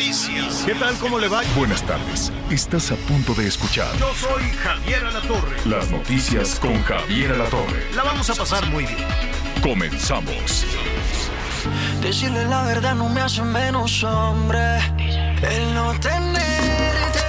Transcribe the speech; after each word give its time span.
Noticias. 0.00 0.62
¿Qué 0.64 0.74
tal? 0.76 0.94
¿Cómo 0.96 1.18
le 1.18 1.28
va? 1.28 1.42
Buenas 1.54 1.82
tardes. 1.82 2.32
Estás 2.50 2.90
a 2.90 2.96
punto 2.96 3.34
de 3.34 3.46
escuchar 3.46 3.94
Yo 3.98 4.10
soy 4.14 4.42
Javier 4.62 5.04
Alatorre. 5.04 5.56
las 5.66 5.90
noticias 5.90 6.58
con 6.58 6.82
Javier 6.84 7.32
Alatorre. 7.32 7.84
La 7.94 8.02
vamos 8.04 8.30
a 8.30 8.34
pasar 8.34 8.66
muy 8.70 8.86
bien. 8.86 9.06
Comenzamos. 9.62 10.64
Decirle 12.00 12.46
la 12.46 12.62
verdad 12.62 12.94
no 12.94 13.10
me 13.10 13.20
hace 13.20 13.42
menos 13.42 14.02
hombre. 14.02 14.78
El 15.42 15.74
no 15.74 15.92
tenerte 16.00 17.20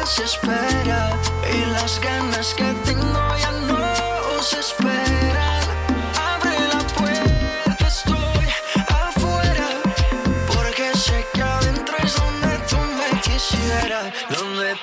desespera. 0.00 1.10
Y 1.52 1.72
las 1.72 2.00
ganas 2.00 2.54
que 2.54 2.72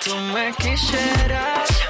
tú 0.03 0.15
me 0.33 0.53
quisieras. 0.53 1.87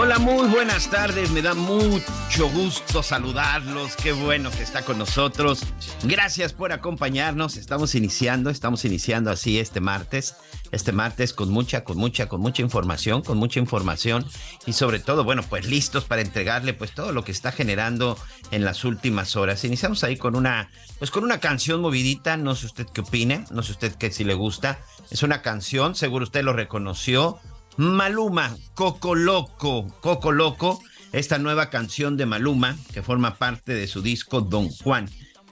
Hola, 0.00 0.20
muy 0.20 0.48
buenas 0.48 0.88
tardes. 0.88 1.30
Me 1.32 1.42
da 1.42 1.54
mucho 1.54 2.48
gusto 2.54 3.02
saludarlos. 3.02 3.96
Qué 3.96 4.12
bueno 4.12 4.50
que 4.50 4.62
está 4.62 4.82
con 4.82 4.96
nosotros. 4.96 5.64
Gracias 6.04 6.52
por 6.52 6.72
acompañarnos. 6.72 7.56
Estamos 7.56 7.94
iniciando, 7.94 8.48
estamos 8.48 8.84
iniciando 8.84 9.30
así 9.30 9.58
este 9.58 9.80
martes. 9.80 10.36
Este 10.70 10.92
martes 10.92 11.32
con 11.32 11.50
mucha, 11.50 11.84
con 11.84 11.96
mucha, 11.96 12.28
con 12.28 12.40
mucha 12.40 12.62
información, 12.62 13.22
con 13.22 13.38
mucha 13.38 13.58
información 13.58 14.26
y 14.66 14.74
sobre 14.74 14.98
todo, 14.98 15.24
bueno, 15.24 15.42
pues 15.42 15.66
listos 15.66 16.04
para 16.04 16.22
entregarle 16.22 16.74
pues 16.74 16.92
todo 16.92 17.12
lo 17.12 17.24
que 17.24 17.32
está 17.32 17.52
generando 17.52 18.18
en 18.50 18.64
las 18.64 18.84
últimas 18.84 19.36
horas. 19.36 19.64
Iniciamos 19.64 20.04
ahí 20.04 20.16
con 20.16 20.36
una, 20.36 20.70
pues 20.98 21.10
con 21.10 21.24
una 21.24 21.40
canción 21.40 21.80
movidita. 21.80 22.36
No 22.36 22.54
sé 22.54 22.66
usted 22.66 22.86
qué 22.92 23.00
opine, 23.00 23.44
no 23.50 23.62
sé 23.62 23.72
usted 23.72 23.94
qué 23.94 24.10
si 24.10 24.24
le 24.24 24.34
gusta. 24.34 24.78
Es 25.10 25.22
una 25.22 25.40
canción, 25.40 25.94
seguro 25.94 26.24
usted 26.24 26.42
lo 26.42 26.52
reconoció. 26.52 27.38
Maluma, 27.78 28.56
Coco 28.74 29.14
Loco, 29.14 29.86
Coco 30.00 30.32
Loco, 30.32 30.82
esta 31.12 31.38
nueva 31.38 31.70
canción 31.70 32.16
de 32.16 32.26
Maluma 32.26 32.76
que 32.92 33.02
forma 33.02 33.36
parte 33.36 33.72
de 33.72 33.86
su 33.86 34.02
disco 34.02 34.40
Don 34.40 34.68
Juan. 34.68 35.08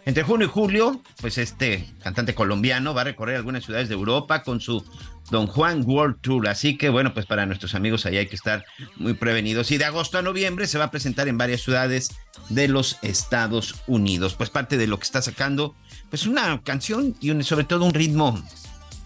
Entre 0.06 0.22
junio 0.22 0.46
y 0.46 0.50
julio, 0.50 1.02
pues 1.20 1.36
este 1.36 1.84
cantante 2.00 2.32
colombiano 2.32 2.94
va 2.94 3.00
a 3.00 3.04
recorrer 3.04 3.34
algunas 3.34 3.64
ciudades 3.64 3.88
de 3.88 3.94
Europa 3.96 4.44
con 4.44 4.60
su 4.60 4.84
Don 5.32 5.48
Juan 5.48 5.82
World 5.84 6.20
Tour. 6.20 6.48
Así 6.48 6.78
que 6.78 6.90
bueno, 6.90 7.12
pues 7.12 7.26
para 7.26 7.44
nuestros 7.44 7.74
amigos 7.74 8.06
allá 8.06 8.20
hay 8.20 8.28
que 8.28 8.36
estar 8.36 8.64
muy 8.94 9.14
prevenidos. 9.14 9.72
Y 9.72 9.78
de 9.78 9.84
agosto 9.84 10.16
a 10.16 10.22
noviembre 10.22 10.68
se 10.68 10.78
va 10.78 10.84
a 10.84 10.90
presentar 10.92 11.26
en 11.26 11.38
varias 11.38 11.62
ciudades 11.62 12.10
de 12.50 12.68
los 12.68 12.98
Estados 13.02 13.74
Unidos. 13.88 14.34
Pues 14.34 14.48
parte 14.48 14.76
de 14.76 14.86
lo 14.86 14.96
que 14.96 15.04
está 15.04 15.22
sacando, 15.22 15.74
pues 16.08 16.24
una 16.28 16.62
canción 16.62 17.16
y 17.20 17.42
sobre 17.42 17.64
todo 17.64 17.84
un 17.84 17.92
ritmo 17.92 18.40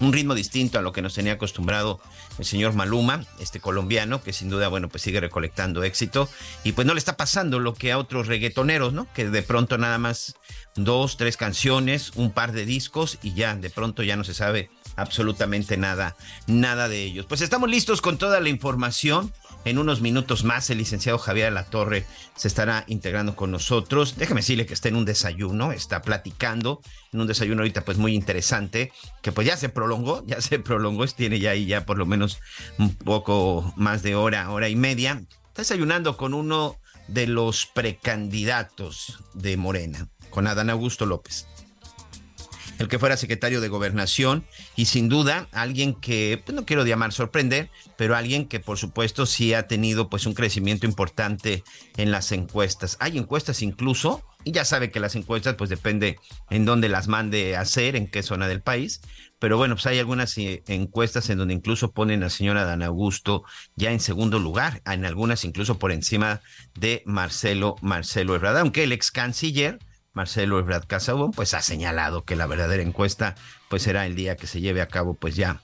un 0.01 0.13
ritmo 0.15 0.35
distinto 0.35 0.79
a 0.79 0.83
lo 0.83 0.93
que 0.93 1.03
nos 1.03 1.15
tenía 1.15 1.35
acostumbrado 1.35 2.01
el 2.39 2.45
señor 2.47 2.73
Maluma, 2.73 3.25
este 3.39 3.61
colombiano, 3.61 4.23
que 4.23 4.33
sin 4.33 4.49
duda, 4.49 4.69
bueno, 4.69 4.89
pues 4.89 5.03
sigue 5.03 5.21
recolectando 5.21 5.85
éxito. 5.85 6.29
Y 6.65 6.73
pues 6.73 6.87
no 6.87 6.95
le 6.95 6.99
está 6.99 7.19
pasando 7.19 7.59
lo 7.59 7.75
que 7.75 7.93
a 7.93 7.99
otros 7.99 8.27
reggaetoneros, 8.27 8.95
¿no? 8.95 9.07
Que 9.13 9.29
de 9.29 9.43
pronto 9.43 9.77
nada 9.77 9.99
más 9.99 10.35
dos, 10.77 11.17
tres 11.17 11.37
canciones, 11.37 12.13
un 12.15 12.31
par 12.31 12.53
de 12.53 12.65
discos 12.65 13.19
y 13.23 13.35
ya, 13.35 13.55
de 13.55 13.71
pronto 13.71 14.03
ya 14.03 14.17
no 14.17 14.25
se 14.25 14.35
sabe 14.35 14.71
absolutamente 14.97 15.77
nada, 15.77 16.17
nada 16.47 16.89
de 16.89 17.03
ellos. 17.03 17.27
Pues 17.27 17.41
estamos 17.41 17.71
listos 17.71 18.01
con 18.01 18.19
toda 18.19 18.41
la 18.41 18.49
información. 18.49 19.33
En 19.67 19.77
unos 19.77 20.01
minutos 20.01 20.43
más, 20.43 20.71
el 20.71 20.79
licenciado 20.79 21.19
Javier 21.19 21.53
Latorre 21.53 22.07
se 22.35 22.49
estará 22.49 22.85
integrando 22.87 23.37
con 23.37 23.51
nosotros. 23.51 24.17
Déjeme 24.17 24.41
decirle 24.41 24.65
que 24.65 24.73
está 24.73 24.89
en 24.89 24.97
un 24.97 25.05
desayuno, 25.05 25.73
está 25.73 26.01
platicando 26.01 26.81
en 27.13 27.21
un 27.21 27.27
desayuno 27.27 27.61
ahorita 27.61 27.85
pues 27.85 27.99
muy 27.99 28.15
interesante, 28.15 28.91
que 29.21 29.33
pues 29.33 29.47
ya 29.47 29.59
se 29.59 29.69
prolongó, 29.69 30.25
ya 30.27 30.41
se 30.41 30.59
prolongó, 30.61 31.07
tiene 31.09 31.41
ya 31.41 31.51
ahí 31.51 31.67
ya 31.67 31.85
por 31.85 31.99
lo 31.99 32.07
menos 32.07 32.39
un 32.79 32.95
poco 32.95 33.75
más 33.77 34.03
de 34.03 34.15
hora, 34.15 34.51
hora 34.51 34.71
y 34.71 34.77
media. 34.77 35.23
Está 35.49 35.63
desayunando 35.63 36.17
con 36.17 36.33
uno 36.33 36.79
de 37.09 37.27
los 37.27 37.67
precandidatos 37.67 39.19
de 39.35 39.57
Morena, 39.57 40.09
con 40.31 40.47
Adán 40.47 40.71
Augusto 40.71 41.07
López 41.07 41.47
el 42.81 42.89
que 42.89 42.99
fuera 42.99 43.19
secretario 43.19 43.61
de 43.61 43.69
gobernación 43.69 44.47
y 44.75 44.87
sin 44.87 45.11
duda 45.11 45.49
alguien 45.53 45.95
que, 45.95 46.43
pues 46.43 46.57
no 46.57 46.65
quiero 46.65 46.87
llamar 46.87 47.13
sorprender, 47.13 47.71
pero 47.99 48.17
alguien 48.17 48.49
que 48.49 48.59
por 48.59 48.79
supuesto 48.79 49.27
sí 49.27 49.53
ha 49.53 49.69
tenido 49.69 50.09
pues 50.09 50.25
un 50.25 50.33
crecimiento 50.33 50.87
importante 50.87 51.63
en 51.99 52.11
las 52.11 52.33
encuestas. 52.33 52.97
Hay 52.99 53.19
encuestas 53.19 53.61
incluso, 53.61 54.25
y 54.45 54.53
ya 54.53 54.65
sabe 54.65 54.91
que 54.91 54.99
las 54.99 55.15
encuestas 55.15 55.57
pues 55.57 55.69
depende 55.69 56.19
en 56.49 56.65
dónde 56.65 56.89
las 56.89 57.07
mande 57.07 57.55
a 57.55 57.61
hacer, 57.61 57.97
en 57.97 58.11
qué 58.11 58.23
zona 58.23 58.49
del 58.49 58.63
país, 58.63 59.03
pero 59.39 59.59
bueno, 59.59 59.75
pues 59.75 59.85
hay 59.85 59.99
algunas 59.99 60.39
eh, 60.39 60.63
encuestas 60.67 61.29
en 61.29 61.37
donde 61.37 61.53
incluso 61.53 61.93
ponen 61.93 62.23
a 62.23 62.31
señora 62.31 62.65
Dan 62.65 62.83
Augusto 62.83 63.45
ya 63.77 63.93
en 63.93 64.01
segundo 64.01 64.39
lugar, 64.39 64.81
en 64.87 65.05
algunas 65.05 65.45
incluso 65.45 65.79
por 65.79 65.93
encima 65.93 66.41
de 66.79 67.03
Marcelo 67.05 67.77
Marcelo 67.83 68.35
Ebrard, 68.35 68.57
aunque 68.57 68.85
el 68.85 68.93
ex 68.93 69.11
canciller 69.11 69.81
Marcelo 70.13 70.59
Ebrard 70.59 70.87
Casaubon, 70.87 71.33
pues 71.33 71.55
ha 71.55 71.63
señalado 71.63 72.25
que 72.25 72.37
la 72.37 72.47
verdadera 72.47 72.83
encuesta 72.83 73.35
pues 73.69 73.83
será 73.83 74.07
el 74.07 74.17
día 74.17 74.37
que 74.37 74.47
se 74.47 74.61
lleve 74.61 74.83
a 74.83 74.89
cabo 74.89 75.15
pues 75.15 75.37
ya 75.37 75.61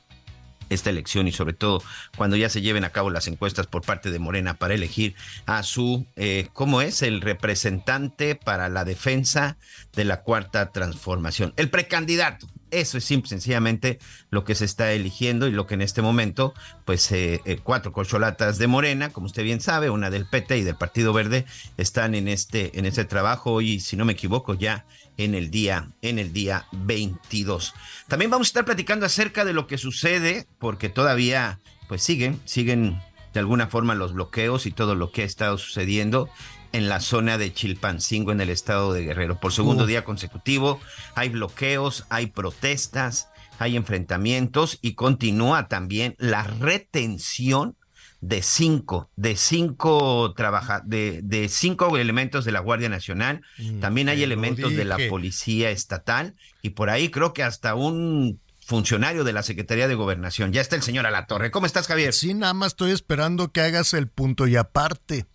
esta 0.68 0.90
elección 0.90 1.28
y 1.28 1.32
sobre 1.32 1.54
todo 1.54 1.82
cuando 2.16 2.36
ya 2.36 2.48
se 2.48 2.60
lleven 2.60 2.84
a 2.84 2.90
cabo 2.90 3.10
las 3.10 3.28
encuestas 3.28 3.66
por 3.66 3.82
parte 3.82 4.10
de 4.10 4.18
Morena 4.18 4.54
para 4.54 4.74
elegir 4.74 5.14
a 5.46 5.62
su, 5.62 6.06
eh, 6.16 6.48
¿cómo 6.52 6.80
es? 6.80 7.02
El 7.02 7.20
representante 7.20 8.34
para 8.34 8.68
la 8.68 8.84
defensa 8.84 9.58
de 9.94 10.04
la 10.04 10.22
cuarta 10.22 10.72
transformación, 10.72 11.52
el 11.56 11.70
precandidato. 11.70 12.46
Eso 12.70 12.98
es 12.98 13.04
simple, 13.04 13.28
sencillamente 13.28 14.00
lo 14.30 14.44
que 14.44 14.56
se 14.56 14.64
está 14.64 14.92
eligiendo 14.92 15.46
y 15.46 15.52
lo 15.52 15.66
que 15.66 15.74
en 15.74 15.82
este 15.82 16.02
momento, 16.02 16.52
pues 16.84 17.10
eh, 17.12 17.40
eh, 17.44 17.58
cuatro 17.62 17.92
corcholatas 17.92 18.58
de 18.58 18.66
Morena, 18.66 19.10
como 19.10 19.26
usted 19.26 19.44
bien 19.44 19.60
sabe, 19.60 19.88
una 19.88 20.10
del 20.10 20.26
PT 20.26 20.58
y 20.58 20.64
del 20.64 20.76
Partido 20.76 21.12
Verde, 21.12 21.46
están 21.76 22.14
en 22.14 22.26
este, 22.26 22.78
en 22.78 22.84
este 22.84 23.04
trabajo 23.04 23.60
y 23.60 23.78
si 23.78 23.96
no 23.96 24.04
me 24.04 24.14
equivoco 24.14 24.54
ya 24.54 24.84
en 25.16 25.34
el 25.34 25.50
día, 25.50 25.92
en 26.02 26.18
el 26.18 26.32
día 26.32 26.66
22. 26.72 27.72
También 28.08 28.30
vamos 28.30 28.48
a 28.48 28.50
estar 28.50 28.64
platicando 28.64 29.06
acerca 29.06 29.44
de 29.44 29.52
lo 29.52 29.66
que 29.66 29.78
sucede, 29.78 30.46
porque 30.58 30.88
todavía, 30.88 31.60
pues 31.88 32.02
siguen, 32.02 32.40
siguen 32.44 33.00
de 33.32 33.40
alguna 33.40 33.68
forma 33.68 33.94
los 33.94 34.14
bloqueos 34.14 34.66
y 34.66 34.72
todo 34.72 34.94
lo 34.94 35.12
que 35.12 35.22
ha 35.22 35.26
estado 35.26 35.58
sucediendo 35.58 36.28
en 36.72 36.88
la 36.88 37.00
zona 37.00 37.38
de 37.38 37.52
Chilpancingo, 37.52 38.32
en 38.32 38.40
el 38.40 38.50
estado 38.50 38.92
de 38.92 39.04
Guerrero. 39.04 39.40
Por 39.40 39.52
segundo 39.52 39.86
día 39.86 40.04
consecutivo 40.04 40.80
hay 41.14 41.28
bloqueos, 41.28 42.04
hay 42.08 42.26
protestas, 42.26 43.28
hay 43.58 43.76
enfrentamientos 43.76 44.78
y 44.82 44.94
continúa 44.94 45.68
también 45.68 46.14
la 46.18 46.42
retención 46.42 47.76
de 48.20 48.42
cinco, 48.42 49.10
de 49.16 49.36
cinco 49.36 50.32
trabaja, 50.36 50.82
de, 50.84 51.20
de 51.22 51.48
cinco 51.48 51.96
elementos 51.96 52.44
de 52.44 52.52
la 52.52 52.60
Guardia 52.60 52.88
Nacional. 52.88 53.42
También 53.80 54.08
hay 54.08 54.22
elementos 54.22 54.74
de 54.74 54.84
la 54.84 54.98
policía 55.08 55.70
estatal 55.70 56.34
y 56.62 56.70
por 56.70 56.90
ahí 56.90 57.10
creo 57.10 57.32
que 57.32 57.42
hasta 57.42 57.74
un 57.74 58.40
funcionario 58.66 59.22
de 59.22 59.32
la 59.32 59.44
Secretaría 59.44 59.86
de 59.86 59.94
Gobernación. 59.94 60.52
Ya 60.52 60.60
está 60.60 60.74
el 60.74 60.82
señor 60.82 61.06
Alatorre. 61.06 61.52
¿Cómo 61.52 61.66
estás, 61.66 61.86
Javier? 61.86 62.12
Sí, 62.12 62.34
nada 62.34 62.52
más 62.52 62.72
estoy 62.72 62.90
esperando 62.90 63.52
que 63.52 63.60
hagas 63.60 63.94
el 63.94 64.08
punto 64.08 64.48
y 64.48 64.56
aparte. 64.56 65.26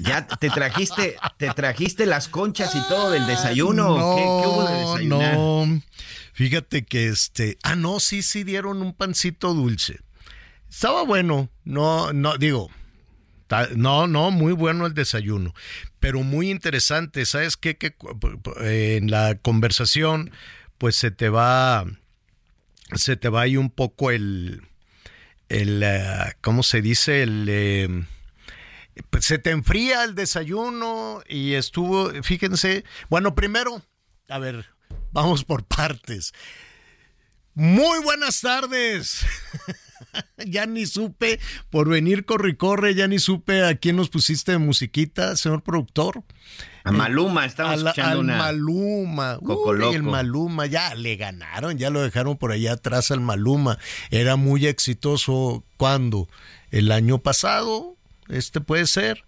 Ya 0.00 0.26
te 0.26 0.50
trajiste, 0.50 1.16
te 1.38 1.50
trajiste 1.50 2.06
las 2.06 2.28
conchas 2.28 2.74
y 2.74 2.88
todo 2.88 3.10
del 3.10 3.26
desayuno. 3.26 3.98
No, 3.98 4.16
¿Qué, 4.16 4.22
qué 4.22 4.48
hubo 4.48 4.68
de 4.68 4.74
desayunar? 4.74 5.34
no. 5.34 5.82
Fíjate 6.34 6.84
que 6.84 7.08
este. 7.08 7.58
Ah, 7.64 7.74
no, 7.74 7.98
sí, 7.98 8.22
sí 8.22 8.44
dieron 8.44 8.80
un 8.80 8.92
pancito 8.92 9.54
dulce. 9.54 9.98
Estaba 10.70 11.02
bueno. 11.02 11.48
No, 11.64 12.12
no, 12.12 12.36
digo. 12.38 12.70
No, 13.74 14.06
no, 14.06 14.30
muy 14.30 14.52
bueno 14.52 14.86
el 14.86 14.94
desayuno. 14.94 15.54
Pero 15.98 16.22
muy 16.22 16.50
interesante. 16.50 17.24
¿Sabes 17.26 17.56
qué? 17.56 17.76
Que 17.76 17.96
en 18.60 19.10
la 19.10 19.36
conversación, 19.36 20.30
pues 20.76 20.96
se 20.96 21.10
te 21.10 21.28
va. 21.28 21.86
Se 22.94 23.16
te 23.16 23.28
va 23.28 23.42
ahí 23.42 23.56
un 23.56 23.70
poco 23.70 24.10
el. 24.10 24.62
el, 25.48 25.82
eh, 25.82 26.36
¿cómo 26.40 26.62
se 26.62 26.82
dice? 26.82 27.22
El, 27.22 27.46
eh, 27.48 28.04
pues 29.10 29.24
se 29.24 29.38
te 29.38 29.50
enfría 29.50 30.04
el 30.04 30.14
desayuno 30.14 31.22
y 31.28 31.54
estuvo, 31.54 32.10
fíjense, 32.22 32.84
bueno, 33.08 33.34
primero, 33.34 33.82
a 34.28 34.38
ver, 34.38 34.66
vamos 35.12 35.44
por 35.44 35.64
partes. 35.64 36.32
Muy 37.54 37.98
buenas 38.04 38.40
tardes. 38.40 39.24
ya 40.46 40.66
ni 40.66 40.86
supe 40.86 41.40
por 41.70 41.88
venir 41.88 42.24
corre 42.24 42.56
corre, 42.56 42.94
ya 42.94 43.08
ni 43.08 43.18
supe 43.18 43.64
a 43.64 43.74
quién 43.74 43.96
nos 43.96 44.10
pusiste 44.10 44.52
de 44.52 44.58
musiquita, 44.58 45.34
señor 45.36 45.62
productor. 45.62 46.22
A 46.84 46.92
Maluma, 46.92 47.44
estamos 47.44 47.72
Al- 47.72 47.78
escuchando 47.88 48.12
al 48.12 48.18
una. 48.20 48.38
Maluma. 48.38 49.38
Uy, 49.40 49.94
el. 49.94 50.02
Maluma, 50.04 50.66
ya 50.66 50.94
le 50.94 51.16
ganaron, 51.16 51.76
ya 51.78 51.90
lo 51.90 52.00
dejaron 52.00 52.36
por 52.38 52.52
allá 52.52 52.74
atrás 52.74 53.10
al 53.10 53.20
Maluma. 53.20 53.78
Era 54.10 54.36
muy 54.36 54.66
exitoso 54.66 55.64
cuando 55.76 56.28
el 56.70 56.92
año 56.92 57.18
pasado, 57.18 57.96
este 58.28 58.60
puede 58.60 58.86
ser. 58.86 59.24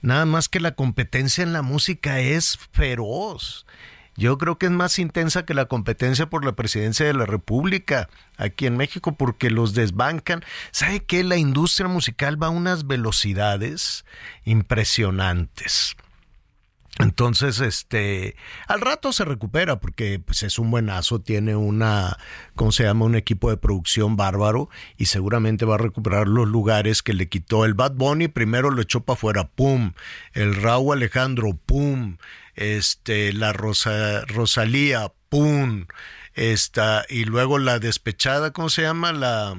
Nada 0.00 0.24
más 0.24 0.48
que 0.48 0.60
la 0.60 0.72
competencia 0.74 1.42
en 1.42 1.52
la 1.52 1.62
música 1.62 2.20
es 2.20 2.58
feroz. 2.72 3.66
Yo 4.14 4.36
creo 4.36 4.58
que 4.58 4.66
es 4.66 4.72
más 4.72 4.98
intensa 4.98 5.46
que 5.46 5.54
la 5.54 5.66
competencia 5.66 6.28
por 6.28 6.44
la 6.44 6.52
presidencia 6.52 7.06
de 7.06 7.14
la 7.14 7.24
República 7.24 8.10
aquí 8.36 8.66
en 8.66 8.76
México 8.76 9.16
porque 9.16 9.48
los 9.48 9.74
desbancan. 9.74 10.44
¿Sabe 10.70 11.00
qué? 11.00 11.24
La 11.24 11.36
industria 11.36 11.88
musical 11.88 12.40
va 12.40 12.48
a 12.48 12.50
unas 12.50 12.86
velocidades 12.86 14.04
impresionantes. 14.44 15.96
Entonces, 16.98 17.60
este, 17.60 18.36
al 18.66 18.82
rato 18.82 19.12
se 19.12 19.24
recupera 19.24 19.80
porque 19.80 20.20
pues, 20.24 20.42
es 20.42 20.58
un 20.58 20.70
buenazo, 20.70 21.20
tiene 21.20 21.56
una, 21.56 22.18
¿cómo 22.54 22.70
se 22.70 22.84
llama? 22.84 23.06
Un 23.06 23.14
equipo 23.14 23.48
de 23.48 23.56
producción 23.56 24.16
bárbaro 24.16 24.68
y 24.98 25.06
seguramente 25.06 25.64
va 25.64 25.76
a 25.76 25.78
recuperar 25.78 26.28
los 26.28 26.46
lugares 26.46 27.02
que 27.02 27.14
le 27.14 27.28
quitó 27.28 27.64
el 27.64 27.74
Bad 27.74 27.92
Bunny. 27.92 28.28
Primero 28.28 28.70
lo 28.70 28.82
echó 28.82 29.00
para 29.00 29.14
afuera, 29.14 29.48
pum. 29.48 29.92
El 30.34 30.54
Raúl 30.54 30.98
Alejandro, 30.98 31.58
pum. 31.64 32.18
Este, 32.54 33.32
la 33.32 33.54
Rosa, 33.54 34.26
Rosalía, 34.26 35.12
pum. 35.30 35.86
Esta, 36.34 37.06
y 37.08 37.24
luego 37.24 37.58
la 37.58 37.78
despechada, 37.78 38.52
¿cómo 38.52 38.68
se 38.68 38.82
llama? 38.82 39.12
La, 39.12 39.56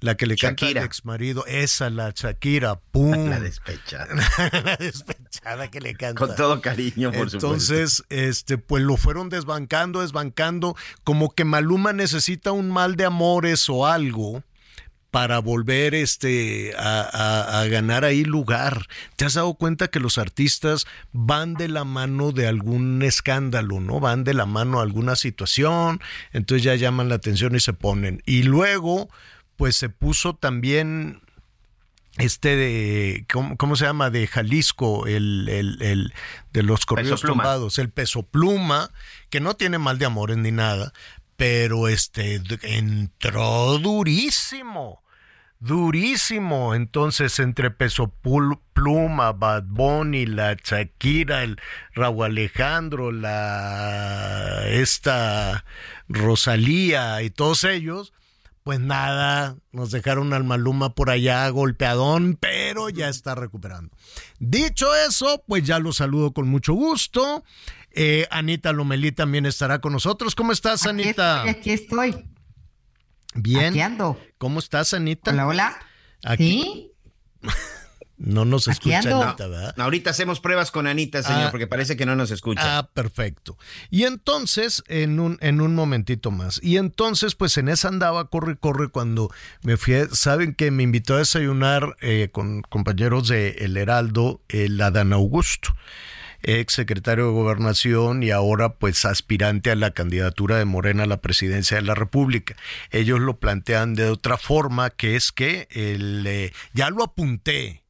la 0.00 0.16
que 0.16 0.26
le 0.26 0.36
canta 0.36 0.64
Shakira. 0.66 0.80
al 0.82 0.86
ex 0.86 1.04
marido, 1.04 1.44
esa, 1.46 1.88
la 1.90 2.12
Shakira, 2.14 2.76
pum. 2.90 3.28
La 3.30 3.40
despecha. 3.40 4.06
la 4.64 4.76
despechada 4.76 5.70
que 5.70 5.80
le 5.80 5.94
canta. 5.94 6.18
Con 6.26 6.36
todo 6.36 6.60
cariño, 6.60 7.10
por 7.12 7.30
supuesto. 7.30 7.36
Entonces, 7.46 8.04
este, 8.10 8.58
pues 8.58 8.82
lo 8.82 8.96
fueron 8.96 9.28
desbancando, 9.30 10.02
desbancando, 10.02 10.76
como 11.04 11.30
que 11.34 11.44
Maluma 11.44 11.92
necesita 11.92 12.52
un 12.52 12.70
mal 12.70 12.96
de 12.96 13.04
amores 13.06 13.68
o 13.68 13.86
algo 13.86 14.42
para 15.10 15.38
volver 15.38 15.94
este 15.94 16.74
a, 16.76 17.00
a- 17.00 17.60
a 17.62 17.66
ganar 17.68 18.04
ahí 18.04 18.22
lugar. 18.24 18.86
¿Te 19.16 19.24
has 19.24 19.32
dado 19.34 19.54
cuenta 19.54 19.88
que 19.88 19.98
los 19.98 20.18
artistas 20.18 20.84
van 21.12 21.54
de 21.54 21.68
la 21.68 21.84
mano 21.84 22.32
de 22.32 22.46
algún 22.46 23.00
escándalo, 23.02 23.80
¿no? 23.80 23.98
Van 23.98 24.24
de 24.24 24.34
la 24.34 24.44
mano 24.44 24.78
a 24.78 24.82
alguna 24.82 25.16
situación, 25.16 26.00
entonces 26.34 26.64
ya 26.64 26.74
llaman 26.74 27.08
la 27.08 27.14
atención 27.14 27.56
y 27.56 27.60
se 27.60 27.72
ponen. 27.72 28.22
Y 28.26 28.42
luego, 28.42 29.08
pues 29.56 29.76
se 29.76 29.88
puso 29.88 30.34
también 30.34 31.20
este 32.18 32.56
de, 32.56 33.26
¿cómo, 33.30 33.56
cómo 33.56 33.76
se 33.76 33.84
llama? 33.84 34.10
De 34.10 34.26
Jalisco, 34.26 35.06
el, 35.06 35.48
el, 35.48 35.82
el 35.82 36.14
de 36.52 36.62
los 36.62 36.86
corridos 36.86 37.20
Pluma. 37.20 37.42
tumbados, 37.42 37.78
el 37.78 37.90
peso 37.90 38.22
pluma, 38.22 38.90
que 39.28 39.40
no 39.40 39.54
tiene 39.54 39.78
mal 39.78 39.98
de 39.98 40.06
amores 40.06 40.38
ni 40.38 40.50
nada, 40.50 40.92
pero 41.36 41.88
este 41.88 42.40
entró 42.62 43.78
durísimo, 43.78 45.02
durísimo. 45.60 46.74
Entonces, 46.74 47.38
entre 47.38 47.70
peso 47.70 48.10
pluma, 48.72 49.32
Bad 49.32 49.64
Bunny, 49.66 50.24
la 50.24 50.54
Shakira, 50.54 51.42
el 51.42 51.60
Raúl 51.94 52.24
Alejandro, 52.24 53.12
la 53.12 54.66
esta 54.68 55.66
Rosalía 56.08 57.20
y 57.20 57.28
todos 57.28 57.64
ellos, 57.64 58.14
pues 58.66 58.80
nada, 58.80 59.58
nos 59.70 59.92
dejaron 59.92 60.32
al 60.32 60.42
Maluma 60.42 60.92
por 60.96 61.08
allá 61.08 61.48
golpeadón, 61.50 62.34
pero 62.34 62.90
ya 62.90 63.08
está 63.08 63.36
recuperando. 63.36 63.96
Dicho 64.40 64.92
eso, 65.08 65.44
pues 65.46 65.62
ya 65.62 65.78
lo 65.78 65.92
saludo 65.92 66.32
con 66.32 66.48
mucho 66.48 66.74
gusto. 66.74 67.44
Eh, 67.92 68.26
Anita 68.28 68.72
Lomelí 68.72 69.12
también 69.12 69.46
estará 69.46 69.80
con 69.80 69.92
nosotros. 69.92 70.34
¿Cómo 70.34 70.50
estás, 70.50 70.82
Aquí 70.84 70.90
Anita? 70.90 71.44
estoy, 71.46 71.50
aquí 71.50 71.70
estoy. 71.70 72.28
Bien. 73.36 73.66
Aquí 73.66 73.80
ando. 73.82 74.18
¿Cómo 74.36 74.58
estás, 74.58 74.92
Anita? 74.94 75.30
Hola, 75.30 75.46
hola. 75.46 75.78
Aquí 76.24 76.62
¿Sí? 76.64 76.92
no 78.18 78.44
nos 78.44 78.66
escucha 78.68 78.98
ando. 79.00 79.22
Anita, 79.22 79.46
¿verdad? 79.46 79.74
Ahorita 79.78 80.10
hacemos 80.10 80.40
pruebas 80.40 80.70
con 80.70 80.86
Anita, 80.86 81.22
señor, 81.22 81.44
Ah. 81.44 81.50
porque 81.50 81.66
parece 81.66 81.96
que 81.96 82.06
no 82.06 82.16
nos 82.16 82.30
escucha. 82.30 82.78
Ah, 82.78 82.88
perfecto. 82.92 83.58
Y 83.90 84.04
entonces, 84.04 84.82
en 84.88 85.20
un, 85.20 85.36
en 85.40 85.60
un 85.60 85.74
momentito 85.74 86.30
más. 86.30 86.58
Y 86.62 86.78
entonces, 86.78 87.34
pues 87.34 87.56
en 87.58 87.68
esa 87.68 87.88
andaba, 87.88 88.28
corre, 88.30 88.56
corre, 88.56 88.88
cuando 88.88 89.30
me 89.62 89.76
fui, 89.76 89.94
a- 89.94 90.08
saben 90.10 90.54
que 90.54 90.70
me 90.70 90.82
invitó 90.82 91.14
a 91.14 91.18
desayunar 91.18 91.96
eh, 92.00 92.30
con 92.32 92.62
compañeros 92.62 93.28
de 93.28 93.50
El 93.60 93.76
Heraldo, 93.76 94.40
el 94.48 94.80
Adán 94.80 95.12
Augusto, 95.12 95.74
ex 96.42 96.74
secretario 96.74 97.26
de 97.26 97.32
Gobernación 97.32 98.22
y 98.22 98.30
ahora 98.30 98.74
pues 98.74 99.04
aspirante 99.04 99.70
a 99.70 99.74
la 99.74 99.90
candidatura 99.92 100.56
de 100.58 100.64
Morena 100.64 101.02
a 101.02 101.06
la 101.06 101.20
presidencia 101.20 101.76
de 101.76 101.82
la 101.82 101.94
República. 101.94 102.54
Ellos 102.90 103.20
lo 103.20 103.38
plantean 103.38 103.94
de 103.94 104.08
otra 104.10 104.36
forma, 104.36 104.90
que 104.90 105.16
es 105.16 105.32
que 105.32 105.66
el, 105.70 106.24
eh, 106.26 106.52
ya 106.72 106.90
lo 106.90 107.02
apunté, 107.02 107.82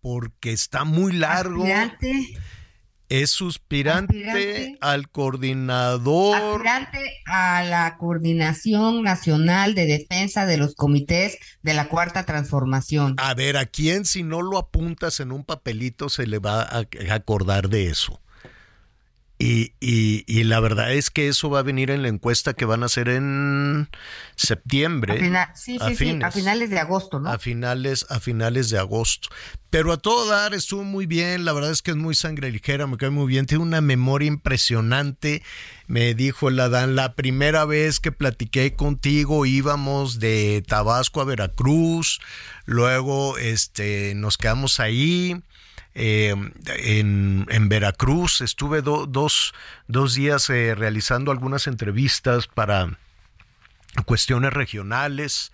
porque 0.00 0.52
está 0.52 0.84
muy 0.84 1.12
largo. 1.12 1.62
Aspirante, 1.64 2.38
Es 3.10 3.30
suspirante 3.30 4.14
Aspirante. 4.28 4.78
al 4.82 5.08
coordinador. 5.08 6.36
aspirante 6.36 6.98
a 7.24 7.62
la 7.64 7.96
Coordinación 7.96 9.02
Nacional 9.02 9.74
de 9.74 9.86
Defensa 9.86 10.44
de 10.44 10.58
los 10.58 10.74
Comités 10.74 11.38
de 11.62 11.72
la 11.74 11.88
Cuarta 11.88 12.26
Transformación. 12.26 13.14
A 13.18 13.32
ver, 13.34 13.56
¿a 13.56 13.64
quién 13.66 14.04
si 14.04 14.22
no 14.22 14.42
lo 14.42 14.58
apuntas 14.58 15.20
en 15.20 15.32
un 15.32 15.44
papelito 15.44 16.08
se 16.10 16.26
le 16.26 16.38
va 16.38 16.62
a 16.62 16.80
a 17.10 17.14
acordar 17.14 17.68
de 17.70 17.88
eso? 17.88 18.20
Y, 19.40 19.72
y- 19.78 20.24
y 20.26 20.42
la 20.42 20.58
verdad 20.58 20.92
es 20.92 21.10
que 21.10 21.28
eso 21.28 21.48
va 21.48 21.60
a 21.60 21.62
venir 21.62 21.90
en 21.92 22.02
la 22.02 22.08
encuesta 22.08 22.54
que 22.54 22.64
van 22.64 22.82
a 22.82 22.86
hacer 22.86 23.08
en 23.08 23.88
septiembre. 24.34 25.12
A 25.14 25.16
fina- 25.16 25.52
sí, 25.54 25.78
a 25.80 25.88
sí, 25.90 25.96
sí, 25.96 26.18
a 26.22 26.30
finales 26.32 26.70
de 26.70 26.78
agosto, 26.80 27.20
¿no? 27.20 27.30
a 27.30 27.38
finales 27.38 28.04
a 28.08 28.18
finales 28.18 28.68
de 28.70 28.78
agosto. 28.78 29.28
Pero 29.70 29.92
a 29.92 29.96
todo 29.98 30.26
dar 30.28 30.54
estuvo 30.54 30.82
muy 30.82 31.06
bien, 31.06 31.44
la 31.44 31.52
verdad 31.52 31.70
es 31.70 31.82
que 31.82 31.90
es 31.92 31.96
muy 31.96 32.14
sangre 32.16 32.50
ligera, 32.50 32.86
me 32.88 32.96
cae 32.96 33.10
muy 33.10 33.26
bien, 33.28 33.46
tiene 33.46 33.62
una 33.62 33.80
memoria 33.80 34.26
impresionante. 34.26 35.42
Me 35.86 36.14
dijo 36.14 36.48
el 36.48 36.58
Adán, 36.58 36.96
la 36.96 37.14
primera 37.14 37.64
vez 37.64 38.00
que 38.00 38.10
platiqué 38.10 38.74
contigo 38.74 39.46
íbamos 39.46 40.18
de 40.20 40.64
Tabasco 40.66 41.20
a 41.20 41.24
Veracruz, 41.24 42.20
luego 42.64 43.38
este 43.38 44.14
nos 44.16 44.36
quedamos 44.36 44.80
ahí. 44.80 45.40
Eh, 45.98 46.34
en, 46.76 47.46
en 47.50 47.68
Veracruz 47.68 48.40
estuve 48.40 48.80
do- 48.80 49.06
dos, 49.06 49.52
dos 49.88 50.14
días 50.14 50.48
eh, 50.48 50.74
realizando 50.74 51.30
algunas 51.32 51.66
entrevistas 51.66 52.46
para 52.46 52.98
cuestiones 54.06 54.52
regionales. 54.52 55.52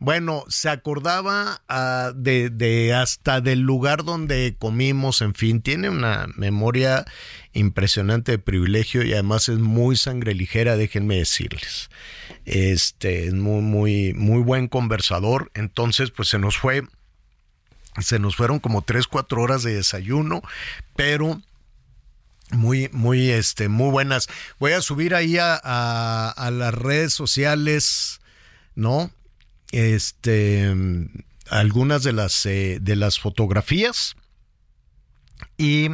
Bueno, 0.00 0.44
se 0.48 0.68
acordaba 0.68 1.62
ah, 1.68 2.12
de, 2.14 2.50
de 2.50 2.92
hasta 2.92 3.40
del 3.40 3.60
lugar 3.60 4.02
donde 4.04 4.56
comimos, 4.58 5.22
en 5.22 5.34
fin, 5.34 5.62
tiene 5.62 5.88
una 5.88 6.26
memoria 6.36 7.04
impresionante 7.52 8.32
de 8.32 8.38
privilegio 8.38 9.04
y 9.04 9.12
además 9.12 9.48
es 9.48 9.58
muy 9.60 9.96
sangre 9.96 10.34
ligera, 10.34 10.76
déjenme 10.76 11.16
decirles. 11.16 11.90
Este 12.44 13.26
es 13.28 13.34
muy, 13.34 13.62
muy, 13.62 14.12
muy 14.14 14.42
buen 14.42 14.66
conversador. 14.68 15.50
Entonces, 15.54 16.10
pues 16.10 16.28
se 16.28 16.38
nos 16.40 16.58
fue, 16.58 16.82
se 18.00 18.18
nos 18.18 18.36
fueron 18.36 18.58
como 18.60 18.82
tres, 18.82 19.06
cuatro 19.06 19.42
horas 19.42 19.62
de 19.62 19.74
desayuno, 19.74 20.42
pero 20.96 21.40
muy, 22.50 22.88
muy, 22.92 23.30
este, 23.30 23.68
muy 23.68 23.90
buenas. 23.90 24.28
Voy 24.58 24.72
a 24.72 24.80
subir 24.82 25.14
ahí 25.14 25.38
a, 25.38 25.60
a- 25.62 26.30
a 26.30 26.50
las 26.50 26.74
redes 26.74 27.12
sociales, 27.14 28.20
¿no? 28.74 29.10
Este, 29.72 30.72
algunas 31.48 32.02
de 32.02 32.12
las, 32.12 32.46
eh, 32.46 32.78
de 32.80 32.96
las 32.96 33.18
fotografías 33.18 34.16
y 35.56 35.88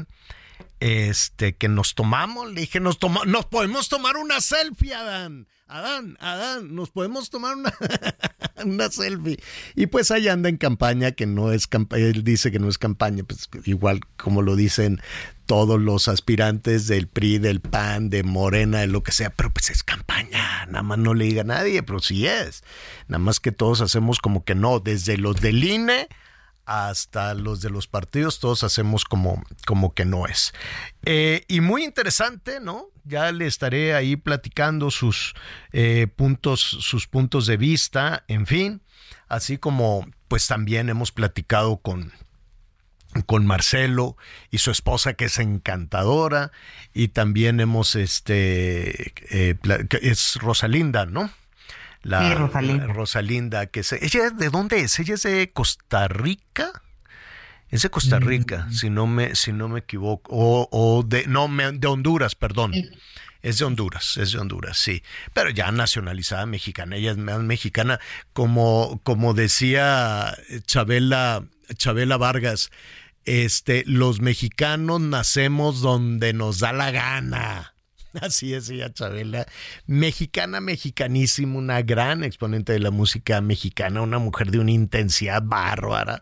este 0.81 1.55
que 1.57 1.69
nos 1.69 1.95
tomamos, 1.95 2.53
le 2.53 2.63
dije, 2.63 2.81
nos 2.81 2.99
toma, 2.99 3.23
nos 3.27 3.47
podemos 3.47 3.89
tomar 3.89 4.17
una 4.17 4.41
selfie, 4.41 4.95
Adán, 4.95 5.47
Adán, 5.67 6.17
Adán, 6.21 6.75
nos 6.75 6.91
podemos 6.91 7.31
tomar 7.31 7.57
una 7.57 7.73
una 8.65 8.91
selfie. 8.91 9.39
Y 9.75 9.87
pues 9.87 10.11
ahí 10.11 10.29
anda 10.29 10.49
en 10.49 10.57
campaña, 10.57 11.13
que 11.13 11.27
no 11.27 11.53
es 11.53 11.67
campaña, 11.67 12.07
él 12.07 12.25
dice 12.25 12.51
que 12.51 12.59
no 12.59 12.69
es 12.69 12.79
campaña, 12.79 13.25
pues 13.25 13.49
igual 13.65 14.01
como 14.17 14.43
lo 14.43 14.57
dicen 14.57 15.01
todos 15.47 15.81
los 15.81 16.07
aspirantes 16.07 16.87
del 16.87 17.09
PRI, 17.09 17.39
del 17.39 17.61
PAN, 17.61 18.09
de 18.09 18.23
Morena, 18.23 18.81
de 18.81 18.87
lo 18.87 19.03
que 19.03 19.13
sea, 19.13 19.31
pero 19.31 19.51
pues 19.51 19.71
es 19.71 19.83
campaña, 19.83 20.67
nada 20.67 20.83
más 20.83 20.99
no 20.99 21.13
le 21.13 21.25
diga 21.25 21.43
a 21.43 21.45
nadie, 21.45 21.83
pero 21.83 21.99
sí 21.99 22.27
es. 22.27 22.63
Nada 23.09 23.19
más 23.19 23.41
que 23.41 23.51
todos 23.51 23.81
hacemos 23.81 24.21
como 24.21 24.45
que 24.45 24.55
no, 24.55 24.79
desde 24.79 25.17
los 25.17 25.41
del 25.41 25.65
INE 25.65 26.09
hasta 26.71 27.35
los 27.35 27.61
de 27.61 27.69
los 27.69 27.89
partidos, 27.89 28.39
todos 28.39 28.63
hacemos 28.63 29.05
como, 29.05 29.43
como 29.67 29.93
que 29.93 30.05
no 30.05 30.29
es. 30.29 30.55
Eh, 31.05 31.45
y 31.49 31.61
muy 31.61 31.83
interesante, 31.83 32.61
¿no? 32.61 32.87
Ya 33.03 33.33
le 33.33 33.49
estaré 33.49 33.93
ahí 33.97 34.15
platicando 34.15 34.93
sus 34.93 35.35
eh, 35.73 36.07
puntos, 36.15 36.61
sus 36.61 37.09
puntos 37.09 37.47
de 37.47 37.57
vista, 37.57 38.23
en 38.29 38.47
fin, 38.47 38.83
así 39.27 39.59
como 39.59 40.07
pues 40.29 40.47
también 40.47 40.89
hemos 40.89 41.11
platicado 41.11 41.79
con 41.79 42.13
con 43.27 43.45
Marcelo 43.45 44.17
y 44.53 44.59
su 44.59 44.71
esposa 44.71 45.15
que 45.15 45.25
es 45.25 45.39
encantadora 45.39 46.53
y 46.95 47.09
también 47.09 47.59
hemos 47.59 47.97
este 47.97 49.13
eh, 49.31 49.57
es 50.03 50.37
Rosalinda, 50.37 51.07
¿no? 51.07 51.33
La, 52.03 52.35
Rosalinda. 52.35 52.87
Rosalinda, 52.87 53.67
que 53.67 53.81
es, 53.81 53.93
ella 53.93 54.31
de 54.31 54.49
dónde 54.49 54.81
es? 54.81 54.99
Ella 54.99 55.15
es 55.15 55.23
de 55.23 55.51
Costa 55.53 56.09
Rica. 56.09 56.83
Es 57.69 57.83
de 57.83 57.91
Costa 57.91 58.19
mm. 58.19 58.23
Rica, 58.25 58.69
si 58.73 58.91
no 58.91 59.07
me 59.07 59.37
si 59.37 59.53
no 59.53 59.69
me 59.69 59.81
equivoco 59.81 60.33
o, 60.35 60.69
o 60.73 61.03
de 61.05 61.27
no 61.29 61.49
de 61.49 61.87
Honduras, 61.87 62.35
perdón. 62.35 62.73
Es 63.43 63.59
de 63.59 63.65
Honduras, 63.65 64.17
es 64.19 64.33
de 64.33 64.39
Honduras, 64.39 64.77
sí. 64.77 65.03
Pero 65.33 65.51
ya 65.51 65.71
nacionalizada 65.73 66.45
mexicana, 66.47 66.97
ella 66.97 67.13
es 67.13 67.17
más 67.17 67.41
mexicana, 67.41 67.99
como, 68.35 69.01
como 69.03 69.33
decía 69.33 70.37
Chabela, 70.67 71.45
Chabela 71.75 72.19
Vargas, 72.19 72.71
este, 73.25 73.85
los 73.87 74.21
mexicanos 74.21 75.01
nacemos 75.01 75.81
donde 75.81 76.33
nos 76.35 76.59
da 76.59 76.73
la 76.73 76.91
gana. 76.91 77.75
Así 78.21 78.55
es 78.55 78.69
ella, 78.71 78.93
Chabela. 78.93 79.47
Mexicana, 79.87 80.61
mexicanísima, 80.61 81.59
una 81.59 81.83
gran 81.83 82.25
exponente 82.25 82.73
de 82.73 82.81
la 82.81 82.91
música 82.91 83.41
mexicana, 83.41 84.03
una 84.03 84.19
mujer 84.19 84.51
de 84.51 84.59
una 84.59 84.73
intensidad 84.73 85.43
bárbara. 85.43 86.21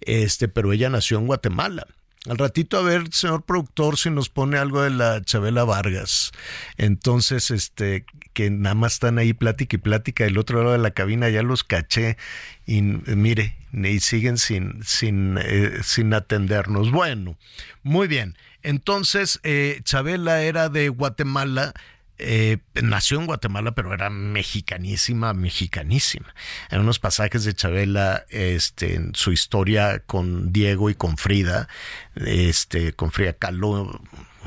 Este, 0.00 0.48
pero 0.48 0.72
ella 0.72 0.88
nació 0.90 1.18
en 1.18 1.26
Guatemala. 1.26 1.86
Al 2.28 2.36
ratito, 2.36 2.76
a 2.76 2.82
ver, 2.82 3.04
señor 3.12 3.44
productor, 3.44 3.96
si 3.96 4.10
nos 4.10 4.28
pone 4.28 4.58
algo 4.58 4.82
de 4.82 4.90
la 4.90 5.22
Chabela 5.22 5.64
Vargas. 5.64 6.32
Entonces, 6.76 7.50
este, 7.50 8.04
que 8.34 8.50
nada 8.50 8.74
más 8.74 8.94
están 8.94 9.16
ahí 9.16 9.32
plática 9.32 9.76
y 9.76 9.78
plática 9.78 10.24
del 10.24 10.36
otro 10.36 10.58
lado 10.58 10.72
de 10.72 10.78
la 10.78 10.90
cabina, 10.90 11.30
ya 11.30 11.42
los 11.42 11.64
caché 11.64 12.18
y 12.66 12.82
mire, 12.82 13.56
y 13.72 14.00
siguen 14.00 14.36
sin, 14.36 14.82
sin, 14.84 15.38
eh, 15.38 15.78
sin 15.82 16.12
atendernos. 16.12 16.90
Bueno, 16.90 17.38
muy 17.82 18.06
bien. 18.06 18.36
Entonces, 18.62 19.40
eh, 19.42 19.80
Chabela 19.84 20.42
era 20.42 20.68
de 20.68 20.88
Guatemala. 20.88 21.72
Eh, 22.18 22.58
nació 22.74 23.18
en 23.18 23.26
Guatemala, 23.26 23.72
pero 23.72 23.94
era 23.94 24.10
mexicanísima, 24.10 25.32
mexicanísima. 25.32 26.34
En 26.70 26.80
unos 26.80 26.98
pasajes 26.98 27.44
de 27.44 27.54
Chabela, 27.54 28.26
este, 28.28 28.96
en 28.96 29.14
su 29.14 29.32
historia 29.32 30.00
con 30.00 30.52
Diego 30.52 30.90
y 30.90 30.94
con 30.94 31.16
Frida, 31.16 31.68
este, 32.14 32.92
con 32.92 33.10
Frida 33.10 33.32
Kahlo, 33.32 34.02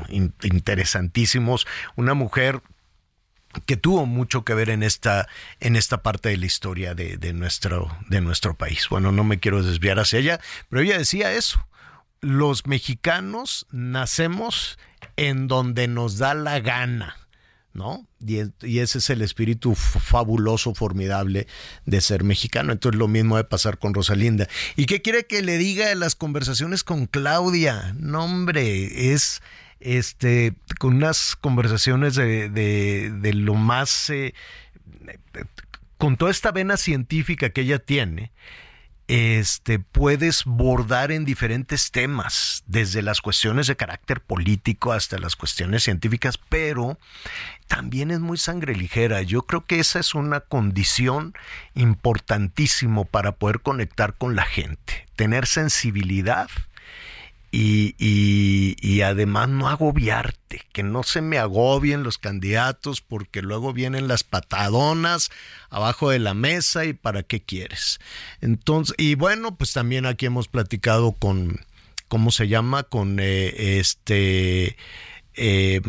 interesantísimos. 0.08 1.66
Una 1.96 2.14
mujer 2.14 2.62
que 3.66 3.76
tuvo 3.76 4.06
mucho 4.06 4.44
que 4.44 4.54
ver 4.54 4.70
en 4.70 4.84
esta, 4.84 5.28
en 5.58 5.74
esta 5.74 6.02
parte 6.02 6.28
de 6.28 6.36
la 6.36 6.46
historia 6.46 6.94
de, 6.94 7.16
de, 7.16 7.32
nuestro, 7.32 7.96
de 8.08 8.20
nuestro 8.20 8.54
país. 8.54 8.88
Bueno, 8.88 9.10
no 9.10 9.24
me 9.24 9.40
quiero 9.40 9.62
desviar 9.62 9.98
hacia 9.98 10.20
ella, 10.20 10.40
pero 10.68 10.82
ella 10.82 10.98
decía 10.98 11.32
eso 11.32 11.66
los 12.24 12.66
mexicanos 12.66 13.66
nacemos 13.70 14.78
en 15.16 15.46
donde 15.46 15.88
nos 15.88 16.18
da 16.18 16.34
la 16.34 16.60
gana. 16.60 17.16
¿no? 17.74 18.06
Y, 18.24 18.38
ese 18.78 18.98
es 18.98 19.10
el 19.10 19.20
espíritu 19.20 19.74
fabuloso, 19.74 20.74
formidable 20.74 21.48
de 21.84 22.00
ser 22.00 22.22
mexicano. 22.24 22.72
Entonces 22.72 22.98
lo 22.98 23.08
mismo 23.08 23.36
de 23.36 23.44
pasar 23.44 23.78
con 23.78 23.92
Rosalinda. 23.92 24.48
¿Y 24.76 24.86
qué 24.86 25.02
quiere 25.02 25.26
que 25.26 25.42
le 25.42 25.58
diga 25.58 25.88
de 25.88 25.96
las 25.96 26.14
conversaciones 26.14 26.84
con 26.84 27.06
Claudia? 27.06 27.94
No, 27.98 28.24
hombre, 28.24 29.12
es 29.12 29.42
este 29.80 30.54
con 30.78 30.94
unas 30.94 31.36
conversaciones 31.36 32.14
de, 32.14 32.48
de, 32.48 33.32
lo 33.34 33.54
más... 33.54 34.08
Eh, 34.10 34.34
con 35.98 36.16
toda 36.16 36.30
esta 36.30 36.52
vena 36.52 36.76
científica 36.76 37.50
que 37.50 37.62
ella 37.62 37.78
tiene, 37.78 38.32
este, 39.06 39.78
puedes 39.78 40.44
bordar 40.44 41.12
en 41.12 41.24
diferentes 41.24 41.90
temas, 41.90 42.64
desde 42.66 43.02
las 43.02 43.20
cuestiones 43.20 43.66
de 43.66 43.76
carácter 43.76 44.20
político 44.20 44.92
hasta 44.92 45.18
las 45.18 45.36
cuestiones 45.36 45.82
científicas, 45.82 46.38
pero 46.38 46.98
también 47.66 48.10
es 48.10 48.20
muy 48.20 48.38
sangre 48.38 48.74
ligera. 48.74 49.22
Yo 49.22 49.42
creo 49.42 49.66
que 49.66 49.78
esa 49.78 49.98
es 49.98 50.14
una 50.14 50.40
condición 50.40 51.34
importantísimo 51.74 53.04
para 53.04 53.32
poder 53.32 53.60
conectar 53.60 54.14
con 54.14 54.36
la 54.36 54.44
gente, 54.44 55.06
tener 55.16 55.46
sensibilidad 55.46 56.48
y, 57.56 59.00
además 59.02 59.48
no 59.48 59.68
agobiarte, 59.68 60.62
que 60.72 60.82
no 60.82 61.02
se 61.02 61.20
me 61.20 61.38
agobien 61.38 62.02
los 62.02 62.18
candidatos 62.18 63.00
porque 63.00 63.42
luego 63.42 63.72
vienen 63.72 64.08
las 64.08 64.24
patadonas 64.24 65.30
abajo 65.70 66.10
de 66.10 66.18
la 66.18 66.34
mesa 66.34 66.84
y 66.84 66.92
para 66.94 67.22
qué 67.22 67.42
quieres. 67.42 68.00
Entonces, 68.40 68.94
y 68.98 69.14
bueno, 69.14 69.56
pues 69.56 69.72
también 69.72 70.06
aquí 70.06 70.26
hemos 70.26 70.48
platicado 70.48 71.12
con, 71.12 71.60
¿cómo 72.08 72.30
se 72.30 72.48
llama? 72.48 72.82
Con 72.84 73.18
eh, 73.20 73.78
este... 73.78 74.76
Eh, 75.34 75.80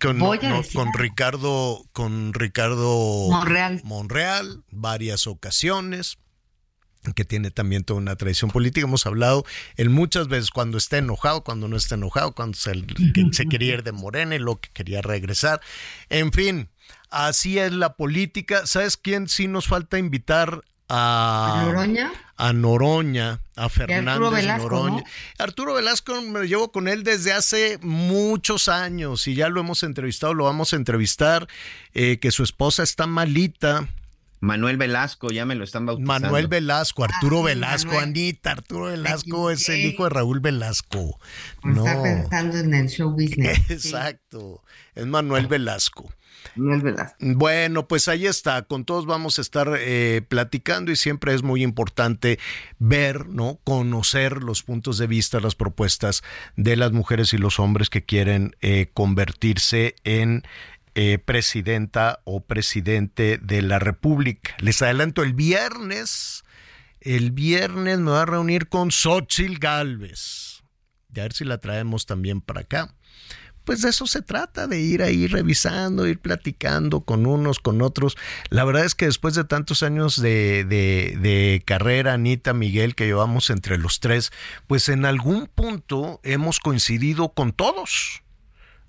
con, 0.00 0.18
con 0.18 0.92
Ricardo 0.92 1.84
con 1.92 2.34
Ricardo 2.34 3.28
Monreal. 3.30 3.80
Monreal 3.84 4.64
varias 4.72 5.28
ocasiones 5.28 6.18
que 7.12 7.24
tiene 7.24 7.50
también 7.50 7.84
toda 7.84 8.00
una 8.00 8.16
tradición 8.16 8.50
política. 8.50 8.86
Hemos 8.86 9.06
hablado 9.06 9.44
en 9.76 9.92
muchas 9.92 10.28
veces 10.28 10.50
cuando 10.50 10.78
está 10.78 10.98
enojado, 10.98 11.44
cuando 11.44 11.68
no 11.68 11.76
está 11.76 11.96
enojado, 11.96 12.34
cuando 12.34 12.56
se, 12.56 12.72
se 13.32 13.46
quería 13.48 13.74
ir 13.74 13.82
de 13.82 13.92
Morena 13.92 14.36
y 14.36 14.38
lo 14.38 14.60
que 14.60 14.70
quería 14.70 15.02
regresar. 15.02 15.60
En 16.08 16.32
fin, 16.32 16.68
así 17.10 17.58
es 17.58 17.72
la 17.72 17.94
política. 17.94 18.66
¿Sabes 18.66 18.96
quién 18.96 19.28
sí 19.28 19.48
nos 19.48 19.66
falta 19.66 19.98
invitar 19.98 20.62
a, 20.88 21.62
Noroña. 21.66 22.12
A 22.36 22.52
Noroña, 22.52 23.40
a 23.56 23.68
Fernández 23.68 24.46
Noroña. 24.58 25.02
Arturo 25.38 25.74
Velasco 25.74 26.20
me 26.22 26.46
llevo 26.46 26.72
con 26.72 26.88
él 26.88 27.04
desde 27.04 27.32
hace 27.32 27.78
muchos 27.80 28.68
años 28.68 29.26
y 29.26 29.34
ya 29.34 29.48
lo 29.48 29.60
hemos 29.60 29.82
entrevistado, 29.82 30.34
lo 30.34 30.44
vamos 30.44 30.72
a 30.72 30.76
entrevistar, 30.76 31.48
eh, 31.94 32.18
que 32.18 32.30
su 32.30 32.42
esposa 32.42 32.82
está 32.82 33.06
malita, 33.06 33.88
Manuel 34.44 34.76
Velasco, 34.76 35.30
ya 35.30 35.46
me 35.46 35.54
lo 35.54 35.64
están 35.64 35.86
bautizando. 35.86 36.26
Manuel 36.26 36.48
Velasco, 36.48 37.04
Arturo 37.04 37.40
ah, 37.40 37.44
Velasco, 37.44 37.98
Anita, 37.98 38.52
Arturo 38.52 38.86
Velasco 38.86 39.50
es 39.50 39.68
el 39.68 39.80
hijo 39.80 40.04
de 40.04 40.10
Raúl 40.10 40.40
Velasco. 40.40 41.18
No. 41.62 41.86
Está 41.86 42.02
pensando 42.02 42.58
en 42.58 42.74
el 42.74 42.88
show 42.88 43.10
business. 43.10 43.58
Exacto, 43.70 44.62
es 44.94 45.06
Manuel 45.06 45.46
Velasco. 45.46 46.12
Manuel 46.56 46.82
Velasco. 46.82 47.16
Bueno, 47.20 47.88
pues 47.88 48.06
ahí 48.08 48.26
está, 48.26 48.62
con 48.62 48.84
todos 48.84 49.06
vamos 49.06 49.38
a 49.38 49.42
estar 49.42 49.76
eh, 49.78 50.20
platicando 50.28 50.92
y 50.92 50.96
siempre 50.96 51.34
es 51.34 51.42
muy 51.42 51.62
importante 51.62 52.38
ver, 52.78 53.26
¿no? 53.26 53.58
Conocer 53.64 54.42
los 54.42 54.62
puntos 54.62 54.98
de 54.98 55.06
vista, 55.06 55.40
las 55.40 55.54
propuestas 55.54 56.22
de 56.56 56.76
las 56.76 56.92
mujeres 56.92 57.32
y 57.32 57.38
los 57.38 57.58
hombres 57.58 57.88
que 57.88 58.04
quieren 58.04 58.56
eh, 58.60 58.90
convertirse 58.92 59.96
en 60.04 60.42
eh, 60.94 61.18
presidenta 61.18 62.20
o 62.24 62.44
presidente 62.44 63.38
de 63.42 63.62
la 63.62 63.78
República. 63.78 64.54
Les 64.58 64.80
adelanto, 64.82 65.22
el 65.22 65.34
viernes, 65.34 66.44
el 67.00 67.32
viernes 67.32 67.98
me 67.98 68.10
voy 68.10 68.20
a 68.20 68.26
reunir 68.26 68.68
con 68.68 68.90
Xochil 68.90 69.58
Galvez. 69.58 70.62
Y 71.14 71.20
a 71.20 71.24
ver 71.24 71.32
si 71.32 71.44
la 71.44 71.58
traemos 71.58 72.06
también 72.06 72.40
para 72.40 72.62
acá. 72.62 72.94
Pues 73.64 73.80
de 73.80 73.90
eso 73.90 74.06
se 74.06 74.20
trata, 74.20 74.66
de 74.66 74.80
ir 74.80 75.02
ahí 75.02 75.26
revisando, 75.26 76.06
ir 76.06 76.18
platicando 76.18 77.00
con 77.00 77.24
unos, 77.24 77.60
con 77.60 77.80
otros. 77.80 78.16
La 78.50 78.64
verdad 78.64 78.84
es 78.84 78.94
que 78.94 79.06
después 79.06 79.34
de 79.34 79.44
tantos 79.44 79.82
años 79.82 80.20
de, 80.20 80.64
de, 80.64 81.16
de 81.20 81.62
carrera, 81.64 82.12
Anita, 82.12 82.52
Miguel, 82.52 82.94
que 82.94 83.06
llevamos 83.06 83.48
entre 83.48 83.78
los 83.78 84.00
tres, 84.00 84.32
pues 84.66 84.88
en 84.90 85.06
algún 85.06 85.46
punto 85.46 86.20
hemos 86.24 86.60
coincidido 86.60 87.32
con 87.32 87.52
todos 87.52 88.23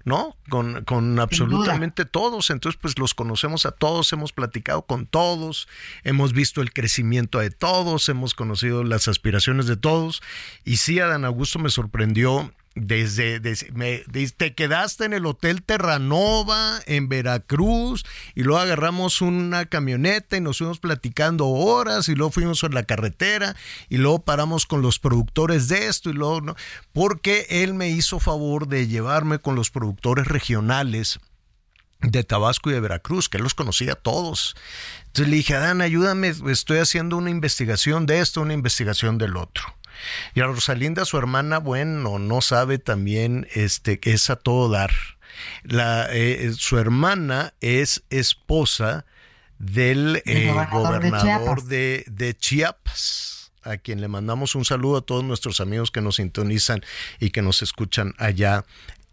¿no? 0.06 0.38
Con, 0.50 0.86
con 0.86 1.20
absolutamente 1.20 2.06
todos. 2.06 2.52
Entonces, 2.52 2.80
pues 2.82 2.98
los 2.98 3.14
conocemos 3.14 3.66
a 3.66 3.72
todos, 3.72 4.14
hemos 4.14 4.32
platicado 4.32 4.84
con 4.84 5.08
todos, 5.08 5.68
hemos 6.04 6.32
visto 6.32 6.62
el 6.62 6.72
crecimiento 6.72 7.40
de 7.40 7.50
todos, 7.50 8.08
hemos 8.08 8.36
conocido 8.36 8.84
las 8.84 9.08
aspiraciones 9.08 9.66
de 9.66 9.76
todos. 9.76 10.22
Y 10.64 10.78
sí, 10.78 11.00
Adán 11.00 11.26
Augusto 11.26 11.60
me 11.60 11.70
sorprendió 11.70 12.54
desde, 12.75 13.39
desde- 13.39 13.72
me- 13.72 14.03
te 14.38 14.53
quedaste 14.53 15.05
en 15.05 15.13
el 15.13 15.25
Hotel 15.25 15.63
Terranova 15.63 16.79
en 16.86 17.08
Veracruz 17.08 18.03
y 18.36 18.44
luego 18.44 18.60
agarramos 18.60 19.22
una 19.22 19.65
camioneta 19.65 20.36
y 20.38 20.41
nos 20.41 20.58
fuimos 20.58 20.79
platicando 20.79 21.48
horas 21.48 22.10
y 22.10 22.15
luego 22.15 22.32
fuimos 22.32 22.62
en 22.63 22.74
la 22.74 22.84
carretera 22.84 23.55
y 23.89 23.98
luego 23.98 24.24
paramos 24.25 24.65
con 24.65 24.82
los 24.82 25.00
productores 25.00 25.70
de 25.70 25.88
esto 25.88 26.10
y 26.10 26.13
luego 26.13 26.41
no, 26.41 26.55
porque 26.91 27.48
él 27.50 27.74
me 27.74 27.89
hizo 27.89 28.20
favor 28.20 28.67
de 28.67 28.88
llevarme 28.88 29.39
con 29.39 29.55
los 29.55 29.72
productores 29.72 30.27
regionales 30.27 31.20
de 32.01 32.24
Tabasco 32.25 32.70
y 32.70 32.74
de 32.74 32.82
Veracruz, 32.82 33.29
que 33.29 33.38
él 33.38 33.44
los 33.44 33.55
conocía 33.55 33.94
a 33.94 33.96
todos. 33.96 34.55
Entonces 35.08 35.29
le 35.29 35.38
dije, 35.38 35.55
Adán, 35.55 35.82
ayúdame, 35.82 36.34
estoy 36.51 36.79
haciendo 36.79 37.15
una 37.15 37.29
investigación 37.29 38.05
de 38.05 38.20
esto, 38.20 38.41
una 38.41 38.53
investigación 38.53 39.17
del 39.17 39.38
otro. 39.38 39.63
Y 40.34 40.42
a 40.42 40.46
Rosalinda, 40.46 41.06
su 41.06 41.18
hermana, 41.18 41.60
bueno, 41.60 42.20
no 42.20 42.42
sabe 42.42 42.78
también 42.78 43.48
este, 43.54 44.00
que 44.00 44.14
es 44.14 44.30
a 44.30 44.36
todo 44.36 44.70
dar. 44.70 44.92
La, 45.64 46.08
eh, 46.12 46.54
su 46.56 46.78
hermana 46.78 47.54
es 47.60 48.04
esposa 48.10 49.06
del 49.60 50.22
eh, 50.25 50.54
gobernador 50.72 51.02
de 51.02 51.12
Chiapas. 51.12 51.68
de, 51.68 52.06
de 52.08 52.38
Chiapas, 52.38 53.52
a 53.64 53.78
quien 53.78 54.02
le 54.02 54.08
mandamos 54.08 54.56
un 54.56 54.66
saludo 54.66 54.98
a 54.98 55.02
todos 55.02 55.24
nuestros 55.24 55.60
amigos 55.60 55.92
que 55.92 56.02
nos 56.02 56.18
sintonizan 56.18 56.82
y 57.20 57.32
que 57.32 57.42
nos 57.42 57.62
escuchan 57.62 58.14
allá 58.18 58.66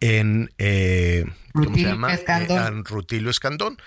en 0.03 0.51
eh, 0.59 1.25
¿cómo 1.53 1.75
se 1.75 1.83
llama? 1.83 2.13
Escandón. 2.13 2.59
Eh, 2.59 2.67
en 2.67 2.85
Rutilio 2.85 3.31
Escandón. 3.31 3.79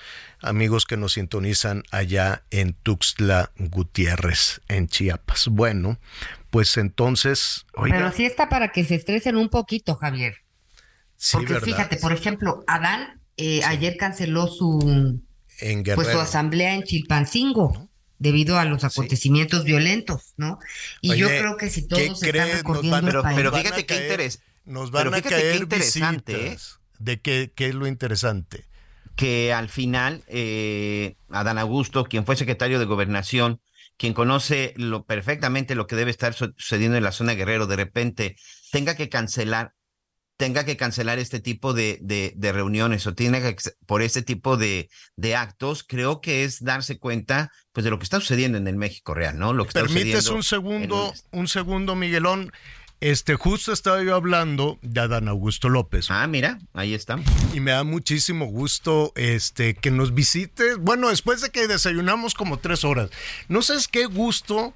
Amigos 0.42 0.86
que 0.86 0.96
nos 0.96 1.14
sintonizan 1.14 1.84
allá 1.92 2.44
en 2.52 2.74
Tuxtla 2.74 3.52
Gutiérrez, 3.58 4.62
en 4.70 4.88
Chiapas. 4.88 5.50
Bueno, 5.50 6.00
pues 6.56 6.78
entonces, 6.78 7.66
oiga, 7.74 7.98
Pero 7.98 8.12
sí 8.14 8.26
está 8.26 8.48
para 8.50 8.70
que 8.72 8.84
se 8.86 8.96
estresen 8.96 9.36
un 9.36 9.50
poquito, 9.50 9.96
Javier. 9.96 10.36
sí, 11.18 11.38
Porque 11.38 11.54
¿verdad? 11.54 11.66
fíjate, 11.66 11.98
por 11.98 12.14
ejemplo, 12.14 12.64
Adán 12.68 13.22
eh, 13.38 13.62
ayer 13.66 13.98
canceló 13.98 14.48
su, 14.48 15.20
en 15.60 15.84
pues, 15.84 16.08
su 16.08 16.20
asamblea 16.20 16.74
en 16.76 16.84
Chilpancingo 16.84 17.90
debido 18.20 18.58
a 18.58 18.64
los 18.64 18.86
acontecimientos 18.86 19.66
violentos, 19.66 20.34
¿no? 20.38 20.58
Y 21.02 21.16
yo 21.18 21.28
creo 21.28 21.58
que 21.58 21.70
si 21.70 21.82
¿qué 21.82 21.88
todos 21.88 22.24
están 22.24 22.30
crees? 22.30 22.48
Nos 22.48 22.58
recorriendo 22.58 22.92
van- 22.92 23.06
el 23.06 23.36
Pero- 23.36 23.52
país, 23.52 23.64
fíjate 23.66 23.86
qué 23.86 23.96
interes- 24.08 24.40
Nos 24.64 24.92
van 24.92 25.04
pero 25.12 25.16
a 25.18 25.22
caer 25.22 25.56
interesante, 25.58 26.48
¿eh? 26.54 26.58
¿De 27.00 27.20
qué, 27.20 27.52
qué 27.54 27.68
es 27.68 27.76
lo 27.76 27.86
interesante? 27.88 28.66
que 29.18 29.54
al 29.54 29.70
final 29.70 30.24
eh, 30.28 31.16
Adán 31.30 31.58
Augusto, 31.58 32.04
quien 32.04 32.26
fue 32.26 32.36
secretario 32.36 32.80
de 32.80 32.86
gobernación, 32.86 33.62
quien 33.98 34.14
conoce 34.14 34.74
lo 34.78 35.06
perfectamente 35.06 35.76
lo 35.76 35.88
que 35.88 35.96
debe 35.96 36.12
estar 36.12 36.34
su- 36.34 36.54
sucediendo 36.58 36.98
en 36.98 37.04
la 37.04 37.12
zona 37.12 37.32
de 37.32 37.38
Guerrero, 37.38 37.68
de 37.68 37.76
repente 37.76 38.36
tenga 38.72 38.96
que 38.96 39.10
cancelar, 39.10 39.72
tenga 40.38 40.66
que 40.66 40.76
cancelar 40.76 41.18
este 41.18 41.40
tipo 41.40 41.74
de, 41.74 41.98
de, 42.02 42.34
de 42.36 42.52
reuniones 42.52 43.08
o 43.08 43.14
tiene 43.14 43.42
que 43.42 43.56
por 43.86 44.02
este 44.02 44.22
tipo 44.22 44.58
de, 44.58 44.90
de 45.16 45.36
actos, 45.36 45.84
creo 45.84 46.20
que 46.20 46.44
es 46.44 46.62
darse 46.64 47.00
cuenta 47.00 47.52
pues 47.72 47.84
de 47.86 47.90
lo 47.90 48.00
que 48.00 48.04
está 48.04 48.20
sucediendo 48.20 48.58
en 48.58 48.68
el 48.68 48.76
México 48.76 49.14
real, 49.14 49.38
¿no? 49.38 49.54
Lo 49.54 49.64
que 49.64 49.70
está 49.70 49.82
¿Permites 49.82 50.28
un 50.28 50.44
segundo, 50.44 51.14
un 51.32 51.48
segundo, 51.48 51.96
Miguelón? 51.96 52.52
Este, 53.02 53.36
justo 53.36 53.72
estaba 53.74 54.02
yo 54.04 54.16
hablando 54.16 54.80
de 54.82 55.02
Adán 55.02 55.28
Augusto 55.28 55.70
López. 55.70 56.08
Ah, 56.10 56.26
mira, 56.28 56.58
ahí 56.74 56.94
está. 56.94 57.20
Y 57.54 57.60
me 57.60 57.72
da 57.72 57.84
muchísimo 57.84 58.46
gusto 58.46 59.12
este, 59.16 59.76
que 59.76 59.92
nos 59.92 60.14
visites. 60.14 60.78
Bueno, 60.80 61.10
después 61.10 61.42
de 61.42 61.50
que 61.52 61.68
desayunamos 61.68 62.34
como 62.34 62.58
tres 62.58 62.84
horas. 62.84 63.10
No 63.48 63.62
sabes 63.62 63.88
qué 63.88 64.06
gusto. 64.06 64.74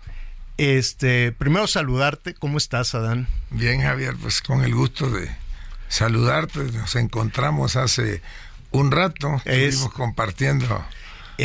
Este, 0.57 1.31
primero 1.31 1.65
saludarte. 1.67 2.33
¿Cómo 2.33 2.57
estás, 2.57 2.93
Adán? 2.93 3.27
Bien, 3.49 3.81
Javier, 3.81 4.15
pues 4.21 4.41
con 4.41 4.63
el 4.63 4.75
gusto 4.75 5.09
de 5.09 5.29
saludarte. 5.87 6.59
Nos 6.73 6.95
encontramos 6.97 7.77
hace 7.77 8.21
un 8.71 8.91
rato. 8.91 9.41
Es- 9.45 9.75
Estuvimos 9.75 9.93
compartiendo 9.93 10.85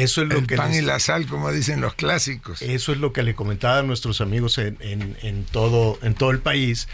Eso 0.02 0.22
es 0.22 0.28
lo 0.28 0.38
el 0.38 0.46
que 0.46 0.56
pan 0.56 0.70
les- 0.70 0.82
y 0.82 0.82
la 0.82 0.98
sal, 1.00 1.26
como 1.26 1.50
dicen 1.52 1.80
los 1.80 1.94
clásicos. 1.94 2.60
Eso 2.62 2.92
es 2.92 2.98
lo 2.98 3.12
que 3.12 3.22
le 3.22 3.34
comentaba 3.34 3.78
a 3.78 3.82
nuestros 3.82 4.20
amigos 4.20 4.58
en, 4.58 4.76
en- 4.80 5.16
en 5.22 5.44
todo, 5.44 5.98
en 6.02 6.14
todo 6.14 6.30
el 6.30 6.40
país, 6.40 6.88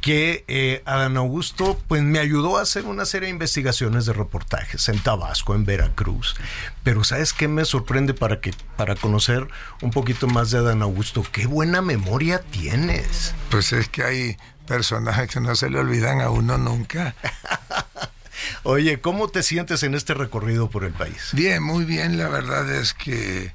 que 0.00 0.44
eh, 0.48 0.80
Adán 0.86 1.18
Augusto 1.18 1.78
pues 1.86 2.00
me 2.02 2.18
ayudó 2.20 2.56
a 2.56 2.62
hacer 2.62 2.86
una 2.86 3.04
serie 3.04 3.26
de 3.26 3.32
investigaciones 3.32 4.06
de 4.06 4.14
reportajes 4.14 4.88
en 4.88 4.98
Tabasco, 4.98 5.54
en 5.54 5.66
Veracruz. 5.66 6.36
Pero 6.82 7.04
¿sabes 7.04 7.34
qué 7.34 7.48
me 7.48 7.66
sorprende 7.66 8.14
para, 8.14 8.40
que, 8.40 8.54
para 8.78 8.94
conocer 8.94 9.46
un 9.82 9.90
poquito 9.90 10.26
más 10.26 10.50
de 10.50 10.58
Adán 10.58 10.80
Augusto? 10.80 11.22
¡Qué 11.30 11.46
buena 11.46 11.82
memoria 11.82 12.40
tienes! 12.40 13.34
Pues 13.50 13.74
es 13.74 13.90
que 13.90 14.02
hay 14.02 14.36
personajes 14.66 15.28
que 15.28 15.40
no 15.40 15.54
se 15.54 15.68
le 15.68 15.78
olvidan 15.78 16.22
a 16.22 16.30
uno 16.30 16.56
nunca. 16.56 17.14
Oye, 18.62 19.00
¿cómo 19.00 19.28
te 19.28 19.42
sientes 19.42 19.82
en 19.82 19.94
este 19.94 20.14
recorrido 20.14 20.70
por 20.70 20.84
el 20.84 20.92
país? 20.92 21.28
Bien, 21.32 21.62
muy 21.62 21.84
bien. 21.84 22.18
La 22.18 22.28
verdad 22.28 22.70
es 22.74 22.94
que 22.94 23.52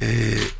eh, 0.00 0.50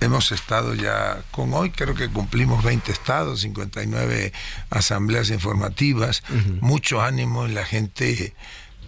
hemos 0.00 0.30
estado 0.32 0.74
ya 0.74 1.22
con 1.30 1.52
hoy, 1.54 1.70
creo 1.70 1.94
que 1.94 2.08
cumplimos 2.08 2.62
20 2.64 2.92
estados, 2.92 3.40
59 3.40 4.32
asambleas 4.70 5.30
informativas, 5.30 6.22
mucho 6.60 7.00
ánimo 7.02 7.44
en 7.46 7.54
la 7.54 7.64
gente, 7.64 8.34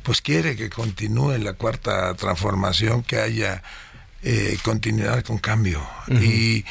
pues 0.02 0.20
quiere 0.22 0.56
que 0.56 0.70
continúe 0.70 1.38
la 1.38 1.54
cuarta 1.54 2.14
transformación, 2.14 3.02
que 3.02 3.18
haya 3.20 3.62
eh, 4.22 4.56
continuidad 4.62 5.22
con 5.24 5.38
cambio. 5.38 5.84
Y 6.08 6.64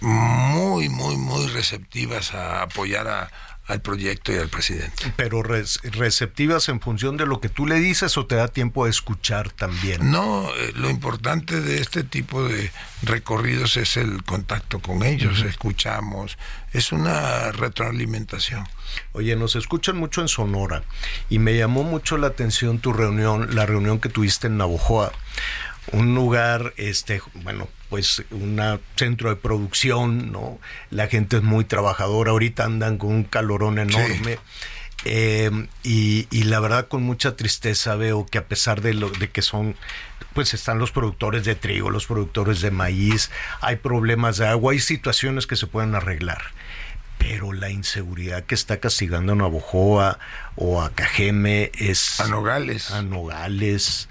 muy, 0.00 0.88
muy, 0.90 1.16
muy 1.16 1.46
receptivas 1.48 2.34
a 2.34 2.62
apoyar 2.62 3.08
a- 3.08 3.30
al 3.66 3.80
proyecto 3.80 4.32
y 4.32 4.38
al 4.38 4.48
presidente. 4.48 5.12
Pero 5.16 5.42
receptivas 5.42 6.68
en 6.68 6.80
función 6.80 7.16
de 7.16 7.26
lo 7.26 7.40
que 7.40 7.48
tú 7.48 7.66
le 7.66 7.76
dices 7.76 8.16
o 8.16 8.26
te 8.26 8.36
da 8.36 8.48
tiempo 8.48 8.84
a 8.84 8.88
escuchar 8.88 9.50
también. 9.50 10.10
No, 10.10 10.48
eh, 10.54 10.72
lo 10.76 10.88
importante 10.88 11.60
de 11.60 11.80
este 11.80 12.04
tipo 12.04 12.44
de 12.44 12.70
recorridos 13.02 13.76
es 13.76 13.96
el 13.96 14.22
contacto 14.22 14.78
con 14.78 15.02
ellos, 15.02 15.42
escuchamos, 15.42 16.38
es 16.72 16.92
una 16.92 17.50
retroalimentación. 17.52 18.66
Oye, 19.12 19.34
nos 19.34 19.56
escuchan 19.56 19.96
mucho 19.96 20.20
en 20.20 20.28
Sonora 20.28 20.84
y 21.28 21.38
me 21.38 21.56
llamó 21.56 21.82
mucho 21.82 22.16
la 22.18 22.28
atención 22.28 22.78
tu 22.78 22.92
reunión, 22.92 23.54
la 23.54 23.66
reunión 23.66 23.98
que 24.00 24.08
tuviste 24.08 24.46
en 24.46 24.58
Navojoa, 24.58 25.12
un 25.92 26.14
lugar, 26.14 26.72
este, 26.76 27.20
bueno, 27.34 27.68
pues 27.88 28.24
un 28.30 28.80
centro 28.96 29.30
de 29.30 29.36
producción, 29.36 30.32
¿no? 30.32 30.58
La 30.90 31.08
gente 31.08 31.36
es 31.36 31.42
muy 31.42 31.64
trabajadora, 31.64 32.32
ahorita 32.32 32.64
andan 32.64 32.98
con 32.98 33.10
un 33.10 33.24
calorón 33.24 33.78
enorme. 33.78 34.38
Eh, 35.04 35.50
y, 35.84 36.26
y 36.30 36.44
la 36.44 36.58
verdad 36.58 36.88
con 36.88 37.02
mucha 37.02 37.36
tristeza 37.36 37.94
veo 37.96 38.26
que 38.26 38.38
a 38.38 38.48
pesar 38.48 38.80
de 38.80 38.94
lo 38.94 39.10
de 39.10 39.30
que 39.30 39.42
son 39.42 39.76
pues 40.32 40.52
están 40.52 40.78
los 40.78 40.90
productores 40.90 41.44
de 41.44 41.54
trigo, 41.54 41.90
los 41.90 42.06
productores 42.06 42.60
de 42.60 42.70
maíz, 42.70 43.30
hay 43.60 43.76
problemas 43.76 44.38
de 44.38 44.48
agua, 44.48 44.72
hay 44.72 44.80
situaciones 44.80 45.46
que 45.46 45.56
se 45.56 45.66
pueden 45.66 45.94
arreglar 45.94 46.42
pero 47.18 47.52
la 47.52 47.70
inseguridad 47.70 48.44
que 48.44 48.54
está 48.54 48.78
castigando 48.78 49.32
a 49.32 49.36
Navojoa 49.36 50.18
o 50.54 50.82
a 50.82 50.90
Cajeme 50.90 51.72
es... 51.78 52.20
A 52.20 52.28
Nogales. 52.28 52.90
A 52.90 53.02
Nogales. 53.02 54.08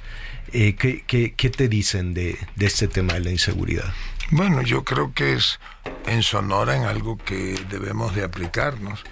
Eh, 0.58 0.78
¿qué, 0.78 1.04
qué, 1.06 1.34
qué 1.34 1.50
te 1.50 1.68
dicen 1.68 2.14
de, 2.14 2.40
de 2.56 2.66
este 2.66 2.88
tema 2.88 3.16
de 3.16 3.20
la 3.20 3.32
inseguridad? 3.32 3.94
Bueno, 4.32 4.62
yo 4.62 4.86
creo 4.86 5.14
que 5.14 5.34
es 5.34 5.60
en 6.08 6.24
Sonora 6.24 6.78
en 6.78 6.84
algo 6.84 7.18
que 7.18 7.60
debemos 7.70 8.16
de 8.16 8.24
aplicarnos. 8.24 9.04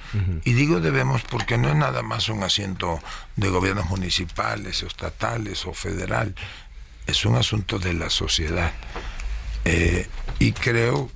Y 0.45 0.53
digo 0.53 0.79
debemos 0.79 1.21
porque 1.23 1.57
no 1.57 1.67
es 1.67 1.75
nada 1.75 2.01
más 2.01 2.29
un 2.29 2.43
asiento 2.43 3.01
de 3.35 3.49
gobiernos 3.49 3.89
municipales 3.89 4.83
o 4.83 4.87
estatales 4.87 5.65
o 5.65 5.73
federal, 5.73 6.33
es 7.07 7.25
un 7.25 7.35
asunto 7.35 7.77
de 7.77 7.93
la 7.93 8.09
sociedad. 8.09 8.71
Eh, 9.65 10.07
y 10.39 10.53
creo, 10.53 11.09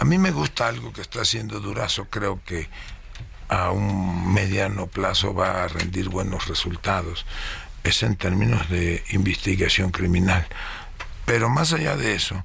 a 0.00 0.04
mí 0.04 0.18
me 0.18 0.32
gusta 0.32 0.66
algo 0.66 0.92
que 0.92 1.00
está 1.00 1.20
haciendo 1.20 1.60
Durazo, 1.60 2.06
creo 2.10 2.40
que 2.44 2.68
a 3.48 3.70
un 3.70 4.32
mediano 4.32 4.88
plazo 4.88 5.32
va 5.32 5.62
a 5.62 5.68
rendir 5.68 6.08
buenos 6.08 6.48
resultados. 6.48 7.24
Es 7.84 8.02
en 8.02 8.16
términos 8.16 8.68
de 8.68 9.02
investigación 9.10 9.90
criminal. 9.90 10.46
Pero 11.24 11.48
más 11.48 11.72
allá 11.72 11.96
de 11.96 12.14
eso, 12.14 12.44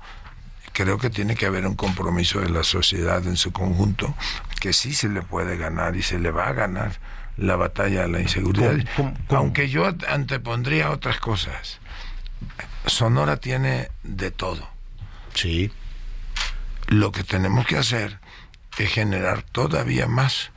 creo 0.74 0.98
que 0.98 1.10
tiene 1.10 1.36
que 1.36 1.46
haber 1.46 1.66
un 1.66 1.76
compromiso 1.76 2.40
de 2.40 2.50
la 2.50 2.64
sociedad 2.64 3.26
en 3.28 3.36
su 3.38 3.52
conjunto, 3.52 4.16
que 4.60 4.74
sí 4.74 4.94
se 4.94 5.10
le 5.10 5.22
puede 5.22 5.58
ganar 5.58 5.96
y 5.96 6.04
se 6.04 6.20
le 6.20 6.32
va 6.32 6.48
a 6.48 6.54
ganar 6.54 7.00
la 7.38 7.56
batalla 7.58 8.06
a 8.06 8.08
la 8.08 8.22
inseguridad. 8.22 8.72
¿Cómo- 8.96 9.14
cómo- 9.14 9.18
cómo? 9.28 9.40
Aunque 9.40 9.70
yo 9.70 9.86
antepondría 10.08 10.92
otras 10.92 11.20
cosas. 11.20 11.80
Sonora 12.86 13.38
tiene 13.38 13.90
de 14.04 14.32
todo. 14.32 14.70
Sí. 15.34 15.72
Lo 16.88 17.12
que 17.12 17.24
tenemos 17.24 17.66
que 17.66 17.78
hacer 17.78 18.20
es 18.78 18.92
generar 18.92 19.42
todavía 19.42 20.08
más 20.08 20.52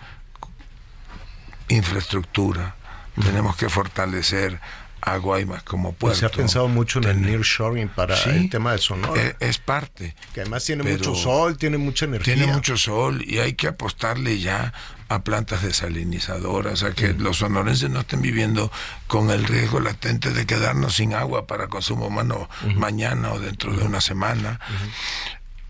infraestructura. 1.69 2.75
Tenemos 3.23 3.57
que 3.57 3.69
fortalecer 3.69 4.61
a 5.01 5.17
Guaymas 5.17 5.63
como 5.63 5.93
Pues 5.93 6.19
puerto. 6.19 6.19
se 6.19 6.27
ha 6.27 6.29
pensado 6.31 6.67
mucho 6.69 6.99
en 6.99 7.05
el 7.05 7.23
nearshoring 7.23 7.89
para 7.89 8.17
Sí, 8.17 8.31
el 8.31 8.51
tema 8.51 8.73
de 8.73 8.79
Sonora. 8.79 9.21
eh, 9.23 9.37
es 9.41 9.59
parte. 9.59 10.15
que 10.35 10.41
además 10.41 10.65
tiene 10.65 10.83
mucho 10.83 11.15
sol, 11.15 11.57
tiene 11.57 11.79
mucha 11.79 12.05
energía. 12.07 12.35
Tiene 12.35 12.53
mucho 12.53 12.77
sol 12.77 13.23
y 13.27 13.39
hay 13.39 13.53
que 13.55 13.69
apostarle 13.69 14.41
ya 14.41 14.73
a 15.09 15.23
plantas 15.23 15.63
desalinizadoras, 15.63 16.83
a 16.83 16.93
que 16.95 17.15
los 17.15 17.39
sonorenses 17.39 17.89
no 17.91 18.01
estén 18.01 18.21
viviendo 18.21 18.71
con 19.07 19.31
el 19.31 19.45
riesgo 19.45 19.81
latente 19.81 20.33
de 20.33 20.45
quedarnos 20.47 20.97
sin 20.97 21.15
agua 21.15 21.47
para 21.47 21.69
consumo 21.69 22.09
humano 22.09 22.49
mañana 22.75 23.33
o 23.33 23.39
dentro 23.41 23.73
de 23.75 23.85
una 23.85 24.01
semana. 24.01 24.61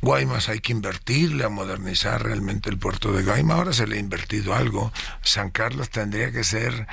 Guaymas 0.00 0.48
hay 0.48 0.60
que 0.60 0.72
invertirle 0.72 1.44
a 1.44 1.48
modernizar 1.48 2.22
realmente 2.22 2.70
el 2.70 2.78
puerto 2.78 3.12
de 3.12 3.24
Guaymas. 3.24 3.56
Ahora 3.58 3.72
se 3.72 3.86
le 3.86 3.96
ha 3.96 4.00
invertido 4.00 4.54
algo. 4.54 4.92
San 5.22 5.50
Carlos 5.50 5.90
tendría 5.90 6.30
que 6.32 6.44
ser 6.44 6.86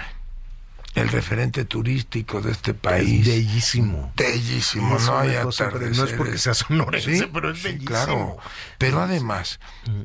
el 0.96 1.10
referente 1.10 1.66
turístico 1.66 2.42
de 2.42 2.52
este 2.52 2.72
Es 2.72 2.78
país. 2.78 3.26
bellísimo. 3.28 4.12
Bellísimo, 4.16 4.98
Es 4.98 5.06
no 5.06 5.20
hay 5.20 5.30
pero 5.30 5.44
no 5.44 5.50
es 5.50 5.58
porque 5.58 5.76
atardeceres. 5.76 6.42
sea 6.42 6.54
sonorense, 6.54 7.18
Sí, 7.20 7.30
pero 7.34 7.52
es 7.52 7.58
sí, 7.58 7.64
bellísimo. 7.64 7.88
claro. 7.90 8.38
Pero 8.78 9.02
además 9.02 9.60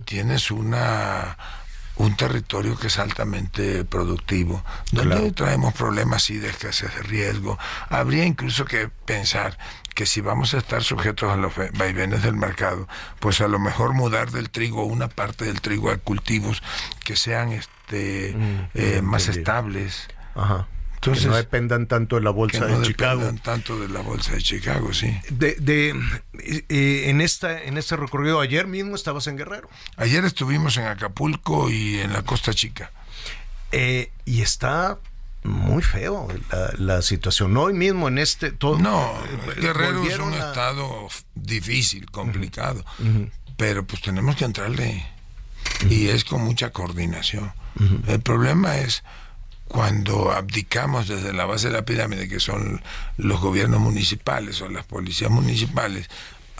tienes 0.04 0.50
una 0.50 1.36
un 1.96 2.16
territorio 2.16 2.78
que 2.78 2.86
es 2.86 2.98
altamente 2.98 3.84
productivo, 3.84 4.64
donde 4.90 5.16
Claro. 5.16 5.32
traemos 5.34 5.74
problemas 5.74 6.30
y 6.30 6.38
de 6.38 6.48
escasez 6.48 6.94
de 6.94 7.02
riesgo. 7.02 7.58
Habría 7.90 8.24
incluso 8.24 8.64
que 8.64 8.88
pensar 8.88 9.58
que 9.94 10.06
si 10.06 10.22
vamos 10.22 10.54
a 10.54 10.58
estar 10.58 10.82
sujetos 10.82 11.30
a 11.30 11.36
los 11.36 11.52
va- 11.52 11.68
vaivenes 11.74 12.22
del 12.22 12.36
mercado, 12.36 12.88
pues 13.18 13.42
a 13.42 13.48
lo 13.48 13.58
mejor 13.58 13.92
mudar 13.92 14.30
del 14.30 14.48
trigo 14.48 14.84
una 14.84 15.08
parte 15.08 15.44
del 15.44 15.60
trigo 15.60 15.90
a 15.90 15.98
cultivos 15.98 16.62
que 17.04 17.16
sean 17.16 17.52
este 17.52 18.32
Mm, 18.34 18.60
eh, 18.72 19.02
más 19.02 19.28
estables. 19.28 20.08
Ajá. 20.34 20.68
Entonces, 21.02 21.24
que 21.24 21.30
no 21.30 21.36
dependan 21.36 21.86
tanto 21.86 22.16
de 22.16 22.22
la 22.22 22.30
que 22.30 22.34
bolsa 22.36 22.60
no 22.68 22.78
de 22.80 22.86
Chicago. 22.86 23.20
dependan 23.20 23.42
tanto 23.42 23.78
de 23.80 23.88
la 23.88 24.00
bolsa 24.00 24.32
de 24.34 24.42
Chicago, 24.42 24.92
sí. 24.92 25.16
De, 25.30 25.54
de, 25.54 25.94
eh, 26.68 27.04
en 27.08 27.20
esta 27.22 27.62
en 27.62 27.78
este 27.78 27.96
recorrido 27.96 28.40
ayer 28.40 28.66
mismo 28.66 28.94
estabas 28.96 29.26
en 29.26 29.36
Guerrero 29.38 29.68
Ayer 29.96 30.24
estuvimos 30.24 30.76
en 30.76 30.84
Acapulco 30.86 31.70
y 31.70 31.98
en 32.00 32.12
la 32.12 32.22
Costa 32.22 32.52
Chica. 32.52 32.90
Eh, 33.72 34.10
y 34.26 34.42
está 34.42 34.98
muy 35.42 35.82
feo 35.82 36.28
la, 36.52 36.72
la 36.76 37.02
situación 37.02 37.56
hoy 37.56 37.72
mismo 37.72 38.08
en 38.08 38.18
este 38.18 38.50
todo 38.52 38.78
No, 38.78 39.14
eh, 39.24 39.60
Guerrero 39.60 40.04
es 40.04 40.18
un 40.18 40.34
a- 40.34 40.48
estado 40.48 41.08
difícil, 41.34 42.10
complicado, 42.10 42.84
pero 43.56 43.86
pues 43.86 44.02
tenemos 44.02 44.36
que 44.36 44.44
entrarle 44.44 45.06
y 45.88 46.08
es 46.08 46.24
con 46.24 46.42
mucha 46.42 46.70
coordinación. 46.72 47.52
El 48.06 48.20
problema 48.20 48.76
es 48.78 49.02
cuando 49.70 50.32
abdicamos 50.32 51.06
desde 51.06 51.32
la 51.32 51.44
base 51.44 51.68
de 51.68 51.74
la 51.74 51.84
pirámide, 51.84 52.28
que 52.28 52.40
son 52.40 52.82
los 53.16 53.40
gobiernos 53.40 53.78
municipales 53.78 54.60
o 54.62 54.68
las 54.68 54.84
policías 54.84 55.30
municipales, 55.30 56.10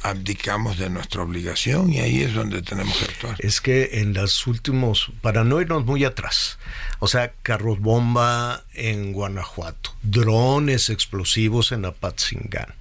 abdicamos 0.03 0.79
de 0.79 0.91
nuestra 0.91 1.23
obligación 1.23 1.93
y 1.93 2.01
ahí 2.01 2.23
es 2.23 2.35
donde 2.35 2.63
tenemos 2.63 2.97
que 2.99 3.05
actuar. 3.07 3.37
es 3.39 3.61
que 3.61 4.01
en 4.01 4.15
los 4.15 4.47
últimos, 4.47 5.13
para 5.21 5.45
no 5.45 5.61
irnos 5.61 5.85
muy 5.85 6.05
atrás, 6.05 6.59
o 6.99 7.09
sea, 7.09 7.33
carros 7.43 7.81
bomba 7.81 8.65
en 8.75 9.13
Guanajuato, 9.13 9.95
drones 10.03 10.91
explosivos 10.91 11.73
en 11.73 11.85
Apatzingán, 11.85 12.75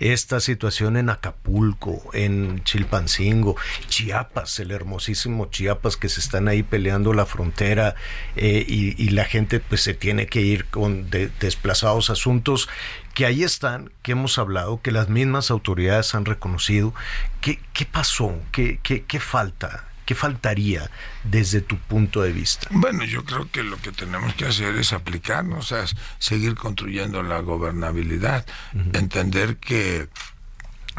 esta 0.00 0.40
situación 0.40 0.96
en 0.96 1.10
Acapulco, 1.10 2.02
en 2.12 2.62
Chilpancingo, 2.64 3.56
Chiapas, 3.88 4.58
el 4.58 4.70
hermosísimo 4.70 5.46
Chiapas 5.50 5.96
que 5.96 6.08
se 6.08 6.20
están 6.20 6.48
ahí 6.48 6.62
peleando 6.62 7.12
la 7.12 7.26
frontera 7.26 7.94
eh, 8.36 8.64
y, 8.66 9.00
y 9.02 9.10
la 9.10 9.24
gente 9.24 9.60
pues 9.60 9.82
se 9.82 9.94
tiene 9.94 10.26
que 10.26 10.40
ir 10.40 10.66
con 10.66 11.10
de- 11.10 11.30
desplazados 11.40 12.10
asuntos 12.10 12.68
que 13.14 13.26
ahí 13.26 13.42
están, 13.44 13.90
que 14.02 14.12
hemos 14.12 14.38
hablado, 14.38 14.80
que 14.80 14.90
las 14.92 15.08
mismas 15.08 15.50
autoridades 15.50 16.14
han 16.14 16.24
reconocido. 16.24 16.94
¿Qué, 17.40 17.60
qué 17.72 17.84
pasó? 17.84 18.34
¿Qué, 18.52 18.78
qué, 18.82 19.04
qué 19.04 19.20
falta? 19.20 19.84
¿Qué 20.06 20.14
faltaría 20.16 20.90
desde 21.22 21.60
tu 21.60 21.76
punto 21.78 22.22
de 22.22 22.32
vista? 22.32 22.66
Bueno, 22.70 23.04
yo 23.04 23.24
creo 23.24 23.48
que 23.50 23.62
lo 23.62 23.76
que 23.76 23.92
tenemos 23.92 24.34
que 24.34 24.46
hacer 24.46 24.74
es 24.76 24.92
aplicarnos, 24.92 25.58
o 25.58 25.68
sea, 25.76 25.84
es 25.84 25.94
seguir 26.18 26.56
construyendo 26.56 27.22
la 27.22 27.38
gobernabilidad, 27.38 28.44
entender 28.92 29.58
que 29.58 30.08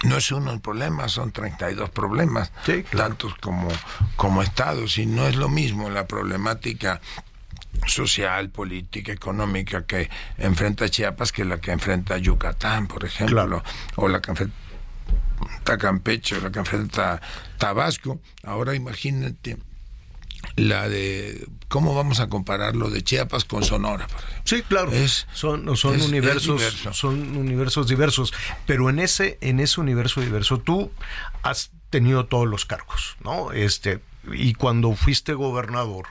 no 0.03 0.17
es 0.17 0.31
uno 0.31 0.51
el 0.51 0.61
problema, 0.61 1.09
son 1.09 1.31
32 1.33 1.89
problemas, 1.89 2.51
Sí, 2.65 2.83
claro. 2.83 3.09
tantos 3.09 3.35
como, 3.35 3.67
como 4.15 4.41
estados, 4.41 4.97
y 4.97 5.05
no 5.05 5.27
es 5.27 5.35
lo 5.35 5.49
mismo 5.49 5.89
la 5.89 6.07
problemática 6.07 7.01
social, 7.87 8.49
política, 8.49 9.11
económica 9.11 9.85
que 9.85 10.09
enfrenta 10.37 10.89
Chiapas 10.89 11.31
que 11.31 11.43
la 11.45 11.59
que 11.59 11.71
enfrenta 11.71 12.17
Yucatán, 12.17 12.87
por 12.87 13.03
ejemplo, 13.05 13.35
Claro. 13.35 13.63
o 13.95 14.07
la 14.07 14.21
que 14.21 14.31
enfrenta 14.31 14.53
Campeche, 15.79 16.37
o 16.37 16.41
la 16.41 16.51
que 16.51 16.59
enfrenta 16.59 17.21
Tabasco. 17.57 18.19
Ahora 18.43 18.75
imagínate 18.75 19.57
la 20.55 20.87
de 20.89 21.47
cómo 21.69 21.95
vamos 21.95 22.19
a 22.19 22.27
comparar 22.27 22.75
lo 22.75 22.89
de 22.89 23.01
Chiapas 23.01 23.45
con 23.45 23.63
Sonora, 23.63 24.07
por 24.07 24.19
ejemplo. 24.19 24.41
Sí, 24.45 24.61
claro. 24.63 24.91
Es- 24.91 25.25
son 25.33 25.75
son 25.77 25.95
es- 25.95 26.01
es 26.01 26.07
universos, 26.07 26.57
diverso. 26.59 26.93
son 26.93 27.37
universos 27.37 27.87
diversos. 27.87 28.33
Pero 28.65 28.89
en 28.89 28.99
ese, 28.99 29.37
en 29.41 29.59
ese 29.59 29.79
universo 29.81 30.21
diverso, 30.21 30.59
tú 30.59 30.91
has 31.43 31.71
tenido 31.89 32.25
todos 32.25 32.47
los 32.47 32.65
cargos, 32.65 33.15
¿no? 33.23 33.51
Este, 33.51 33.99
y 34.31 34.53
cuando 34.53 34.93
fuiste 34.93 35.33
gobernador, 35.33 36.05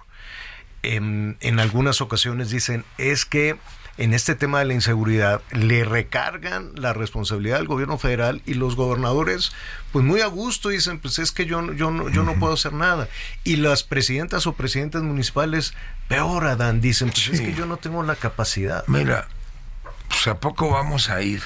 en, 0.83 1.37
en 1.41 1.61
algunas 1.61 2.01
ocasiones 2.01 2.51
dicen, 2.51 2.85
es 2.99 3.25
que 3.25 3.57
en 3.99 4.15
este 4.15 4.35
tema 4.35 4.59
de 4.61 4.65
la 4.65 4.73
inseguridad 4.75 5.43
le 5.53 5.85
recargan 5.85 6.71
la 6.75 6.95
responsabilidad 6.95 7.59
al 7.59 7.67
gobierno 7.67 7.99
federal 7.99 8.41
y 8.47 8.55
los 8.55 8.75
gobernadores, 8.75 9.53
pues 9.93 10.03
muy 10.05 10.23
a 10.23 10.27
gusto 10.27 10.71
dicen, 10.71 10.99
pues 10.99 11.19
es 11.19 11.31
que 11.31 11.45
yo, 11.45 11.61
no- 11.61 11.73
yo, 11.75 11.91
no, 11.91 12.09
yo 12.09 12.23
no 12.23 12.35
puedo 12.39 12.55
hacer 12.55 12.73
nada. 12.73 13.09
Y 13.45 13.57
las 13.57 13.83
presidentas 13.83 14.47
o 14.47 14.55
presidentes 14.55 15.03
municipales, 15.03 15.75
peor 16.09 16.47
Adán, 16.47 16.81
dicen, 16.81 17.11
pues 17.11 17.29
es 17.29 17.41
que 17.43 17.53
yo 17.55 17.67
no 17.67 17.77
tengo 17.77 18.03
la 18.03 18.17
capacidad. 18.17 18.83
Mira, 18.87 19.29
pues 20.09 20.27
a 20.27 20.41
poco 20.41 20.71
vamos 20.71 21.11
a 21.11 21.21
ir 21.23 21.43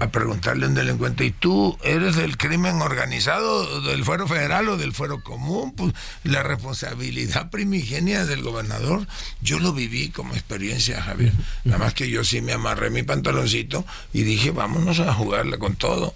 a 0.00 0.08
preguntarle 0.10 0.66
a 0.66 0.68
un 0.68 0.74
delincuente, 0.74 1.24
¿y 1.24 1.30
tú 1.30 1.78
eres 1.82 2.16
del 2.16 2.36
crimen 2.36 2.82
organizado, 2.82 3.80
del 3.82 4.04
fuero 4.04 4.26
federal 4.26 4.68
o 4.68 4.76
del 4.76 4.92
fuero 4.92 5.22
común? 5.22 5.72
Pues 5.74 5.94
la 6.22 6.42
responsabilidad 6.42 7.50
primigenia 7.50 8.24
del 8.26 8.42
gobernador, 8.42 9.06
yo 9.40 9.58
lo 9.58 9.72
viví 9.72 10.10
como 10.10 10.34
experiencia, 10.34 11.02
Javier. 11.02 11.32
Nada 11.64 11.78
más 11.78 11.94
que 11.94 12.08
yo 12.08 12.24
sí 12.24 12.40
me 12.40 12.52
amarré 12.52 12.90
mi 12.90 13.02
pantaloncito 13.02 13.84
y 14.12 14.22
dije, 14.22 14.50
vámonos 14.50 15.00
a 15.00 15.14
jugarle 15.14 15.58
con 15.58 15.76
todo. 15.76 16.14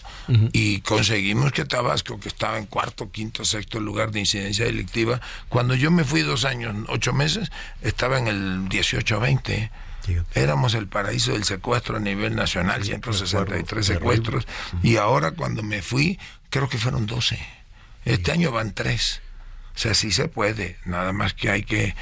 Y 0.52 0.80
conseguimos 0.80 1.52
que 1.52 1.64
Tabasco, 1.64 2.20
que 2.20 2.28
estaba 2.28 2.58
en 2.58 2.66
cuarto, 2.66 3.10
quinto, 3.10 3.44
sexto 3.44 3.80
lugar 3.80 4.10
de 4.10 4.20
incidencia 4.20 4.64
delictiva, 4.64 5.20
cuando 5.48 5.74
yo 5.74 5.90
me 5.90 6.04
fui 6.04 6.22
dos 6.22 6.44
años, 6.44 6.74
ocho 6.88 7.12
meses, 7.12 7.50
estaba 7.82 8.18
en 8.18 8.28
el 8.28 8.68
18-20. 8.68 9.70
Éramos 10.34 10.74
el 10.74 10.88
paraíso 10.88 11.32
del 11.32 11.44
secuestro 11.44 11.96
a 11.96 12.00
nivel 12.00 12.34
nacional, 12.36 12.84
163 12.84 13.88
recuerdo, 13.88 14.22
secuestros. 14.22 14.46
Y 14.82 14.96
ahora 14.96 15.32
cuando 15.32 15.62
me 15.62 15.82
fui, 15.82 16.18
creo 16.50 16.68
que 16.68 16.78
fueron 16.78 17.06
12. 17.06 17.38
Este 18.04 18.32
año 18.32 18.52
van 18.52 18.74
3. 18.74 19.22
O 19.74 19.78
sea, 19.78 19.94
sí 19.94 20.12
se 20.12 20.28
puede. 20.28 20.78
Nada 20.84 21.12
más 21.12 21.34
que 21.34 21.50
hay 21.50 21.62
que 21.64 21.94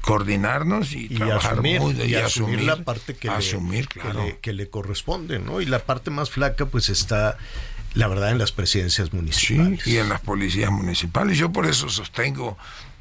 coordinarnos 0.00 0.92
y, 0.92 1.06
y 1.10 1.16
trabajar 1.16 1.52
asumir, 1.52 1.80
muy 1.80 1.94
y 2.02 2.14
asumir 2.14 2.62
la 2.62 2.76
parte 2.76 3.14
que, 3.14 3.28
asumir, 3.28 3.82
le, 3.82 4.00
claro. 4.00 4.20
que, 4.20 4.26
le, 4.26 4.38
que 4.38 4.52
le 4.54 4.70
corresponde, 4.70 5.38
¿no? 5.38 5.60
Y 5.60 5.66
la 5.66 5.80
parte 5.80 6.10
más 6.10 6.30
flaca, 6.30 6.66
pues 6.66 6.88
está, 6.88 7.36
la 7.94 8.08
verdad, 8.08 8.30
en 8.30 8.38
las 8.38 8.52
presidencias 8.52 9.08
Sí, 9.10 9.16
municipales. 9.16 9.86
y 9.86 9.98
en 9.98 10.08
las 10.08 10.20
policías 10.20 10.70
municipales. 10.70 11.36
Yo 11.38 11.52
por 11.52 11.66
eso 11.66 11.88
sostengo, 11.90 12.56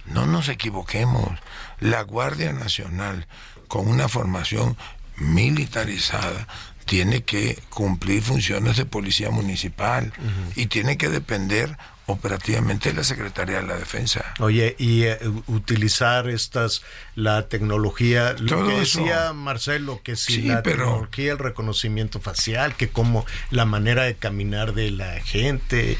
no 0.07 0.25
nos 0.25 0.49
equivoquemos, 0.49 1.39
la 1.79 2.01
Guardia 2.01 2.51
Nacional, 2.51 3.27
con 3.69 3.87
una 3.87 4.09
formación 4.09 4.75
militarizada, 5.15 6.47
tiene 6.85 7.23
que 7.23 7.57
cumplir 7.69 8.21
funciones 8.23 8.75
de 8.77 8.85
policía 8.85 9.29
municipal 9.29 10.11
y 10.55 10.65
tiene 10.65 10.97
que 10.97 11.07
depender 11.07 11.77
operativamente 12.07 12.89
de 12.89 12.95
la 12.95 13.03
Secretaría 13.03 13.57
de 13.61 13.67
la 13.67 13.75
Defensa. 13.77 14.25
Oye, 14.39 14.75
y 14.79 15.03
eh, 15.03 15.19
utilizar 15.45 16.27
estas, 16.27 16.81
la 17.13 17.47
tecnología, 17.47 18.33
lo 18.39 18.47
Todo 18.57 18.67
que 18.69 18.81
eso. 18.81 19.01
decía 19.01 19.31
Marcelo, 19.33 20.01
que 20.03 20.15
si 20.15 20.33
Sí, 20.33 20.41
la 20.47 20.63
pero- 20.63 20.85
tecnología, 20.85 21.31
el 21.33 21.37
reconocimiento 21.37 22.19
facial, 22.19 22.75
que 22.75 22.89
como 22.89 23.25
la 23.51 23.65
manera 23.65 24.03
de 24.03 24.15
caminar 24.15 24.73
de 24.73 24.89
la 24.89 25.19
gente. 25.21 25.99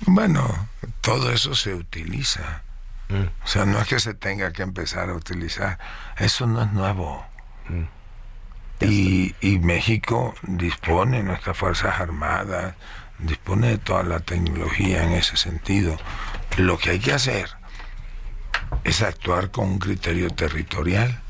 Bueno, 0.00 0.68
todo 1.00 1.32
eso 1.32 1.54
se 1.54 1.72
utiliza. 1.74 2.62
Mm. 3.08 3.44
O 3.44 3.46
sea, 3.46 3.64
no 3.64 3.78
es 3.80 3.86
que 3.88 4.00
se 4.00 4.14
tenga 4.14 4.52
que 4.52 4.62
empezar 4.62 5.08
a 5.10 5.14
utilizar. 5.14 5.78
Eso 6.18 6.46
no 6.46 6.62
es 6.62 6.72
nuevo. 6.72 7.24
Y, 8.80 9.34
y 9.40 9.58
México 9.58 10.34
dispone, 10.42 11.22
nuestras 11.22 11.56
Fuerzas 11.56 11.98
Armadas, 12.00 12.74
dispone 13.18 13.68
de 13.68 13.78
toda 13.78 14.02
la 14.02 14.20
tecnología 14.20 15.04
en 15.04 15.12
ese 15.12 15.36
sentido. 15.36 15.96
Lo 16.56 16.78
que 16.78 16.90
hay 16.90 16.98
que 16.98 17.12
hacer 17.12 17.48
es 18.84 19.02
actuar 19.02 19.50
con 19.50 19.68
un 19.68 19.78
criterio 19.78 20.30
territorial. 20.30 21.22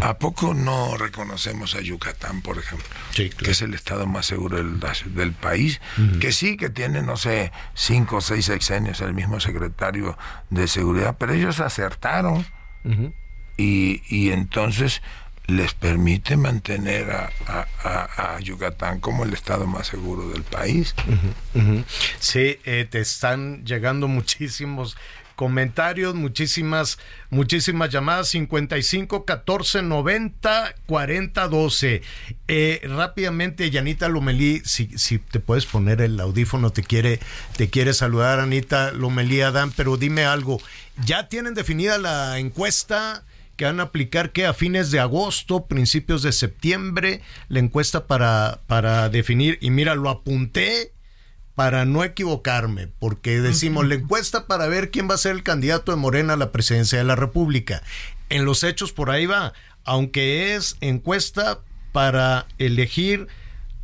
¿A 0.00 0.18
poco 0.18 0.54
no 0.54 0.96
reconocemos 0.96 1.74
a 1.74 1.80
Yucatán, 1.80 2.42
por 2.42 2.58
ejemplo? 2.58 2.86
Que 3.14 3.50
es 3.50 3.62
el 3.62 3.74
estado 3.74 4.06
más 4.06 4.26
seguro 4.26 4.58
del, 4.58 4.80
del 5.14 5.32
país. 5.32 5.80
Que 6.20 6.32
sí, 6.32 6.56
que 6.56 6.70
tiene, 6.70 7.02
no 7.02 7.16
sé, 7.16 7.52
cinco 7.74 8.16
o 8.16 8.20
seis 8.20 8.46
sexenios 8.46 9.00
el 9.00 9.14
mismo 9.14 9.40
secretario 9.40 10.16
de 10.50 10.68
seguridad, 10.68 11.16
pero 11.18 11.34
ellos 11.34 11.60
acertaron. 11.60 12.46
y, 13.56 14.02
y 14.08 14.30
entonces 14.30 15.02
les 15.50 15.74
permite 15.74 16.36
mantener 16.36 17.10
a, 17.10 18.38
Yucatán 18.40 19.00
como 19.00 19.24
el 19.24 19.34
estado 19.34 19.66
más 19.66 19.88
seguro 19.88 20.28
del 20.28 20.42
país. 20.44 20.94
Sí, 22.18 22.58
eh, 22.64 22.86
te 22.88 23.00
están 23.00 23.64
llegando 23.64 24.08
muchísimos 24.20 24.96
comentarios, 25.40 26.14
muchísimas, 26.14 26.98
muchísimas 27.30 27.88
llamadas, 27.88 28.28
55 28.28 29.24
14 29.24 29.80
90 29.80 30.74
40 30.84 31.48
12. 31.48 32.02
rápidamente, 32.82 33.70
Yanita 33.70 34.10
Lomelí, 34.10 34.60
si, 34.66 34.90
si 34.98 35.18
te 35.18 35.40
puedes 35.40 35.64
poner 35.64 36.02
el 36.02 36.20
audífono, 36.20 36.68
te 36.72 36.82
quiere, 36.82 37.20
te 37.56 37.70
quiere 37.70 37.94
saludar 37.94 38.38
Anita 38.38 38.92
Lomelí 38.92 39.40
Adán, 39.40 39.72
pero 39.74 39.96
dime 39.96 40.26
algo, 40.26 40.60
¿ya 41.06 41.30
tienen 41.30 41.54
definida 41.54 41.96
la 41.96 42.38
encuesta? 42.38 43.24
que 43.56 43.66
van 43.66 43.80
a 43.80 43.84
aplicar 43.84 44.32
que 44.32 44.46
a 44.46 44.54
fines 44.54 44.90
de 44.90 45.00
agosto, 45.00 45.66
principios 45.66 46.22
de 46.22 46.32
septiembre, 46.32 47.20
la 47.48 47.58
encuesta 47.58 48.06
para, 48.06 48.60
para 48.66 49.10
definir, 49.10 49.58
y 49.60 49.70
mira, 49.70 49.94
lo 49.94 50.08
apunté 50.08 50.92
para 51.60 51.84
no 51.84 52.04
equivocarme, 52.04 52.88
porque 52.98 53.38
decimos 53.42 53.86
la 53.86 53.96
encuesta 53.96 54.46
para 54.46 54.66
ver 54.66 54.90
quién 54.90 55.10
va 55.10 55.16
a 55.16 55.18
ser 55.18 55.32
el 55.32 55.42
candidato 55.42 55.92
de 55.92 55.98
Morena 55.98 56.32
a 56.32 56.36
la 56.38 56.52
presidencia 56.52 56.96
de 56.96 57.04
la 57.04 57.16
República. 57.16 57.82
En 58.30 58.46
los 58.46 58.64
hechos 58.64 58.92
por 58.92 59.10
ahí 59.10 59.26
va, 59.26 59.52
aunque 59.84 60.54
es 60.54 60.78
encuesta 60.80 61.60
para 61.92 62.46
elegir 62.56 63.28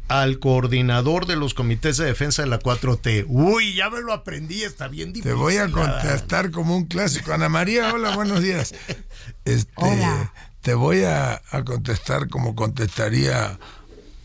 al 0.08 0.38
coordinador 0.38 1.26
de 1.26 1.36
los 1.36 1.52
comités 1.52 1.98
de 1.98 2.06
defensa 2.06 2.40
de 2.40 2.48
la 2.48 2.60
4T. 2.60 3.26
Uy, 3.28 3.74
ya 3.74 3.90
me 3.90 4.00
lo 4.00 4.14
aprendí, 4.14 4.62
está 4.62 4.88
bien 4.88 5.12
difícil. 5.12 5.32
Te 5.32 5.36
voy 5.36 5.58
a 5.58 5.70
contestar 5.70 6.52
como 6.52 6.74
un 6.74 6.86
clásico. 6.86 7.34
Ana 7.34 7.50
María, 7.50 7.92
hola, 7.92 8.16
buenos 8.16 8.40
días. 8.40 8.74
Este, 9.44 9.98
Te 10.62 10.72
voy 10.72 11.04
a, 11.04 11.42
a 11.50 11.62
contestar 11.62 12.30
como 12.30 12.54
contestaría 12.54 13.58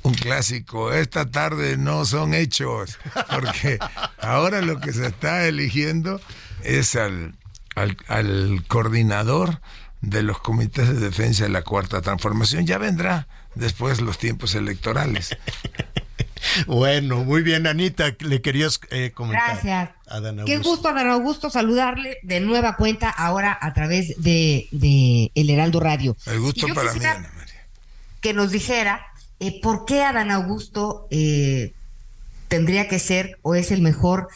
un 0.04 0.14
clásico. 0.14 0.92
Esta 0.94 1.30
tarde 1.30 1.78
no 1.78 2.06
son 2.06 2.34
hechos, 2.34 3.00
porque 3.30 3.80
ahora 4.20 4.62
lo 4.62 4.80
que 4.80 4.94
se 4.94 5.08
está 5.08 5.48
eligiendo 5.48 6.22
es 6.64 6.96
al, 6.96 7.36
al, 7.76 7.98
al 8.08 8.64
coordinador 8.68 9.62
de 10.02 10.24
los 10.24 10.40
comités 10.40 10.88
de 10.88 11.00
defensa 11.00 11.44
de 11.44 11.50
la 11.50 11.64
cuarta 11.64 12.02
transformación. 12.02 12.66
Ya 12.66 12.78
vendrá 12.78 13.28
después 13.56 14.02
los 14.02 14.18
tiempos 14.18 14.56
electorales. 14.56 15.38
Bueno, 16.66 17.24
muy 17.24 17.44
bien, 17.44 17.68
Anita, 17.68 18.16
le 18.20 18.42
querías 18.42 18.80
eh, 18.90 19.12
comentar. 19.14 19.60
Gracias. 19.64 19.90
Qué 20.46 20.58
gusto, 20.58 20.90
Adán 20.90 21.10
Augusto, 21.10 21.52
saludarle 21.52 22.18
de 22.24 22.40
nueva 22.40 22.76
cuenta 22.76 23.10
ahora 23.10 23.58
a 23.62 23.74
través 23.74 24.22
de, 24.22 24.68
de 24.72 25.32
El 25.36 25.50
Heraldo 25.52 25.80
Radio. 25.80 26.18
El 26.26 26.40
gusto 26.40 26.68
para 26.74 26.94
mí, 26.94 27.06
Ana 27.06 27.32
María. 27.38 27.68
Que 28.22 28.34
nos 28.34 28.52
dijera 28.52 29.06
eh, 29.42 29.60
por 29.60 29.86
qué 29.86 30.04
Adán 30.04 30.30
Augusto 30.30 31.08
eh, 31.10 31.74
tendría 32.48 32.88
que 32.88 33.00
ser 33.00 33.40
o 33.42 33.56
es 33.56 33.72
el 33.72 33.82
mejor 33.82 34.28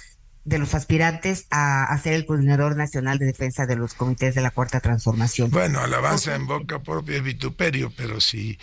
de 0.46 0.58
los 0.58 0.74
aspirantes 0.74 1.46
a, 1.52 1.96
ser 2.02 2.14
el 2.14 2.26
coordinador 2.26 2.76
nacional 2.76 3.20
de 3.20 3.28
defensa 3.28 3.68
de 3.68 3.76
los 3.76 3.94
comités 3.94 4.34
de 4.34 4.42
la 4.42 4.50
Cuarta 4.50 4.80
Transformación. 4.80 5.52
Bueno, 5.52 5.80
alabanza 5.80 6.34
en 6.34 6.48
boca 6.48 6.80
propia 6.80 7.18
es 7.18 7.24
vituperio, 7.24 7.94
pero 7.96 8.20
sí 8.20 8.58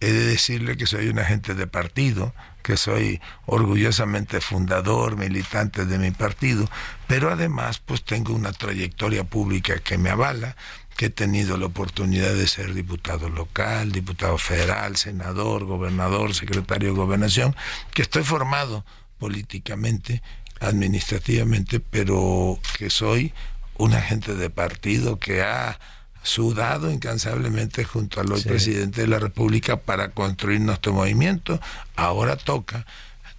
he 0.00 0.12
de 0.12 0.26
decirle 0.26 0.76
que 0.76 0.86
soy 0.86 1.08
un 1.08 1.20
agente 1.20 1.54
de 1.54 1.68
partido, 1.68 2.34
que 2.62 2.76
soy 2.76 3.20
orgullosamente 3.46 4.40
fundador, 4.40 5.16
militante 5.16 5.86
de 5.86 5.98
mi 5.98 6.10
partido, 6.10 6.68
pero 7.06 7.30
además 7.30 7.78
pues 7.78 8.02
tengo 8.02 8.34
una 8.34 8.52
trayectoria 8.52 9.22
pública 9.22 9.78
que 9.78 9.96
me 9.96 10.10
avala, 10.10 10.56
que 10.96 11.06
he 11.06 11.10
tenido 11.10 11.56
la 11.56 11.66
oportunidad 11.66 12.34
de 12.34 12.46
ser 12.46 12.74
diputado 12.74 13.28
local, 13.28 13.92
diputado 13.92 14.38
federal, 14.38 14.96
senador, 14.96 15.64
gobernador, 15.64 16.34
secretario 16.34 16.90
de 16.90 16.96
gobernación, 16.96 17.56
que 17.92 18.02
estoy 18.02 18.22
formado 18.22 18.84
políticamente 19.18 20.22
administrativamente, 20.60 21.80
pero 21.80 22.58
que 22.78 22.90
soy 22.90 23.32
un 23.76 23.94
agente 23.94 24.34
de 24.34 24.50
partido 24.50 25.18
que 25.18 25.42
ha 25.42 25.78
sudado 26.22 26.90
incansablemente 26.90 27.84
junto 27.84 28.20
al 28.20 28.32
hoy 28.32 28.42
presidente 28.42 29.02
de 29.02 29.06
la 29.08 29.18
República 29.18 29.76
para 29.80 30.10
construir 30.10 30.60
nuestro 30.60 30.92
movimiento. 30.92 31.60
Ahora 31.96 32.36
toca, 32.36 32.86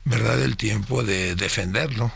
¿verdad?, 0.03 0.41
el 0.41 0.55
tiempo 0.55 1.03
de 1.03 1.35
defenderlo. 1.35 2.11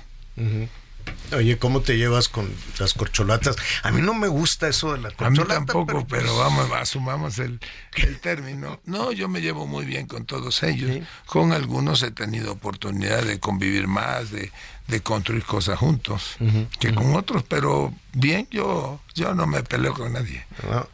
Oye, 1.33 1.57
¿cómo 1.57 1.81
te 1.81 1.97
llevas 1.97 2.29
con 2.29 2.49
las 2.79 2.93
corcholatas? 2.93 3.55
A 3.83 3.91
mí 3.91 4.01
no 4.01 4.13
me 4.13 4.27
gusta 4.27 4.67
eso 4.67 4.93
de 4.93 4.99
la 4.99 5.11
corcholata. 5.11 5.55
A 5.55 5.59
mí 5.59 5.65
tampoco, 5.65 6.05
pero, 6.07 6.25
pues 6.25 6.37
vamos, 6.37 6.71
asumamos 6.71 7.39
el, 7.39 7.59
el, 7.95 8.19
término. 8.19 8.79
No, 8.85 9.11
yo 9.11 9.27
me 9.29 9.41
llevo 9.41 9.67
muy 9.67 9.85
bien 9.85 10.07
con 10.07 10.25
todos 10.25 10.63
ellos. 10.63 11.05
Con 11.25 11.51
algunos 11.51 12.03
he 12.03 12.11
tenido 12.11 12.51
oportunidad 12.51 13.23
de 13.23 13.39
convivir 13.39 13.87
más, 13.87 14.31
de, 14.31 14.51
de 14.87 15.01
construir 15.01 15.43
cosas 15.43 15.77
juntos, 15.77 16.37
que 16.79 16.93
con 16.93 17.15
otros, 17.15 17.43
pero 17.47 17.93
bien, 18.13 18.47
yo, 18.49 18.99
yo 19.13 19.35
no 19.35 19.45
me 19.45 19.61
peleo 19.63 19.93
con 19.93 20.13
nadie. 20.13 20.45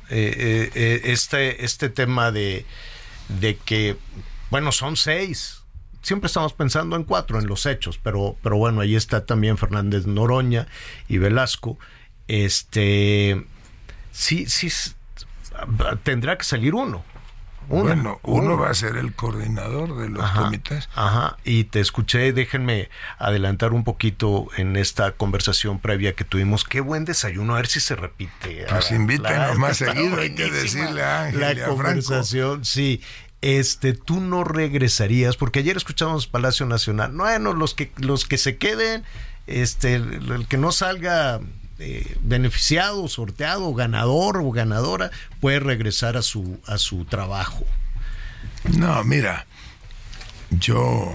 Eh, 0.10 0.34
eh, 0.38 0.72
eh, 0.76 1.02
este, 1.06 1.64
este 1.64 1.90
tema 1.90 2.32
de, 2.32 2.66
de 3.30 3.56
que, 3.58 3.98
bueno, 4.50 4.72
son 4.72 4.98
seis 4.98 5.55
siempre 6.06 6.28
estamos 6.28 6.54
pensando 6.54 6.96
en 6.96 7.04
cuatro, 7.04 7.40
en 7.40 7.48
los 7.48 7.66
hechos, 7.66 8.00
pero, 8.02 8.36
pero 8.44 8.58
bueno, 8.58 8.82
ahí 8.82 8.96
está 8.96 9.26
también 9.26 9.58
Fernández 9.58 10.06
Noroña 10.06 10.68
y 11.08 11.18
Velasco. 11.18 11.80
Este, 12.28 13.44
sí, 14.12 14.46
sí, 14.46 14.72
tendrá 16.04 16.38
que 16.38 16.44
salir 16.44 16.76
uno. 16.76 17.04
bueno, 17.68 18.20
uno, 18.22 18.56
va 18.56 18.70
a 18.70 18.76
ser 18.76 18.98
el 18.98 19.14
coordinador 19.14 19.98
de 19.98 20.10
los 20.10 20.30
comités. 20.30 20.88
Ajá, 20.94 21.38
y 21.44 21.64
te 21.64 21.80
escuché, 21.80 22.34
déjenme 22.34 22.90
adelantar 23.18 23.74
un 23.74 23.84
poquito 23.84 24.50
en 24.58 24.76
esta 24.76 25.14
conversación 25.14 25.80
previa 25.80 26.14
que 26.14 26.24
tuvimos. 26.24 26.66
Qué 26.66 26.82
buen 26.82 27.06
desayuno, 27.06 27.54
a 27.54 27.58
ver 27.58 27.68
si 27.68 27.80
se 27.80 27.96
repite. 27.96 28.68
Pues 28.70 28.92
invítenos 28.92 29.58
más 29.58 29.78
seguido, 29.78 30.20
hay 30.20 30.36
que 30.36 30.52
decirle 30.52 31.02
a 31.02 31.24
Ángel 31.24 31.42
La 31.42 31.66
conversación, 31.66 32.64
sí 32.64 33.02
este, 33.46 33.94
tú 33.94 34.22
no 34.22 34.44
regresarías, 34.44 35.38
porque 35.38 35.60
ayer 35.60 35.78
escuchamos 35.78 36.26
Palacio 36.26 36.66
Nacional, 36.66 37.12
bueno, 37.12 37.54
los 37.54 37.76
que, 37.76 37.92
los 37.98 38.26
que 38.26 38.40
se 38.40 38.58
queden, 38.58 39.04
este, 39.46 39.94
el, 39.94 40.48
que 40.50 40.58
no 40.58 40.72
salga 40.72 41.40
eh, 41.78 42.18
beneficiado, 42.22 43.08
sorteado, 43.08 43.72
ganador 43.76 44.38
o 44.38 44.50
ganadora, 44.50 45.12
puede 45.42 45.60
regresar 45.60 46.18
a 46.18 46.24
su, 46.24 46.60
a 46.66 46.80
su 46.80 47.06
trabajo. 47.06 47.68
No, 48.80 49.04
mira, 49.04 49.46
yo, 50.50 51.14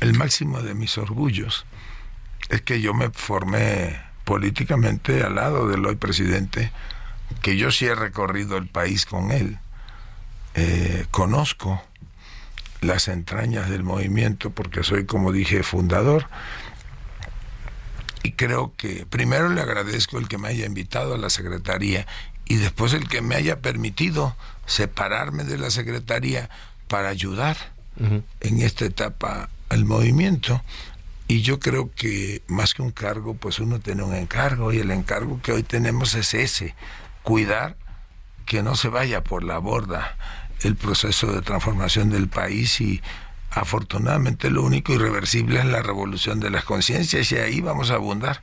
el 0.00 0.14
máximo 0.14 0.60
de 0.60 0.74
mis 0.74 0.98
orgullos 0.98 1.66
es 2.48 2.62
que 2.62 2.80
yo 2.80 2.94
me 2.94 3.10
formé 3.10 4.02
políticamente 4.24 5.22
al 5.22 5.36
lado 5.36 5.68
del 5.68 5.86
hoy 5.86 5.94
presidente, 5.94 6.72
que 7.42 7.56
yo 7.56 7.70
sí 7.70 7.86
he 7.86 7.94
recorrido 7.94 8.56
el 8.56 8.66
país 8.66 9.06
con 9.06 9.30
él 9.30 9.60
eh, 10.54 11.06
conozco 11.10 11.82
las 12.80 13.08
entrañas 13.08 13.68
del 13.70 13.82
movimiento 13.82 14.50
porque 14.50 14.82
soy, 14.82 15.06
como 15.06 15.32
dije, 15.32 15.62
fundador. 15.62 16.28
Y 18.22 18.32
creo 18.32 18.72
que 18.76 19.06
primero 19.06 19.48
le 19.48 19.60
agradezco 19.60 20.18
el 20.18 20.28
que 20.28 20.38
me 20.38 20.48
haya 20.48 20.66
invitado 20.66 21.14
a 21.14 21.18
la 21.18 21.30
Secretaría 21.30 22.06
y 22.46 22.56
después 22.56 22.92
el 22.94 23.08
que 23.08 23.20
me 23.20 23.34
haya 23.34 23.60
permitido 23.60 24.36
separarme 24.66 25.44
de 25.44 25.58
la 25.58 25.70
Secretaría 25.70 26.48
para 26.88 27.08
ayudar 27.08 27.56
en 28.40 28.62
esta 28.62 28.84
etapa 28.84 29.50
al 29.68 29.84
movimiento. 29.84 30.62
Y 31.26 31.42
yo 31.42 31.58
creo 31.58 31.90
que 31.94 32.42
más 32.48 32.74
que 32.74 32.82
un 32.82 32.90
cargo, 32.90 33.34
pues 33.34 33.58
uno 33.58 33.80
tiene 33.80 34.02
un 34.02 34.14
encargo 34.14 34.72
y 34.72 34.78
el 34.78 34.90
encargo 34.90 35.40
que 35.42 35.52
hoy 35.52 35.62
tenemos 35.62 36.14
es 36.14 36.34
ese, 36.34 36.74
cuidar 37.22 37.76
que 38.44 38.62
no 38.62 38.76
se 38.76 38.88
vaya 38.88 39.22
por 39.22 39.42
la 39.44 39.58
borda 39.58 40.16
el 40.62 40.76
proceso 40.76 41.32
de 41.32 41.42
transformación 41.42 42.10
del 42.10 42.28
país 42.28 42.80
y 42.80 43.02
afortunadamente 43.50 44.50
lo 44.50 44.62
único 44.62 44.92
irreversible 44.92 45.60
es 45.60 45.66
la 45.66 45.82
revolución 45.82 46.40
de 46.40 46.50
las 46.50 46.64
conciencias 46.64 47.30
y 47.32 47.36
ahí 47.36 47.60
vamos 47.60 47.90
a 47.90 47.94
abundar. 47.94 48.42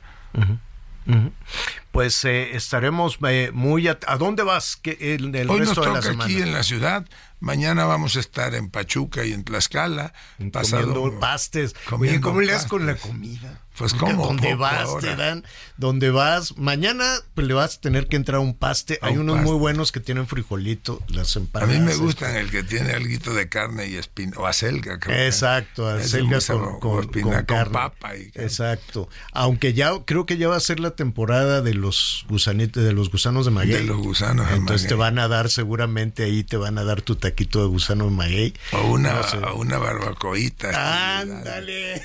Pues 1.90 2.24
eh, 2.24 2.56
estaremos 2.56 3.18
eh, 3.28 3.50
muy... 3.52 3.88
A, 3.88 3.96
dónde 4.18 4.42
vas 4.42 4.76
que 4.76 5.14
el, 5.14 5.34
Hoy 5.48 5.60
nos 5.60 5.74
toca 5.74 5.98
aquí 5.98 6.40
en 6.40 6.52
la 6.52 6.62
ciudad, 6.62 7.04
Mañana 7.42 7.84
vamos 7.86 8.14
a 8.16 8.20
estar 8.20 8.54
en 8.54 8.70
Pachuca 8.70 9.24
y 9.26 9.32
en 9.32 9.42
Tlaxcala. 9.42 10.12
Pasado, 10.52 10.94
comiendo 10.94 11.18
pastes. 11.20 11.74
comiendo 11.90 12.18
Oye, 12.18 12.20
¿Cómo 12.22 12.40
le 12.40 12.52
das 12.52 12.66
con 12.66 12.86
la 12.86 12.94
comida? 12.96 13.58
Pues, 13.76 13.94
¿cómo? 13.94 14.26
Donde 14.26 14.54
vas, 14.54 14.82
ahora. 14.86 15.00
te 15.00 15.16
dan. 15.16 15.44
Donde 15.78 16.10
vas. 16.10 16.58
Mañana 16.58 17.04
pues, 17.34 17.46
le 17.48 17.54
vas 17.54 17.76
a 17.76 17.80
tener 17.80 18.06
que 18.06 18.16
entrar 18.16 18.36
a 18.36 18.40
un 18.40 18.54
paste. 18.54 18.98
A 19.02 19.06
Hay 19.06 19.14
un 19.14 19.22
unos 19.22 19.36
paste. 19.36 19.50
muy 19.50 19.58
buenos 19.58 19.92
que 19.92 19.98
tienen 20.00 20.26
frijolito, 20.28 21.00
las 21.08 21.34
A 21.36 21.40
empanadas. 21.40 21.74
mí 21.74 21.80
me 21.80 21.96
gustan 21.96 22.36
el 22.36 22.50
que 22.50 22.62
tiene 22.62 22.92
alguito 22.92 23.32
de 23.32 23.48
carne 23.48 23.86
y 23.88 23.96
espina, 23.96 24.36
o 24.36 24.46
acelga. 24.46 25.00
creo. 25.00 25.26
Exacto, 25.26 25.88
acelga 25.88 26.38
con, 26.46 26.60
con, 26.60 26.80
con 26.80 27.00
espina 27.00 27.36
con 27.38 27.44
carne. 27.46 27.72
papa 27.72 28.14
y. 28.14 28.30
Exacto. 28.34 29.08
Aunque 29.32 29.72
ya 29.72 29.90
creo 30.04 30.26
que 30.26 30.36
ya 30.36 30.48
va 30.48 30.56
a 30.56 30.60
ser 30.60 30.78
la 30.78 30.90
temporada 30.92 31.62
de 31.62 31.72
los 31.74 32.26
gusanitos, 32.28 32.84
de 32.84 32.92
los 32.92 33.10
gusanos 33.10 33.46
de 33.46 33.50
maguey. 33.52 33.72
De 33.72 33.84
los 33.84 33.98
gusanos 33.98 34.48
de 34.50 34.56
Entonces 34.56 34.86
te 34.86 34.94
van 34.94 35.18
a 35.18 35.28
dar 35.28 35.48
seguramente 35.48 36.24
ahí 36.24 36.44
te 36.44 36.58
van 36.58 36.76
a 36.76 36.84
dar 36.84 37.00
tu 37.00 37.16
taquito 37.32 37.60
de 37.62 37.66
gusano 37.68 38.04
de 38.04 38.10
maguey. 38.10 38.54
O 38.72 38.92
una, 38.92 39.14
No 39.14 39.22
sé. 39.24 39.36
o 39.38 39.56
una 39.56 39.78
barbacoita. 39.78 41.20
Ándale. 41.20 42.02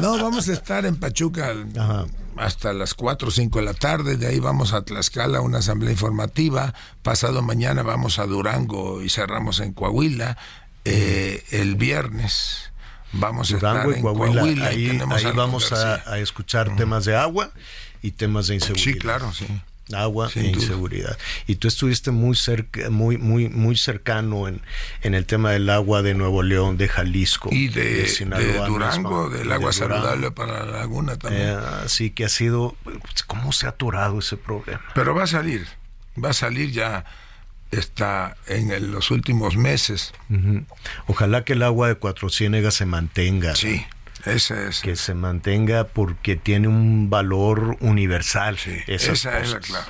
No, 0.00 0.16
vamos 0.18 0.48
a 0.48 0.52
estar 0.52 0.84
en 0.86 0.96
Pachuca 0.96 1.52
Ajá. 1.78 2.06
hasta 2.36 2.72
las 2.72 2.94
4 2.94 3.28
o 3.28 3.30
5 3.30 3.58
de 3.58 3.64
la 3.64 3.74
tarde. 3.74 4.16
De 4.16 4.26
ahí 4.26 4.40
vamos 4.40 4.72
a 4.72 4.82
Tlaxcala, 4.82 5.40
una 5.40 5.58
asamblea 5.58 5.92
informativa. 5.92 6.74
Pasado 7.02 7.42
mañana 7.42 7.82
vamos 7.82 8.18
a 8.18 8.26
Durango 8.26 9.02
y 9.02 9.08
cerramos 9.10 9.60
en 9.60 9.72
Coahuila. 9.72 10.36
Eh, 10.84 11.42
el 11.50 11.76
viernes 11.76 12.70
vamos 13.12 13.52
a 13.52 13.54
estar 13.56 13.86
en 13.90 14.02
Coahuila, 14.02 14.40
Coahuila. 14.40 14.66
ahí, 14.68 14.90
ahí 14.90 15.32
vamos 15.34 15.72
a 15.72 16.18
escuchar 16.18 16.74
temas 16.76 17.04
de 17.04 17.16
agua 17.16 17.50
y 18.02 18.10
temas 18.10 18.48
de 18.48 18.56
inseguridad. 18.56 18.84
Sí, 18.92 18.98
claro, 18.98 19.32
sí. 19.32 19.46
Agua 19.92 20.30
Sin 20.30 20.46
e 20.46 20.48
duda. 20.52 20.62
inseguridad. 20.62 21.18
Y 21.46 21.56
tú 21.56 21.68
estuviste 21.68 22.10
muy 22.10 22.36
cerca, 22.36 22.88
muy, 22.90 23.18
muy, 23.18 23.48
muy 23.48 23.76
cercano 23.76 24.48
en, 24.48 24.62
en 25.02 25.14
el 25.14 25.26
tema 25.26 25.50
del 25.50 25.68
agua 25.68 26.00
de 26.02 26.14
Nuevo 26.14 26.42
León, 26.42 26.76
de 26.78 26.88
Jalisco, 26.88 27.50
Y 27.52 27.68
de, 27.68 28.06
Sinaloa 28.08 28.46
de 28.64 28.66
Durango, 28.66 29.28
del 29.28 29.48
de 29.48 29.54
agua 29.54 29.72
saludable 29.72 30.30
para 30.30 30.64
la 30.64 30.78
laguna 30.78 31.16
también. 31.18 31.48
Eh, 31.48 31.56
así 31.84 32.10
que 32.10 32.24
ha 32.24 32.28
sido, 32.28 32.76
pues, 32.82 33.22
¿cómo 33.26 33.52
se 33.52 33.66
ha 33.66 33.70
atorado 33.70 34.18
ese 34.20 34.36
problema? 34.36 34.82
Pero 34.94 35.14
va 35.14 35.24
a 35.24 35.26
salir, 35.26 35.66
va 36.22 36.30
a 36.30 36.34
salir 36.34 36.70
ya, 36.70 37.04
está 37.70 38.36
en 38.46 38.70
el- 38.70 38.92
los 38.92 39.10
últimos 39.10 39.56
meses. 39.56 40.12
Ojalá 41.06 41.44
que 41.44 41.54
el 41.54 41.62
agua 41.62 41.88
de 41.88 41.96
Cuatro 41.96 42.28
Ciénegas 42.30 42.74
se 42.74 42.86
mantenga. 42.86 43.54
Sí, 43.56 43.84
es. 44.26 44.80
Que 44.80 44.96
se 44.96 45.14
mantenga 45.14 45.84
porque 45.84 46.36
tiene 46.36 46.68
un 46.68 47.10
valor 47.10 47.76
universal. 47.80 48.58
Sí, 48.58 48.76
esas 48.86 49.20
esa 49.20 49.40
es 49.40 49.52
la 49.52 49.60
clave. 49.60 49.86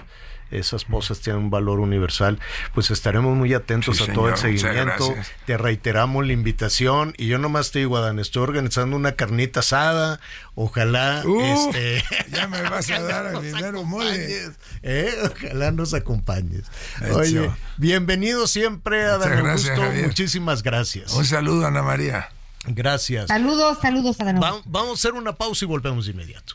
Esas 0.51 0.85
pozas 0.85 1.21
tienen 1.21 1.45
un 1.45 1.51
valor 1.51 1.81
universal. 1.81 2.39
Pues 2.75 2.91
estaremos 2.91 3.37
muy 3.37 3.53
atentos 3.55 3.97
Sí, 3.97 4.05
a 4.09 4.13
todo 4.13 4.29
el 4.29 4.37
seguimiento. 4.37 5.15
Te 5.47 5.57
reiteramos 5.57 6.25
la 6.27 6.33
invitación. 6.33 7.13
Y 7.17 7.27
yo 7.27 7.39
nomás 7.39 7.73
te 7.73 7.81
digo, 7.81 7.97
Adán, 7.97 8.21
estoy 8.21 8.43
organizando 8.45 8.95
una 8.97 9.13
carnita 9.13 9.61
asada. 9.61 10.21
Ojalá. 10.55 11.23
Uh, 11.25 11.41
este, 11.41 12.05
ya 12.31 12.47
me 12.47 12.63
vas 12.63 12.89
a 12.91 13.03
dar 13.03 13.35
a 13.35 13.41
mi 13.41 13.51
mero 13.53 13.83
mole. 13.83 14.53
¿eh? 14.83 15.13
Ojalá 15.25 15.73
nos 15.73 15.93
acompañes. 15.93 16.65
Oye, 17.13 17.51
bienvenido 17.77 18.47
siempre, 18.47 18.99
Muchas 18.99 19.27
Adán 19.27 19.45
gracias, 19.45 19.79
Augusto. 19.79 20.03
Muchísimas 20.07 20.63
gracias. 20.63 21.13
Un 21.15 21.25
saludo, 21.25 21.67
Ana 21.67 21.83
María. 21.83 22.29
Gracias. 22.67 23.29
Saludos, 23.29 23.79
saludos 23.83 24.21
a 24.21 24.25
Va- 24.33 24.63
vamos 24.65 24.91
a 24.91 24.95
hacer 24.95 25.13
una 25.13 25.35
pausa 25.35 25.65
y 25.65 25.69
volvemos 25.69 26.07
de 26.07 26.13
inmediato. 26.13 26.55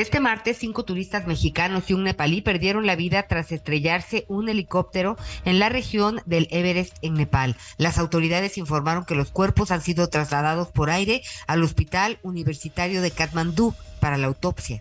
Este 0.00 0.18
martes, 0.18 0.56
cinco 0.56 0.86
turistas 0.86 1.26
mexicanos 1.26 1.90
y 1.90 1.92
un 1.92 2.04
nepalí 2.04 2.40
perdieron 2.40 2.86
la 2.86 2.96
vida 2.96 3.24
tras 3.24 3.52
estrellarse 3.52 4.24
un 4.28 4.48
helicóptero 4.48 5.18
en 5.44 5.58
la 5.58 5.68
región 5.68 6.22
del 6.24 6.48
Everest 6.50 6.96
en 7.02 7.12
Nepal. 7.12 7.54
Las 7.76 7.98
autoridades 7.98 8.56
informaron 8.56 9.04
que 9.04 9.14
los 9.14 9.30
cuerpos 9.30 9.70
han 9.70 9.82
sido 9.82 10.08
trasladados 10.08 10.68
por 10.68 10.88
aire 10.88 11.20
al 11.46 11.62
Hospital 11.62 12.18
Universitario 12.22 13.02
de 13.02 13.10
Katmandú 13.10 13.74
para 14.00 14.16
la 14.16 14.28
autopsia. 14.28 14.80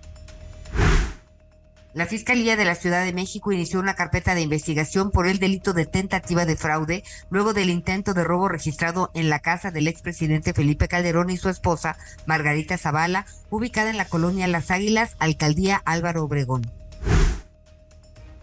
La 1.99 2.05
Fiscalía 2.05 2.55
de 2.55 2.63
la 2.63 2.75
Ciudad 2.75 3.03
de 3.03 3.11
México 3.11 3.51
inició 3.51 3.81
una 3.81 3.93
carpeta 3.93 4.33
de 4.33 4.39
investigación 4.39 5.11
por 5.11 5.27
el 5.27 5.37
delito 5.37 5.73
de 5.73 5.85
tentativa 5.85 6.45
de 6.45 6.55
fraude 6.55 7.03
luego 7.29 7.51
del 7.51 7.69
intento 7.69 8.13
de 8.13 8.23
robo 8.23 8.47
registrado 8.47 9.11
en 9.13 9.29
la 9.29 9.39
casa 9.39 9.69
del 9.69 9.89
expresidente 9.89 10.53
Felipe 10.53 10.87
Calderón 10.87 11.29
y 11.29 11.35
su 11.35 11.49
esposa 11.49 11.97
Margarita 12.25 12.77
Zavala, 12.77 13.25
ubicada 13.49 13.89
en 13.89 13.97
la 13.97 14.05
colonia 14.05 14.47
Las 14.47 14.71
Águilas, 14.71 15.17
alcaldía 15.19 15.81
Álvaro 15.83 16.23
Obregón. 16.23 16.61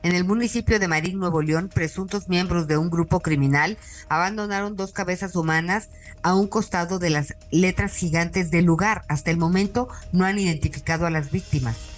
En 0.02 0.14
el 0.14 0.24
municipio 0.24 0.78
de 0.78 0.88
Marín, 0.88 1.18
Nuevo 1.18 1.40
León, 1.40 1.70
presuntos 1.72 2.28
miembros 2.28 2.66
de 2.66 2.76
un 2.76 2.90
grupo 2.90 3.20
criminal 3.20 3.78
abandonaron 4.10 4.76
dos 4.76 4.92
cabezas 4.92 5.34
humanas 5.34 5.88
a 6.22 6.34
un 6.34 6.46
costado 6.46 6.98
de 6.98 7.08
las 7.08 7.34
letras 7.50 7.96
gigantes 7.96 8.50
del 8.50 8.66
lugar. 8.66 9.06
Hasta 9.08 9.30
el 9.30 9.38
momento 9.38 9.88
no 10.12 10.26
han 10.26 10.38
identificado 10.38 11.06
a 11.06 11.10
las 11.10 11.30
víctimas. 11.30 11.95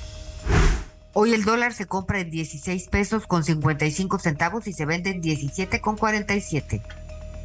Hoy 1.20 1.34
el 1.34 1.44
dólar 1.44 1.74
se 1.74 1.86
compra 1.86 2.20
en 2.20 2.30
16 2.30 2.86
pesos 2.90 3.26
con 3.26 3.42
55 3.42 4.20
centavos 4.20 4.68
y 4.68 4.72
se 4.72 4.86
vende 4.86 5.10
en 5.10 5.20
17 5.20 5.80
con 5.80 5.96
47. 5.96 6.80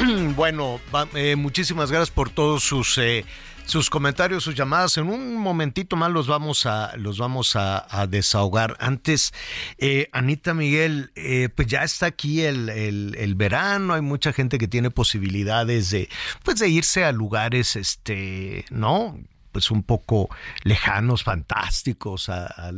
bueno, 0.36 0.80
eh, 1.14 1.36
muchísimas 1.36 1.90
gracias 1.90 2.10
por 2.10 2.30
todos 2.30 2.62
sus 2.62 2.98
eh, 2.98 3.24
sus 3.66 3.88
comentarios, 3.90 4.42
sus 4.42 4.54
llamadas. 4.56 4.96
En 4.96 5.08
un 5.08 5.36
momentito 5.36 5.94
más 5.94 6.10
los 6.10 6.26
vamos 6.26 6.66
a 6.66 6.96
los 6.96 7.18
vamos 7.18 7.54
a, 7.54 7.86
desahogar. 8.08 8.76
Antes, 8.80 9.32
eh, 9.78 10.08
Anita 10.12 10.54
Miguel, 10.54 11.12
pues 11.54 11.68
ya 11.68 11.84
está 11.84 12.06
aquí 12.06 12.40
el, 12.42 12.68
el- 12.68 13.14
el 13.16 13.34
verano. 13.36 13.94
Hay 13.94 14.00
mucha 14.00 14.32
gente 14.32 14.58
que 14.58 14.66
tiene 14.66 14.90
posibilidades 14.90 15.90
de 15.90 16.08
pues 16.42 16.58
de 16.58 16.68
irse 16.68 17.04
a 17.04 17.12
lugares, 17.12 17.76
este, 17.76 18.64
no 18.70 19.16
pues 19.52 19.70
un 19.70 19.82
poco 19.82 20.30
lejanos, 20.62 21.24
fantásticos, 21.24 22.28
a, 22.28 22.72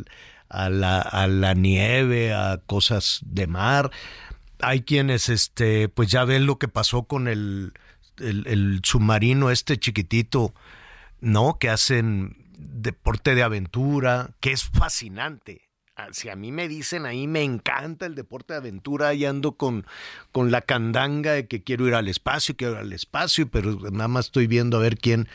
la, 0.50 1.00
a 1.00 1.26
la 1.26 1.54
nieve, 1.54 2.34
a 2.34 2.60
cosas 2.66 3.20
de 3.24 3.46
mar. 3.46 3.90
Hay 4.62 4.82
quienes, 4.82 5.28
este, 5.28 5.88
pues 5.88 6.10
ya 6.10 6.24
ven 6.24 6.46
lo 6.46 6.58
que 6.58 6.68
pasó 6.68 7.02
con 7.04 7.28
el, 7.28 7.72
submarino 8.82 9.50
este 9.50 9.78
chiquitito, 9.78 10.54
¿no? 11.20 11.58
Que 11.58 11.68
hacen 11.68 12.36
deporte 12.56 13.34
de 13.34 13.42
aventura, 13.42 14.30
que 14.40 14.52
es 14.52 14.64
fascinante. 14.64 15.68
Ah, 15.94 16.08
si 16.12 16.30
a 16.30 16.36
mí 16.36 16.52
me 16.52 16.68
dicen 16.68 17.04
ahí 17.04 17.26
me 17.26 17.42
encanta 17.42 18.06
el 18.06 18.14
deporte 18.14 18.54
de 18.54 18.60
aventura, 18.60 19.12
y 19.12 19.26
ando 19.26 19.56
con, 19.56 19.84
con 20.30 20.50
la 20.50 20.62
candanga 20.62 21.32
de 21.32 21.46
que 21.46 21.62
quiero 21.62 21.86
ir 21.86 21.94
al 21.94 22.08
espacio, 22.08 22.56
quiero 22.56 22.74
ir 22.74 22.78
al 22.78 22.92
espacio, 22.94 23.50
pero 23.50 23.78
nada 23.90 24.08
más 24.08 24.26
estoy 24.26 24.46
viendo 24.46 24.78
a 24.78 24.80
ver 24.80 24.96
quién, 24.96 25.28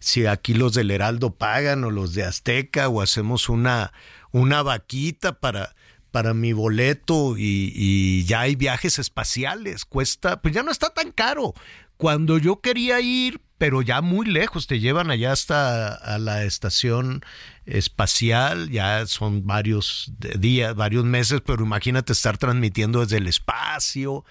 si 0.00 0.26
aquí 0.26 0.52
los 0.52 0.74
del 0.74 0.90
Heraldo 0.90 1.34
pagan 1.34 1.84
o 1.84 1.90
los 1.90 2.12
de 2.12 2.24
Azteca 2.24 2.88
o 2.88 3.00
hacemos 3.00 3.48
una, 3.48 3.94
una 4.30 4.62
vaquita 4.62 5.40
para, 5.40 5.74
para 6.14 6.32
mi 6.32 6.52
boleto 6.52 7.34
y, 7.36 8.24
ya 8.24 8.42
hay 8.42 8.54
viajes 8.54 9.00
espaciales, 9.00 9.84
cuesta, 9.84 10.40
pues 10.40 10.54
ya 10.54 10.62
no 10.62 10.70
está 10.70 10.90
tan 10.90 11.10
caro. 11.10 11.54
Cuando 11.96 12.38
yo 12.38 12.60
quería 12.60 13.00
ir, 13.00 13.40
pero 13.58 13.82
ya 13.82 14.00
muy 14.00 14.24
lejos, 14.24 14.68
te 14.68 14.78
llevan 14.78 15.10
allá 15.10 15.32
hasta 15.32 15.92
a 15.92 16.18
la 16.18 16.44
estación 16.44 17.24
espacial, 17.66 18.70
ya 18.70 19.08
son 19.08 19.44
varios 19.44 20.12
días, 20.38 20.76
varios 20.76 21.04
meses, 21.04 21.40
pero 21.44 21.64
imagínate 21.64 22.12
estar 22.12 22.38
transmitiendo 22.38 23.00
desde 23.00 23.16
el 23.16 23.26
espacio, 23.26 24.24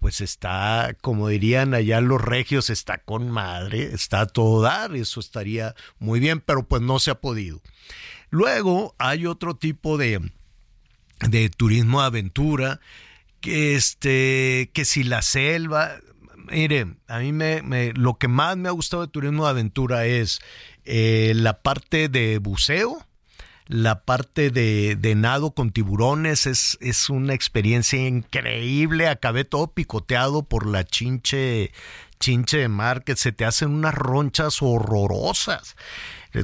pues 0.00 0.20
está, 0.20 0.96
como 1.00 1.28
dirían 1.28 1.74
allá 1.74 2.00
los 2.00 2.20
regios, 2.20 2.70
está 2.70 2.98
con 2.98 3.30
madre, 3.30 3.84
está 3.94 4.22
a 4.22 4.26
todo 4.26 4.62
dar, 4.62 4.96
eso 4.96 5.20
estaría 5.20 5.76
muy 6.00 6.18
bien, 6.18 6.40
pero 6.40 6.66
pues 6.66 6.82
no 6.82 6.98
se 6.98 7.12
ha 7.12 7.20
podido. 7.20 7.62
Luego 8.30 8.96
hay 8.98 9.26
otro 9.26 9.54
tipo 9.54 9.96
de, 9.96 10.20
de 11.28 11.48
turismo 11.50 12.00
aventura, 12.00 12.80
que 13.40 13.74
este, 13.74 14.70
que 14.72 14.84
si 14.84 15.04
la 15.04 15.22
selva, 15.22 15.96
mire, 16.50 16.86
a 17.08 17.18
mí 17.18 17.32
me, 17.32 17.92
lo 17.94 18.14
que 18.14 18.28
más 18.28 18.56
me 18.56 18.68
ha 18.68 18.72
gustado 18.72 19.04
de 19.04 19.12
turismo 19.12 19.44
de 19.44 19.50
aventura 19.50 20.06
es 20.06 20.40
eh, 20.84 21.32
la 21.34 21.62
parte 21.62 22.08
de 22.08 22.38
buceo, 22.38 23.04
la 23.66 24.04
parte 24.04 24.50
de, 24.50 24.96
de 24.96 25.14
nado 25.14 25.52
con 25.52 25.70
tiburones 25.70 26.46
es, 26.46 26.76
es, 26.80 27.08
una 27.08 27.32
experiencia 27.32 28.06
increíble. 28.06 29.08
Acabé 29.08 29.44
todo 29.44 29.68
picoteado 29.68 30.42
por 30.42 30.66
la 30.66 30.84
chinche, 30.84 31.72
chinche 32.20 32.58
de 32.58 32.68
mar, 32.68 33.04
que 33.04 33.16
se 33.16 33.32
te 33.32 33.46
hacen 33.46 33.70
unas 33.70 33.94
ronchas 33.94 34.58
horrorosas 34.60 35.76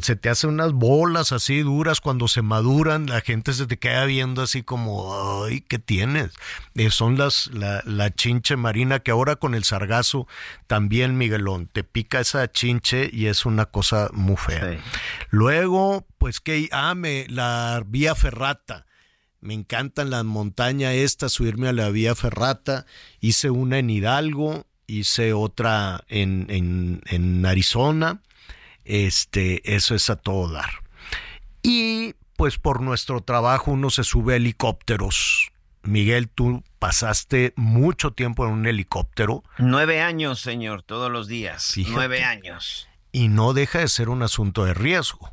se 0.00 0.14
te 0.14 0.28
hacen 0.28 0.50
unas 0.50 0.72
bolas 0.72 1.32
así 1.32 1.60
duras 1.60 2.00
cuando 2.00 2.28
se 2.28 2.42
maduran, 2.42 3.06
la 3.06 3.20
gente 3.20 3.52
se 3.52 3.66
te 3.66 3.78
queda 3.78 4.04
viendo 4.04 4.42
así 4.42 4.62
como, 4.62 5.44
ay, 5.44 5.62
¿qué 5.62 5.80
tienes? 5.80 6.30
Eh, 6.76 6.90
son 6.90 7.18
las, 7.18 7.48
la, 7.48 7.82
la, 7.84 8.14
chinche 8.14 8.56
marina 8.56 9.00
que 9.00 9.10
ahora 9.10 9.36
con 9.36 9.54
el 9.54 9.64
sargazo 9.64 10.28
también, 10.68 11.18
Miguelón, 11.18 11.66
te 11.66 11.82
pica 11.82 12.20
esa 12.20 12.50
chinche 12.50 13.10
y 13.12 13.26
es 13.26 13.44
una 13.44 13.66
cosa 13.66 14.10
muy 14.12 14.36
fea. 14.36 14.78
Luego, 15.30 16.06
pues 16.18 16.38
que, 16.38 16.68
ah, 16.70 16.94
la 17.28 17.82
vía 17.84 18.14
ferrata. 18.14 18.86
Me 19.40 19.54
encantan 19.54 20.10
las 20.10 20.24
montañas 20.24 20.94
estas, 20.94 21.32
subirme 21.32 21.68
a 21.68 21.72
la 21.72 21.88
vía 21.88 22.14
ferrata. 22.14 22.84
Hice 23.20 23.50
una 23.50 23.78
en 23.78 23.88
Hidalgo, 23.88 24.66
hice 24.86 25.32
otra 25.32 26.04
en, 26.08 26.46
en, 26.50 27.00
en 27.06 27.46
Arizona 27.46 28.20
este, 28.90 29.74
eso 29.74 29.94
es 29.94 30.10
a 30.10 30.16
todo 30.16 30.52
dar. 30.52 30.70
Y 31.62 32.14
pues 32.36 32.58
por 32.58 32.80
nuestro 32.80 33.20
trabajo 33.20 33.70
uno 33.70 33.90
se 33.90 34.04
sube 34.04 34.34
a 34.34 34.36
helicópteros. 34.36 35.52
Miguel, 35.82 36.28
tú 36.28 36.62
pasaste 36.78 37.52
mucho 37.56 38.12
tiempo 38.12 38.46
en 38.46 38.52
un 38.52 38.66
helicóptero. 38.66 39.44
Nueve 39.58 40.02
años, 40.02 40.40
señor, 40.40 40.82
todos 40.82 41.10
los 41.10 41.28
días. 41.28 41.74
Nueve 41.88 42.24
años. 42.24 42.88
Y 43.12 43.28
no 43.28 43.52
deja 43.52 43.78
de 43.78 43.88
ser 43.88 44.08
un 44.08 44.22
asunto 44.22 44.64
de 44.64 44.74
riesgo. 44.74 45.32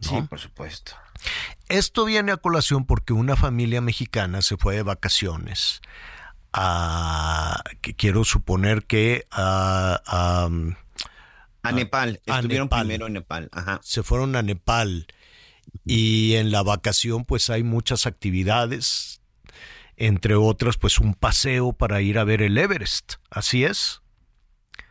Sí, 0.00 0.20
por 0.28 0.38
supuesto. 0.38 0.92
Esto 1.68 2.04
viene 2.04 2.32
a 2.32 2.36
colación 2.36 2.84
porque 2.84 3.12
una 3.12 3.36
familia 3.36 3.80
mexicana 3.80 4.42
se 4.42 4.56
fue 4.56 4.76
de 4.76 4.82
vacaciones 4.82 5.80
a, 6.52 7.62
que 7.80 7.94
quiero 7.94 8.24
suponer 8.24 8.84
que 8.84 9.26
a 9.30 10.02
a 10.06 10.48
ah, 11.62 11.72
Nepal, 11.72 12.20
estuvieron 12.24 12.68
primero 12.68 13.06
en 13.06 13.14
Nepal. 13.14 13.48
Ajá. 13.52 13.80
Se 13.82 14.02
fueron 14.02 14.36
a 14.36 14.42
Nepal 14.42 15.06
y 15.84 16.34
en 16.34 16.50
la 16.50 16.62
vacación 16.62 17.24
pues 17.24 17.50
hay 17.50 17.62
muchas 17.62 18.06
actividades, 18.06 19.22
entre 19.96 20.34
otras 20.34 20.76
pues 20.76 20.98
un 20.98 21.14
paseo 21.14 21.72
para 21.72 22.02
ir 22.02 22.18
a 22.18 22.24
ver 22.24 22.42
el 22.42 22.58
Everest, 22.58 23.14
¿así 23.30 23.64
es? 23.64 24.02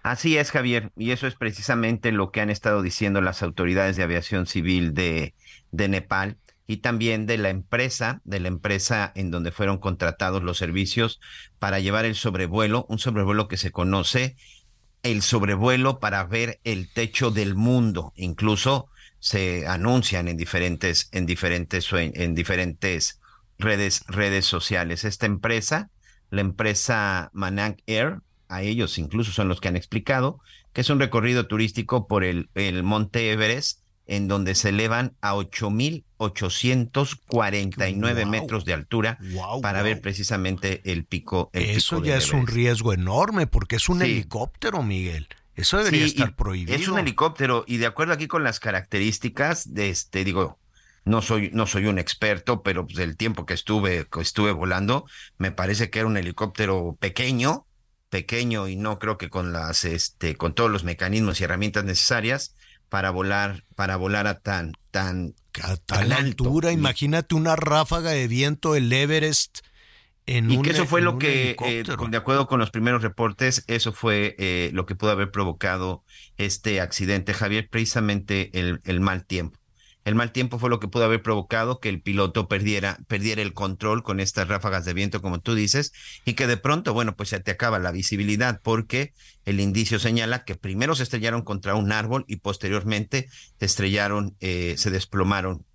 Así 0.04 0.38
es, 0.38 0.50
Javier, 0.50 0.92
y 0.98 1.12
eso 1.12 1.28
es 1.28 1.36
precisamente 1.36 2.12
lo 2.12 2.32
que 2.32 2.42
han 2.42 2.50
estado 2.50 2.82
diciendo 2.82 3.22
las 3.22 3.44
autoridades 3.44 3.98
de 3.98 4.04
aviación 4.04 4.48
civil 4.48 4.96
de, 4.96 5.36
de 5.72 5.88
Nepal 5.90 6.38
y 6.66 6.78
también 6.78 7.28
de 7.28 7.38
la 7.38 7.50
empresa, 7.50 8.22
de 8.24 8.40
la 8.40 8.48
empresa 8.48 9.12
en 9.14 9.30
donde 9.30 9.52
fueron 9.52 9.78
contratados 9.78 10.42
los 10.42 10.58
servicios 10.58 11.20
para 11.60 11.80
llevar 11.80 12.06
el 12.06 12.16
sobrevuelo, 12.16 12.86
un 12.90 12.98
sobrevuelo 12.98 13.48
que 13.48 13.58
se 13.58 13.72
conoce 13.72 14.38
el 15.04 15.22
sobrevuelo 15.22 15.99
para 15.99 16.24
ver 16.24 16.60
el 16.64 16.91
techo 16.91 17.32
del 17.32 17.56
mundo. 17.56 18.14
Incluso 18.16 18.89
se 19.20 19.68
anuncian 19.68 20.28
en 20.28 20.38
diferentes, 20.38 21.10
en 21.12 21.26
diferentes, 21.26 21.88
en 21.93 22.36
diferentes 22.36 23.20
redes, 23.58 24.04
redes 24.08 24.45
sociales. 24.45 25.06
Esta 25.06 25.26
empresa, 25.26 25.89
la 26.30 26.41
empresa 26.41 27.30
Manang 27.34 27.78
Air, 27.88 28.20
a 28.47 28.64
ellos 28.64 28.97
incluso 28.97 29.32
son 29.32 29.47
los 29.47 29.62
que 29.62 29.70
han 29.70 29.78
explicado 29.78 30.41
que 30.74 30.82
es 30.82 30.89
un 30.89 30.99
recorrido 30.99 31.47
turístico 31.47 32.08
por 32.08 32.24
el, 32.24 32.49
el 32.56 32.84
Monte 32.84 33.32
Everest 33.32 33.81
en 34.12 34.28
donde 34.28 34.53
se 34.55 34.70
elevan 34.70 35.16
a 35.22 35.36
8.849 35.36 38.26
metros 38.28 38.66
de 38.66 38.74
altura 38.74 39.20
para 39.62 39.84
ver 39.84 40.01
precisamente 40.01 40.82
el 40.84 41.05
pico. 41.05 41.49
Eso 41.53 42.03
ya 42.03 42.18
es 42.18 42.34
un 42.34 42.45
riesgo 42.45 42.91
enorme 42.91 43.47
porque 43.47 43.78
es 43.78 43.88
un 43.88 44.01
helicóptero, 44.01 44.84
Miguel. 44.84 45.30
Eso 45.55 45.78
debería 45.78 46.05
estar 46.05 46.36
prohibido. 46.36 46.78
Es 46.78 46.89
un 46.89 46.99
helicóptero 46.99 47.64
y 47.66 47.78
de 47.78 47.86
acuerdo 47.86 48.12
aquí 48.12 48.28
con 48.28 48.43
las 48.43 48.59
características 48.59 49.74
de 49.74 49.91
este, 49.91 50.26
digo, 50.26 50.59
no 51.05 51.22
soy, 51.22 51.49
no 51.53 51.66
soy 51.66 51.86
un 51.86 51.97
experto, 51.97 52.64
pero 52.64 52.86
pues 52.86 52.99
el 52.99 53.16
tiempo 53.16 53.45
que 53.45 53.53
estuve, 53.53 54.07
que 54.12 54.20
estuve 54.20 54.51
volando, 54.51 55.05
me 55.38 55.53
parece 55.53 55.89
que 55.89 55.99
era 55.99 56.07
un 56.09 56.18
helicóptero 56.18 56.97
pequeño, 56.99 57.66
pequeño 58.09 58.68
y 58.68 58.76
no 58.76 58.99
creo 58.99 59.18
que 59.18 59.30
con 59.30 59.53
las, 59.53 59.86
este, 59.86 60.36
con 60.36 60.53
todos 60.53 60.70
los 60.70 60.84
mecanismos 60.84 61.39
y 61.39 61.45
herramientas 61.45 61.86
necesarias 61.86 62.57
para 62.92 63.10
volar, 63.10 63.64
para 63.74 63.96
volar 63.96 64.28
a 64.28 64.42
tan, 64.42 64.74
tan, 64.92 65.34
a 65.64 65.78
tal 65.78 66.12
altura. 66.12 66.74
Imagínate 66.74 67.36
una 67.36 67.56
ráfaga 67.56 68.12
de 68.12 68.28
viento, 68.28 68.76
el 68.76 68.92
Everest. 68.92 69.60
En 70.26 70.52
y 70.52 70.62
que 70.62 70.72
eso 70.72 70.86
fue 70.86 71.02
lo 71.02 71.18
que, 71.18 71.56
eh, 71.66 71.84
de 71.86 72.18
acuerdo 72.18 72.48
con 72.48 72.60
los 72.60 72.70
primeros 72.70 73.02
reportes, 73.02 73.64
eso 73.68 73.94
fue 73.94 74.36
eh, 74.38 74.72
lo 74.74 74.86
que 74.86 74.96
pudo 74.96 75.12
haber 75.12 75.32
provocado 75.32 76.04
este 76.36 76.82
accidente, 76.82 77.34
Javier, 77.34 77.70
precisamente 77.70 78.60
el, 78.60 78.82
el 78.84 79.00
mal 79.00 79.26
tiempo. 79.26 79.58
El 80.04 80.16
mal 80.16 80.32
tiempo 80.32 80.58
fue 80.58 80.70
lo 80.70 80.80
que 80.80 80.88
pudo 80.88 81.06
haber 81.06 81.22
provocado 81.22 81.80
que 81.80 81.89
el 81.89 82.02
piloto 82.02 82.47
perdiera, 82.47 82.97
perdiera 83.08 83.41
el 83.41 83.54
control 83.54 84.02
con 84.02 84.20
estas 84.20 84.47
ráfagas 84.47 84.84
de 84.84 84.93
viento, 84.93 85.22
como 85.22 85.39
tú 85.39 85.54
dices, 85.54 85.93
y 86.26 86.34
que 86.34 86.47
de 86.47 86.58
pronto, 86.58 86.93
bueno, 86.93 87.16
pues 87.16 87.30
se 87.30 87.39
te 87.39 87.52
acaba 87.52 87.78
la 87.78 87.91
visibilidad, 87.91 88.62
porque 88.64 89.14
el 89.45 89.60
indicio 89.60 89.99
señala 89.99 90.43
que 90.43 90.56
primero 90.56 90.95
se 90.95 91.04
estrellaron 91.04 91.43
contra 91.43 91.76
un 91.76 91.91
árbol 91.91 92.26
y 92.28 92.38
posteriormente 92.38 93.30
se 93.60 93.66
estrellaron, 93.66 94.36
eh, 94.39 94.74
se 94.78 94.89
desplomaron 94.89 95.66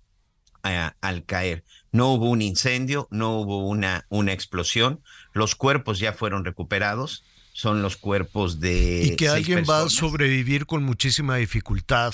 eh, 0.65 0.89
al 0.99 1.23
caer. 1.23 1.63
No 1.93 2.11
hubo 2.11 2.29
un 2.29 2.41
incendio, 2.41 3.07
no 3.09 3.39
hubo 3.39 3.65
una, 3.65 4.05
una 4.09 4.33
explosión, 4.33 5.01
los 5.31 5.55
cuerpos 5.55 5.99
ya 5.99 6.11
fueron 6.11 6.43
recuperados, 6.43 7.23
son 7.53 7.81
los 7.81 7.95
cuerpos 7.95 8.59
de... 8.59 9.03
Y 9.05 9.15
que 9.15 9.29
alguien 9.29 9.63
va 9.67 9.83
a 9.83 9.89
sobrevivir 9.89 10.65
con 10.65 10.83
muchísima 10.83 11.37
dificultad 11.37 12.13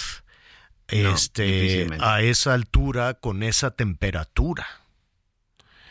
este, 0.88 1.88
a 2.00 2.22
esa 2.22 2.54
altura, 2.54 3.16
con 3.16 3.44
esa 3.44 3.72
temperatura. 3.72 4.68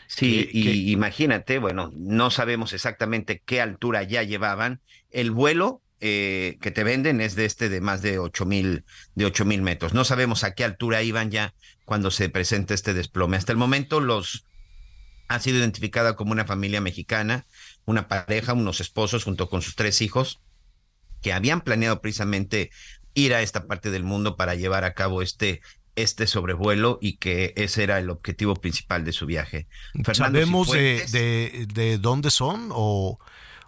Sí, 0.07 0.47
y 0.51 0.91
imagínate, 0.91 1.57
bueno, 1.57 1.91
no 1.95 2.29
sabemos 2.29 2.73
exactamente 2.73 3.41
qué 3.45 3.61
altura 3.61 4.03
ya 4.03 4.21
llevaban. 4.21 4.81
El 5.09 5.31
vuelo 5.31 5.81
eh, 6.01 6.57
que 6.61 6.69
te 6.69 6.83
venden 6.83 7.21
es 7.21 7.35
de 7.35 7.45
este 7.45 7.69
de 7.69 7.81
más 7.81 8.01
de 8.01 8.19
ocho 8.19 8.45
mil 8.45 8.83
de 9.15 9.25
ocho 9.25 9.45
mil 9.45 9.61
metros. 9.61 9.93
No 9.93 10.03
sabemos 10.03 10.43
a 10.43 10.53
qué 10.53 10.65
altura 10.65 11.01
iban 11.01 11.31
ya 11.31 11.53
cuando 11.85 12.11
se 12.11 12.29
presenta 12.29 12.73
este 12.73 12.93
desplome. 12.93 13.37
Hasta 13.37 13.53
el 13.53 13.57
momento 13.57 14.01
los 14.01 14.45
ha 15.29 15.39
sido 15.39 15.57
identificada 15.57 16.15
como 16.15 16.31
una 16.31 16.45
familia 16.45 16.81
mexicana, 16.81 17.47
una 17.85 18.07
pareja, 18.07 18.53
unos 18.53 18.81
esposos 18.81 19.23
junto 19.23 19.49
con 19.49 19.61
sus 19.61 19.75
tres 19.75 20.01
hijos 20.01 20.41
que 21.21 21.33
habían 21.33 21.61
planeado 21.61 22.01
precisamente 22.01 22.69
ir 23.13 23.33
a 23.33 23.41
esta 23.41 23.67
parte 23.67 23.91
del 23.91 24.03
mundo 24.03 24.35
para 24.35 24.55
llevar 24.55 24.83
a 24.83 24.93
cabo 24.93 25.21
este 25.21 25.61
este 25.95 26.25
sobrevuelo 26.27 26.97
y 27.01 27.17
que 27.17 27.53
ese 27.55 27.83
era 27.83 27.99
el 27.99 28.09
objetivo 28.09 28.55
principal 28.55 29.05
de 29.05 29.13
su 29.13 29.25
viaje. 29.25 29.67
¿Sabemos 30.13 30.71
de, 30.71 31.67
de, 31.71 31.97
dónde 31.97 32.31
son 32.31 32.69
o...? 32.71 33.19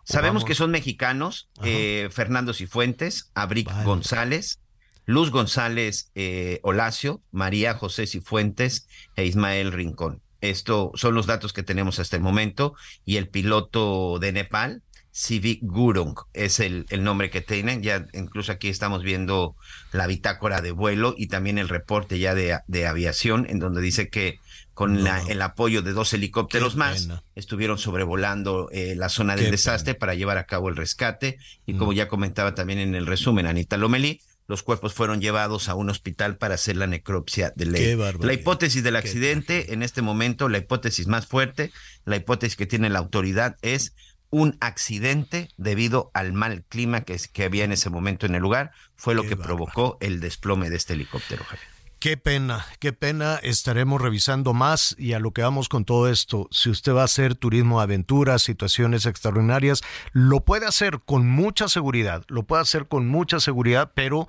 Sabemos 0.03 0.45
que 0.45 0.53
son 0.53 0.69
mexicanos, 0.69 1.49
eh, 1.63 2.09
Fernando 2.11 2.53
Cifuentes, 2.53 3.31
Abric 3.33 3.67
González, 3.83 4.59
Luz 5.05 5.31
González 5.31 6.11
eh, 6.13 6.59
Olacio, 6.61 7.21
María 7.31 7.73
José 7.73 8.05
Cifuentes 8.05 8.87
e 9.15 9.25
Ismael 9.25 9.71
Rincón. 9.71 10.21
Esto 10.41 10.91
son 10.93 11.15
los 11.15 11.25
datos 11.25 11.53
que 11.53 11.63
tenemos 11.63 11.97
hasta 11.97 12.15
el 12.15 12.21
momento 12.21 12.75
y 13.03 13.17
el 13.17 13.29
piloto 13.29 14.19
de 14.19 14.31
Nepal, 14.31 14.83
Civic 15.17 15.61
Gurung, 15.61 16.13
es 16.33 16.59
el, 16.59 16.85
el, 16.89 17.01
nombre 17.01 17.29
que 17.29 17.39
tienen. 17.39 17.81
Ya 17.81 18.05
incluso 18.13 18.51
aquí 18.51 18.67
estamos 18.67 19.01
viendo 19.01 19.55
la 19.93 20.07
bitácora 20.07 20.59
de 20.59 20.71
vuelo 20.71 21.15
y 21.17 21.27
también 21.27 21.57
el 21.57 21.69
reporte 21.69 22.19
ya 22.19 22.35
de, 22.35 22.59
de 22.67 22.85
aviación, 22.85 23.47
en 23.49 23.59
donde 23.59 23.79
dice 23.79 24.09
que 24.09 24.39
con 24.73 25.05
la, 25.05 25.21
el 25.21 25.41
apoyo 25.41 25.81
de 25.81 25.93
dos 25.93 26.11
helicópteros 26.11 26.75
más, 26.75 27.07
estuvieron 27.33 27.77
sobrevolando 27.77 28.67
eh, 28.73 28.93
la 28.97 29.07
zona 29.07 29.37
del 29.37 29.51
desastre 29.51 29.95
para 29.95 30.15
llevar 30.15 30.37
a 30.37 30.45
cabo 30.45 30.67
el 30.67 30.75
rescate. 30.75 31.37
Y 31.65 31.75
como 31.75 31.93
mm. 31.93 31.95
ya 31.95 32.07
comentaba 32.09 32.53
también 32.53 32.79
en 32.79 32.93
el 32.93 33.05
resumen, 33.05 33.47
Anita 33.47 33.77
Lomelí, 33.77 34.19
los 34.47 34.63
cuerpos 34.63 34.93
fueron 34.93 35.21
llevados 35.21 35.69
a 35.69 35.75
un 35.75 35.89
hospital 35.89 36.35
para 36.35 36.55
hacer 36.55 36.75
la 36.75 36.87
necropsia 36.87 37.53
de 37.55 37.65
ley. 37.67 37.97
La 38.19 38.33
hipótesis 38.33 38.83
del 38.83 38.97
accidente, 38.97 39.71
en 39.71 39.81
este 39.81 40.01
momento, 40.01 40.49
la 40.49 40.57
hipótesis 40.57 41.07
más 41.07 41.25
fuerte, 41.25 41.71
la 42.03 42.17
hipótesis 42.17 42.57
que 42.57 42.65
tiene 42.65 42.89
la 42.89 42.99
autoridad 42.99 43.55
es 43.61 43.93
un 44.35 44.57
accidente 44.59 45.47
debido 45.55 46.11
al 46.13 46.33
mal 46.33 46.65
clima 46.67 47.01
que, 47.01 47.17
que 47.31 47.45
había 47.45 47.63
en 47.63 47.71
ese 47.71 47.89
momento 47.89 48.25
en 48.25 48.35
el 48.35 48.41
lugar, 48.41 48.73
fue 48.97 49.15
lo 49.15 49.23
que 49.23 49.37
provocó 49.37 49.97
el 50.01 50.19
desplome 50.19 50.69
de 50.69 50.75
este 50.75 50.91
helicóptero, 50.91 51.45
Javier. 51.45 51.69
Qué 51.99 52.17
pena, 52.17 52.65
qué 52.79 52.91
pena. 52.91 53.39
Estaremos 53.41 54.01
revisando 54.01 54.53
más 54.53 54.93
y 54.99 55.13
a 55.13 55.19
lo 55.19 55.31
que 55.31 55.41
vamos 55.41 55.69
con 55.69 55.85
todo 55.85 56.09
esto. 56.09 56.49
Si 56.51 56.69
usted 56.69 56.93
va 56.93 57.03
a 57.03 57.05
hacer 57.05 57.35
turismo 57.35 57.79
aventuras, 57.79 58.41
situaciones 58.41 59.05
extraordinarias, 59.05 59.81
lo 60.11 60.41
puede 60.41 60.65
hacer 60.65 60.99
con 61.05 61.25
mucha 61.27 61.69
seguridad, 61.69 62.25
lo 62.27 62.43
puede 62.43 62.61
hacer 62.61 62.89
con 62.89 63.07
mucha 63.07 63.39
seguridad, 63.39 63.93
pero 63.95 64.27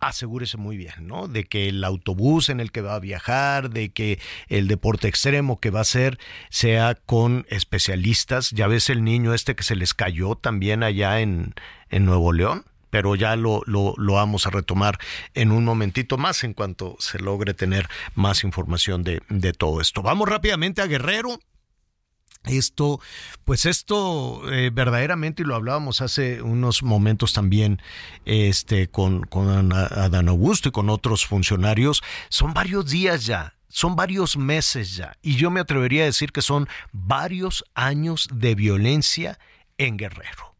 asegúrese 0.00 0.56
muy 0.56 0.76
bien, 0.76 1.06
¿no? 1.06 1.28
De 1.28 1.44
que 1.44 1.68
el 1.68 1.82
autobús 1.84 2.48
en 2.48 2.60
el 2.60 2.72
que 2.72 2.80
va 2.80 2.94
a 2.94 3.00
viajar, 3.00 3.70
de 3.70 3.90
que 3.90 4.18
el 4.48 4.68
deporte 4.68 5.08
extremo 5.08 5.60
que 5.60 5.70
va 5.70 5.80
a 5.80 5.82
hacer 5.82 6.18
sea 6.50 6.94
con 6.94 7.46
especialistas. 7.48 8.50
Ya 8.50 8.66
ves 8.66 8.90
el 8.90 9.04
niño 9.04 9.34
este 9.34 9.54
que 9.54 9.62
se 9.62 9.76
les 9.76 9.94
cayó 9.94 10.34
también 10.34 10.82
allá 10.82 11.20
en, 11.20 11.54
en 11.90 12.04
Nuevo 12.04 12.32
León 12.32 12.64
pero 12.88 13.14
ya 13.14 13.36
lo, 13.36 13.62
lo, 13.66 13.94
vamos 13.98 14.46
a 14.46 14.50
retomar 14.50 14.98
en 15.34 15.52
un 15.52 15.66
momentito 15.66 16.16
más 16.16 16.44
en 16.44 16.54
cuanto 16.54 16.96
se 16.98 17.18
logre 17.18 17.52
tener 17.52 17.88
más 18.14 18.42
información 18.42 19.02
de, 19.02 19.20
de 19.28 19.52
todo 19.52 19.82
esto. 19.82 20.00
Vamos 20.00 20.26
rápidamente 20.28 20.80
a 20.80 20.86
Guerrero. 20.86 21.38
Esto, 22.46 23.00
pues 23.44 23.66
esto 23.66 24.42
eh, 24.52 24.70
verdaderamente, 24.72 25.42
y 25.42 25.46
lo 25.46 25.54
hablábamos 25.54 26.00
hace 26.00 26.42
unos 26.42 26.82
momentos 26.82 27.32
también 27.32 27.80
este, 28.24 28.88
con, 28.88 29.24
con 29.24 29.72
Adán 29.72 30.28
Augusto 30.28 30.68
y 30.68 30.72
con 30.72 30.88
otros 30.88 31.26
funcionarios, 31.26 32.02
son 32.28 32.54
varios 32.54 32.90
días 32.90 33.26
ya, 33.26 33.54
son 33.68 33.96
varios 33.96 34.36
meses 34.36 34.96
ya, 34.96 35.16
y 35.22 35.36
yo 35.36 35.50
me 35.50 35.60
atrevería 35.60 36.02
a 36.04 36.06
decir 36.06 36.32
que 36.32 36.42
son 36.42 36.68
varios 36.92 37.64
años 37.74 38.28
de 38.32 38.54
violencia 38.54 39.38
en 39.78 39.96
Guerrero 39.96 40.55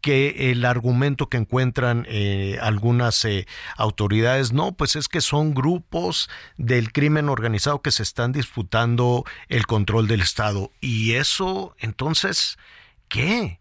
que 0.00 0.50
el 0.50 0.64
argumento 0.64 1.28
que 1.28 1.36
encuentran 1.36 2.06
eh, 2.08 2.58
algunas 2.60 3.24
eh, 3.24 3.46
autoridades, 3.76 4.52
no, 4.52 4.72
pues 4.72 4.96
es 4.96 5.08
que 5.08 5.20
son 5.20 5.54
grupos 5.54 6.28
del 6.56 6.92
crimen 6.92 7.28
organizado 7.28 7.82
que 7.82 7.90
se 7.90 8.02
están 8.02 8.32
disputando 8.32 9.24
el 9.48 9.66
control 9.66 10.08
del 10.08 10.22
Estado. 10.22 10.70
Y 10.80 11.12
eso, 11.12 11.74
entonces, 11.78 12.58
¿qué? 13.08 13.58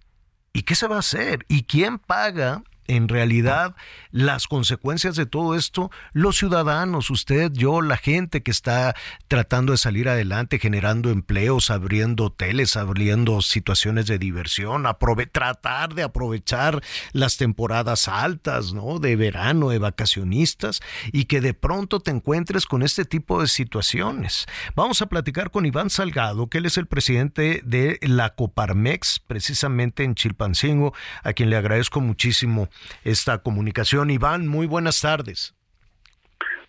¿Y 0.53 0.63
qué 0.63 0.75
se 0.75 0.87
va 0.87 0.97
a 0.97 0.99
hacer? 0.99 1.45
¿Y 1.47 1.63
quién 1.63 1.99
paga 1.99 2.63
en 2.89 3.07
realidad 3.07 3.75
las 4.11 4.47
consecuencias 4.47 5.15
de 5.15 5.25
todo 5.25 5.55
esto, 5.55 5.91
los 6.11 6.37
ciudadanos, 6.37 7.09
usted, 7.11 7.51
yo, 7.53 7.81
la 7.81 7.97
gente 7.97 8.41
que 8.41 8.51
está 8.51 8.95
tratando 9.27 9.71
de 9.71 9.77
salir 9.77 10.09
adelante, 10.09 10.59
generando 10.59 11.11
empleos, 11.11 11.69
abriendo 11.69 12.25
hoteles, 12.25 12.75
abriendo 12.75 13.41
situaciones 13.41 14.07
de 14.07 14.17
diversión, 14.17 14.85
tratar 15.31 15.93
de 15.93 16.03
aprovechar 16.03 16.81
las 17.13 17.37
temporadas 17.37 18.07
altas, 18.07 18.73
¿no? 18.73 18.99
De 18.99 19.15
verano, 19.15 19.69
de 19.69 19.79
vacacionistas, 19.79 20.81
y 21.11 21.25
que 21.25 21.41
de 21.41 21.53
pronto 21.53 21.99
te 21.99 22.11
encuentres 22.11 22.65
con 22.65 22.81
este 22.81 23.05
tipo 23.05 23.41
de 23.41 23.47
situaciones. 23.47 24.47
Vamos 24.75 25.01
a 25.01 25.05
platicar 25.05 25.51
con 25.51 25.65
Iván 25.65 25.89
Salgado, 25.89 26.47
que 26.47 26.57
él 26.57 26.65
es 26.65 26.77
el 26.77 26.87
presidente 26.87 27.61
de 27.63 27.99
la 28.01 28.33
Coparmex, 28.35 29.19
precisamente 29.19 30.03
en 30.03 30.15
Chilpancingo, 30.15 30.93
a 31.23 31.33
quien 31.33 31.49
le 31.49 31.57
agradezco 31.57 32.01
muchísimo 32.01 32.69
esta 33.03 33.39
comunicación. 33.39 34.09
Iván, 34.09 34.47
muy 34.47 34.67
buenas 34.67 35.01
tardes. 35.01 35.53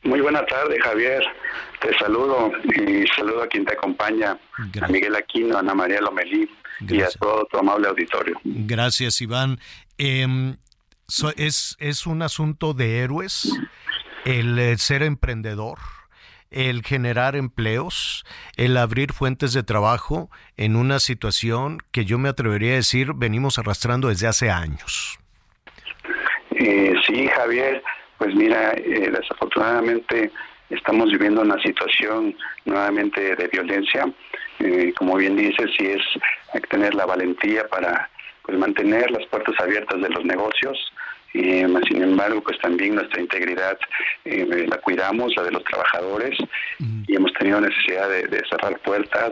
Muy 0.02 0.20
buenas 0.20 0.46
tardes, 0.46 0.82
Javier. 0.82 1.22
Te 1.80 1.96
saludo 1.98 2.52
y 2.64 3.06
saludo 3.08 3.42
a 3.42 3.46
quien 3.46 3.64
te 3.64 3.74
acompaña, 3.74 4.38
a 4.80 4.88
Miguel 4.88 5.14
Aquino, 5.14 5.56
a 5.56 5.60
Ana 5.60 5.74
María 5.74 6.00
Lomelí 6.00 6.48
y 6.88 7.02
a 7.02 7.10
todo 7.10 7.46
tu 7.46 7.58
amable 7.58 7.88
auditorio. 7.88 8.40
Gracias, 8.44 9.20
Iván. 9.20 9.60
Em, 9.98 10.56
es, 11.36 11.76
¿Es 11.78 12.06
un 12.06 12.22
asunto 12.22 12.72
de 12.72 13.00
héroes 13.00 13.52
el 14.24 14.58
eh, 14.58 14.78
ser 14.78 15.02
emprendedor? 15.02 15.78
el 16.50 16.82
generar 16.82 17.36
empleos, 17.36 18.24
el 18.56 18.76
abrir 18.76 19.12
fuentes 19.12 19.52
de 19.52 19.62
trabajo 19.62 20.30
en 20.56 20.74
una 20.74 20.98
situación 20.98 21.78
que 21.92 22.04
yo 22.04 22.18
me 22.18 22.28
atrevería 22.28 22.72
a 22.72 22.76
decir 22.76 23.12
venimos 23.14 23.58
arrastrando 23.58 24.08
desde 24.08 24.26
hace 24.26 24.50
años. 24.50 25.19
Eh, 26.60 26.94
sí, 27.06 27.26
Javier, 27.26 27.82
pues 28.18 28.34
mira, 28.34 28.74
eh, 28.76 29.10
desafortunadamente 29.10 30.30
estamos 30.68 31.10
viviendo 31.10 31.40
una 31.40 31.60
situación 31.62 32.36
nuevamente 32.66 33.34
de 33.34 33.48
violencia. 33.48 34.12
Eh, 34.58 34.92
como 34.98 35.16
bien 35.16 35.36
dices, 35.36 35.70
sí 35.78 35.86
es 35.86 36.02
hay 36.52 36.60
que 36.60 36.66
tener 36.68 36.94
la 36.94 37.06
valentía 37.06 37.66
para 37.68 38.10
pues 38.42 38.58
mantener 38.58 39.10
las 39.10 39.26
puertas 39.28 39.54
abiertas 39.58 40.02
de 40.02 40.10
los 40.10 40.22
negocios. 40.26 40.92
Eh, 41.32 41.66
sin 41.88 42.02
embargo, 42.02 42.42
pues 42.42 42.58
también 42.58 42.96
nuestra 42.96 43.22
integridad 43.22 43.78
la 44.24 44.76
cuidamos, 44.78 45.32
la 45.36 45.44
de 45.44 45.52
los 45.52 45.64
trabajadores, 45.64 46.36
mm. 46.78 47.04
y 47.06 47.16
hemos 47.16 47.32
tenido 47.34 47.60
necesidad 47.60 48.08
de, 48.08 48.42
cerrar 48.50 48.78
puertas, 48.80 49.30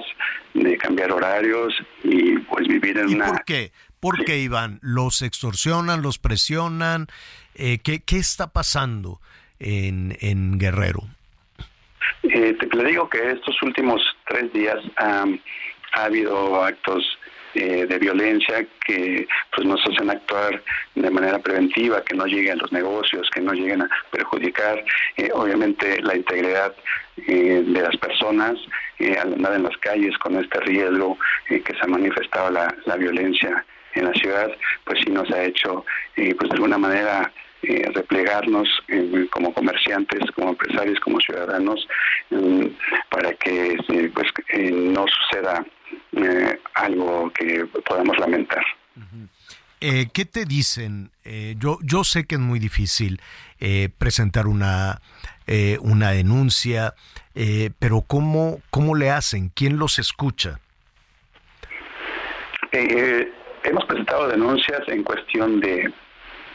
de 0.55 0.79
cambiar 0.79 1.13
horarios 1.13 1.75
y 2.05 2.39
pues 2.39 2.67
vivir 2.69 2.97
en 2.99 3.17
una... 3.17 3.27
¿Por 3.27 3.45
qué? 3.45 3.73
¿Por 4.01 4.25
qué, 4.25 4.39
Iván? 4.39 4.79
¿Los 4.83 5.23
extorsionan, 5.23 6.03
los 6.03 6.19
presionan? 6.19 7.09
Eh, 7.55 7.79
¿qué, 7.83 8.01
¿qué, 8.01 8.17
está 8.19 8.53
pasando 8.53 9.21
en, 9.59 10.17
en 10.21 10.59
Guerrero? 10.59 11.03
Eh, 12.23 12.57
te 12.59 12.77
le 12.77 12.85
digo 12.85 13.09
que 13.09 13.33
estos 13.33 13.61
últimos 13.63 14.01
tres 14.27 14.53
días 14.53 14.79
ha 14.97 15.25
habido 15.93 16.63
actos 16.63 17.05
eh, 17.55 17.87
de 17.87 17.99
violencia 17.99 18.67
que 18.87 19.27
pues 19.55 19.67
nos 19.67 19.81
hacen 19.87 20.11
actuar 20.11 20.63
de 20.95 21.11
manera 21.11 21.39
preventiva, 21.39 22.05
que 22.05 22.15
no 22.15 22.27
lleguen 22.27 22.53
a 22.53 22.63
los 22.63 22.73
negocios, 22.73 23.29
que 23.35 23.41
no 23.41 23.53
lleguen 23.53 23.83
a 23.83 23.89
perjudicar 24.11 24.85
eh, 25.17 25.31
obviamente 25.33 26.01
la 26.03 26.17
integridad 26.17 26.75
de 27.17 27.65
las 27.65 27.97
personas 27.97 28.57
al 29.21 29.33
andar 29.35 29.55
en 29.55 29.65
las 29.65 29.77
calles 29.79 30.17
con 30.19 30.37
este 30.37 30.61
riesgo 30.61 31.19
que 31.49 31.63
se 31.65 31.81
ha 31.83 31.89
manifestado 31.89 32.51
la, 32.51 32.73
la 32.87 32.97
violencia 32.97 33.65
en 33.99 34.07
la 34.07 34.15
ciudad, 34.15 34.51
pues 34.85 35.01
sí 35.05 35.11
nos 35.11 35.31
ha 35.31 35.45
hecho, 35.45 35.85
eh, 36.17 36.35
pues 36.35 36.49
de 36.51 36.55
alguna 36.55 36.79
manera, 36.79 37.33
eh, 37.63 37.91
replegarnos 37.95 38.69
eh, 38.89 39.27
como 39.31 39.53
comerciantes, 39.53 40.31
como 40.33 40.51
empresarios, 40.51 41.01
como 41.01 41.19
ciudadanos, 41.21 41.87
mm, 42.31 42.67
para 43.11 43.33
que 43.35 43.77
pues 44.15 44.29
no 44.73 45.07
suceda 45.09 45.65
algo 46.75 47.33
que 47.33 47.67
podamos 47.87 48.19
lamentar. 48.19 48.65
¿Qué 49.81 50.25
te 50.25 50.45
dicen? 50.45 51.11
yo, 51.57 51.79
yo 51.83 52.03
sé 52.03 52.27
que 52.27 52.35
es 52.35 52.41
muy 52.41 52.59
difícil 52.59 53.21
presentar 53.99 54.47
una, 54.47 55.01
una 55.81 56.11
denuncia, 56.11 56.95
pero 57.79 58.03
¿cómo, 58.03 58.61
¿cómo 58.71 58.97
le 58.97 59.11
hacen? 59.11 59.51
¿Quién 59.55 59.79
los 59.79 59.99
escucha? 59.99 60.61
Eh, 62.73 63.33
Hemos 63.69 63.85
presentado 63.85 64.29
denuncias 64.29 64.81
en 64.89 65.03
cuestión 65.03 65.61
de, 65.61 65.93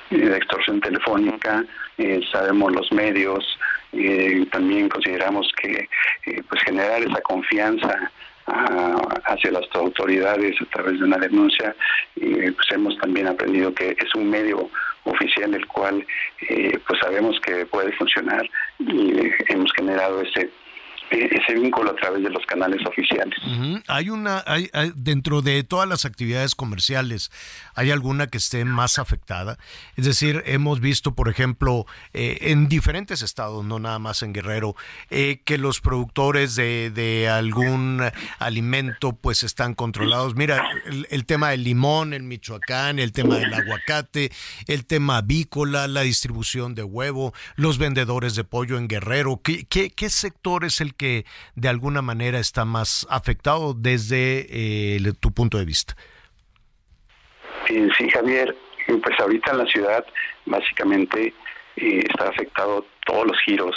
extorsión 0.10 0.82
telefónica, 0.82 1.64
eh, 2.00 2.22
sabemos 2.32 2.72
los 2.72 2.92
medios, 2.92 3.46
eh, 3.92 4.48
también 4.52 4.90
consideramos 4.90 5.48
que 5.62 5.88
eh, 6.26 6.44
pues 6.50 6.64
generar 6.64 7.04
esa 7.04 7.22
confianza 7.22 8.12
ah, 8.48 8.96
hacia 9.26 9.52
las 9.52 9.66
autoridades 9.74 10.60
a 10.60 10.66
través 10.66 11.00
de 11.00 11.06
una 11.06 11.18
denuncia, 11.18 11.76
pues 12.16 12.72
hemos 12.72 12.98
también 12.98 13.28
aprendido 13.28 13.72
que 13.76 13.92
es 13.92 14.16
un 14.16 14.32
medio 14.32 14.72
oficial 15.06 15.54
el 15.54 15.68
cual 15.68 16.06
eh, 16.50 16.80
pues 16.88 17.00
sabemos 17.00 17.40
que 17.42 17.66
puede 17.66 17.92
funcionar 17.94 18.50
y 18.80 19.32
hemos 19.50 19.72
generado 19.74 20.22
ese 20.22 20.50
ese 21.14 21.54
vínculo 21.56 21.92
a 21.92 21.96
través 21.96 22.24
de 22.24 22.30
los 22.30 22.46
canales 22.46 22.86
oficiales. 22.86 23.38
Hay 23.88 24.10
una, 24.10 24.44
hay, 24.46 24.70
dentro 24.96 25.42
de 25.42 25.64
todas 25.64 25.88
las 25.88 26.06
actividades 26.06 26.56
comerciales, 26.56 27.32
¿hay 27.76 27.92
alguna 27.92 28.28
que 28.28 28.38
esté 28.38 28.66
más 28.66 29.00
afectada? 29.00 29.58
Es 29.96 30.06
decir, 30.06 30.44
hemos 30.46 30.80
visto, 30.80 31.14
por 31.16 31.30
ejemplo, 31.30 31.86
eh, 32.14 32.38
en 32.42 32.68
diferentes 32.68 33.22
estados, 33.22 33.66
no 33.66 33.80
nada 33.80 34.00
más 34.00 34.24
en 34.24 34.34
Guerrero, 34.34 34.76
eh, 35.10 35.42
que 35.46 35.58
los 35.58 35.82
productores 35.82 36.56
de, 36.56 37.30
algún 37.32 38.02
alimento 38.40 39.14
pues 39.14 39.44
están 39.44 39.74
controlados. 39.76 40.36
Mira, 40.36 40.64
el, 41.10 41.26
tema 41.26 41.50
del 41.50 41.64
limón 41.64 42.14
en 42.14 42.28
Michoacán, 42.28 43.00
el 43.00 43.12
tema 43.12 43.38
del 43.38 43.54
aguacate, 43.54 44.32
el 44.68 44.86
tema 44.86 45.18
avícola, 45.18 45.88
la 45.88 46.02
distribución 46.02 46.76
de 46.76 46.84
huevo, 46.84 47.34
los 47.56 47.78
vendedores 47.78 48.36
de 48.36 48.44
pollo 48.44 48.78
en 48.78 48.88
Guerrero. 48.88 49.42
¿Qué, 49.44 49.66
qué, 49.66 49.90
qué 49.90 50.10
sector 50.10 50.66
es 50.66 50.82
el 50.82 50.96
que 50.96 51.03
que 51.04 51.26
de 51.56 51.68
alguna 51.68 52.02
manera 52.02 52.40
está 52.40 52.64
más 52.64 53.06
afectado 53.10 53.74
desde 53.74 54.48
eh, 54.50 55.14
tu 55.20 55.34
punto 55.34 55.58
de 55.58 55.66
vista? 55.66 55.98
Sí, 57.68 58.10
Javier, 58.10 58.56
pues 58.88 59.20
ahorita 59.20 59.52
en 59.52 59.58
la 59.58 59.66
ciudad 59.66 60.06
básicamente 60.46 61.34
eh, 61.76 62.04
está 62.10 62.30
afectado 62.30 62.86
todos 63.06 63.28
los 63.28 63.38
giros, 63.42 63.76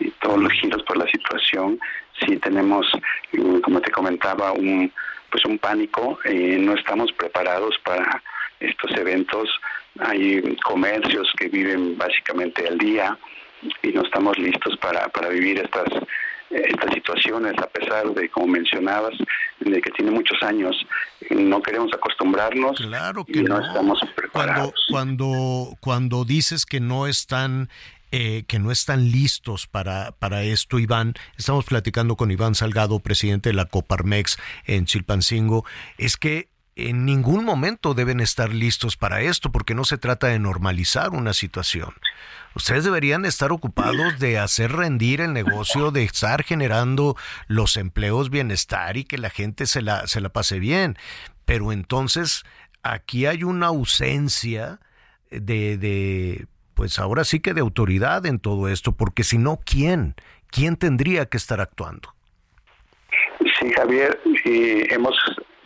y 0.00 0.10
todos 0.22 0.40
los 0.42 0.52
giros 0.54 0.82
por 0.82 0.96
la 0.96 1.06
situación. 1.06 1.78
Si 2.20 2.36
tenemos, 2.38 2.90
como 3.62 3.80
te 3.80 3.92
comentaba, 3.92 4.50
un 4.50 4.92
pues 5.30 5.44
un 5.44 5.58
pánico, 5.58 6.18
eh, 6.24 6.56
no 6.60 6.74
estamos 6.74 7.12
preparados 7.12 7.76
para 7.84 8.20
estos 8.58 8.90
eventos. 8.96 9.48
Hay 10.00 10.56
comercios 10.64 11.32
que 11.38 11.48
viven 11.48 11.96
básicamente 11.96 12.66
al 12.66 12.78
día 12.78 13.16
y 13.82 13.88
no 13.92 14.02
estamos 14.02 14.38
listos 14.38 14.76
para, 14.78 15.08
para 15.08 15.28
vivir 15.28 15.58
estas 15.58 15.88
estas 16.54 16.94
situaciones, 16.94 17.54
a 17.58 17.66
pesar 17.66 18.12
de, 18.14 18.28
como 18.30 18.46
mencionabas, 18.48 19.14
de 19.60 19.80
que 19.80 19.90
tiene 19.90 20.10
muchos 20.10 20.42
años, 20.42 20.76
no 21.30 21.62
queremos 21.62 21.92
acostumbrarnos 21.92 22.76
claro 22.76 23.24
que 23.24 23.42
no, 23.42 23.60
estamos 23.60 23.98
preparados. 24.14 24.72
Cuando, 24.88 25.26
cuando, 25.26 25.76
cuando 25.80 26.24
dices 26.24 26.66
que 26.66 26.80
no 26.80 27.06
están 27.06 27.68
eh, 28.16 28.44
que 28.46 28.60
no 28.60 28.70
están 28.70 29.10
listos 29.10 29.66
para, 29.66 30.12
para 30.12 30.44
esto, 30.44 30.78
Iván. 30.78 31.14
Estamos 31.36 31.64
platicando 31.64 32.14
con 32.14 32.30
Iván 32.30 32.54
Salgado, 32.54 33.00
presidente 33.00 33.48
de 33.48 33.56
la 33.56 33.64
Coparmex 33.64 34.38
en 34.66 34.84
Chilpancingo. 34.86 35.64
Es 35.98 36.16
que 36.16 36.53
en 36.76 37.04
ningún 37.04 37.44
momento 37.44 37.94
deben 37.94 38.20
estar 38.20 38.52
listos 38.52 38.96
para 38.96 39.20
esto, 39.20 39.52
porque 39.52 39.74
no 39.74 39.84
se 39.84 39.98
trata 39.98 40.28
de 40.28 40.38
normalizar 40.38 41.10
una 41.10 41.32
situación. 41.32 41.94
Ustedes 42.54 42.84
deberían 42.84 43.24
estar 43.24 43.52
ocupados 43.52 44.18
de 44.18 44.38
hacer 44.38 44.72
rendir 44.72 45.20
el 45.20 45.32
negocio, 45.32 45.90
de 45.90 46.04
estar 46.04 46.44
generando 46.44 47.16
los 47.48 47.76
empleos 47.76 48.30
bienestar 48.30 48.96
y 48.96 49.04
que 49.04 49.18
la 49.18 49.30
gente 49.30 49.66
se 49.66 49.82
la, 49.82 50.06
se 50.06 50.20
la 50.20 50.28
pase 50.28 50.60
bien. 50.60 50.96
Pero 51.44 51.72
entonces 51.72 52.44
aquí 52.82 53.26
hay 53.26 53.42
una 53.42 53.66
ausencia 53.66 54.78
de, 55.30 55.76
de, 55.78 56.46
pues 56.74 56.98
ahora 56.98 57.24
sí 57.24 57.40
que 57.40 57.54
de 57.54 57.60
autoridad 57.60 58.24
en 58.26 58.38
todo 58.38 58.68
esto, 58.68 58.92
porque 58.92 59.24
si 59.24 59.38
no, 59.38 59.58
¿quién? 59.64 60.14
¿Quién 60.48 60.76
tendría 60.76 61.26
que 61.26 61.36
estar 61.36 61.60
actuando? 61.60 62.14
Sí, 63.58 63.72
Javier, 63.72 64.20
hemos 64.90 65.16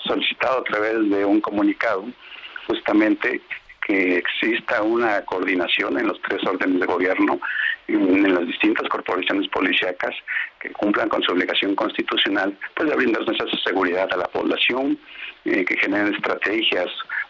solicitado 0.09 0.61
a 0.61 0.64
través 0.64 1.09
de 1.11 1.24
un 1.24 1.40
comunicado 1.40 2.04
justamente 2.66 3.40
que 3.86 4.18
exista 4.18 4.82
una 4.82 5.22
coordinación 5.24 5.98
en 5.98 6.09
los 6.09 6.20
tres 6.20 6.44
órdenes 6.46 6.78
de 6.78 6.86
gobierno, 6.86 7.40
en, 7.86 8.34
las 8.34 8.46
distintas 8.46 8.86
corporaciones 8.88 9.48
policíacas 9.48 10.14
que 10.61 10.70
cumplan 10.72 11.09
con 11.09 11.22
su 11.22 11.32
obligación 11.32 11.74
constitucional, 11.74 12.54
pues 12.74 12.90
de 12.90 12.96
brindar 12.96 13.24
nuestra 13.24 13.46
seguridad 13.64 14.09
a 14.12 14.16
la 14.18 14.26
población, 14.26 14.98
eh, 15.46 15.64
que 15.64 15.78
generen 15.78 16.14
estrategias 16.14 16.88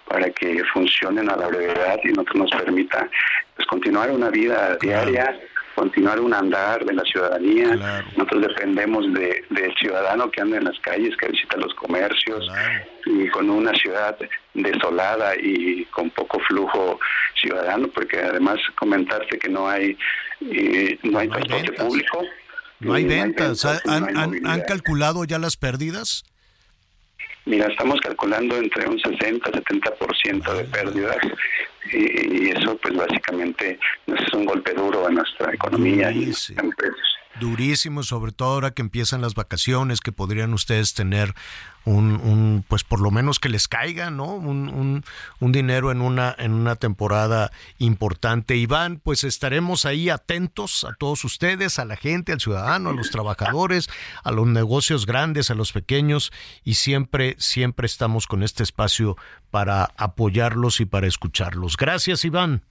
para 0.08 0.30
que 0.30 0.64
funcionen 0.72 1.30
a 1.30 1.36
la 1.36 1.46
brevedad 1.46 2.00
y 2.02 2.08
no 2.08 2.24
nos 2.34 2.50
permita 2.50 3.08
pues, 3.54 3.68
continuar 3.68 4.10
una 4.10 4.30
vida 4.30 4.76
diaria 4.80 5.38
continuar 5.78 6.18
un 6.18 6.34
andar 6.34 6.84
de 6.84 6.92
la 6.92 7.04
ciudadanía. 7.04 8.04
Nosotros 8.16 8.48
dependemos 8.48 9.12
de, 9.14 9.44
del 9.50 9.72
ciudadano 9.76 10.28
que 10.30 10.40
anda 10.40 10.56
en 10.58 10.64
las 10.64 10.78
calles, 10.80 11.16
que 11.16 11.28
visita 11.28 11.56
los 11.56 11.72
comercios, 11.74 12.46
y 13.06 13.28
con 13.28 13.48
una 13.48 13.72
ciudad 13.74 14.16
desolada 14.54 15.36
y 15.36 15.84
con 15.86 16.10
poco 16.10 16.40
flujo 16.40 16.98
ciudadano, 17.40 17.88
porque 17.88 18.18
además 18.18 18.58
comentarte 18.76 19.38
que 19.38 19.48
no 19.48 19.68
hay, 19.68 19.96
no 21.02 21.18
hay 21.18 21.28
transporte 21.28 21.72
público. 21.72 22.24
No 22.80 22.94
hay 22.94 23.04
ventas. 23.04 23.64
¿Han, 23.86 24.60
calculado 24.66 25.24
ya 25.24 25.38
las 25.38 25.56
pérdidas? 25.56 26.24
Mira, 27.49 27.66
estamos 27.68 27.99
calculando 28.03 28.59
entre 28.59 28.86
un 28.86 29.01
60 29.01 29.51
70% 29.51 30.55
de 30.55 30.64
pérdidas 30.64 31.16
y, 31.90 32.51
eso 32.51 32.76
pues 32.76 32.94
básicamente 32.94 33.78
es 34.07 34.32
un 34.34 34.44
golpe 34.44 34.74
duro 34.74 35.07
a 35.07 35.11
nuestra 35.11 35.55
economía 35.55 36.11
y 36.11 36.30
Durísimo, 37.41 38.03
sobre 38.03 38.32
todo 38.32 38.55
ahora 38.55 38.72
que 38.72 38.82
empiezan 38.82 39.20
las 39.20 39.34
vacaciones, 39.34 40.01
que 40.01 40.12
podrían 40.12 40.53
ustedes 40.55 40.95
tener 40.95 41.34
un, 41.84 42.64
pues 42.68 42.84
por 42.84 43.01
lo 43.01 43.11
menos 43.11 43.39
que 43.39 43.49
les 43.49 43.68
caiga, 43.68 44.11
¿no? 44.11 44.34
Un, 44.34 45.03
un, 45.41 45.53
dinero 45.53 45.91
en 45.91 46.01
una, 46.01 46.34
en 46.39 46.53
una 46.53 46.76
temporada 46.76 47.51
importante. 47.78 48.57
Iván, 48.57 49.01
pues 49.03 49.24
estaremos 49.24 49.86
ahí 49.86 50.11
atentos 50.11 50.84
a 50.84 50.95
todos 50.95 51.24
ustedes, 51.24 51.78
a 51.78 51.84
la 51.84 51.97
gente, 51.97 52.32
al 52.32 52.41
ciudadano, 52.41 52.91
a 52.91 52.95
los 52.95 53.11
trabajadores, 53.11 53.89
a 54.22 54.32
los 54.32 54.47
negocios 54.47 55.07
grandes, 55.07 55.51
a 55.51 55.55
los 55.55 55.72
pequeños, 55.72 56.32
y 56.64 56.74
siempre, 56.74 57.36
siempre 57.39 57.86
estamos 57.86 58.26
con 58.26 58.43
este 58.43 58.62
espacio 58.62 59.16
para 59.51 59.89
apoyarlos 59.97 60.80
y 60.80 60.84
para 60.84 61.07
escucharlos. 61.07 61.76
Gracias, 61.76 62.24
Iván. 62.24 62.62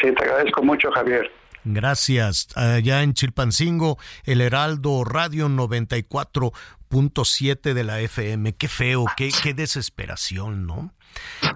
Sí, 0.00 0.12
te 0.14 0.24
agradezco 0.24 0.62
mucho, 0.62 0.90
Javier. 0.92 1.39
Gracias. 1.64 2.48
Allá 2.56 3.02
en 3.02 3.14
Chilpancingo, 3.14 3.98
el 4.24 4.40
Heraldo 4.40 5.04
Radio 5.04 5.48
94.7 5.48 7.74
de 7.74 7.84
la 7.84 8.00
FM. 8.00 8.54
Qué 8.54 8.68
feo, 8.68 9.04
qué, 9.16 9.30
qué 9.42 9.54
desesperación, 9.54 10.66
¿no? 10.66 10.92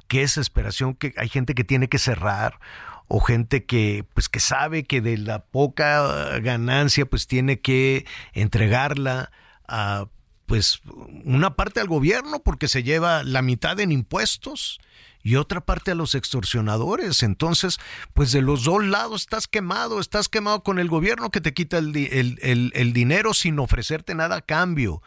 Qué 0.08 0.20
desesperación 0.20 0.94
que 0.94 1.14
hay 1.16 1.28
gente 1.28 1.54
que 1.54 1.64
tiene 1.64 1.88
que 1.88 1.98
cerrar 1.98 2.60
o 3.08 3.20
gente 3.20 3.64
que 3.64 4.04
pues 4.14 4.28
que 4.28 4.40
sabe 4.40 4.84
que 4.84 5.00
de 5.00 5.18
la 5.18 5.44
poca 5.44 6.38
ganancia 6.40 7.06
pues 7.06 7.26
tiene 7.26 7.60
que 7.60 8.06
entregarla 8.32 9.30
a 9.68 10.06
pues 10.46 10.80
una 11.24 11.56
parte 11.56 11.80
al 11.80 11.88
gobierno 11.88 12.40
porque 12.40 12.68
se 12.68 12.82
lleva 12.82 13.22
la 13.22 13.42
mitad 13.42 13.78
en 13.80 13.92
impuestos 13.92 14.80
y 15.24 15.36
otra 15.36 15.62
parte 15.62 15.90
a 15.90 15.94
los 15.96 16.14
extorsionadores. 16.14 17.24
Entonces, 17.24 17.80
pues 18.12 18.30
de 18.30 18.42
los 18.42 18.62
dos 18.62 18.84
lados 18.84 19.22
estás 19.22 19.48
quemado, 19.48 19.98
estás 19.98 20.28
quemado 20.28 20.62
con 20.62 20.78
el 20.78 20.88
gobierno 20.88 21.30
que 21.30 21.40
te 21.40 21.54
quita 21.54 21.78
el, 21.78 22.38
el, 22.42 22.92
dinero 22.92 23.34
sin 23.34 23.58
ofrecerte 23.58 24.14
nada 24.14 24.36
a 24.36 24.42
cambio. 24.42 25.02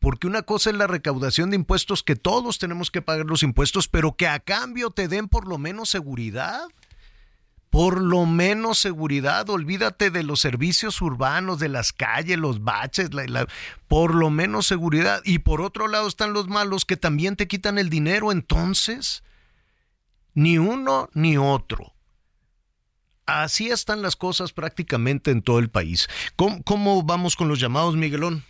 Porque 0.00 0.26
una 0.26 0.42
cosa 0.42 0.70
es 0.70 0.76
la 0.76 0.88
recaudación 0.88 1.50
de 1.50 1.56
impuestos, 1.56 2.02
que 2.02 2.16
todos 2.16 2.58
tenemos 2.58 2.90
que 2.90 3.02
pagar 3.02 3.26
los 3.26 3.44
impuestos, 3.44 3.86
pero 3.86 4.16
que 4.16 4.26
a 4.26 4.40
cambio 4.40 4.90
te 4.90 5.06
den 5.06 5.28
por 5.28 5.46
lo 5.46 5.58
menos 5.58 5.90
seguridad 5.90 6.62
por 7.72 8.02
lo 8.02 8.26
menos 8.26 8.78
seguridad, 8.78 9.48
olvídate 9.48 10.10
de 10.10 10.22
los 10.24 10.40
servicios 10.40 11.00
urbanos, 11.00 11.58
de 11.58 11.70
las 11.70 11.94
calles, 11.94 12.36
los 12.36 12.62
baches, 12.62 13.08
por 13.88 14.14
lo 14.14 14.28
menos 14.28 14.66
seguridad. 14.66 15.22
Y 15.24 15.38
por 15.38 15.62
otro 15.62 15.88
lado 15.88 16.06
están 16.06 16.34
los 16.34 16.48
malos 16.48 16.84
que 16.84 16.98
también 16.98 17.34
te 17.34 17.48
quitan 17.48 17.78
el 17.78 17.88
dinero, 17.88 18.30
entonces, 18.30 19.22
ni 20.34 20.58
uno 20.58 21.08
ni 21.14 21.36
otro. 21.36 21.92
Así 23.26 23.68
están 23.68 24.02
las 24.02 24.16
cosas 24.16 24.52
prácticamente 24.52 25.30
en 25.30 25.42
todo 25.42 25.58
el 25.58 25.70
país. 25.70 26.08
¿Cómo, 26.36 27.02
vamos 27.02 27.36
con 27.36 27.48
los 27.48 27.60
llamados, 27.60 27.96
Miguelón? 27.96 28.44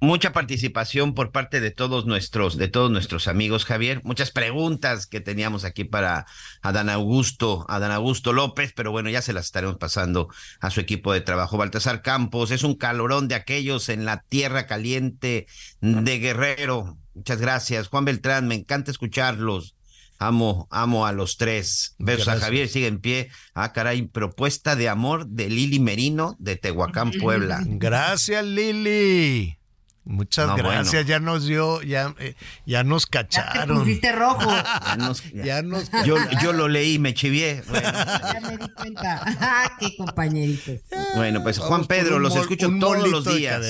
Mucha 0.00 0.32
participación 0.32 1.14
por 1.14 1.30
parte 1.30 1.60
de 1.60 1.70
todos 1.70 2.06
nuestros, 2.06 2.56
de 2.56 2.68
todos 2.68 2.90
nuestros 2.90 3.28
amigos, 3.28 3.64
Javier. 3.64 4.00
Muchas 4.02 4.30
preguntas 4.30 5.06
que 5.06 5.20
teníamos 5.20 5.64
aquí 5.64 5.84
para 5.84 6.26
Adán 6.62 6.88
Augusto, 6.88 7.66
Adán 7.68 7.92
Augusto 7.92 8.32
López, 8.32 8.72
pero 8.74 8.90
bueno, 8.90 9.10
ya 9.10 9.22
se 9.22 9.32
las 9.32 9.46
estaremos 9.46 9.76
pasando 9.76 10.28
a 10.60 10.70
su 10.70 10.80
equipo 10.80 11.12
de 11.12 11.20
trabajo. 11.20 11.58
Baltasar 11.58 12.02
Campos, 12.02 12.50
es 12.50 12.64
un 12.64 12.74
calorón 12.74 13.28
de 13.28 13.34
aquellos 13.34 13.88
en 13.88 14.04
la 14.04 14.22
tierra 14.22 14.66
caliente 14.66 15.46
de 15.80 16.18
Guerrero. 16.18 16.96
Muchas 17.14 17.40
gracias. 17.40 17.88
Juan 17.88 18.06
Beltrán, 18.06 18.48
me 18.48 18.54
encanta 18.54 18.90
escucharlos. 18.90 19.76
Amo, 20.18 20.68
amo 20.70 21.06
a 21.06 21.12
los 21.12 21.38
tres. 21.38 21.94
Besos 21.98 22.28
a 22.28 22.38
Javier, 22.38 22.68
sigue 22.68 22.86
en 22.86 23.00
pie. 23.00 23.30
Ah, 23.54 23.72
caray, 23.72 24.02
propuesta 24.02 24.76
de 24.76 24.88
amor 24.88 25.26
de 25.26 25.48
Lili 25.48 25.80
Merino 25.80 26.36
de 26.38 26.56
Tehuacán, 26.56 27.10
Puebla. 27.12 27.62
Gracias, 27.64 28.44
Lili. 28.44 29.59
Muchas 30.04 30.56
gracias, 30.56 31.06
ya 31.06 31.20
nos 31.20 31.46
dio, 31.46 31.82
ya, 31.82 32.14
eh, 32.18 32.34
ya 32.64 32.82
nos 32.84 33.06
cacharon. 33.06 33.86
Ya 33.86 34.00
te 34.00 34.12
rojo. 34.12 34.50
ya 35.34 35.62
nos, 35.62 35.90
yo, 36.04 36.16
yo, 36.42 36.52
lo 36.52 36.68
leí, 36.68 36.98
me 36.98 37.14
chivié. 37.14 37.62
Ya 37.72 38.40
me 38.40 38.56
di 38.56 38.68
cuenta. 38.72 39.22
Ah, 39.40 39.76
qué 39.78 39.94
compañeritos. 39.96 40.80
Bueno, 41.14 41.42
pues 41.42 41.58
Juan 41.58 41.84
Pedro, 41.84 42.18
los 42.18 42.34
escucho 42.34 42.70
todos 42.80 43.08
los 43.08 43.24
días. 43.24 43.62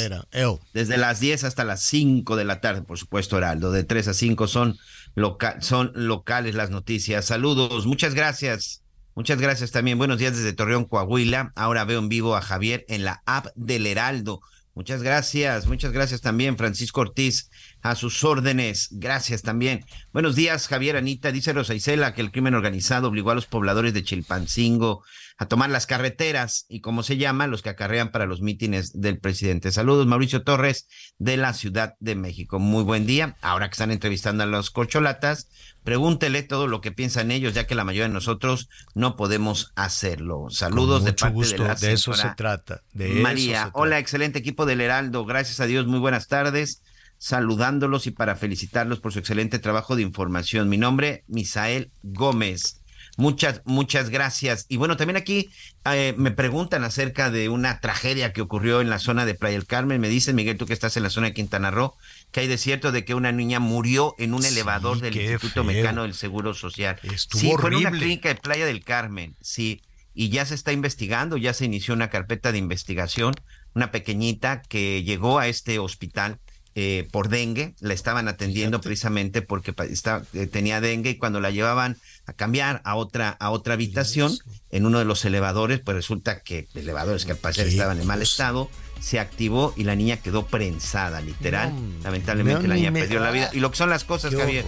Desde 0.72 0.96
las 0.96 1.20
10 1.20 1.44
hasta 1.44 1.64
las 1.64 1.82
5 1.82 2.36
de 2.36 2.44
la 2.44 2.60
tarde, 2.60 2.82
por 2.82 2.98
supuesto, 2.98 3.36
Heraldo. 3.36 3.72
De 3.72 3.84
3 3.84 4.08
a 4.08 4.14
5 4.14 4.46
son, 4.46 4.78
son 5.60 5.92
locales 5.94 6.54
las 6.54 6.70
noticias. 6.70 7.24
Saludos, 7.24 7.86
muchas 7.86 8.14
gracias. 8.14 8.82
Muchas 9.14 9.40
gracias 9.40 9.72
también. 9.72 9.98
Buenos 9.98 10.18
días 10.18 10.36
desde 10.36 10.52
Torreón, 10.52 10.84
Coahuila. 10.84 11.52
Ahora 11.56 11.84
veo 11.84 11.98
en 11.98 12.08
vivo 12.08 12.36
a 12.36 12.40
Javier 12.40 12.84
en 12.88 13.04
la 13.04 13.22
app 13.26 13.48
del 13.56 13.86
Heraldo. 13.86 14.40
Muchas 14.80 15.02
gracias, 15.02 15.66
muchas 15.66 15.92
gracias 15.92 16.22
también, 16.22 16.56
Francisco 16.56 17.02
Ortiz, 17.02 17.50
a 17.82 17.94
sus 17.94 18.24
órdenes. 18.24 18.88
Gracias 18.92 19.42
también. 19.42 19.84
Buenos 20.10 20.36
días, 20.36 20.68
Javier 20.68 20.96
Anita. 20.96 21.32
Dice 21.32 21.52
Rosa 21.52 21.74
Isela 21.74 22.14
que 22.14 22.22
el 22.22 22.32
crimen 22.32 22.54
organizado 22.54 23.08
obligó 23.08 23.30
a 23.30 23.34
los 23.34 23.44
pobladores 23.44 23.92
de 23.92 24.02
Chilpancingo 24.02 25.04
a 25.41 25.47
tomar 25.47 25.70
las 25.70 25.86
carreteras 25.86 26.66
y, 26.68 26.82
como 26.82 27.03
se 27.03 27.16
llama, 27.16 27.47
los 27.47 27.62
que 27.62 27.70
acarrean 27.70 28.11
para 28.11 28.26
los 28.26 28.43
mítines 28.43 29.01
del 29.01 29.18
presidente. 29.18 29.72
Saludos, 29.72 30.07
Mauricio 30.07 30.43
Torres, 30.43 30.86
de 31.16 31.38
la 31.38 31.55
Ciudad 31.55 31.95
de 31.99 32.14
México. 32.14 32.59
Muy 32.59 32.84
buen 32.84 33.07
día. 33.07 33.36
Ahora 33.41 33.66
que 33.66 33.72
están 33.72 33.91
entrevistando 33.91 34.43
a 34.43 34.47
los 34.47 34.70
corcholatas, 34.70 35.49
pregúntele 35.82 36.43
todo 36.43 36.66
lo 36.66 36.82
que 36.82 36.93
piensan 36.93 37.30
ellos, 37.30 37.55
ya 37.55 37.66
que 37.66 37.74
la 37.74 37.84
mayoría 37.84 38.09
de 38.09 38.12
nosotros 38.12 38.68
no 38.95 39.16
podemos 39.16 39.72
hacerlo. 39.76 40.49
Saludos 40.51 41.05
de 41.05 41.14
parte 41.14 41.41
de 41.41 41.59
la 41.59 41.74
De 41.74 41.93
eso 41.95 42.12
se 42.12 42.28
trata. 42.36 42.82
De 42.93 43.09
María, 43.22 43.70
hola, 43.72 43.99
excelente 43.99 44.41
equipo 44.41 44.66
del 44.66 44.82
Heraldo. 44.82 45.24
Gracias 45.24 45.59
a 45.61 45.64
Dios, 45.64 45.86
muy 45.86 46.01
buenas 46.01 46.28
tardes. 46.28 46.82
Saludándolos 47.16 48.07
y 48.07 48.11
para 48.11 48.36
felicitarlos 48.36 49.01
por 49.01 49.14
su 49.14 49.18
excelente 49.20 49.59
trabajo 49.59 49.97
de 49.97 50.03
información. 50.03 50.68
Mi 50.68 50.76
nombre, 50.76 51.24
Misael 51.28 51.93
Gómez. 52.03 52.79
Muchas, 53.20 53.60
muchas 53.66 54.08
gracias. 54.08 54.64
Y 54.70 54.78
bueno, 54.78 54.96
también 54.96 55.18
aquí 55.18 55.50
eh, 55.84 56.14
me 56.16 56.30
preguntan 56.30 56.84
acerca 56.84 57.30
de 57.30 57.50
una 57.50 57.78
tragedia 57.78 58.32
que 58.32 58.40
ocurrió 58.40 58.80
en 58.80 58.88
la 58.88 58.98
zona 58.98 59.26
de 59.26 59.34
Playa 59.34 59.58
del 59.58 59.66
Carmen. 59.66 60.00
Me 60.00 60.08
dicen, 60.08 60.34
Miguel, 60.34 60.56
tú 60.56 60.64
que 60.64 60.72
estás 60.72 60.96
en 60.96 61.02
la 61.02 61.10
zona 61.10 61.26
de 61.26 61.34
Quintana 61.34 61.70
Roo, 61.70 61.94
que 62.32 62.40
hay 62.40 62.46
de 62.46 62.56
cierto 62.56 62.92
de 62.92 63.04
que 63.04 63.14
una 63.14 63.30
niña 63.30 63.60
murió 63.60 64.14
en 64.18 64.32
un 64.32 64.42
elevador 64.42 65.00
del 65.00 65.14
Instituto 65.14 65.64
Mexicano 65.64 66.04
del 66.04 66.14
Seguro 66.14 66.54
Social. 66.54 66.98
Estuvo 67.02 67.40
sí, 67.42 67.52
fue 67.58 67.68
en 67.68 67.76
una 67.76 67.90
clínica 67.90 68.30
de 68.30 68.36
Playa 68.36 68.64
del 68.64 68.82
Carmen, 68.82 69.36
sí. 69.42 69.82
Y 70.14 70.30
ya 70.30 70.46
se 70.46 70.54
está 70.54 70.72
investigando, 70.72 71.36
ya 71.36 71.52
se 71.52 71.66
inició 71.66 71.92
una 71.92 72.08
carpeta 72.08 72.52
de 72.52 72.58
investigación, 72.58 73.34
una 73.74 73.90
pequeñita 73.90 74.62
que 74.62 75.02
llegó 75.02 75.38
a 75.38 75.46
este 75.46 75.78
hospital 75.78 76.38
eh, 76.74 77.08
por 77.10 77.28
dengue, 77.28 77.74
la 77.80 77.94
estaban 77.94 78.28
atendiendo 78.28 78.80
precisamente 78.80 79.42
porque 79.42 79.74
estaba, 79.90 80.22
eh, 80.34 80.46
tenía 80.46 80.80
dengue 80.80 81.10
y 81.10 81.18
cuando 81.18 81.40
la 81.40 81.50
llevaban 81.50 81.96
a 82.26 82.32
cambiar 82.32 82.80
a 82.84 82.94
otra, 82.94 83.30
a 83.30 83.50
otra 83.50 83.74
habitación 83.74 84.36
en 84.70 84.86
uno 84.86 85.00
de 85.00 85.04
los 85.04 85.24
elevadores, 85.24 85.80
pues 85.80 85.96
resulta 85.96 86.40
que 86.42 86.68
elevadores 86.74 87.24
que 87.24 87.32
al 87.32 87.38
parecer 87.38 87.66
estaban 87.66 88.00
en 88.00 88.06
mal 88.06 88.22
estado, 88.22 88.70
se 89.01 89.18
activó 89.18 89.72
y 89.76 89.84
la 89.84 89.96
niña 89.96 90.18
quedó 90.18 90.46
prensada, 90.46 91.20
literal. 91.20 91.72
Lamentablemente 92.03 92.68
la 92.68 92.74
niña 92.74 92.92
perdió 92.92 93.20
la 93.20 93.30
vida. 93.30 93.51
Y 93.53 93.61
lo 93.61 93.70
que 93.70 93.76
son 93.76 93.90
las 93.90 94.05
cosas, 94.05 94.34
Javier, 94.34 94.64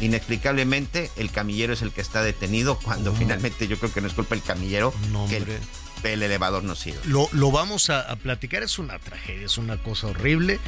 inexplicablemente 0.00 1.10
el 1.16 1.30
camillero 1.30 1.72
es 1.72 1.82
el 1.82 1.90
que 1.90 2.00
está 2.00 2.22
detenido 2.22 2.78
cuando 2.78 3.12
finalmente 3.14 3.68
yo 3.68 3.78
creo 3.78 3.92
que 3.92 4.00
no 4.00 4.06
es 4.06 4.14
culpa 4.14 4.34
del 4.34 4.44
camillero, 4.44 4.94
que 5.28 6.12
el, 6.12 6.22
elevador 6.22 6.64
no 6.64 6.74
sirve. 6.74 7.00
Lo, 7.04 7.28
lo 7.32 7.50
vamos 7.50 7.90
a, 7.90 8.14
platicar, 8.16 8.62
es 8.62 8.78
una 8.78 8.98
tragedia, 8.98 9.46
es 9.46 9.58
una 9.58 9.76
cosa 9.76 10.08
horrible, 10.08 10.58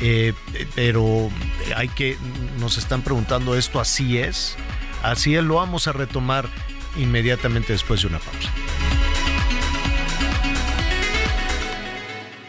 eh, 0.00 0.32
pero 0.74 1.30
hay 1.76 1.88
que, 1.88 2.16
nos 2.58 2.78
están 2.78 3.02
preguntando 3.02 3.56
esto, 3.56 3.80
así 3.80 4.18
es. 4.18 4.56
Así 5.02 5.34
es, 5.34 5.42
lo 5.42 5.54
vamos 5.54 5.88
a 5.88 5.92
retomar 5.92 6.48
inmediatamente 6.96 7.72
después 7.72 8.02
de 8.02 8.08
una 8.08 8.18
pausa. 8.18 8.50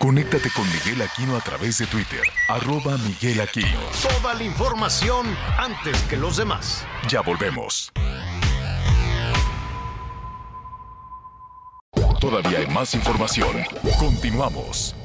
Conéctate 0.01 0.49
con 0.49 0.67
Miguel 0.67 0.99
Aquino 1.03 1.37
a 1.37 1.41
través 1.41 1.77
de 1.77 1.85
Twitter, 1.85 2.23
arroba 2.47 2.97
Miguel 2.97 3.39
Aquino. 3.39 3.77
Toda 4.01 4.33
la 4.33 4.43
información 4.43 5.27
antes 5.59 5.95
que 6.09 6.17
los 6.17 6.37
demás. 6.37 6.83
Ya 7.07 7.21
volvemos. 7.21 7.91
Todavía 12.19 12.57
hay 12.57 12.67
más 12.73 12.95
información. 12.95 13.57
Continuamos. 13.99 14.95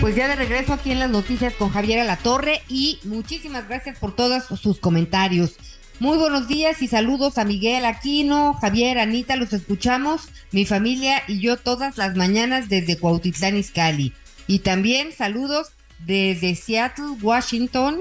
Pues 0.00 0.16
ya 0.16 0.26
de 0.26 0.36
regreso 0.36 0.72
aquí 0.72 0.92
en 0.92 0.98
las 0.98 1.10
noticias 1.10 1.52
con 1.52 1.68
Javier 1.68 2.00
Alatorre 2.00 2.62
y 2.70 3.00
muchísimas 3.04 3.68
gracias 3.68 3.98
por 3.98 4.16
todos 4.16 4.44
sus 4.58 4.80
comentarios. 4.80 5.58
Muy 6.00 6.16
buenos 6.16 6.48
días 6.48 6.80
y 6.80 6.88
saludos 6.88 7.36
a 7.36 7.44
Miguel 7.44 7.84
Aquino, 7.84 8.54
Javier, 8.54 8.98
Anita, 8.98 9.36
los 9.36 9.52
escuchamos, 9.52 10.30
mi 10.50 10.64
familia 10.64 11.22
y 11.28 11.40
yo 11.40 11.58
todas 11.58 11.98
las 11.98 12.16
mañanas 12.16 12.70
desde 12.70 12.96
Cuautitlán 12.96 13.58
Izcalli. 13.58 14.14
Y 14.46 14.60
también 14.60 15.12
saludos 15.12 15.72
desde 15.98 16.54
Seattle, 16.54 17.18
Washington. 17.20 18.00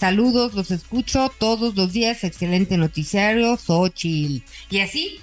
Saludos, 0.00 0.54
los 0.54 0.72
escucho 0.72 1.32
todos 1.38 1.76
los 1.76 1.92
días, 1.92 2.24
excelente 2.24 2.76
noticiario, 2.76 3.56
Xochitl. 3.56 4.44
Y 4.68 4.80
así, 4.80 5.20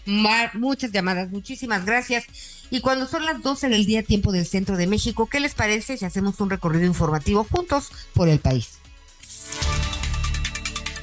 muchas 0.53 0.93
llamadas, 0.93 1.29
muchísimas 1.29 1.85
gracias. 1.85 2.23
Y 2.71 2.79
cuando 2.79 3.05
son 3.05 3.25
las 3.25 3.41
12 3.41 3.67
del 3.67 3.85
día, 3.85 4.01
tiempo 4.01 4.31
del 4.31 4.45
centro 4.45 4.77
de 4.77 4.87
México, 4.87 5.27
¿qué 5.27 5.41
les 5.41 5.55
parece 5.55 5.97
si 5.97 6.05
hacemos 6.05 6.39
un 6.39 6.49
recorrido 6.49 6.85
informativo 6.85 7.43
juntos 7.43 7.89
por 8.13 8.29
el 8.29 8.39
país? 8.39 8.79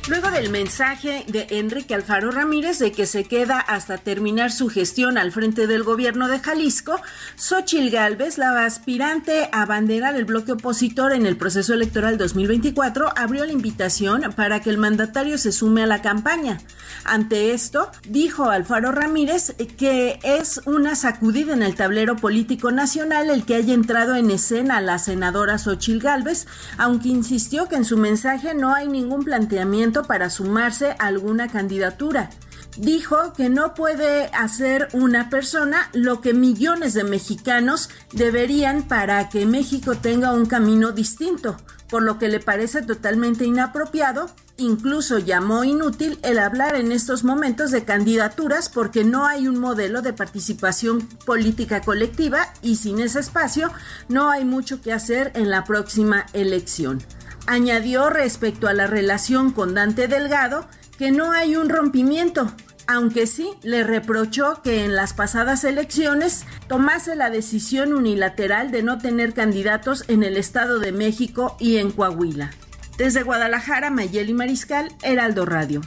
Luego 0.07 0.31
del 0.31 0.51
mensaje 0.51 1.25
de 1.29 1.47
Enrique 1.49 1.95
Alfaro 1.95 2.31
Ramírez 2.31 2.79
de 2.79 2.93
que 2.93 3.07
se 3.07 3.25
queda 3.25 3.59
hasta 3.59 3.97
terminar 3.97 4.53
su 4.53 4.69
gestión 4.69 5.17
al 5.17 5.33
frente 5.33 5.67
del 5.67 5.83
gobierno 5.83 6.29
de 6.29 6.41
Jalisco, 6.41 7.01
Xochil 7.37 7.91
Gálvez, 7.91 8.37
la 8.37 8.67
aspirante 8.67 9.49
a 9.51 9.65
banderar 9.65 10.15
el 10.15 10.27
bloque 10.27 10.53
opositor 10.53 11.15
en 11.15 11.25
el 11.25 11.39
proceso 11.39 11.73
electoral 11.73 12.19
2024, 12.19 13.15
abrió 13.17 13.47
la 13.47 13.53
invitación 13.53 14.31
para 14.37 14.61
que 14.61 14.69
el 14.69 14.77
mandatario 14.77 15.39
se 15.39 15.53
sume 15.53 15.85
a 15.85 15.87
la 15.87 16.03
campaña. 16.03 16.61
Ante 17.05 17.55
esto, 17.55 17.91
dijo 18.07 18.51
Alfaro 18.51 18.93
Ramírez 18.93 19.55
que 19.79 20.19
es 20.23 20.61
una 20.67 20.97
sacudida 20.97 21.55
en 21.55 21.63
el 21.63 21.77
tablero 21.77 22.17
político 22.17 22.71
nacional 22.73 23.31
el 23.31 23.47
que 23.47 23.55
haya 23.55 23.73
entrado 23.73 24.17
en 24.17 24.31
escena 24.31 24.83
la 24.83 24.99
senadora 24.99 25.57
Xochil 25.57 26.01
Gálvez, 26.01 26.47
aunque 26.77 27.09
insistió 27.09 27.71
que 27.71 27.77
en 27.77 27.87
su 27.87 27.97
mensaje 27.97 28.55
no 28.55 28.75
hay 28.75 28.87
ningún 28.87 29.25
planteamiento 29.25 29.94
para 30.03 30.29
sumarse 30.29 30.91
a 30.99 31.07
alguna 31.07 31.49
candidatura. 31.49 32.31
Dijo 32.77 33.33
que 33.35 33.49
no 33.49 33.75
puede 33.75 34.27
hacer 34.35 34.89
una 34.93 35.31
persona 35.31 35.89
lo 35.93 36.21
que 36.21 36.35
millones 36.35 36.93
de 36.95 37.05
mexicanos 37.05 37.89
deberían 38.13 38.83
para 38.83 39.29
que 39.29 39.47
México 39.47 39.95
tenga 39.97 40.33
un 40.33 40.47
camino 40.47 40.91
distinto, 40.91 41.57
por 41.89 42.03
lo 42.03 42.19
que 42.19 42.29
le 42.29 42.41
parece 42.41 42.83
totalmente 42.83 43.45
inapropiado. 43.45 44.29
Incluso 44.57 45.21
llamó 45.21 45.63
inútil 45.63 46.19
el 46.23 46.41
hablar 46.41 46.75
en 46.75 46.91
estos 46.91 47.23
momentos 47.23 47.71
de 47.71 47.85
candidaturas 47.85 48.69
porque 48.69 49.05
no 49.05 49.25
hay 49.25 49.47
un 49.47 49.61
modelo 49.61 50.03
de 50.03 50.13
participación 50.13 51.01
política 51.25 51.81
colectiva 51.81 52.53
y 52.61 52.77
sin 52.77 52.99
ese 52.99 53.21
espacio 53.21 53.71
no 54.09 54.31
hay 54.31 54.45
mucho 54.45 54.81
que 54.81 54.93
hacer 54.93 55.31
en 55.35 55.51
la 55.51 55.63
próxima 55.63 56.27
elección. 56.33 57.01
Añadió 57.47 58.09
respecto 58.09 58.69
a 58.69 58.73
la 58.73 58.87
relación 58.87 59.53
con 59.53 59.75
Dante 59.75 60.09
Delgado 60.09 60.67
que 60.99 61.11
no 61.11 61.33
hay 61.33 61.57
un 61.57 61.69
rompimiento, 61.69 62.51
aunque 62.87 63.27
sí 63.27 63.51
le 63.63 63.85
reprochó 63.85 64.63
que 64.63 64.85
en 64.85 64.95
las 64.95 65.13
pasadas 65.13 65.65
elecciones 65.65 66.45
tomase 66.69 67.17
la 67.17 67.31
decisión 67.31 67.93
unilateral 67.93 68.71
de 68.71 68.83
no 68.83 68.99
tener 68.99 69.35
candidatos 69.35 70.05
en 70.09 70.23
el 70.23 70.37
Estado 70.37 70.79
de 70.79 70.93
México 70.93 71.57
y 71.59 71.77
en 71.77 71.91
Coahuila. 71.91 72.51
Desde 72.97 73.23
Guadalajara, 73.23 73.91
Mayeli 73.91 74.33
Mariscal, 74.33 74.89
Heraldo 75.03 75.45
Radio. 75.45 75.83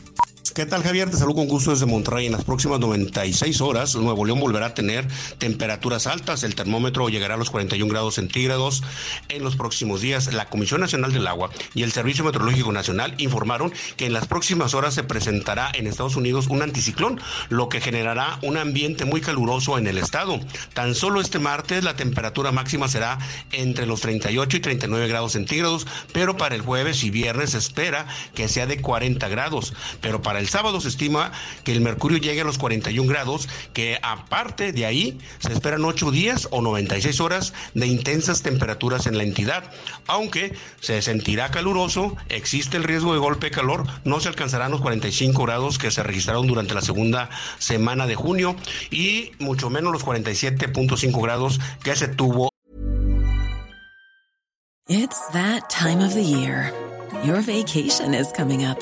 ¿Qué 0.57 0.65
tal 0.65 0.81
Javier? 0.81 1.07
Te 1.07 1.17
saludo 1.17 1.35
con 1.35 1.47
gusto 1.47 1.69
desde 1.69 1.85
Monterrey. 1.85 2.25
En 2.25 2.31
las 2.31 2.43
próximas 2.43 2.79
96 2.79 3.61
horas, 3.61 3.95
Nuevo 3.95 4.25
León 4.25 4.39
volverá 4.39 4.65
a 4.65 4.73
tener 4.73 5.07
temperaturas 5.37 6.07
altas. 6.07 6.41
El 6.41 6.55
termómetro 6.55 7.09
llegará 7.09 7.35
a 7.35 7.37
los 7.37 7.51
41 7.51 7.87
grados 7.87 8.15
centígrados 8.15 8.81
en 9.29 9.43
los 9.43 9.55
próximos 9.55 10.01
días. 10.01 10.33
La 10.33 10.49
Comisión 10.49 10.81
Nacional 10.81 11.13
del 11.13 11.27
Agua 11.27 11.51
y 11.75 11.83
el 11.83 11.91
Servicio 11.91 12.23
Meteorológico 12.23 12.71
Nacional 12.71 13.13
informaron 13.19 13.71
que 13.97 14.07
en 14.07 14.13
las 14.13 14.25
próximas 14.25 14.73
horas 14.73 14.95
se 14.95 15.03
presentará 15.03 15.69
en 15.75 15.85
Estados 15.85 16.15
Unidos 16.15 16.47
un 16.47 16.63
anticiclón, 16.63 17.21
lo 17.49 17.69
que 17.69 17.79
generará 17.79 18.39
un 18.41 18.57
ambiente 18.57 19.05
muy 19.05 19.21
caluroso 19.21 19.77
en 19.77 19.85
el 19.85 19.99
estado. 19.99 20.39
Tan 20.73 20.95
solo 20.95 21.21
este 21.21 21.37
martes 21.37 21.83
la 21.83 21.95
temperatura 21.95 22.51
máxima 22.51 22.87
será 22.87 23.19
entre 23.51 23.85
los 23.85 24.01
38 24.01 24.57
y 24.57 24.59
39 24.59 25.07
grados 25.07 25.33
centígrados, 25.33 25.85
pero 26.13 26.35
para 26.35 26.55
el 26.55 26.61
jueves 26.61 27.03
y 27.03 27.11
viernes 27.11 27.51
se 27.51 27.59
espera 27.59 28.07
que 28.33 28.47
sea 28.47 28.65
de 28.65 28.81
40 28.81 29.27
grados, 29.27 29.75
pero 30.01 30.23
para 30.23 30.39
el 30.39 30.46
el 30.47 30.51
sábado 30.51 30.79
se 30.79 30.87
estima 30.87 31.33
que 31.65 31.73
el 31.73 31.81
mercurio 31.81 32.17
llegue 32.19 32.39
a 32.39 32.45
los 32.45 32.57
41 32.57 33.05
grados, 33.09 33.49
que 33.73 33.99
aparte 34.01 34.71
de 34.71 34.85
ahí 34.85 35.19
se 35.39 35.51
esperan 35.51 35.83
8 35.83 36.09
días 36.09 36.47
o 36.51 36.61
96 36.61 37.19
horas 37.19 37.53
de 37.73 37.85
intensas 37.85 38.43
temperaturas 38.43 39.07
en 39.07 39.17
la 39.17 39.23
entidad. 39.23 39.69
Aunque 40.07 40.55
se 40.79 41.01
sentirá 41.01 41.51
caluroso, 41.51 42.15
existe 42.29 42.77
el 42.77 42.85
riesgo 42.85 43.11
de 43.11 43.19
golpe 43.19 43.47
de 43.47 43.51
calor, 43.51 43.85
no 44.05 44.21
se 44.21 44.29
alcanzarán 44.29 44.71
los 44.71 44.79
45 44.79 45.43
grados 45.43 45.77
que 45.77 45.91
se 45.91 46.01
registraron 46.01 46.47
durante 46.47 46.73
la 46.73 46.81
segunda 46.81 47.29
semana 47.59 48.07
de 48.07 48.15
junio 48.15 48.55
y 48.89 49.31
mucho 49.39 49.69
menos 49.69 49.91
los 49.91 50.05
47.5 50.05 51.21
grados 51.21 51.59
que 51.83 51.93
se 51.97 52.07
tuvo. 52.07 52.49
It's 54.87 55.27
that 55.33 55.69
time 55.69 55.99
of 55.99 56.13
the 56.13 56.23
year. 56.23 56.71
Your 57.25 57.41
vacation 57.41 58.13
is 58.13 58.31
coming 58.31 58.63
up. 58.63 58.81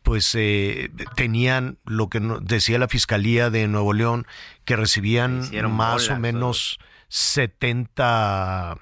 pues 0.03 0.35
eh, 0.35 0.91
tenían 1.17 1.79
lo 1.85 2.09
que 2.09 2.21
decía 2.43 2.79
la 2.79 2.89
Fiscalía 2.89 3.51
de 3.51 3.69
Nuevo 3.69 3.93
León, 3.93 4.27
que 4.65 4.77
recibían 4.77 5.49
más 5.71 6.09
o 6.11 6.19
menos 6.19 6.79
70, 7.09 8.79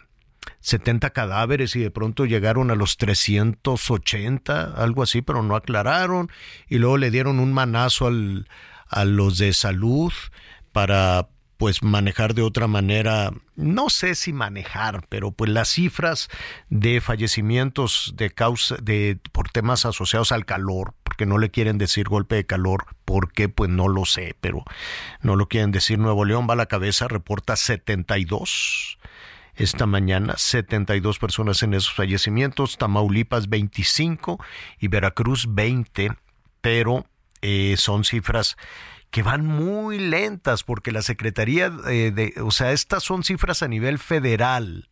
70 0.60 1.10
cadáveres 1.10 1.76
y 1.76 1.80
de 1.80 1.90
pronto 1.90 2.26
llegaron 2.26 2.70
a 2.70 2.74
los 2.74 2.96
380, 2.96 4.74
algo 4.76 5.02
así, 5.02 5.22
pero 5.22 5.42
no 5.42 5.56
aclararon. 5.56 6.30
Y 6.68 6.78
luego 6.78 6.96
le 6.96 7.10
dieron 7.10 7.40
un 7.40 7.52
manazo 7.52 8.06
al, 8.06 8.48
a 8.88 9.04
los 9.04 9.38
de 9.38 9.52
salud 9.52 10.12
para 10.72 11.28
pues 11.61 11.82
manejar 11.82 12.32
de 12.32 12.40
otra 12.40 12.68
manera, 12.68 13.34
no 13.54 13.90
sé 13.90 14.14
si 14.14 14.32
manejar, 14.32 15.04
pero 15.11 15.30
pues 15.30 15.50
las 15.50 15.68
cifras 15.68 16.30
de 16.70 17.02
fallecimientos 17.02 18.14
de 18.16 18.30
causa 18.30 18.76
de 18.80 19.18
por 19.30 19.50
temas 19.50 19.84
asociados 19.84 20.32
al 20.32 20.46
calor, 20.46 20.94
porque 21.04 21.26
no 21.26 21.36
le 21.36 21.50
quieren 21.50 21.76
decir 21.76 22.08
golpe 22.08 22.36
de 22.36 22.46
calor, 22.46 22.86
porque 23.04 23.50
pues 23.50 23.68
no 23.68 23.88
lo 23.88 24.06
sé, 24.06 24.34
pero 24.40 24.64
no 25.20 25.36
lo 25.36 25.48
quieren 25.48 25.70
decir. 25.70 25.98
Nuevo 25.98 26.24
León 26.24 26.46
va 26.48 26.54
a 26.54 26.56
la 26.56 26.64
cabeza, 26.64 27.08
reporta 27.08 27.56
72 27.56 28.98
esta 29.54 29.84
mañana, 29.84 30.38
72 30.38 31.18
personas 31.18 31.62
en 31.62 31.74
esos 31.74 31.92
fallecimientos, 31.92 32.78
Tamaulipas 32.78 33.50
25 33.50 34.42
y 34.78 34.88
Veracruz 34.88 35.44
20, 35.50 36.12
pero 36.62 37.04
eh, 37.42 37.74
son 37.76 38.04
cifras 38.04 38.56
que 39.11 39.22
van 39.22 39.44
muy 39.44 39.98
lentas 39.98 40.62
porque 40.62 40.92
la 40.92 41.02
Secretaría 41.02 41.72
eh, 41.88 42.12
de, 42.14 42.34
o 42.42 42.50
sea, 42.50 42.72
estas 42.72 43.02
son 43.02 43.24
cifras 43.24 43.62
a 43.62 43.68
nivel 43.68 43.98
federal 43.98 44.88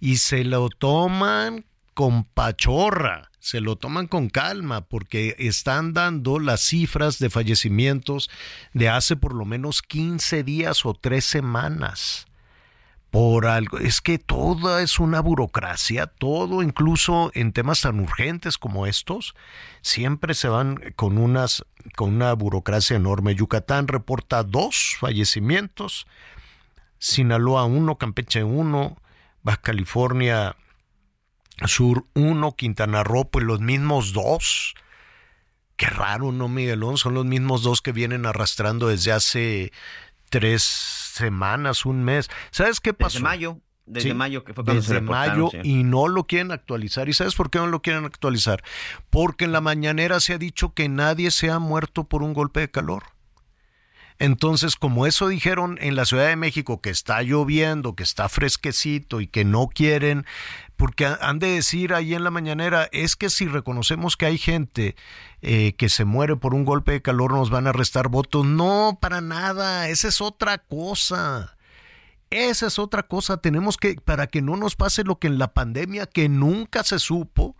y 0.00 0.16
se 0.16 0.44
lo 0.44 0.68
toman 0.68 1.64
con 1.94 2.24
pachorra, 2.24 3.30
se 3.38 3.60
lo 3.60 3.76
toman 3.76 4.06
con 4.06 4.30
calma 4.30 4.80
porque 4.80 5.36
están 5.38 5.92
dando 5.92 6.38
las 6.38 6.62
cifras 6.62 7.18
de 7.18 7.28
fallecimientos 7.28 8.30
de 8.72 8.88
hace 8.88 9.16
por 9.16 9.34
lo 9.34 9.44
menos 9.44 9.82
15 9.82 10.42
días 10.42 10.86
o 10.86 10.94
tres 10.94 11.24
semanas 11.24 12.26
por 13.12 13.46
algo. 13.46 13.78
Es 13.78 14.00
que 14.00 14.18
todo 14.18 14.78
es 14.78 14.98
una 14.98 15.20
burocracia, 15.20 16.06
todo, 16.06 16.62
incluso 16.62 17.30
en 17.34 17.52
temas 17.52 17.82
tan 17.82 18.00
urgentes 18.00 18.56
como 18.56 18.86
estos, 18.86 19.34
siempre 19.82 20.32
se 20.32 20.48
van 20.48 20.94
con 20.96 21.18
unas, 21.18 21.66
con 21.94 22.14
una 22.14 22.32
burocracia 22.32 22.96
enorme. 22.96 23.34
Yucatán 23.34 23.86
reporta 23.86 24.42
dos 24.42 24.96
fallecimientos, 24.98 26.06
Sinaloa 26.98 27.66
uno, 27.66 27.98
Campeche 27.98 28.44
uno, 28.44 28.96
Baja 29.42 29.60
California 29.60 30.56
Sur 31.66 32.06
uno, 32.14 32.56
Quintana 32.56 33.04
Roo, 33.04 33.30
pues 33.30 33.44
los 33.44 33.60
mismos 33.60 34.14
dos. 34.14 34.74
Qué 35.76 35.84
raro, 35.84 36.32
¿no, 36.32 36.48
Miguelón? 36.48 36.96
Son 36.96 37.12
los 37.12 37.26
mismos 37.26 37.62
dos 37.62 37.82
que 37.82 37.92
vienen 37.92 38.24
arrastrando 38.24 38.88
desde 38.88 39.12
hace 39.12 39.72
tres 40.30 41.01
semanas, 41.12 41.86
un 41.86 42.02
mes. 42.04 42.30
¿Sabes 42.50 42.80
qué 42.80 42.94
pasó? 42.94 43.18
Desde 43.18 43.24
mayo. 43.24 43.60
Desde 43.84 44.14
mayo, 44.14 44.44
que 44.44 44.54
fue 44.54 44.64
cuando 44.64 44.80
Desde 44.80 45.00
mayo 45.00 45.50
y 45.62 45.82
no 45.82 46.08
lo 46.08 46.26
quieren 46.26 46.52
actualizar. 46.52 47.08
¿Y 47.08 47.12
sabes 47.12 47.34
por 47.34 47.50
qué 47.50 47.58
no 47.58 47.66
lo 47.66 47.82
quieren 47.82 48.04
actualizar? 48.04 48.62
Porque 49.10 49.44
en 49.44 49.52
la 49.52 49.60
mañanera 49.60 50.20
se 50.20 50.34
ha 50.34 50.38
dicho 50.38 50.72
que 50.72 50.88
nadie 50.88 51.30
se 51.30 51.50
ha 51.50 51.58
muerto 51.58 52.04
por 52.04 52.22
un 52.22 52.32
golpe 52.32 52.60
de 52.60 52.70
calor. 52.70 53.04
Entonces, 54.18 54.76
como 54.76 55.06
eso 55.06 55.28
dijeron 55.28 55.78
en 55.80 55.96
la 55.96 56.04
Ciudad 56.04 56.28
de 56.28 56.36
México, 56.36 56.80
que 56.80 56.90
está 56.90 57.22
lloviendo, 57.22 57.94
que 57.94 58.02
está 58.02 58.28
fresquecito 58.28 59.20
y 59.20 59.26
que 59.26 59.44
no 59.44 59.68
quieren, 59.68 60.26
porque 60.76 61.06
han 61.06 61.38
de 61.38 61.48
decir 61.48 61.94
ahí 61.94 62.14
en 62.14 62.24
la 62.24 62.30
mañanera, 62.30 62.88
es 62.92 63.16
que 63.16 63.30
si 63.30 63.46
reconocemos 63.46 64.16
que 64.16 64.26
hay 64.26 64.38
gente 64.38 64.96
eh, 65.40 65.74
que 65.76 65.88
se 65.88 66.04
muere 66.04 66.36
por 66.36 66.54
un 66.54 66.64
golpe 66.64 66.92
de 66.92 67.02
calor, 67.02 67.32
nos 67.32 67.50
van 67.50 67.66
a 67.66 67.72
restar 67.72 68.08
votos. 68.08 68.44
No, 68.44 68.98
para 69.00 69.20
nada, 69.20 69.88
esa 69.88 70.08
es 70.08 70.20
otra 70.20 70.58
cosa. 70.58 71.56
Esa 72.30 72.66
es 72.66 72.78
otra 72.78 73.02
cosa. 73.02 73.36
Tenemos 73.36 73.76
que, 73.76 73.96
para 73.96 74.26
que 74.26 74.40
no 74.40 74.56
nos 74.56 74.74
pase 74.74 75.04
lo 75.04 75.18
que 75.18 75.26
en 75.26 75.38
la 75.38 75.52
pandemia, 75.52 76.06
que 76.06 76.28
nunca 76.28 76.82
se 76.82 76.98
supo, 76.98 77.56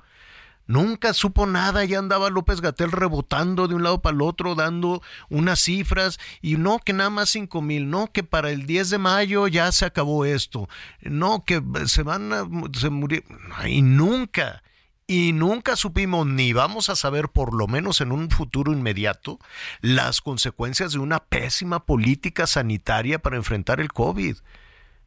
Nunca 0.66 1.12
supo 1.12 1.46
nada, 1.46 1.84
ya 1.84 1.98
andaba 1.98 2.30
López 2.30 2.60
Gatel 2.60 2.92
rebotando 2.92 3.68
de 3.68 3.74
un 3.74 3.82
lado 3.82 4.00
para 4.00 4.14
el 4.14 4.22
otro, 4.22 4.54
dando 4.54 5.02
unas 5.28 5.60
cifras, 5.60 6.18
y 6.40 6.56
no 6.56 6.78
que 6.78 6.92
nada 6.92 7.10
más 7.10 7.30
cinco 7.30 7.62
mil, 7.62 7.90
no 7.90 8.12
que 8.12 8.22
para 8.22 8.50
el 8.50 8.66
10 8.66 8.90
de 8.90 8.98
mayo 8.98 9.48
ya 9.48 9.70
se 9.72 9.84
acabó 9.84 10.24
esto, 10.24 10.68
no 11.00 11.44
que 11.44 11.62
se 11.86 12.02
van 12.02 12.32
a 12.32 12.46
se 12.78 12.90
murió, 12.90 13.22
y 13.66 13.82
nunca, 13.82 14.62
y 15.06 15.32
nunca 15.32 15.74
supimos 15.76 16.26
ni 16.26 16.52
vamos 16.52 16.88
a 16.88 16.96
saber, 16.96 17.28
por 17.28 17.54
lo 17.54 17.66
menos 17.66 18.00
en 18.00 18.12
un 18.12 18.30
futuro 18.30 18.72
inmediato, 18.72 19.40
las 19.80 20.20
consecuencias 20.20 20.92
de 20.92 21.00
una 21.00 21.18
pésima 21.18 21.84
política 21.84 22.46
sanitaria 22.46 23.18
para 23.18 23.36
enfrentar 23.36 23.80
el 23.80 23.92
COVID. 23.92 24.36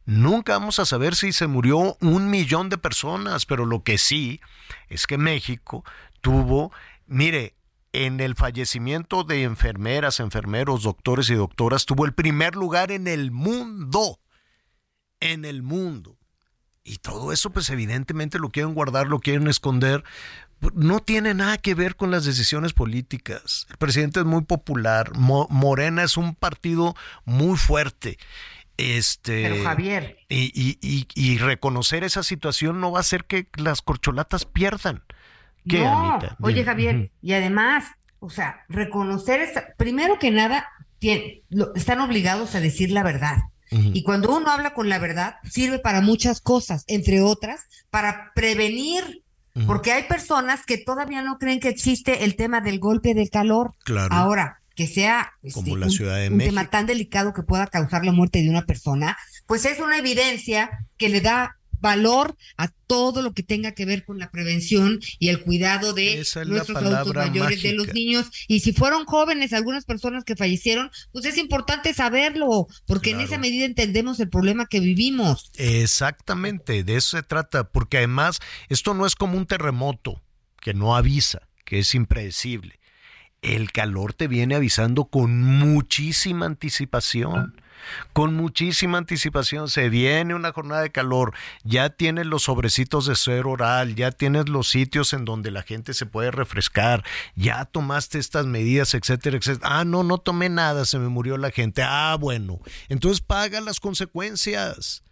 Nunca 0.06 0.54
vamos 0.54 0.80
a 0.80 0.86
saber 0.86 1.16
si 1.16 1.34
se 1.34 1.48
murió 1.48 1.98
un 2.00 2.30
millón 2.30 2.70
de 2.70 2.78
personas, 2.78 3.46
pero 3.46 3.66
lo 3.66 3.84
que 3.84 3.98
sí 3.98 4.40
es 4.88 5.08
que 5.08 5.18
México 5.18 5.84
tuvo, 6.22 6.72
mire, 7.08 7.56
en 7.92 8.20
el 8.20 8.36
fallecimiento 8.36 9.24
de 9.24 9.44
enfermeras, 9.44 10.20
enfermeros, 10.20 10.84
doctores 10.84 11.30
y 11.30 11.36
doctoras, 11.36 11.86
tuvo 11.86 12.06
el 12.06 12.14
primer 12.14 12.56
lugar 12.56 12.92
en 12.92 13.08
el 13.08 13.32
mundo. 13.32 14.20
En 15.20 15.46
el 15.46 15.64
mundo. 15.64 16.18
Y 16.84 16.98
todo 16.98 17.32
eso, 17.32 17.50
pues 17.50 17.70
evidentemente 17.72 18.38
lo 18.38 18.50
quieren 18.50 18.76
guardar, 18.76 19.08
lo 19.08 19.20
quieren 19.20 19.48
esconder. 19.48 20.04
No 20.74 21.00
tiene 21.00 21.34
nada 21.34 21.58
que 21.58 21.74
ver 21.74 21.96
con 21.96 22.12
las 22.12 22.26
decisiones 22.26 22.74
políticas. 22.74 23.66
El 23.72 23.78
presidente 23.78 24.20
es 24.20 24.26
muy 24.26 24.44
popular. 24.44 25.14
Morena 25.16 26.04
es 26.04 26.16
un 26.16 26.36
partido 26.36 26.96
muy 27.24 27.58
fuerte. 27.58 28.20
Este, 28.78 29.44
Pero 29.44 29.64
Javier. 29.64 30.18
Y, 30.28 30.78
y, 30.82 31.08
y, 31.16 31.38
reconocer 31.38 32.04
esa 32.04 32.24
situación 32.24 32.82
no 32.82 32.92
va 32.92 33.00
a 33.00 33.02
hacer 33.02 33.26
que 33.26 33.48
las 33.58 33.82
corcholatas 33.82 34.46
pierdan. 34.46 35.04
¿Qué, 35.68 35.80
no. 35.80 36.20
Oye, 36.42 36.64
Javier, 36.64 37.12
y 37.22 37.34
además, 37.34 37.86
o 38.20 38.30
sea, 38.30 38.66
reconocer, 38.68 39.40
esa, 39.40 39.66
primero 39.78 40.20
que 40.20 40.32
nada, 40.32 40.68
están 41.76 42.02
obligados 42.02 42.56
a 42.56 42.60
decir 42.60 42.92
la 42.92 43.04
verdad. 43.04 43.38
Y 43.72 44.04
cuando 44.04 44.34
uno 44.34 44.52
habla 44.52 44.74
con 44.74 44.88
la 44.88 45.00
verdad, 45.00 45.36
sirve 45.44 45.80
para 45.80 46.00
muchas 46.00 46.40
cosas, 46.40 46.86
entre 46.88 47.22
otras, 47.22 47.66
para 47.90 48.32
prevenir, 48.34 49.24
porque 49.68 49.92
hay 49.92 50.04
personas 50.04 50.66
que 50.66 50.78
todavía 50.78 51.22
no 51.22 51.38
creen 51.40 51.60
que 51.60 51.70
existe 51.70 52.24
el 52.24 52.38
tema 52.38 52.62
del 52.62 52.80
golpe 52.80 53.14
de 53.14 53.28
calor. 53.28 53.74
Claro. 53.84 54.14
Ahora, 54.14 54.62
que 54.76 54.88
sea 54.88 55.34
este, 55.42 55.62
Como 55.62 55.78
la 55.78 55.90
Ciudad 55.90 56.18
de 56.20 56.30
un, 56.30 56.38
tema 56.38 56.70
tan 56.70 56.86
delicado 56.86 57.34
que 57.34 57.44
pueda 57.44 57.68
causar 57.68 58.06
la 58.06 58.12
muerte 58.12 58.42
de 58.42 58.50
una 58.50 58.66
persona, 58.66 59.18
pues 59.48 59.66
es 59.66 59.80
una 59.80 59.98
evidencia 59.98 60.86
que 60.98 61.10
le 61.10 61.22
da 61.22 61.58
valor 61.80 62.36
a 62.58 62.70
todo 62.88 63.22
lo 63.22 63.34
que 63.34 63.44
tenga 63.44 63.74
que 63.74 63.86
ver 63.86 64.06
con 64.06 64.18
la 64.18 64.32
prevención 64.32 65.00
y 65.20 65.30
el 65.30 65.42
cuidado 65.42 65.94
de 65.94 66.26
nuestros 66.48 66.78
adultos 66.78 67.14
mayores, 67.14 67.62
de 67.62 67.74
los 67.74 67.94
niños. 67.94 68.28
Y 68.48 68.62
si 68.62 68.74
fueron 68.74 69.06
jóvenes, 69.06 69.54
algunas 69.54 69.86
personas 69.86 70.24
que 70.24 70.36
fallecieron, 70.36 70.90
pues 71.12 71.26
es 71.26 71.38
importante 71.38 71.94
saberlo, 71.94 72.68
porque 72.88 73.12
en 73.12 73.22
esa 73.22 73.38
medida 73.38 73.66
entendemos 73.66 74.20
el 74.20 74.30
problema 74.30 74.66
que 74.66 74.80
vivimos. 74.80 75.52
Exactamente, 75.58 76.84
de 76.84 76.96
eso 76.96 77.18
se 77.18 77.24
trata, 77.24 77.70
porque 77.70 77.98
además 77.98 78.40
esto 78.70 78.94
no 78.94 79.06
es 79.06 79.16
como 79.16 79.38
un 79.38 79.46
terremoto 79.46 80.22
que 80.60 80.74
no 80.74 80.96
avisa, 80.96 81.48
que 81.66 81.80
es 81.80 81.94
impredecible. 81.94 82.80
El 83.46 83.72
calor 83.72 84.14
te 84.14 84.28
viene 84.28 84.56
avisando 84.56 85.06
con 85.06 85.40
muchísima 85.42 86.48
anticipación 86.48 87.54
con 88.14 88.34
muchísima 88.36 88.98
anticipación. 88.98 89.70
Se 89.70 89.90
viene 89.90 90.34
una 90.34 90.52
jornada 90.52 90.82
de 90.82 90.92
calor, 90.92 91.34
ya 91.64 91.90
tienes 91.90 92.26
los 92.26 92.44
sobrecitos 92.44 93.06
de 93.06 93.16
ser 93.16 93.46
oral, 93.46 93.96
ya 93.96 94.12
tienes 94.12 94.50
los 94.50 94.70
sitios 94.70 95.14
en 95.14 95.26
donde 95.26 95.52
la 95.52 95.62
gente 95.62 95.94
se 95.94 96.06
puede 96.06 96.32
refrescar, 96.32 97.04
ya 97.36 97.66
tomaste 97.66 98.18
estas 98.18 98.46
medidas, 98.46 98.94
etcétera, 98.94 99.38
etcétera. 99.38 99.80
Ah, 99.80 99.86
no, 99.86 100.04
no 100.04 100.18
tomé 100.18 100.50
nada, 100.50 100.86
se 100.86 101.00
me 101.00 101.10
murió 101.10 101.38
la 101.38 101.52
gente. 101.52 101.84
Ah, 101.84 102.18
bueno, 102.20 102.60
entonces 102.90 103.22
paga 103.22 103.62
las 103.62 103.80
consecuencias. 103.80 105.04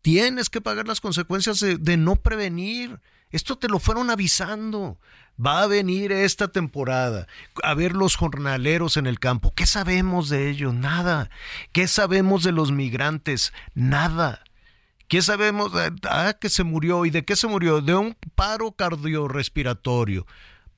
Tienes 0.00 0.50
que 0.50 0.60
pagar 0.60 0.88
las 0.88 1.00
consecuencias 1.00 1.60
de 1.60 1.96
no 1.96 2.16
prevenir. 2.16 3.00
Esto 3.30 3.56
te 3.56 3.68
lo 3.68 3.78
fueron 3.78 4.10
avisando. 4.10 4.98
Va 5.44 5.62
a 5.62 5.66
venir 5.66 6.12
esta 6.12 6.48
temporada 6.48 7.26
a 7.62 7.74
ver 7.74 7.92
los 7.92 8.16
jornaleros 8.16 8.96
en 8.96 9.06
el 9.06 9.18
campo. 9.18 9.52
¿Qué 9.54 9.66
sabemos 9.66 10.28
de 10.28 10.50
ellos? 10.50 10.74
Nada. 10.74 11.30
¿Qué 11.72 11.88
sabemos 11.88 12.44
de 12.44 12.52
los 12.52 12.70
migrantes? 12.70 13.52
Nada. 13.74 14.44
¿Qué 15.08 15.20
sabemos? 15.20 15.72
Ah, 16.08 16.36
que 16.40 16.48
se 16.48 16.62
murió. 16.62 17.04
¿Y 17.06 17.10
de 17.10 17.24
qué 17.24 17.34
se 17.34 17.48
murió? 17.48 17.80
De 17.80 17.94
un 17.94 18.16
paro 18.34 18.72
cardiorrespiratorio. 18.72 20.26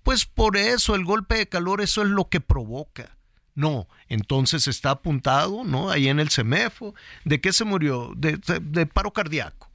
Pues 0.02 0.24
por 0.24 0.56
eso, 0.56 0.94
el 0.94 1.04
golpe 1.04 1.36
de 1.36 1.48
calor, 1.48 1.80
eso 1.80 2.02
es 2.02 2.08
lo 2.08 2.28
que 2.28 2.40
provoca. 2.40 3.16
No, 3.54 3.86
entonces 4.08 4.66
está 4.66 4.90
apuntado, 4.90 5.62
¿no? 5.64 5.90
Ahí 5.90 6.08
en 6.08 6.20
el 6.20 6.30
CEMEFO. 6.30 6.94
¿De 7.24 7.40
qué 7.40 7.52
se 7.52 7.64
murió? 7.64 8.12
De, 8.16 8.38
de 8.62 8.86
paro 8.86 9.12
cardíaco. 9.12 9.70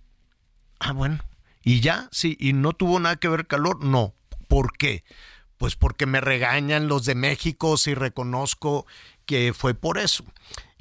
Ah, 0.79 0.91
bueno. 0.91 1.19
¿Y 1.63 1.79
ya? 1.79 2.09
Sí. 2.11 2.35
¿Y 2.39 2.53
no 2.53 2.73
tuvo 2.73 2.99
nada 2.99 3.15
que 3.15 3.29
ver 3.29 3.47
calor? 3.47 3.83
No. 3.83 4.13
¿Por 4.59 4.75
qué? 4.77 5.05
Pues 5.57 5.77
porque 5.77 6.05
me 6.05 6.19
regañan 6.19 6.89
los 6.89 7.05
de 7.05 7.15
México 7.15 7.77
si 7.77 7.93
reconozco 7.93 8.85
que 9.25 9.53
fue 9.53 9.73
por 9.73 9.97
eso. 9.97 10.25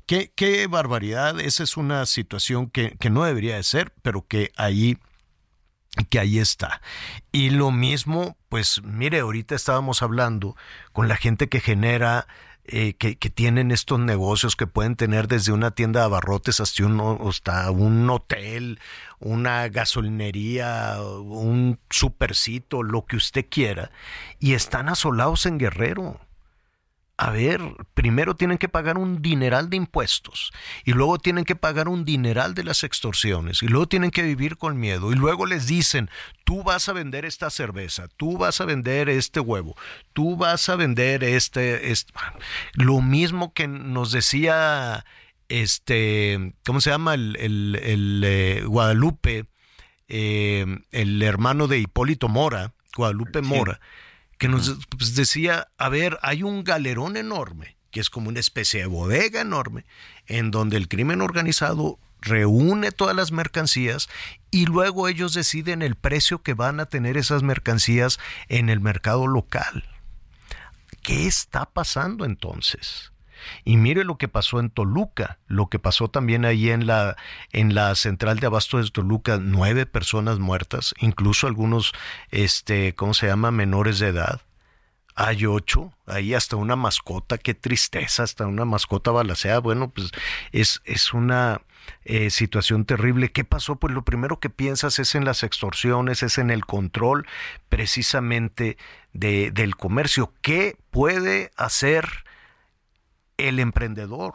Qué, 0.04 0.66
barbaridad, 0.68 1.38
esa 1.38 1.62
es 1.62 1.76
una 1.76 2.04
situación 2.04 2.70
que, 2.70 2.96
que 2.98 3.08
no 3.08 3.22
debería 3.22 3.54
de 3.54 3.62
ser, 3.62 3.94
pero 4.02 4.26
que 4.26 4.50
ahí 4.56 4.98
que 6.10 6.18
ahí 6.18 6.40
está. 6.40 6.82
Y 7.30 7.50
lo 7.50 7.70
mismo, 7.70 8.36
pues 8.48 8.82
mire, 8.82 9.20
ahorita 9.20 9.54
estábamos 9.54 10.02
hablando 10.02 10.56
con 10.92 11.06
la 11.06 11.16
gente 11.16 11.48
que 11.48 11.60
genera 11.60 12.26
eh, 12.70 12.94
que, 12.94 13.16
tienen 13.30 13.70
estos 13.70 13.98
negocios 13.98 14.54
que 14.54 14.66
pueden 14.66 14.94
tener 14.94 15.26
desde 15.26 15.52
una 15.52 15.70
tienda 15.70 16.00
de 16.00 16.06
abarrotes 16.06 16.60
hasta 16.60 16.84
un, 16.84 17.18
hasta 17.26 17.70
un 17.70 18.08
hotel, 18.10 18.78
una 19.20 19.68
gasolinería, 19.68 20.98
un 21.00 21.78
supercito, 21.88 22.82
lo 22.82 23.06
que 23.06 23.16
usted 23.16 23.46
quiera, 23.48 23.90
y 24.38 24.52
están 24.52 24.90
asolados 24.90 25.46
en 25.46 25.58
Guerrero 25.58 26.20
a 27.20 27.30
ver, 27.30 27.60
primero 27.94 28.36
tienen 28.36 28.58
que 28.58 28.68
pagar 28.68 28.96
un 28.96 29.20
dineral 29.20 29.68
de 29.68 29.76
impuestos 29.76 30.52
y 30.84 30.92
luego 30.92 31.18
tienen 31.18 31.44
que 31.44 31.56
pagar 31.56 31.88
un 31.88 32.04
dineral 32.04 32.54
de 32.54 32.62
las 32.62 32.84
extorsiones 32.84 33.60
y 33.64 33.66
luego 33.66 33.88
tienen 33.88 34.12
que 34.12 34.22
vivir 34.22 34.56
con 34.56 34.78
miedo 34.78 35.10
y 35.10 35.16
luego 35.16 35.44
les 35.44 35.66
dicen, 35.66 36.10
tú 36.44 36.62
vas 36.62 36.88
a 36.88 36.92
vender 36.92 37.24
esta 37.24 37.50
cerveza, 37.50 38.06
tú 38.16 38.38
vas 38.38 38.60
a 38.60 38.66
vender 38.66 39.08
este 39.08 39.40
huevo, 39.40 39.74
tú 40.12 40.36
vas 40.36 40.68
a 40.68 40.76
vender 40.76 41.24
este, 41.24 41.92
lo 42.74 43.00
mismo 43.00 43.52
que 43.52 43.66
nos 43.66 44.12
decía 44.12 45.04
este, 45.48 46.54
¿cómo 46.64 46.80
se 46.80 46.90
llama? 46.90 47.14
El, 47.14 47.34
el, 47.36 48.22
eh, 48.24 48.62
Guadalupe, 48.64 49.46
eh, 50.06 50.64
el 50.92 51.20
hermano 51.20 51.66
de 51.66 51.80
Hipólito 51.80 52.28
Mora, 52.28 52.74
Guadalupe 52.96 53.42
Mora 53.42 53.80
que 54.39 54.49
nos 54.49 54.78
pues, 54.97 55.14
decía, 55.14 55.68
a 55.76 55.89
ver, 55.89 56.18
hay 56.22 56.43
un 56.43 56.64
galerón 56.64 57.16
enorme, 57.16 57.76
que 57.91 58.01
es 58.01 58.09
como 58.09 58.28
una 58.28 58.41
especie 58.41 58.80
de 58.80 58.86
bodega 58.86 59.41
enorme, 59.41 59.84
en 60.26 60.51
donde 60.51 60.76
el 60.76 60.89
crimen 60.89 61.20
organizado 61.20 61.99
reúne 62.20 62.93
todas 62.93 63.14
las 63.14 63.32
mercancías 63.32 64.09
y 64.51 64.66
luego 64.66 65.09
ellos 65.09 65.34
deciden 65.34 65.82
el 65.82 65.95
precio 65.95 66.43
que 66.43 66.55
van 66.55 66.80
a 66.80 66.86
tener 66.86 67.16
esas 67.16 67.43
mercancías 67.43 68.18
en 68.49 68.68
el 68.68 68.80
mercado 68.80 69.26
local. 69.26 69.84
¿Qué 71.03 71.26
está 71.26 71.66
pasando 71.66 72.24
entonces? 72.24 73.12
Y 73.64 73.76
mire 73.76 74.05
lo 74.05 74.18
que 74.18 74.28
pasó 74.28 74.61
en 74.61 74.70
Toluca, 74.70 75.39
lo 75.47 75.68
que 75.68 75.78
pasó 75.78 76.09
también 76.09 76.45
ahí 76.45 76.70
en 76.70 76.86
la, 76.86 77.16
en 77.53 77.74
la 77.74 77.95
central 77.95 78.41
de 78.41 78.47
abasto 78.47 78.78
de 78.78 78.91
Toluca, 78.91 79.39
nueve 79.41 79.86
personas 79.86 80.39
muertas, 80.39 80.95
incluso 80.99 81.47
algunos, 81.47 81.93
este, 82.30 82.95
¿cómo 82.95 83.14
se 83.14 83.26
llama?, 83.26 83.51
menores 83.51 83.99
de 83.99 84.09
edad. 84.09 84.43
Hay 85.20 85.47
ocho, 85.47 85.93
ahí 86.07 86.32
hasta 86.32 86.55
una 86.55 86.76
mascota, 86.76 87.39
qué 87.39 87.53
tristeza, 87.53 88.22
hasta 88.22 88.47
una 88.47 88.64
mascota 88.64 89.11
balaseada. 89.11 89.59
Bueno, 89.59 89.91
pues 89.91 90.12
es, 90.53 90.80
es 90.84 91.12
una 91.12 91.61
eh, 92.05 92.30
situación 92.30 92.84
terrible. 92.84 93.32
¿Qué 93.32 93.43
pasó? 93.43 93.76
Pues 93.76 93.93
lo 93.93 94.05
primero 94.05 94.39
que 94.39 94.49
piensas 94.49 95.01
es 95.01 95.16
en 95.16 95.24
las 95.24 95.43
extorsiones, 95.43 96.22
es 96.22 96.39
en 96.39 96.51
el 96.51 96.64
control 96.66 97.26
precisamente 97.68 98.76
de, 99.12 99.51
del 99.51 99.74
comercio. 99.74 100.32
¿Qué 100.41 100.76
puede 100.93 101.51
hacer 101.57 102.24
el 103.39 103.59
emprendedor. 103.59 104.34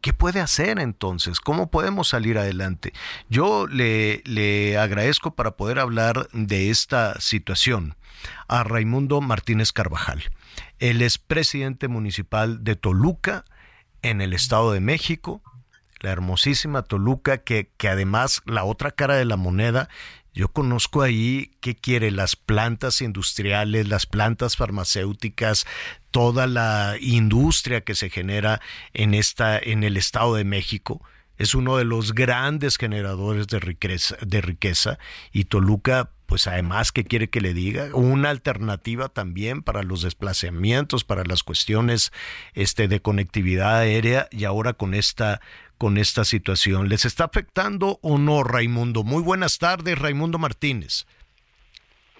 ¿Qué 0.00 0.12
puede 0.12 0.40
hacer 0.40 0.78
entonces? 0.78 1.40
¿Cómo 1.40 1.70
podemos 1.70 2.08
salir 2.08 2.36
adelante? 2.38 2.92
Yo 3.30 3.66
le, 3.66 4.22
le, 4.26 4.76
agradezco 4.76 5.34
para 5.34 5.56
poder 5.56 5.78
hablar 5.78 6.28
de 6.32 6.70
esta 6.70 7.18
situación 7.20 7.96
a 8.46 8.64
Raimundo 8.64 9.22
Martínez 9.22 9.72
Carvajal. 9.72 10.22
Él 10.78 11.00
es 11.00 11.16
presidente 11.16 11.88
municipal 11.88 12.62
de 12.62 12.76
Toluca, 12.76 13.46
en 14.02 14.20
el 14.20 14.34
Estado 14.34 14.72
de 14.72 14.80
México, 14.80 15.42
la 16.00 16.10
hermosísima 16.10 16.82
Toluca, 16.82 17.38
que, 17.38 17.70
que 17.78 17.88
además 17.88 18.42
la 18.44 18.64
otra 18.64 18.90
cara 18.90 19.14
de 19.14 19.24
la 19.24 19.36
moneda 19.36 19.88
yo 20.34 20.48
conozco 20.48 21.02
ahí 21.02 21.52
qué 21.60 21.76
quiere 21.76 22.10
las 22.10 22.34
plantas 22.34 23.00
industriales, 23.00 23.88
las 23.88 24.06
plantas 24.06 24.56
farmacéuticas, 24.56 25.64
toda 26.10 26.48
la 26.48 26.96
industria 27.00 27.82
que 27.82 27.94
se 27.94 28.10
genera 28.10 28.60
en 28.92 29.14
esta 29.14 29.56
en 29.58 29.84
el 29.84 29.96
Estado 29.96 30.34
de 30.34 30.44
México. 30.44 31.00
Es 31.38 31.54
uno 31.54 31.76
de 31.76 31.84
los 31.84 32.14
grandes 32.14 32.76
generadores 32.76 33.46
de 33.46 33.60
riqueza, 33.60 34.16
de 34.20 34.40
riqueza 34.40 34.98
y 35.32 35.44
Toluca 35.44 36.10
pues 36.26 36.46
además 36.46 36.90
¿qué 36.90 37.04
quiere 37.04 37.28
que 37.28 37.40
le 37.40 37.54
diga 37.54 37.90
una 37.94 38.30
alternativa 38.30 39.08
también 39.08 39.62
para 39.62 39.82
los 39.82 40.02
desplazamientos 40.02 41.04
para 41.04 41.22
las 41.24 41.42
cuestiones 41.42 42.12
este 42.54 42.88
de 42.88 43.00
conectividad 43.00 43.76
aérea 43.76 44.28
y 44.30 44.44
ahora 44.44 44.72
con 44.72 44.94
esta 44.94 45.40
con 45.84 45.98
esta 45.98 46.24
situación. 46.24 46.88
¿Les 46.88 47.04
está 47.04 47.24
afectando 47.24 47.98
o 48.00 48.16
no, 48.16 48.42
Raimundo? 48.42 49.02
Muy 49.04 49.22
buenas 49.22 49.58
tardes, 49.58 49.98
Raimundo 49.98 50.38
Martínez. 50.38 51.04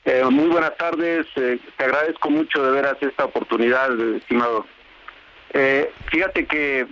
Eh, 0.04 0.22
muy 0.30 0.48
buenas 0.48 0.76
tardes, 0.76 1.26
eh, 1.36 1.58
te 1.78 1.84
agradezco 1.84 2.28
mucho 2.28 2.62
de 2.62 2.72
veras 2.72 2.98
esta 3.00 3.24
oportunidad, 3.24 3.98
estimado. 4.16 4.66
Eh, 5.54 5.90
fíjate 6.10 6.44
que 6.44 6.86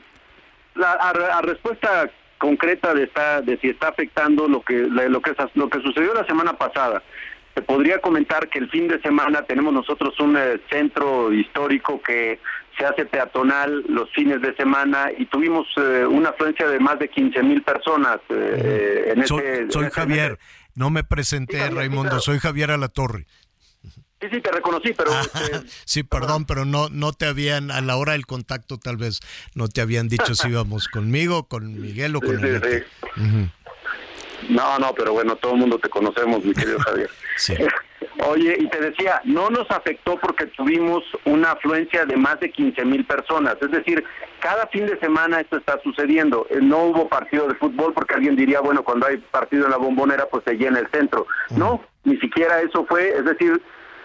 la 0.74 0.92
a, 0.92 1.42
respuesta 1.42 2.10
concreta 2.38 2.94
de, 2.94 3.02
esta, 3.04 3.42
de 3.42 3.58
si 3.58 3.68
está 3.68 3.88
afectando 3.88 4.48
lo, 4.48 4.62
que, 4.62 4.88
lo 4.88 5.20
que 5.20 5.82
sucedió 5.82 6.14
la 6.14 6.24
semana 6.24 6.54
pasada, 6.54 7.02
te 7.54 7.62
podría 7.62 7.98
comentar 7.98 8.48
que 8.48 8.58
el 8.58 8.70
fin 8.70 8.88
de 8.88 9.00
semana 9.00 9.42
tenemos 9.42 9.72
nosotros 9.72 10.18
un 10.20 10.38
centro 10.70 11.32
histórico 11.32 12.00
que 12.02 12.40
se 12.78 12.86
hace 12.86 13.04
peatonal 13.04 13.84
los 13.88 14.10
fines 14.12 14.40
de 14.40 14.54
semana 14.56 15.10
y 15.16 15.26
tuvimos 15.26 15.66
una 16.08 16.30
afluencia 16.30 16.66
de 16.66 16.80
más 16.80 16.98
de 16.98 17.08
15 17.08 17.42
mil 17.42 17.62
personas 17.62 18.18
en 18.30 19.26
soy, 19.26 19.42
Soy 19.68 19.90
Javier. 19.90 20.38
No 20.74 20.88
me 20.88 21.04
presenté, 21.04 21.68
Raimundo, 21.68 22.20
soy 22.20 22.38
Javier 22.38 22.70
Alatorre. 22.70 23.26
Sí, 24.22 24.28
sí, 24.30 24.40
te 24.40 24.52
reconocí, 24.52 24.92
pero... 24.92 25.10
Este, 25.20 25.66
sí, 25.84 26.02
perdón, 26.04 26.44
pero 26.44 26.64
no, 26.64 26.88
no 26.88 27.12
te 27.12 27.26
habían, 27.26 27.72
a 27.72 27.80
la 27.80 27.96
hora 27.96 28.12
del 28.12 28.24
contacto 28.24 28.78
tal 28.78 28.96
vez, 28.96 29.20
no 29.54 29.66
te 29.66 29.80
habían 29.80 30.08
dicho 30.08 30.36
si 30.36 30.48
íbamos 30.50 30.86
conmigo, 30.86 31.48
con 31.48 31.80
Miguel 31.80 32.14
o 32.14 32.20
con 32.20 32.38
sí, 32.40 32.46
el 32.46 33.50
No, 34.48 34.78
no, 34.78 34.94
pero 34.94 35.12
bueno, 35.12 35.36
todo 35.36 35.52
el 35.52 35.58
mundo 35.58 35.78
te 35.78 35.88
conocemos, 35.88 36.44
mi 36.44 36.52
querido 36.52 36.78
Javier. 36.86 37.10
sí. 37.36 37.54
Oye, 38.28 38.56
y 38.58 38.68
te 38.68 38.78
decía, 38.78 39.20
no 39.24 39.48
nos 39.50 39.68
afectó 39.70 40.18
porque 40.18 40.46
tuvimos 40.46 41.02
una 41.24 41.52
afluencia 41.52 42.04
de 42.04 42.16
más 42.16 42.38
de 42.40 42.50
15 42.50 42.84
mil 42.84 43.04
personas. 43.04 43.56
Es 43.60 43.70
decir, 43.70 44.04
cada 44.40 44.66
fin 44.68 44.86
de 44.86 44.98
semana 44.98 45.40
esto 45.40 45.56
está 45.56 45.80
sucediendo. 45.82 46.46
Eh, 46.50 46.58
no 46.60 46.84
hubo 46.84 47.08
partido 47.08 47.48
de 47.48 47.54
fútbol 47.54 47.92
porque 47.94 48.14
alguien 48.14 48.36
diría, 48.36 48.60
bueno, 48.60 48.84
cuando 48.84 49.06
hay 49.06 49.16
partido 49.16 49.64
en 49.64 49.70
la 49.70 49.76
bombonera, 49.76 50.26
pues 50.26 50.44
se 50.44 50.54
llena 50.54 50.80
el 50.80 50.88
centro. 50.90 51.26
No, 51.50 51.82
ni 52.04 52.16
siquiera 52.18 52.60
eso 52.60 52.84
fue. 52.86 53.08
Es 53.08 53.24
decir, 53.24 53.60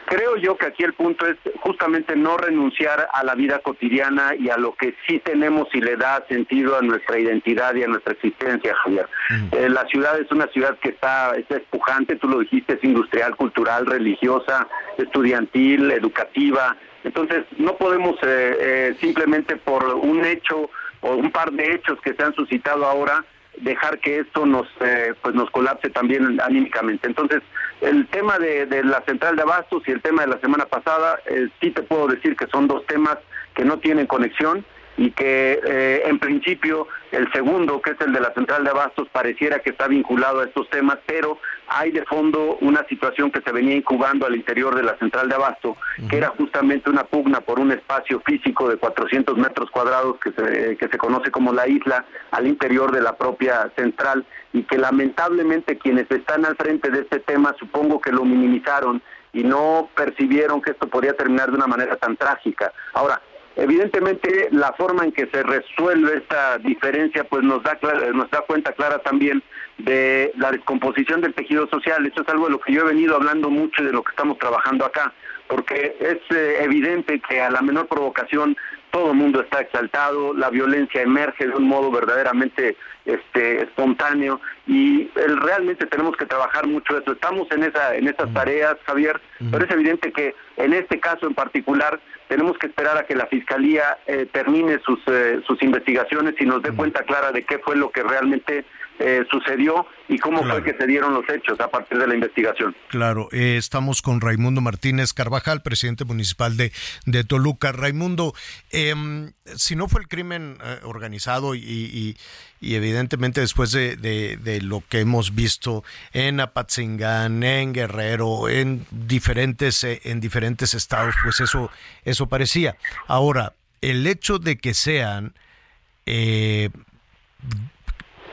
Creo 0.07 0.37
yo 0.37 0.55
que 0.55 0.67
aquí 0.67 0.83
el 0.83 0.93
punto 0.93 1.27
es 1.27 1.35
justamente 1.59 2.15
no 2.15 2.37
renunciar 2.37 3.09
a 3.11 3.25
la 3.25 3.35
vida 3.35 3.59
cotidiana 3.59 4.35
y 4.39 4.49
a 4.49 4.55
lo 4.55 4.73
que 4.73 4.95
sí 5.05 5.19
tenemos 5.19 5.67
y 5.73 5.81
le 5.81 5.97
da 5.97 6.25
sentido 6.29 6.77
a 6.77 6.81
nuestra 6.81 7.19
identidad 7.19 7.75
y 7.75 7.83
a 7.83 7.87
nuestra 7.87 8.13
existencia, 8.13 8.73
Javier. 8.83 9.09
Eh, 9.51 9.67
la 9.67 9.85
ciudad 9.87 10.17
es 10.17 10.31
una 10.31 10.47
ciudad 10.47 10.77
que 10.79 10.89
está, 10.89 11.35
está 11.35 11.57
espujante, 11.57 12.15
tú 12.15 12.29
lo 12.29 12.39
dijiste, 12.39 12.75
es 12.75 12.83
industrial, 12.85 13.35
cultural, 13.35 13.85
religiosa, 13.85 14.65
estudiantil, 14.97 15.91
educativa. 15.91 16.77
Entonces, 17.03 17.43
no 17.57 17.75
podemos 17.75 18.15
eh, 18.23 18.57
eh, 18.59 18.95
simplemente 19.01 19.57
por 19.57 19.83
un 19.93 20.23
hecho 20.23 20.69
o 21.01 21.15
un 21.15 21.31
par 21.31 21.51
de 21.51 21.73
hechos 21.73 21.99
que 21.99 22.13
se 22.13 22.23
han 22.23 22.33
suscitado 22.33 22.85
ahora, 22.85 23.25
dejar 23.61 23.99
que 23.99 24.19
esto 24.19 24.45
nos 24.45 24.67
eh, 24.81 25.13
pues 25.21 25.35
nos 25.35 25.49
colapse 25.51 25.89
también 25.89 26.39
anímicamente. 26.41 27.07
Entonces, 27.07 27.41
el 27.81 28.07
tema 28.07 28.37
de, 28.39 28.67
la 28.83 29.01
central 29.01 29.35
de 29.35 29.43
abastos 29.43 29.83
y 29.87 29.91
el 29.91 30.01
tema 30.01 30.23
de 30.23 30.29
la 30.29 30.39
semana 30.39 30.65
pasada, 30.65 31.19
eh, 31.27 31.47
sí 31.61 31.71
te 31.71 31.83
puedo 31.83 32.07
decir 32.07 32.35
que 32.35 32.47
son 32.47 32.67
dos 32.67 32.85
temas 32.87 33.17
que 33.55 33.65
no 33.65 33.79
tienen 33.79 34.07
conexión 34.07 34.65
y 34.97 35.11
que 35.11 35.59
eh, 35.63 36.01
en 36.05 36.17
principio 36.17 36.87
el 37.11 37.31
segundo, 37.31 37.81
que 37.81 37.91
es 37.91 38.01
el 38.01 38.11
de 38.11 38.19
la 38.19 38.33
central 38.33 38.63
de 38.63 38.71
abastos, 38.71 39.07
pareciera 39.09 39.59
que 39.59 39.69
está 39.69 39.87
vinculado 39.87 40.41
a 40.41 40.45
estos 40.45 40.69
temas, 40.69 40.97
pero 41.05 41.37
hay 41.67 41.91
de 41.91 42.03
fondo 42.05 42.57
una 42.61 42.85
situación 42.87 43.31
que 43.31 43.41
se 43.41 43.51
venía 43.51 43.75
incubando 43.75 44.25
al 44.25 44.35
interior 44.35 44.75
de 44.75 44.83
la 44.83 44.97
central 44.97 45.29
de 45.29 45.35
abasto, 45.35 45.77
que 46.09 46.17
era 46.17 46.29
justamente 46.29 46.89
una 46.89 47.03
pugna 47.03 47.41
por 47.41 47.59
un 47.59 47.71
espacio 47.71 48.21
físico 48.21 48.67
de 48.69 48.77
400 48.77 49.37
metros 49.37 49.69
cuadrados 49.69 50.17
que 50.19 50.31
se, 50.31 50.77
que 50.77 50.87
se 50.87 50.97
conoce 50.97 51.29
como 51.29 51.53
la 51.53 51.67
isla 51.67 52.05
al 52.31 52.47
interior 52.47 52.91
de 52.91 53.01
la 53.01 53.15
propia 53.15 53.71
central 53.75 54.25
y 54.53 54.63
que 54.63 54.77
lamentablemente 54.77 55.77
quienes 55.77 56.09
están 56.09 56.45
al 56.45 56.55
frente 56.55 56.89
de 56.89 57.01
este 57.01 57.19
tema 57.19 57.55
supongo 57.59 58.01
que 58.01 58.11
lo 58.11 58.25
minimizaron 58.25 59.01
y 59.33 59.43
no 59.43 59.89
percibieron 59.95 60.61
que 60.61 60.71
esto 60.71 60.87
podía 60.87 61.13
terminar 61.13 61.51
de 61.51 61.57
una 61.57 61.67
manera 61.67 61.95
tan 61.97 62.17
trágica. 62.17 62.71
Ahora, 62.93 63.21
Evidentemente, 63.57 64.49
la 64.51 64.71
forma 64.73 65.03
en 65.03 65.11
que 65.11 65.25
se 65.25 65.41
resuelve 65.41 66.17
esta 66.17 66.59
diferencia, 66.59 67.23
pues 67.23 67.43
nos 67.43 67.63
da, 67.63 67.75
nos 68.13 68.29
da 68.29 68.41
cuenta 68.41 68.71
clara 68.71 68.99
también 68.99 69.41
de 69.79 70.31
la 70.37 70.51
descomposición 70.51 71.21
del 71.21 71.33
tejido 71.33 71.67
social. 71.67 72.05
Eso 72.05 72.21
es 72.21 72.29
algo 72.29 72.45
de 72.45 72.51
lo 72.51 72.59
que 72.59 72.71
yo 72.71 72.81
he 72.81 72.93
venido 72.93 73.15
hablando 73.15 73.49
mucho 73.49 73.81
y 73.81 73.87
de 73.87 73.93
lo 73.93 74.03
que 74.03 74.11
estamos 74.11 74.37
trabajando 74.37 74.85
acá, 74.85 75.11
porque 75.47 75.97
es 75.99 76.19
eh, 76.37 76.57
evidente 76.61 77.19
que 77.27 77.41
a 77.41 77.49
la 77.49 77.63
menor 77.63 77.87
provocación 77.87 78.55
todo 78.97 79.11
el 79.11 79.17
mundo 79.17 79.41
está 79.41 79.61
exaltado, 79.61 80.33
la 80.33 80.49
violencia 80.49 81.03
emerge 81.03 81.45
de 81.45 81.53
un 81.53 81.67
modo 81.67 81.91
verdaderamente 81.91 82.75
este, 83.05 83.61
espontáneo 83.61 84.41
y 84.65 85.07
realmente 85.13 85.85
tenemos 85.85 86.17
que 86.17 86.25
trabajar 86.25 86.65
mucho 86.65 86.97
eso. 86.97 87.11
Estamos 87.11 87.47
en 87.51 87.61
esa 87.61 87.95
en 87.95 88.07
esas 88.07 88.33
tareas, 88.33 88.75
Javier, 88.87 89.21
pero 89.51 89.65
es 89.65 89.71
evidente 89.71 90.11
que 90.11 90.33
en 90.57 90.73
este 90.73 90.99
caso 90.99 91.27
en 91.27 91.35
particular 91.35 91.99
tenemos 92.27 92.57
que 92.57 92.65
esperar 92.65 92.97
a 92.97 93.05
que 93.05 93.15
la 93.15 93.27
fiscalía 93.27 93.99
eh, 94.07 94.27
termine 94.31 94.79
sus 94.83 94.99
eh, 95.05 95.41
sus 95.45 95.61
investigaciones 95.61 96.33
y 96.39 96.45
nos 96.45 96.63
dé 96.63 96.71
cuenta 96.71 97.03
clara 97.03 97.31
de 97.31 97.43
qué 97.43 97.59
fue 97.59 97.75
lo 97.75 97.91
que 97.91 98.01
realmente 98.01 98.65
eh, 98.99 99.23
sucedió 99.29 99.85
y 100.07 100.17
cómo 100.17 100.43
fue 100.43 100.63
que 100.63 100.73
se 100.73 100.87
dieron 100.87 101.13
los 101.13 101.27
hechos 101.29 101.59
a 101.59 101.69
partir 101.69 101.99
de 101.99 102.07
la 102.07 102.15
investigación. 102.15 102.75
Claro, 102.87 103.29
eh, 103.31 103.55
estamos 103.57 104.01
con 104.01 104.21
Raimundo 104.21 104.59
Martínez 104.59 105.13
Carvajal, 105.13 105.61
presidente 105.61 106.03
municipal 106.03 106.57
de, 106.57 106.71
de 107.05 107.23
Toluca. 107.23 107.71
Raimundo, 107.71 108.33
em, 108.71 109.33
si 109.55 109.75
no 109.75 109.87
fue 109.87 110.01
el 110.01 110.07
crimen 110.07 110.57
eh, 110.63 110.79
organizado 110.83 111.53
y, 111.53 112.17
y, 112.61 112.75
evidentemente 112.75 113.41
después 113.41 113.71
de, 113.71 113.97
de, 113.97 114.61
lo 114.61 114.81
que 114.89 115.01
hemos 115.01 115.35
visto 115.35 115.83
en 116.11 116.39
Apatzingán, 116.39 117.43
en 117.43 117.73
Guerrero, 117.73 118.49
en 118.49 118.85
diferentes, 118.89 119.83
en 119.83 120.19
diferentes 120.19 120.73
estados, 120.73 121.13
pues 121.23 121.39
eso, 121.39 121.69
eso 122.03 122.27
parecía. 122.27 122.77
Ahora, 123.05 123.53
el 123.81 124.07
hecho 124.07 124.39
de 124.39 124.57
que 124.57 124.73
sean 124.73 125.35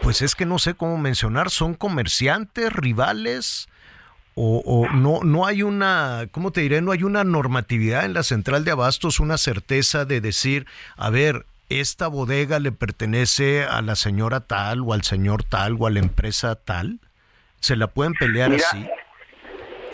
pues 0.04 0.20
es 0.20 0.34
que 0.34 0.44
no 0.44 0.58
sé 0.58 0.74
cómo 0.74 0.98
mencionar, 0.98 1.48
son 1.48 1.72
comerciantes, 1.72 2.70
rivales, 2.70 3.68
o, 4.36 4.88
no, 4.92 5.20
no 5.22 5.46
hay 5.46 5.62
una, 5.62 6.26
¿cómo 6.30 6.50
te 6.50 6.60
diré? 6.60 6.82
No 6.82 6.92
hay 6.92 7.04
una 7.04 7.24
normatividad 7.24 8.04
en 8.04 8.14
la 8.14 8.22
central 8.22 8.64
de 8.64 8.72
abastos, 8.72 9.20
una 9.20 9.38
certeza 9.38 10.04
de 10.04 10.20
decir, 10.20 10.66
a 10.96 11.08
ver, 11.08 11.46
esta 11.70 12.08
bodega 12.08 12.58
le 12.58 12.72
pertenece 12.72 13.64
a 13.64 13.80
la 13.80 13.94
señora 13.94 14.40
tal 14.40 14.80
o 14.80 14.92
al 14.92 15.02
señor 15.02 15.44
tal 15.44 15.76
o 15.78 15.86
a 15.86 15.90
la 15.90 16.00
empresa 16.00 16.56
tal. 16.56 16.98
¿Se 17.60 17.76
la 17.76 17.86
pueden 17.86 18.12
pelear 18.14 18.52
así? 18.52 18.86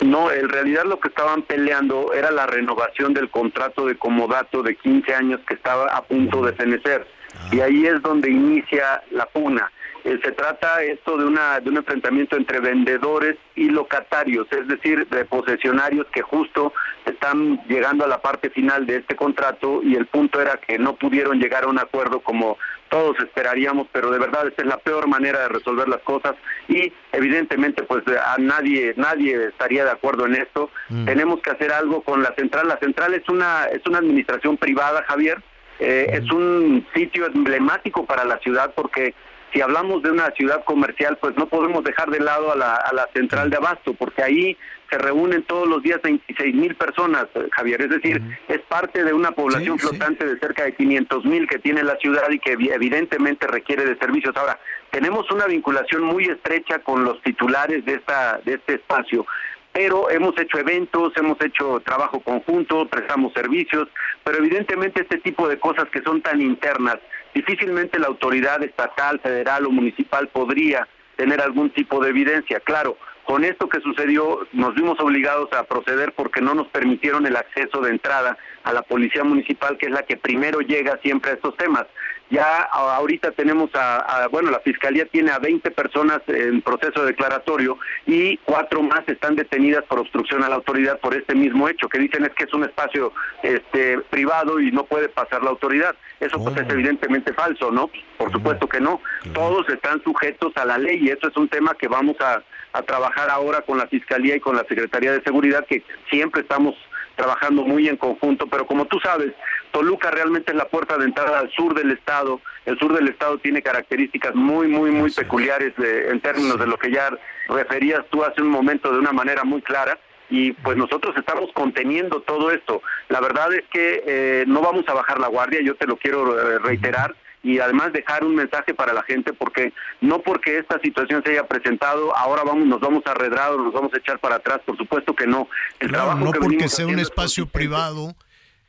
No, 0.01 0.31
en 0.31 0.49
realidad 0.49 0.83
lo 0.85 0.99
que 0.99 1.09
estaban 1.09 1.43
peleando 1.43 2.11
era 2.13 2.31
la 2.31 2.47
renovación 2.47 3.13
del 3.13 3.29
contrato 3.29 3.85
de 3.85 3.95
comodato 3.95 4.63
de 4.63 4.75
15 4.75 5.13
años 5.13 5.39
que 5.47 5.53
estaba 5.53 5.85
a 5.95 6.03
punto 6.03 6.43
de 6.43 6.53
fenecer. 6.53 7.07
Y 7.51 7.59
ahí 7.61 7.85
es 7.85 8.01
donde 8.01 8.29
inicia 8.29 9.03
la 9.11 9.27
pugna. 9.27 9.71
Eh, 10.03 10.19
se 10.23 10.31
trata 10.31 10.81
esto 10.81 11.15
de, 11.17 11.25
una, 11.25 11.59
de 11.59 11.69
un 11.69 11.77
enfrentamiento 11.77 12.35
entre 12.35 12.59
vendedores 12.59 13.37
y 13.55 13.69
locatarios, 13.69 14.47
es 14.51 14.67
decir, 14.67 15.07
de 15.07 15.25
posesionarios 15.25 16.07
que 16.07 16.21
justo 16.21 16.73
están 17.05 17.61
llegando 17.67 18.05
a 18.05 18.07
la 18.07 18.21
parte 18.21 18.49
final 18.49 18.87
de 18.87 18.97
este 18.97 19.15
contrato 19.15 19.81
y 19.83 19.95
el 19.95 20.07
punto 20.07 20.41
era 20.41 20.57
que 20.57 20.79
no 20.79 20.95
pudieron 20.95 21.39
llegar 21.39 21.65
a 21.65 21.67
un 21.67 21.77
acuerdo 21.77 22.21
como 22.21 22.57
todos 22.89 23.17
esperaríamos, 23.19 23.87
pero 23.91 24.11
de 24.11 24.19
verdad 24.19 24.47
esta 24.47 24.63
es 24.63 24.67
la 24.67 24.77
peor 24.77 25.07
manera 25.07 25.39
de 25.39 25.47
resolver 25.47 25.87
las 25.87 26.01
cosas 26.01 26.35
y 26.67 26.91
evidentemente 27.13 27.83
pues 27.83 28.03
a 28.07 28.35
nadie 28.37 28.93
nadie 28.97 29.47
estaría 29.47 29.85
de 29.85 29.91
acuerdo 29.91 30.25
en 30.25 30.35
esto. 30.35 30.69
Mm. 30.89 31.05
Tenemos 31.05 31.41
que 31.41 31.51
hacer 31.51 31.71
algo 31.71 32.01
con 32.01 32.21
la 32.21 32.33
central. 32.35 32.67
La 32.67 32.77
central 32.79 33.13
es 33.13 33.27
una 33.29 33.65
es 33.71 33.81
una 33.87 33.99
administración 33.99 34.57
privada, 34.57 35.05
Javier. 35.07 35.41
Eh, 35.79 36.19
es 36.21 36.29
un 36.31 36.85
sitio 36.93 37.27
emblemático 37.27 38.05
para 38.05 38.25
la 38.25 38.37
ciudad 38.39 38.73
porque 38.75 39.15
si 39.53 39.61
hablamos 39.61 40.01
de 40.03 40.11
una 40.11 40.31
ciudad 40.31 40.63
comercial, 40.63 41.17
pues 41.19 41.35
no 41.35 41.47
podemos 41.47 41.83
dejar 41.83 42.09
de 42.09 42.19
lado 42.19 42.51
a 42.51 42.55
la, 42.55 42.75
a 42.75 42.93
la 42.93 43.07
central 43.13 43.49
de 43.49 43.57
abasto, 43.57 43.93
porque 43.93 44.23
ahí 44.23 44.57
se 44.91 44.97
reúnen 44.97 45.43
todos 45.43 45.67
los 45.67 45.81
días 45.81 46.01
26 46.01 46.53
mil 46.53 46.75
personas, 46.75 47.25
eh, 47.35 47.47
Javier. 47.51 47.81
Es 47.81 47.89
decir, 47.89 48.21
es 48.49 48.59
parte 48.61 49.03
de 49.03 49.13
una 49.13 49.31
población 49.31 49.79
flotante 49.79 50.25
de 50.25 50.37
cerca 50.39 50.65
de 50.65 50.75
500 50.75 51.25
mil 51.25 51.47
que 51.47 51.59
tiene 51.59 51.81
la 51.83 51.95
ciudad 51.95 52.29
y 52.29 52.39
que 52.39 52.51
evidentemente 52.51 53.47
requiere 53.47 53.85
de 53.85 53.97
servicios. 53.97 54.35
Ahora, 54.35 54.59
tenemos 54.91 55.31
una 55.31 55.45
vinculación 55.45 56.03
muy 56.03 56.25
estrecha 56.25 56.79
con 56.79 57.05
los 57.05 57.21
titulares 57.21 57.85
de, 57.85 57.93
esta, 57.95 58.39
de 58.43 58.55
este 58.55 58.75
espacio 58.75 59.25
pero 59.73 60.09
hemos 60.09 60.37
hecho 60.37 60.57
eventos, 60.57 61.13
hemos 61.15 61.39
hecho 61.41 61.79
trabajo 61.85 62.19
conjunto, 62.19 62.89
prestamos 62.89 63.31
servicios, 63.31 63.87
pero 64.21 64.39
evidentemente 64.39 65.03
este 65.03 65.19
tipo 65.19 65.47
de 65.47 65.59
cosas 65.59 65.85
que 65.93 66.01
son 66.01 66.21
tan 66.21 66.41
internas 66.41 66.97
difícilmente 67.33 67.99
la 67.99 68.07
autoridad 68.07 68.63
estatal, 68.63 69.19
federal 69.19 69.65
o 69.65 69.71
municipal 69.71 70.27
podría 70.29 70.87
tener 71.15 71.41
algún 71.41 71.69
tipo 71.69 72.03
de 72.03 72.09
evidencia. 72.09 72.59
Claro, 72.59 72.97
con 73.25 73.43
esto 73.43 73.69
que 73.69 73.79
sucedió 73.81 74.39
nos 74.51 74.73
vimos 74.75 74.99
obligados 74.99 75.51
a 75.53 75.63
proceder 75.63 76.13
porque 76.13 76.41
no 76.41 76.53
nos 76.53 76.67
permitieron 76.67 77.25
el 77.25 77.35
acceso 77.35 77.81
de 77.81 77.91
entrada 77.91 78.37
a 78.63 78.73
la 78.73 78.81
policía 78.81 79.23
municipal, 79.23 79.77
que 79.77 79.85
es 79.85 79.91
la 79.91 80.03
que 80.03 80.17
primero 80.17 80.59
llega 80.61 80.99
siempre 81.01 81.31
a 81.31 81.33
estos 81.35 81.55
temas. 81.57 81.85
Ya 82.31 82.61
ahorita 82.71 83.31
tenemos 83.31 83.69
a, 83.73 84.27
bueno, 84.31 84.51
la 84.51 84.61
Fiscalía 84.61 85.05
tiene 85.05 85.31
a 85.31 85.39
20 85.39 85.69
personas 85.71 86.21
en 86.27 86.61
proceso 86.61 87.03
declaratorio 87.03 87.77
y 88.05 88.37
cuatro 88.37 88.81
más 88.81 89.01
están 89.07 89.35
detenidas 89.35 89.83
por 89.83 89.99
obstrucción 89.99 90.41
a 90.41 90.47
la 90.47 90.55
autoridad 90.55 90.97
por 91.01 91.13
este 91.13 91.35
mismo 91.35 91.67
hecho, 91.67 91.89
que 91.89 91.99
dicen 91.99 92.23
es 92.23 92.31
que 92.31 92.45
es 92.45 92.53
un 92.53 92.63
espacio 92.63 93.11
este, 93.43 93.99
privado 94.09 94.61
y 94.61 94.71
no 94.71 94.85
puede 94.85 95.09
pasar 95.09 95.43
la 95.43 95.49
autoridad. 95.49 95.93
Eso 96.21 96.41
pues 96.41 96.55
es 96.55 96.67
oh. 96.69 96.71
evidentemente 96.71 97.33
falso, 97.33 97.69
¿no? 97.69 97.89
Por 98.17 98.31
supuesto 98.31 98.65
que 98.65 98.79
no. 98.79 99.01
Todos 99.33 99.67
están 99.67 100.01
sujetos 100.01 100.53
a 100.55 100.63
la 100.63 100.77
ley 100.77 100.99
y 101.01 101.09
eso 101.09 101.27
es 101.27 101.35
un 101.35 101.49
tema 101.49 101.73
que 101.73 101.89
vamos 101.89 102.15
a, 102.21 102.41
a 102.71 102.81
trabajar 102.83 103.29
ahora 103.29 103.59
con 103.61 103.77
la 103.77 103.87
Fiscalía 103.87 104.37
y 104.37 104.39
con 104.39 104.55
la 104.55 104.63
Secretaría 104.63 105.11
de 105.11 105.21
Seguridad, 105.23 105.65
que 105.67 105.83
siempre 106.09 106.43
estamos 106.43 106.75
trabajando 107.15 107.63
muy 107.63 107.87
en 107.87 107.97
conjunto, 107.97 108.47
pero 108.47 108.65
como 108.65 108.85
tú 108.85 108.99
sabes, 108.99 109.33
Toluca 109.71 110.11
realmente 110.11 110.51
es 110.51 110.57
la 110.57 110.67
puerta 110.67 110.97
de 110.97 111.05
entrada 111.05 111.39
al 111.39 111.51
sur 111.51 111.73
del 111.73 111.91
estado. 111.91 112.41
El 112.65 112.77
sur 112.77 112.93
del 112.93 113.07
estado 113.07 113.37
tiene 113.39 113.61
características 113.61 114.35
muy, 114.35 114.67
muy, 114.67 114.91
muy 114.91 115.11
peculiares 115.11 115.73
en 115.77 116.19
términos 116.19 116.59
de 116.59 116.67
lo 116.67 116.77
que 116.77 116.91
ya 116.91 117.09
referías 117.47 118.05
tú 118.09 118.23
hace 118.23 118.41
un 118.41 118.49
momento 118.49 118.91
de 118.91 118.99
una 118.99 119.11
manera 119.11 119.43
muy 119.43 119.61
clara. 119.61 119.97
Y 120.29 120.53
pues 120.53 120.77
nosotros 120.77 121.15
estamos 121.17 121.49
conteniendo 121.53 122.21
todo 122.21 122.51
esto. 122.51 122.81
La 123.09 123.19
verdad 123.19 123.53
es 123.53 123.63
que 123.71 124.03
eh, 124.05 124.45
no 124.47 124.61
vamos 124.61 124.85
a 124.87 124.93
bajar 124.93 125.19
la 125.19 125.27
guardia, 125.27 125.59
yo 125.61 125.75
te 125.75 125.87
lo 125.87 125.97
quiero 125.97 126.39
eh, 126.39 126.59
reiterar 126.59 127.15
y 127.43 127.59
además 127.59 127.91
dejar 127.91 128.23
un 128.23 128.35
mensaje 128.35 128.73
para 128.73 128.93
la 128.93 129.03
gente 129.03 129.33
porque 129.33 129.73
no 129.99 130.19
porque 130.19 130.59
esta 130.59 130.79
situación 130.79 131.23
se 131.25 131.31
haya 131.31 131.47
presentado 131.47 132.15
ahora 132.15 132.43
vamos 132.43 132.67
nos 132.67 132.79
vamos 132.79 133.03
a 133.07 133.11
arredrar 133.11 133.53
o 133.53 133.57
nos 133.57 133.73
vamos 133.73 133.91
a 133.93 133.97
echar 133.97 134.19
para 134.19 134.35
atrás 134.35 134.59
por 134.65 134.77
supuesto 134.77 135.15
que 135.15 135.25
no 135.25 135.47
el 135.79 135.89
claro, 135.89 136.15
no 136.15 136.31
porque 136.31 136.69
sea 136.69 136.85
un 136.85 136.99
espacio 136.99 137.47
privado 137.47 138.13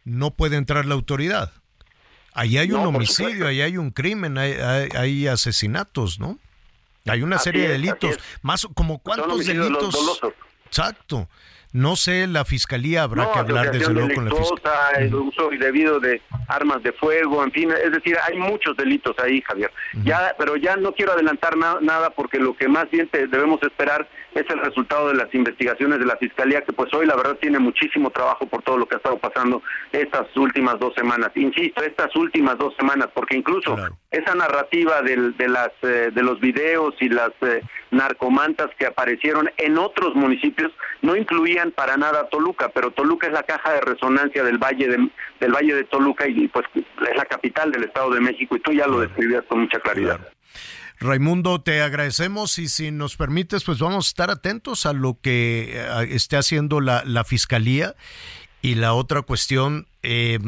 no 0.04 0.30
puede 0.32 0.56
entrar 0.56 0.86
la 0.86 0.94
autoridad. 0.94 1.52
Ahí 2.34 2.56
hay 2.56 2.72
un 2.72 2.80
homicidio 2.86 3.46
ahí 3.46 3.60
hay 3.60 3.76
un 3.76 3.90
crimen 3.90 4.38
hay, 4.38 4.54
hay, 4.94 5.26
asesinatos 5.26 6.18
no 6.18 6.38
hay 7.06 7.22
una 7.22 7.38
serie 7.38 7.64
de 7.64 7.68
delitos. 7.74 8.18
más 8.40 8.66
como 8.74 8.98
cuántos 8.98 9.44
delitos 9.44 10.20
exacto. 10.66 11.28
No 11.72 11.96
sé, 11.96 12.26
la 12.26 12.44
fiscalía 12.44 13.02
habrá 13.02 13.32
que 13.32 13.38
hablar 13.38 13.72
desde 13.72 13.92
luego 13.94 14.14
con 14.14 14.26
la 14.26 14.34
fiscalía. 14.34 15.06
El 15.06 15.14
uso 15.14 15.50
indebido 15.50 16.00
de 16.00 16.20
armas 16.46 16.82
de 16.82 16.92
fuego, 16.92 17.42
en 17.42 17.50
fin, 17.50 17.70
es 17.72 17.92
decir, 17.92 18.14
hay 18.28 18.36
muchos 18.36 18.76
delitos 18.76 19.18
ahí, 19.18 19.40
Javier. 19.40 19.70
Ya, 20.04 20.34
pero 20.38 20.56
ya 20.56 20.76
no 20.76 20.92
quiero 20.92 21.12
adelantar 21.12 21.56
nada 21.56 22.10
porque 22.10 22.38
lo 22.38 22.54
que 22.54 22.68
más 22.68 22.90
bien 22.90 23.08
debemos 23.10 23.62
esperar 23.62 24.06
es 24.34 24.48
el 24.50 24.58
resultado 24.58 25.08
de 25.08 25.14
las 25.14 25.32
investigaciones 25.34 25.98
de 25.98 26.06
la 26.06 26.16
fiscalía, 26.16 26.62
que 26.62 26.72
pues 26.72 26.92
hoy 26.94 27.06
la 27.06 27.16
verdad 27.16 27.36
tiene 27.40 27.58
muchísimo 27.58 28.10
trabajo 28.10 28.46
por 28.46 28.62
todo 28.62 28.78
lo 28.78 28.86
que 28.86 28.94
ha 28.94 28.98
estado 28.98 29.18
pasando 29.18 29.62
estas 29.92 30.34
últimas 30.36 30.78
dos 30.78 30.94
semanas. 30.94 31.30
Insisto, 31.34 31.82
estas 31.82 32.14
últimas 32.16 32.58
dos 32.58 32.74
semanas, 32.76 33.08
porque 33.14 33.36
incluso 33.36 33.76
esa 34.10 34.34
narrativa 34.34 35.02
del, 35.02 35.36
de 35.36 35.48
las 35.48 35.70
eh, 35.82 36.10
de 36.12 36.22
los 36.22 36.40
videos 36.40 36.94
y 37.00 37.08
las 37.08 37.30
eh, 37.42 37.62
narcomantas 37.90 38.70
que 38.78 38.86
aparecieron 38.86 39.50
en 39.56 39.78
otros 39.78 40.14
municipios 40.14 40.72
no 41.02 41.16
incluían 41.16 41.72
para 41.72 41.96
nada 41.96 42.20
a 42.20 42.28
Toluca, 42.28 42.70
pero 42.70 42.90
Toluca 42.90 43.26
es 43.26 43.32
la 43.32 43.42
caja 43.42 43.72
de 43.72 43.80
resonancia 43.80 44.42
del 44.44 44.58
valle 44.58 44.88
de, 44.88 45.08
del 45.40 45.52
valle 45.52 45.74
de 45.74 45.84
Toluca 45.84 46.26
y 46.26 46.48
pues 46.48 46.66
es 46.74 47.16
la 47.16 47.24
capital 47.24 47.72
del 47.72 47.84
Estado 47.84 48.10
de 48.10 48.20
México 48.20 48.56
y 48.56 48.60
tú 48.60 48.72
ya 48.72 48.86
lo 48.86 49.00
describías 49.00 49.44
con 49.48 49.60
mucha 49.60 49.78
claridad. 49.80 50.20
Raimundo, 51.02 51.60
te 51.60 51.82
agradecemos 51.82 52.58
y 52.58 52.68
si 52.68 52.90
nos 52.90 53.16
permites, 53.16 53.64
pues 53.64 53.78
vamos 53.78 54.06
a 54.06 54.08
estar 54.08 54.30
atentos 54.30 54.86
a 54.86 54.92
lo 54.92 55.18
que 55.20 55.72
eh, 55.74 56.08
esté 56.10 56.36
haciendo 56.36 56.80
la, 56.80 57.02
la 57.04 57.24
Fiscalía. 57.24 57.94
Y 58.62 58.76
la 58.76 58.94
otra 58.94 59.22
cuestión, 59.22 59.86
eh, 60.04 60.38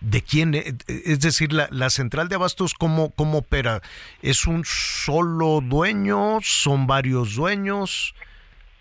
de, 0.00 0.22
quién, 0.22 0.54
eh, 0.54 0.74
es 0.86 1.20
decir, 1.20 1.54
la, 1.54 1.68
la 1.70 1.88
central 1.88 2.28
de 2.28 2.34
abastos, 2.34 2.74
¿cómo, 2.74 3.10
¿cómo 3.10 3.38
opera? 3.38 3.80
¿Es 4.20 4.46
un 4.46 4.62
solo 4.66 5.60
dueño? 5.62 6.38
¿Son 6.42 6.86
varios 6.86 7.34
dueños? 7.34 8.14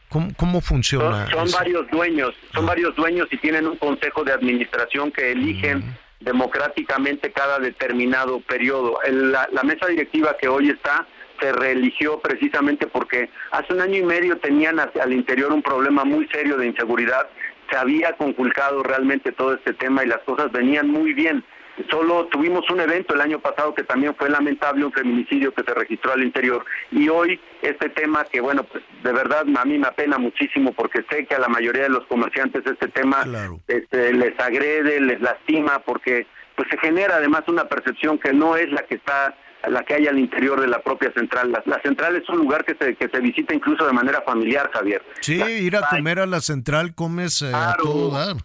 ¿Cómo, 0.10 0.61
funciona? 0.61 1.27
Son, 1.31 1.49
varios 1.51 1.89
dueños, 1.89 2.35
son 2.53 2.68
varios 2.68 2.95
dueños 2.95 3.27
y 3.31 3.38
tienen 3.38 3.65
un 3.65 3.77
consejo 3.77 4.23
de 4.23 4.31
administración 4.31 5.11
que 5.11 5.31
eligen 5.31 5.80
mm. 5.80 5.97
Democráticamente 6.24 7.32
cada 7.32 7.60
determinado 7.60 8.40
periodo. 8.41 9.00
la, 9.10 9.48
mesa 9.64 9.88
directiva 9.88 10.36
que 10.40 10.48
hoy 10.48 10.70
está 10.70 11.08
se 11.40 11.52
reeligió 11.52 12.20
precisamente 12.20 12.88
porque 12.88 13.30
hace 13.52 13.74
un 13.74 13.82
año 13.82 13.98
y 13.98 14.04
medio 14.04 14.38
tenían 14.38 14.80
al 14.80 15.14
interior 15.14 15.52
un 15.52 15.62
problema 15.62 16.04
muy 16.06 16.28
serio 16.28 16.58
de 16.58 16.68
inseguridad, 16.68 17.28
se 17.70 17.78
había 17.78 18.14
conculcado 18.14 18.84
realmente 18.84 19.32
todo 19.32 19.54
este 19.56 19.74
tema 19.74 20.04
y 20.04 20.08
las 20.08 20.20
cosas 20.20 20.52
venían 20.52 20.88
muy 20.90 21.14
bien. 21.14 21.44
Solo 21.90 22.28
tuvimos 22.28 22.70
un 22.70 22.82
evento 22.82 23.16
el 23.16 23.22
año 23.22 23.40
pasado 23.40 23.74
que 23.74 23.84
también 23.84 24.16
fue 24.16 24.30
lamentable, 24.30 24.86
un 24.86 24.94
feminicidio 24.94 25.54
que 25.54 25.64
se 25.64 25.74
registró 25.74 26.14
al 26.14 26.24
interior. 26.24 26.64
Y 26.91 27.10
hoy 27.10 27.40
este 27.62 27.90
tema 27.90 28.26
que, 28.26 28.41
bueno, 28.41 28.64
pues 28.64 28.84
de 29.04 29.12
verdad 29.12 29.45
a 29.58 29.66
mí 29.66 29.78
me 29.78 29.88
apena 29.88 30.18
muchísimo 30.18 30.74
porque 30.74 31.04
sé 31.10 31.26
que 31.26 31.36
a 31.36 31.40
la 31.40 31.48
mayoría 31.48 31.84
de 31.84 31.90
los 31.90 32.06
comerciantes 32.06 32.64
este 32.66 32.88
tema 32.90 33.26
este, 33.68 34.14
les 34.14 34.40
agrede, 34.40 35.02
les 35.02 35.22
lastima, 35.22 35.80
porque 35.80 36.28
pues 36.56 36.68
se 36.70 36.78
genera 36.78 37.16
además 37.16 37.41
una 37.48 37.66
percepción 37.66 38.20
que 38.20 38.34
no 38.34 38.56
es 38.56 38.72
la 38.72 38.84
que 38.84 38.95
está 38.95 39.36
la 39.70 39.84
que 39.84 39.94
hay 39.94 40.08
al 40.08 40.20
interior 40.20 40.60
de 40.60 40.68
la 40.68 40.82
propia 40.82 41.12
central. 41.14 41.52
La, 41.66 41.82
central 41.82 42.16
es 42.16 42.28
un 42.30 42.38
lugar 42.38 42.66
que 42.66 42.76
se, 42.76 42.95
que 42.95 43.08
se 43.08 43.20
visita 43.20 43.54
incluso 43.54 43.86
de 43.86 43.94
manera 43.94 44.22
familiar, 44.22 44.70
Javier. 44.74 45.02
Sí, 45.22 45.41
ir 45.41 45.78
a 45.78 45.88
comer 45.90 46.20
a 46.20 46.26
la 46.26 46.41
central 46.41 46.94
comes 46.95 47.41
eh, 47.41 47.52
a 47.54 47.76
todo 47.78 48.12
dar. 48.12 48.36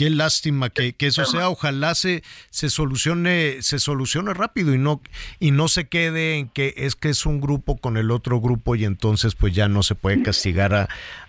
Qué 0.00 0.08
lástima 0.08 0.70
que, 0.70 0.94
eso 0.98 1.26
sea. 1.26 1.50
Ojalá 1.50 1.94
se, 1.94 2.22
se 2.48 2.70
solucione, 2.70 3.60
se 3.60 3.78
solucione 3.78 4.32
rápido 4.32 4.72
y 4.72 4.78
no, 4.78 5.02
y 5.38 5.50
no 5.50 5.68
se 5.68 5.88
quede 5.88 6.38
en 6.38 6.48
que 6.48 6.72
es 6.78 6.96
que 6.96 7.10
es 7.10 7.26
un 7.26 7.38
grupo 7.38 7.76
con 7.76 7.98
el 7.98 8.10
otro 8.10 8.40
grupo 8.40 8.74
y 8.76 8.86
entonces 8.86 9.34
pues 9.34 9.54
ya 9.54 9.68
no 9.68 9.82
se 9.82 9.94
puede 9.94 10.22
castigar 10.22 10.72
a, 10.72 10.88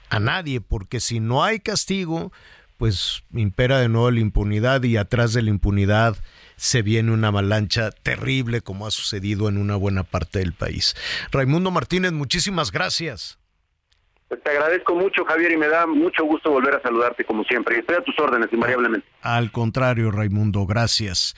a 0.10 0.20
nadie, 0.22 0.62
porque 0.62 1.02
si 1.02 1.20
no 1.20 1.44
hay 1.44 1.60
castigo, 1.60 2.32
pues 2.78 3.24
impera 3.34 3.78
de 3.82 3.90
nuevo 3.90 4.10
la 4.10 4.22
impunidad 4.22 4.82
y 4.84 4.96
atrás 4.96 5.34
de 5.34 5.42
la 5.42 5.50
impunidad 5.50 6.16
se 6.56 6.82
viene 6.82 7.12
una 7.12 7.28
avalancha 7.28 7.92
terrible 7.92 8.62
como 8.62 8.88
ha 8.88 8.92
sucedido 8.92 9.50
en 9.50 9.58
una 9.58 9.76
buena 9.76 10.04
parte 10.04 10.40
del 10.40 10.54
país. 10.54 10.96
Raimundo 11.34 11.72
Martínez, 11.72 12.14
muchísimas 12.14 12.72
gracias. 12.72 13.41
Pues 14.32 14.42
te 14.44 14.52
agradezco 14.52 14.96
mucho, 14.96 15.26
Javier, 15.26 15.52
y 15.52 15.58
me 15.58 15.68
da 15.68 15.86
mucho 15.86 16.24
gusto 16.24 16.52
volver 16.52 16.76
a 16.76 16.82
saludarte 16.82 17.26
como 17.26 17.44
siempre. 17.44 17.80
Estoy 17.80 17.98
a 17.98 18.02
tus 18.02 18.18
órdenes, 18.18 18.48
invariablemente. 18.54 19.06
Al 19.22 19.52
contrario, 19.52 20.10
Raimundo, 20.10 20.66
gracias. 20.66 21.36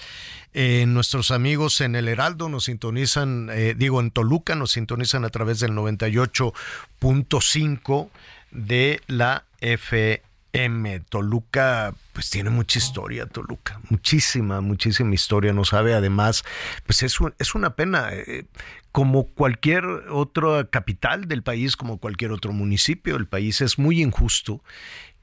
Eh, 0.54 0.86
nuestros 0.88 1.32
amigos 1.32 1.82
en 1.82 1.96
el 1.96 2.08
Heraldo 2.08 2.50
nos 2.50 2.66
sintonizan, 2.66 3.50
eh, 3.52 3.74
digo, 3.76 4.00
en 4.00 4.12
Toluca 4.12 4.54
nos 4.54 4.74
sintonizan 4.74 5.26
a 5.26 5.30
través 5.30 5.60
del 5.60 5.72
98.5 5.72 8.10
de 8.52 9.02
la 9.08 9.46
FM. 9.62 11.00
Toluca, 11.10 11.96
pues 12.14 12.30
tiene 12.30 12.52
mucha 12.52 12.78
historia, 12.78 13.26
Toluca, 13.26 13.80
muchísima, 13.90 14.62
muchísima 14.62 15.16
historia. 15.16 15.52
No 15.52 15.66
sabe, 15.66 15.96
además, 15.96 16.46
pues 16.86 17.02
es, 17.02 17.18
es 17.40 17.56
una 17.56 17.72
pena. 17.72 18.14
Eh, 18.14 18.46
como 18.94 19.26
cualquier 19.26 19.86
otra 19.86 20.70
capital 20.70 21.28
del 21.28 21.42
país, 21.42 21.76
como 21.76 21.98
cualquier 21.98 22.32
otro 22.32 22.54
municipio 22.54 23.16
del 23.16 23.28
país, 23.28 23.60
es 23.60 23.80
muy 23.80 24.02
injusto 24.02 24.64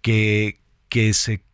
que, 0.02 0.58
que 0.88 1.14
se... 1.14 1.44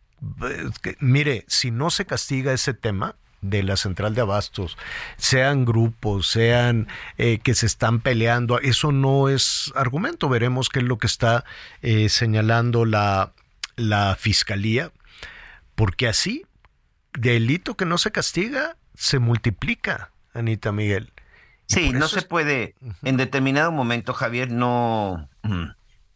mire, 0.99 1.45
si 1.47 1.69
no 1.69 1.91
se 1.91 2.05
castiga 2.05 2.53
ese 2.53 2.73
tema, 2.73 3.15
de 3.41 3.61
la 3.61 3.77
central 3.77 4.15
de 4.15 4.21
abastos, 4.21 4.79
sean 5.17 5.63
grupos, 5.63 6.27
sean 6.27 6.87
eh, 7.19 7.37
que 7.37 7.53
se 7.53 7.67
están 7.67 7.99
peleando, 8.01 8.59
eso 8.59 8.91
no 8.91 9.29
es 9.29 9.71
argumento. 9.75 10.27
Veremos 10.27 10.69
qué 10.69 10.79
es 10.79 10.85
lo 10.85 10.97
que 10.97 11.05
está 11.05 11.45
eh, 11.83 12.09
señalando 12.09 12.83
la, 12.83 13.33
la 13.75 14.15
fiscalía, 14.15 14.91
porque 15.75 16.07
así, 16.07 16.47
delito 17.13 17.77
que 17.77 17.85
no 17.85 17.99
se 17.99 18.11
castiga, 18.11 18.75
se 18.95 19.19
multiplica, 19.19 20.11
Anita 20.33 20.71
Miguel. 20.71 21.13
Sí, 21.67 21.91
no 21.91 22.07
se 22.07 22.21
puede, 22.21 22.75
en 23.03 23.17
determinado 23.17 23.71
momento, 23.71 24.13
Javier, 24.13 24.51
no... 24.51 25.29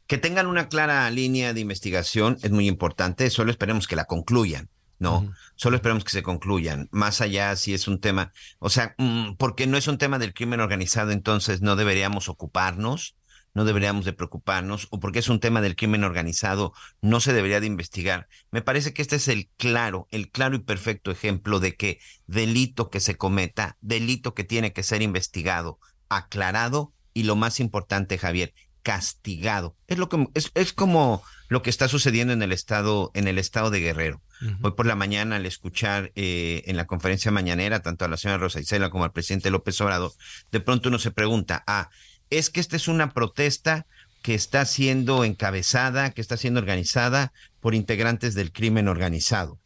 Que 0.07 0.17
tengan 0.17 0.47
una 0.47 0.67
clara 0.67 1.09
línea 1.09 1.53
de 1.53 1.61
investigación 1.61 2.37
es 2.41 2.51
muy 2.51 2.67
importante, 2.67 3.29
solo 3.29 3.51
esperemos 3.51 3.87
que 3.87 3.95
la 3.95 4.05
concluyan, 4.05 4.69
¿no? 4.99 5.31
Solo 5.55 5.77
esperemos 5.77 6.03
que 6.03 6.11
se 6.11 6.23
concluyan, 6.23 6.89
más 6.91 7.21
allá 7.21 7.55
si 7.55 7.73
es 7.73 7.87
un 7.87 7.99
tema, 7.99 8.33
o 8.59 8.69
sea, 8.69 8.95
mm, 8.97 9.35
porque 9.37 9.67
no 9.67 9.77
es 9.77 9.87
un 9.87 9.97
tema 9.97 10.19
del 10.19 10.33
crimen 10.33 10.59
organizado, 10.59 11.11
entonces 11.11 11.61
no 11.61 11.75
deberíamos 11.75 12.29
ocuparnos, 12.29 13.15
no 13.53 13.65
deberíamos 13.65 14.05
de 14.05 14.13
preocuparnos 14.13 14.87
o 14.91 14.99
porque 14.99 15.19
es 15.19 15.29
un 15.29 15.39
tema 15.39 15.61
del 15.61 15.75
crimen 15.75 16.03
organizado, 16.03 16.73
no 17.01 17.19
se 17.19 17.33
debería 17.33 17.59
de 17.59 17.67
investigar. 17.67 18.27
Me 18.51 18.61
parece 18.61 18.93
que 18.93 19.01
este 19.01 19.17
es 19.17 19.27
el 19.27 19.49
claro, 19.57 20.07
el 20.11 20.29
claro 20.29 20.55
y 20.55 20.59
perfecto 20.59 21.11
ejemplo 21.11 21.59
de 21.59 21.75
que 21.75 21.99
delito 22.27 22.89
que 22.89 22.99
se 22.99 23.15
cometa, 23.15 23.77
delito 23.81 24.33
que 24.33 24.43
tiene 24.43 24.73
que 24.73 24.83
ser 24.83 25.01
investigado, 25.01 25.79
aclarado 26.09 26.93
y 27.13 27.23
lo 27.23 27.35
más 27.35 27.59
importante, 27.59 28.17
Javier, 28.17 28.53
castigado. 28.83 29.75
Es 29.87 29.97
lo 29.97 30.09
que 30.09 30.27
es, 30.33 30.51
es 30.55 30.73
como 30.73 31.23
lo 31.49 31.61
que 31.61 31.69
está 31.69 31.87
sucediendo 31.87 32.33
en 32.33 32.41
el 32.41 32.51
estado 32.51 33.11
en 33.13 33.27
el 33.27 33.37
estado 33.37 33.69
de 33.69 33.79
Guerrero. 33.79 34.21
Hoy 34.63 34.71
por 34.71 34.87
la 34.87 34.95
mañana 34.95 35.35
al 35.35 35.45
escuchar 35.45 36.11
eh, 36.15 36.63
en 36.65 36.75
la 36.75 36.87
conferencia 36.87 37.29
mañanera 37.29 37.83
tanto 37.83 38.05
a 38.05 38.07
la 38.07 38.17
señora 38.17 38.39
Rosa 38.39 38.59
Isela 38.59 38.89
como 38.89 39.03
al 39.03 39.11
presidente 39.11 39.51
López 39.51 39.79
Obrador, 39.81 40.13
de 40.51 40.59
pronto 40.59 40.89
uno 40.89 40.97
se 40.97 41.11
pregunta, 41.11 41.63
ah, 41.67 41.91
es 42.31 42.49
que 42.49 42.59
esta 42.59 42.75
es 42.75 42.87
una 42.87 43.13
protesta 43.13 43.85
que 44.23 44.33
está 44.33 44.65
siendo 44.65 45.23
encabezada, 45.23 46.11
que 46.11 46.21
está 46.21 46.37
siendo 46.37 46.59
organizada 46.59 47.33
por 47.59 47.75
integrantes 47.75 48.33
del 48.33 48.51
crimen 48.51 48.87
organizado. 48.87 49.59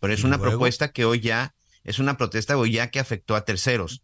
Pero 0.00 0.14
es 0.14 0.24
una 0.24 0.38
propuesta 0.38 0.92
que 0.92 1.04
hoy 1.04 1.20
ya, 1.20 1.54
es 1.84 1.98
una 1.98 2.16
protesta 2.16 2.56
hoy 2.56 2.72
ya 2.72 2.90
que 2.90 3.00
afectó 3.00 3.36
a 3.36 3.44
terceros 3.44 4.02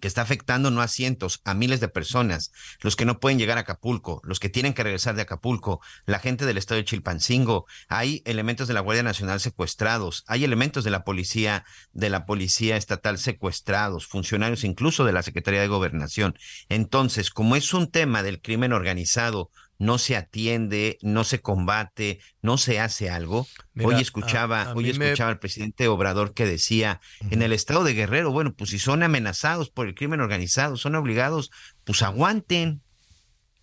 que 0.00 0.08
está 0.08 0.22
afectando 0.22 0.70
no 0.70 0.80
a 0.80 0.88
cientos, 0.88 1.40
a 1.44 1.54
miles 1.54 1.80
de 1.80 1.88
personas, 1.88 2.52
los 2.80 2.96
que 2.96 3.04
no 3.04 3.20
pueden 3.20 3.38
llegar 3.38 3.58
a 3.58 3.62
Acapulco, 3.62 4.20
los 4.24 4.40
que 4.40 4.48
tienen 4.48 4.74
que 4.74 4.82
regresar 4.82 5.14
de 5.14 5.22
Acapulco, 5.22 5.80
la 6.06 6.18
gente 6.18 6.46
del 6.46 6.58
estado 6.58 6.78
de 6.78 6.84
Chilpancingo, 6.84 7.66
hay 7.88 8.22
elementos 8.24 8.68
de 8.68 8.74
la 8.74 8.80
Guardia 8.80 9.02
Nacional 9.02 9.40
secuestrados, 9.40 10.24
hay 10.26 10.44
elementos 10.44 10.84
de 10.84 10.90
la 10.90 11.04
policía, 11.04 11.64
de 11.92 12.10
la 12.10 12.26
policía 12.26 12.76
estatal 12.76 13.18
secuestrados, 13.18 14.06
funcionarios 14.06 14.64
incluso 14.64 15.04
de 15.04 15.12
la 15.12 15.22
Secretaría 15.22 15.60
de 15.60 15.68
Gobernación. 15.68 16.38
Entonces, 16.68 17.30
como 17.30 17.56
es 17.56 17.72
un 17.74 17.90
tema 17.90 18.22
del 18.22 18.40
crimen 18.40 18.72
organizado, 18.72 19.50
no 19.78 19.98
se 19.98 20.16
atiende, 20.16 20.98
no 21.02 21.24
se 21.24 21.40
combate, 21.40 22.20
no 22.42 22.58
se 22.58 22.80
hace 22.80 23.10
algo. 23.10 23.46
hoy 23.82 23.96
escuchaba, 23.96 24.72
hoy 24.74 24.90
escuchaba 24.90 25.30
al 25.30 25.38
presidente 25.38 25.88
Obrador 25.88 26.34
que 26.34 26.46
decía, 26.46 27.00
en 27.30 27.42
el 27.42 27.52
estado 27.52 27.84
de 27.84 27.94
Guerrero, 27.94 28.32
bueno, 28.32 28.54
pues 28.54 28.70
si 28.70 28.78
son 28.78 29.02
amenazados 29.02 29.70
por 29.70 29.86
el 29.86 29.94
crimen 29.94 30.20
organizado, 30.20 30.76
son 30.76 30.94
obligados, 30.94 31.50
pues 31.84 32.02
aguanten. 32.02 32.82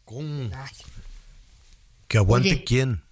¿Cómo? 0.06 0.50
¿Que 2.08 2.18
aguante 2.18 2.64
quién? 2.64 3.04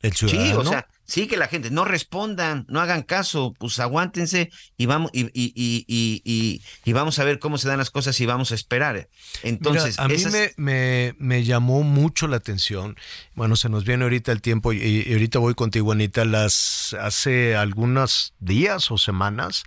¿El 0.00 0.12
ciudadano? 0.12 0.62
Sí, 0.62 0.68
o 0.68 0.70
sea, 0.70 0.88
sí 1.04 1.26
que 1.26 1.36
la 1.36 1.48
gente 1.48 1.70
no 1.70 1.84
respondan, 1.84 2.64
no 2.68 2.80
hagan 2.80 3.02
caso, 3.02 3.54
pues 3.58 3.78
aguántense 3.78 4.50
y 4.76 4.86
vamos 4.86 5.10
y, 5.12 5.26
y, 5.34 5.52
y, 5.86 6.62
y 6.84 6.92
vamos 6.92 7.18
a 7.18 7.24
ver 7.24 7.38
cómo 7.38 7.58
se 7.58 7.68
dan 7.68 7.78
las 7.78 7.90
cosas 7.90 8.18
y 8.20 8.26
vamos 8.26 8.52
a 8.52 8.54
esperar. 8.54 9.08
Entonces, 9.42 9.98
a 9.98 10.08
mí 10.08 10.16
me, 10.56 11.14
me, 11.18 11.44
llamó 11.44 11.82
mucho 11.82 12.26
la 12.26 12.36
atención. 12.36 12.96
Bueno, 13.34 13.56
se 13.56 13.68
nos 13.68 13.84
viene 13.84 14.04
ahorita 14.04 14.32
el 14.32 14.40
tiempo 14.40 14.72
y, 14.72 15.12
ahorita 15.12 15.38
voy 15.38 15.54
contigo, 15.54 15.92
Anita. 15.92 16.24
Las 16.24 16.96
hace 17.00 17.56
algunos 17.56 18.34
días 18.38 18.90
o 18.90 18.98
semanas, 18.98 19.64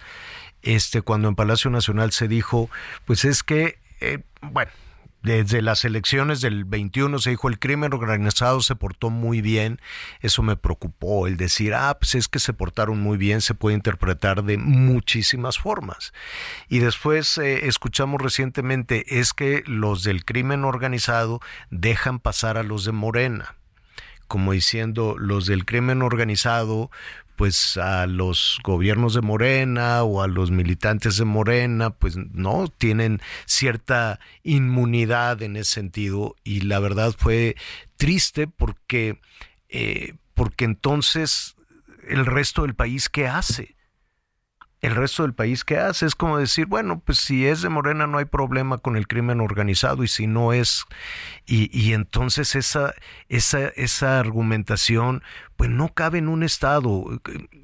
este, 0.61 1.01
cuando 1.01 1.27
en 1.27 1.35
Palacio 1.35 1.69
Nacional 1.69 2.11
se 2.11 2.27
dijo, 2.27 2.69
pues 3.05 3.25
es 3.25 3.43
que, 3.43 3.79
eh, 3.99 4.19
bueno 4.41 4.71
desde 5.23 5.61
las 5.61 5.83
elecciones 5.83 6.41
del 6.41 6.65
21 6.65 7.19
se 7.19 7.31
dijo 7.31 7.49
el 7.49 7.59
crimen 7.59 7.93
organizado 7.93 8.61
se 8.61 8.75
portó 8.75 9.09
muy 9.09 9.41
bien, 9.41 9.79
eso 10.21 10.43
me 10.43 10.55
preocupó, 10.55 11.27
el 11.27 11.37
decir, 11.37 11.73
ah, 11.73 11.97
pues 11.99 12.15
es 12.15 12.27
que 12.27 12.39
se 12.39 12.53
portaron 12.53 12.99
muy 12.99 13.17
bien, 13.17 13.41
se 13.41 13.53
puede 13.53 13.75
interpretar 13.75 14.43
de 14.43 14.57
muchísimas 14.57 15.57
formas. 15.57 16.13
Y 16.69 16.79
después 16.79 17.37
eh, 17.37 17.67
escuchamos 17.67 18.21
recientemente, 18.21 19.19
es 19.19 19.33
que 19.33 19.63
los 19.65 20.03
del 20.03 20.23
crimen 20.23 20.63
organizado 20.63 21.39
dejan 21.69 22.19
pasar 22.19 22.57
a 22.57 22.63
los 22.63 22.85
de 22.85 22.91
Morena 22.91 23.55
como 24.27 24.51
diciendo 24.51 25.15
los 25.17 25.45
del 25.45 25.65
crimen 25.65 26.01
organizado 26.01 26.91
pues 27.37 27.77
a 27.77 28.07
los 28.07 28.59
gobiernos 28.63 29.13
de 29.13 29.21
Morena 29.21 30.03
o 30.03 30.21
a 30.21 30.27
los 30.27 30.51
militantes 30.51 31.15
de 31.15 31.23
Morena, 31.23 31.91
pues 31.91 32.17
no 32.17 32.67
tienen 32.67 33.21
cierta 33.45 34.19
inmunidad 34.43 35.41
en 35.43 35.55
ese 35.55 35.71
sentido. 35.75 36.35
Y 36.43 36.61
la 36.61 36.79
verdad 36.79 37.15
fue 37.17 37.55
triste 37.95 38.47
porque 38.47 39.21
eh, 39.69 40.15
porque 40.33 40.65
entonces 40.65 41.55
el 42.09 42.25
resto 42.25 42.63
del 42.63 42.75
país 42.75 43.07
qué 43.07 43.27
hace 43.27 43.76
el 44.81 44.95
resto 44.95 45.23
del 45.23 45.33
país 45.33 45.63
qué 45.63 45.77
hace. 45.77 46.05
Es 46.05 46.15
como 46.15 46.37
decir, 46.37 46.67
bueno, 46.67 46.99
pues 46.99 47.19
si 47.19 47.45
es 47.45 47.61
de 47.61 47.69
Morena 47.69 48.07
no 48.07 48.17
hay 48.17 48.25
problema 48.25 48.77
con 48.77 48.95
el 48.95 49.07
crimen 49.07 49.41
organizado 49.41 50.03
y 50.03 50.07
si 50.07 50.27
no 50.27 50.53
es, 50.53 50.85
y, 51.45 51.69
y 51.77 51.93
entonces 51.93 52.55
esa, 52.55 52.93
esa, 53.29 53.67
esa 53.69 54.19
argumentación, 54.19 55.23
pues 55.55 55.69
no 55.69 55.93
cabe 55.93 56.19
en 56.19 56.27
un 56.27 56.43
Estado. 56.43 57.05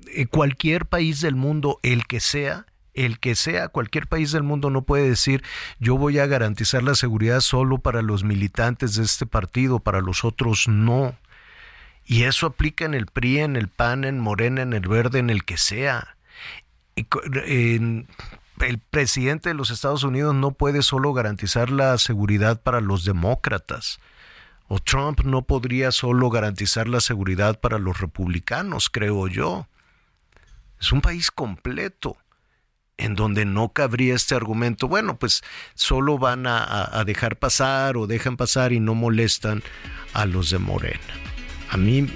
En 0.08 0.28
cualquier 0.28 0.86
país 0.86 1.22
del 1.22 1.36
mundo, 1.36 1.80
el 1.84 2.06
que 2.08 2.20
sea, 2.20 2.66
el 2.94 3.20
que 3.20 3.36
sea, 3.36 3.70
cualquier 3.70 4.08
país 4.08 4.32
del 4.32 4.44
mundo 4.44 4.70
no 4.70 4.84
puede 4.84 5.10
decir 5.10 5.44
yo 5.80 5.98
voy 5.98 6.20
a 6.20 6.28
garantizar 6.28 6.84
la 6.84 6.94
seguridad 6.94 7.40
solo 7.40 7.80
para 7.80 8.04
los 8.04 8.24
militantes 8.24 8.96
de 8.96 9.04
este 9.04 9.26
partido, 9.26 9.80
para 9.80 10.02
los 10.02 10.24
otros 10.24 10.68
no. 10.68 11.16
Y 12.06 12.24
eso 12.24 12.48
aplica 12.48 12.84
en 12.86 12.94
el 12.94 13.06
PRI, 13.06 13.40
en 13.40 13.56
el 13.56 13.70
PAN, 13.70 14.04
en 14.04 14.20
Morena, 14.20 14.62
en 14.62 14.74
el 14.74 14.88
Verde, 14.88 15.20
en 15.20 15.30
el 15.30 15.46
que 15.46 15.58
sea 15.58 16.13
el 16.96 18.80
presidente 18.90 19.50
de 19.50 19.56
los 19.56 19.72
Estados 19.72 20.04
Unidos 20.04 20.36
no 20.36 20.52
puede 20.52 20.82
solo 20.82 21.14
garantizar 21.14 21.70
la 21.70 21.98
seguridad 21.98 22.62
para 22.62 22.82
los 22.82 23.06
demócratas. 23.06 24.00
O 24.68 24.80
Trump 24.80 25.22
no 25.22 25.44
podría 25.44 25.92
solo 25.92 26.30
garantizar 26.30 26.88
la 26.88 27.02
seguridad 27.02 27.60
para 27.60 27.80
los 27.80 28.00
republicanos, 28.00 28.90
creo 28.90 29.28
yo. 29.28 29.68
Es 30.80 30.92
un 30.92 31.02
país 31.02 31.32
completo 31.32 32.18
en 32.98 33.16
donde 33.16 33.46
no 33.46 33.70
cabría 33.70 34.16
este 34.16 34.36
argumento, 34.36 34.88
bueno, 34.88 35.18
pues 35.18 35.42
solo 35.74 36.18
van 36.18 36.46
a, 36.48 37.04
dejar 37.06 37.38
pasar 37.38 37.98
o 37.98 38.08
dejan 38.08 38.38
pasar 38.38 38.72
y 38.72 38.80
no 38.80 38.96
molestan 38.96 39.64
a 40.14 40.26
los 40.26 40.50
de 40.50 40.60
Morena. 40.60 41.00
A 41.70 41.78
mí 41.78 42.08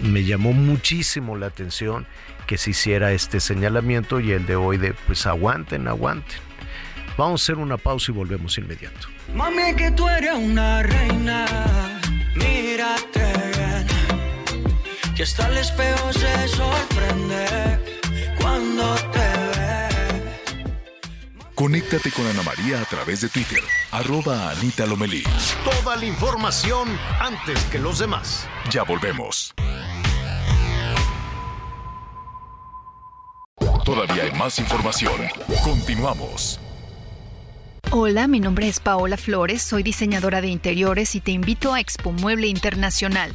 me 0.00 0.24
llamó 0.24 0.52
muchísimo 0.52 1.36
la 1.36 1.46
atención 1.46 2.06
que 2.46 2.58
se 2.58 2.70
hiciera 2.70 3.12
este 3.12 3.40
señalamiento 3.40 4.20
y 4.20 4.32
el 4.32 4.46
de 4.46 4.56
hoy 4.56 4.76
de 4.76 4.94
pues 5.06 5.26
aguanten, 5.26 5.88
aguanten. 5.88 6.38
Vamos 7.16 7.42
a 7.42 7.44
hacer 7.44 7.58
una 7.58 7.76
pausa 7.76 8.10
y 8.10 8.14
volvemos 8.14 8.56
inmediato. 8.58 9.08
Mami, 9.34 9.74
que 9.76 9.90
tú 9.90 10.08
eres 10.08 10.34
una 10.34 10.82
reina, 10.82 11.46
mírate 12.34 13.32
bien. 13.56 15.14
Que 15.14 15.22
hasta 15.22 15.48
el 15.48 15.58
espejo 15.58 16.12
se 16.12 16.48
sorprende 16.48 17.46
cuando 18.40 18.94
te 19.12 19.18
ve. 19.18 19.82
Conéctate 21.54 22.10
con 22.10 22.26
Ana 22.26 22.42
María 22.42 22.80
a 22.80 22.84
través 22.86 23.20
de 23.20 23.28
Twitter, 23.28 23.60
arroba 23.90 24.50
Anita 24.50 24.86
Lomelí. 24.86 25.22
Toda 25.64 25.96
la 25.96 26.06
información 26.06 26.88
antes 27.20 27.62
que 27.64 27.78
los 27.78 27.98
demás. 27.98 28.48
Ya 28.70 28.82
volvemos. 28.82 29.54
Todavía 33.92 34.22
hay 34.22 34.32
más 34.38 34.58
información. 34.58 35.12
Continuamos. 35.62 36.58
Hola, 37.90 38.26
mi 38.26 38.40
nombre 38.40 38.66
es 38.66 38.80
Paola 38.80 39.18
Flores, 39.18 39.60
soy 39.60 39.82
diseñadora 39.82 40.40
de 40.40 40.48
interiores 40.48 41.14
y 41.14 41.20
te 41.20 41.32
invito 41.32 41.74
a 41.74 41.80
Expo 41.80 42.10
Mueble 42.10 42.46
Internacional 42.46 43.34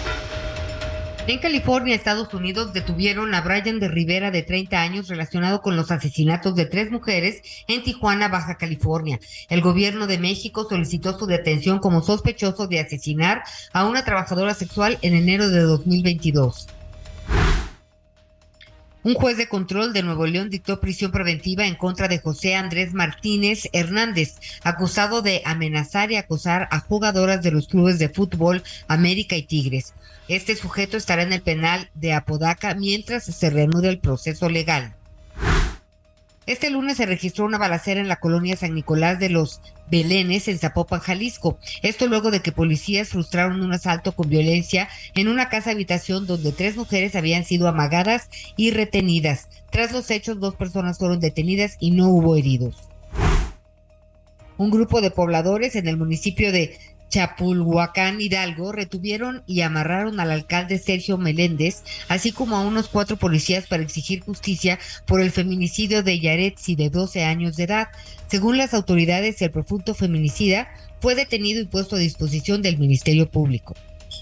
En 1.31 1.39
California, 1.39 1.95
Estados 1.95 2.33
Unidos, 2.33 2.73
detuvieron 2.73 3.33
a 3.33 3.39
Brian 3.39 3.79
de 3.79 3.87
Rivera, 3.87 4.31
de 4.31 4.43
30 4.43 4.81
años, 4.81 5.07
relacionado 5.07 5.61
con 5.61 5.77
los 5.77 5.89
asesinatos 5.89 6.55
de 6.55 6.65
tres 6.65 6.91
mujeres 6.91 7.41
en 7.69 7.83
Tijuana, 7.83 8.27
Baja 8.27 8.57
California. 8.57 9.17
El 9.47 9.61
gobierno 9.61 10.07
de 10.07 10.17
México 10.17 10.67
solicitó 10.67 11.17
su 11.17 11.27
detención 11.27 11.79
como 11.79 12.01
sospechoso 12.01 12.67
de 12.67 12.81
asesinar 12.81 13.43
a 13.71 13.85
una 13.85 14.03
trabajadora 14.03 14.53
sexual 14.53 14.97
en 15.03 15.13
enero 15.13 15.47
de 15.47 15.61
2022. 15.61 16.67
Un 19.03 19.15
juez 19.15 19.35
de 19.35 19.47
control 19.47 19.93
de 19.93 20.03
Nuevo 20.03 20.27
León 20.27 20.51
dictó 20.51 20.79
prisión 20.79 21.11
preventiva 21.11 21.65
en 21.65 21.73
contra 21.73 22.07
de 22.07 22.19
José 22.19 22.53
Andrés 22.53 22.93
Martínez 22.93 23.67
Hernández, 23.73 24.35
acusado 24.63 25.23
de 25.23 25.41
amenazar 25.43 26.11
y 26.11 26.17
acosar 26.17 26.67
a 26.69 26.81
jugadoras 26.81 27.41
de 27.41 27.49
los 27.49 27.67
clubes 27.67 27.97
de 27.97 28.09
fútbol 28.09 28.61
América 28.87 29.35
y 29.35 29.41
Tigres. 29.41 29.95
Este 30.27 30.55
sujeto 30.55 30.97
estará 30.97 31.23
en 31.23 31.33
el 31.33 31.41
penal 31.41 31.89
de 31.95 32.13
Apodaca 32.13 32.75
mientras 32.75 33.23
se 33.23 33.49
reanude 33.49 33.89
el 33.89 33.97
proceso 33.97 34.49
legal. 34.49 34.93
Este 36.51 36.69
lunes 36.69 36.97
se 36.97 37.05
registró 37.05 37.45
una 37.45 37.57
balacera 37.57 38.01
en 38.01 38.09
la 38.09 38.19
colonia 38.19 38.57
San 38.57 38.75
Nicolás 38.75 39.19
de 39.19 39.29
los 39.29 39.61
Belenes 39.89 40.49
en 40.49 40.59
Zapopan, 40.59 40.99
Jalisco. 40.99 41.57
Esto 41.81 42.07
luego 42.07 42.29
de 42.29 42.41
que 42.41 42.51
policías 42.51 43.07
frustraron 43.07 43.61
un 43.61 43.71
asalto 43.71 44.11
con 44.11 44.27
violencia 44.27 44.89
en 45.15 45.29
una 45.29 45.47
casa 45.47 45.71
habitación 45.71 46.27
donde 46.27 46.51
tres 46.51 46.75
mujeres 46.75 47.15
habían 47.15 47.45
sido 47.45 47.69
amagadas 47.69 48.29
y 48.57 48.71
retenidas. 48.71 49.47
Tras 49.69 49.93
los 49.93 50.11
hechos, 50.11 50.41
dos 50.41 50.55
personas 50.55 50.97
fueron 50.97 51.21
detenidas 51.21 51.77
y 51.79 51.91
no 51.91 52.09
hubo 52.09 52.35
heridos. 52.35 52.75
Un 54.57 54.71
grupo 54.71 54.99
de 54.99 55.09
pobladores 55.09 55.77
en 55.77 55.87
el 55.87 55.95
municipio 55.95 56.51
de 56.51 56.77
Chapulhuacán, 57.11 58.21
Hidalgo, 58.21 58.71
retuvieron 58.71 59.43
y 59.45 59.61
amarraron 59.61 60.19
al 60.19 60.31
alcalde 60.31 60.79
Sergio 60.79 61.17
Meléndez, 61.17 61.83
así 62.07 62.31
como 62.31 62.55
a 62.55 62.61
unos 62.61 62.87
cuatro 62.87 63.17
policías 63.17 63.67
para 63.67 63.83
exigir 63.83 64.21
justicia 64.21 64.79
por 65.05 65.21
el 65.21 65.29
feminicidio 65.29 66.01
de 66.01 66.19
Yaretsi 66.19 66.75
de 66.75 66.89
12 66.89 67.25
años 67.25 67.57
de 67.57 67.65
edad. 67.65 67.89
Según 68.27 68.57
las 68.57 68.73
autoridades, 68.73 69.41
el 69.41 69.51
profundo 69.51 69.93
feminicida 69.93 70.69
fue 71.01 71.13
detenido 71.13 71.61
y 71.61 71.65
puesto 71.65 71.97
a 71.97 71.99
disposición 71.99 72.61
del 72.61 72.79
Ministerio 72.79 73.29
Público. 73.29 73.75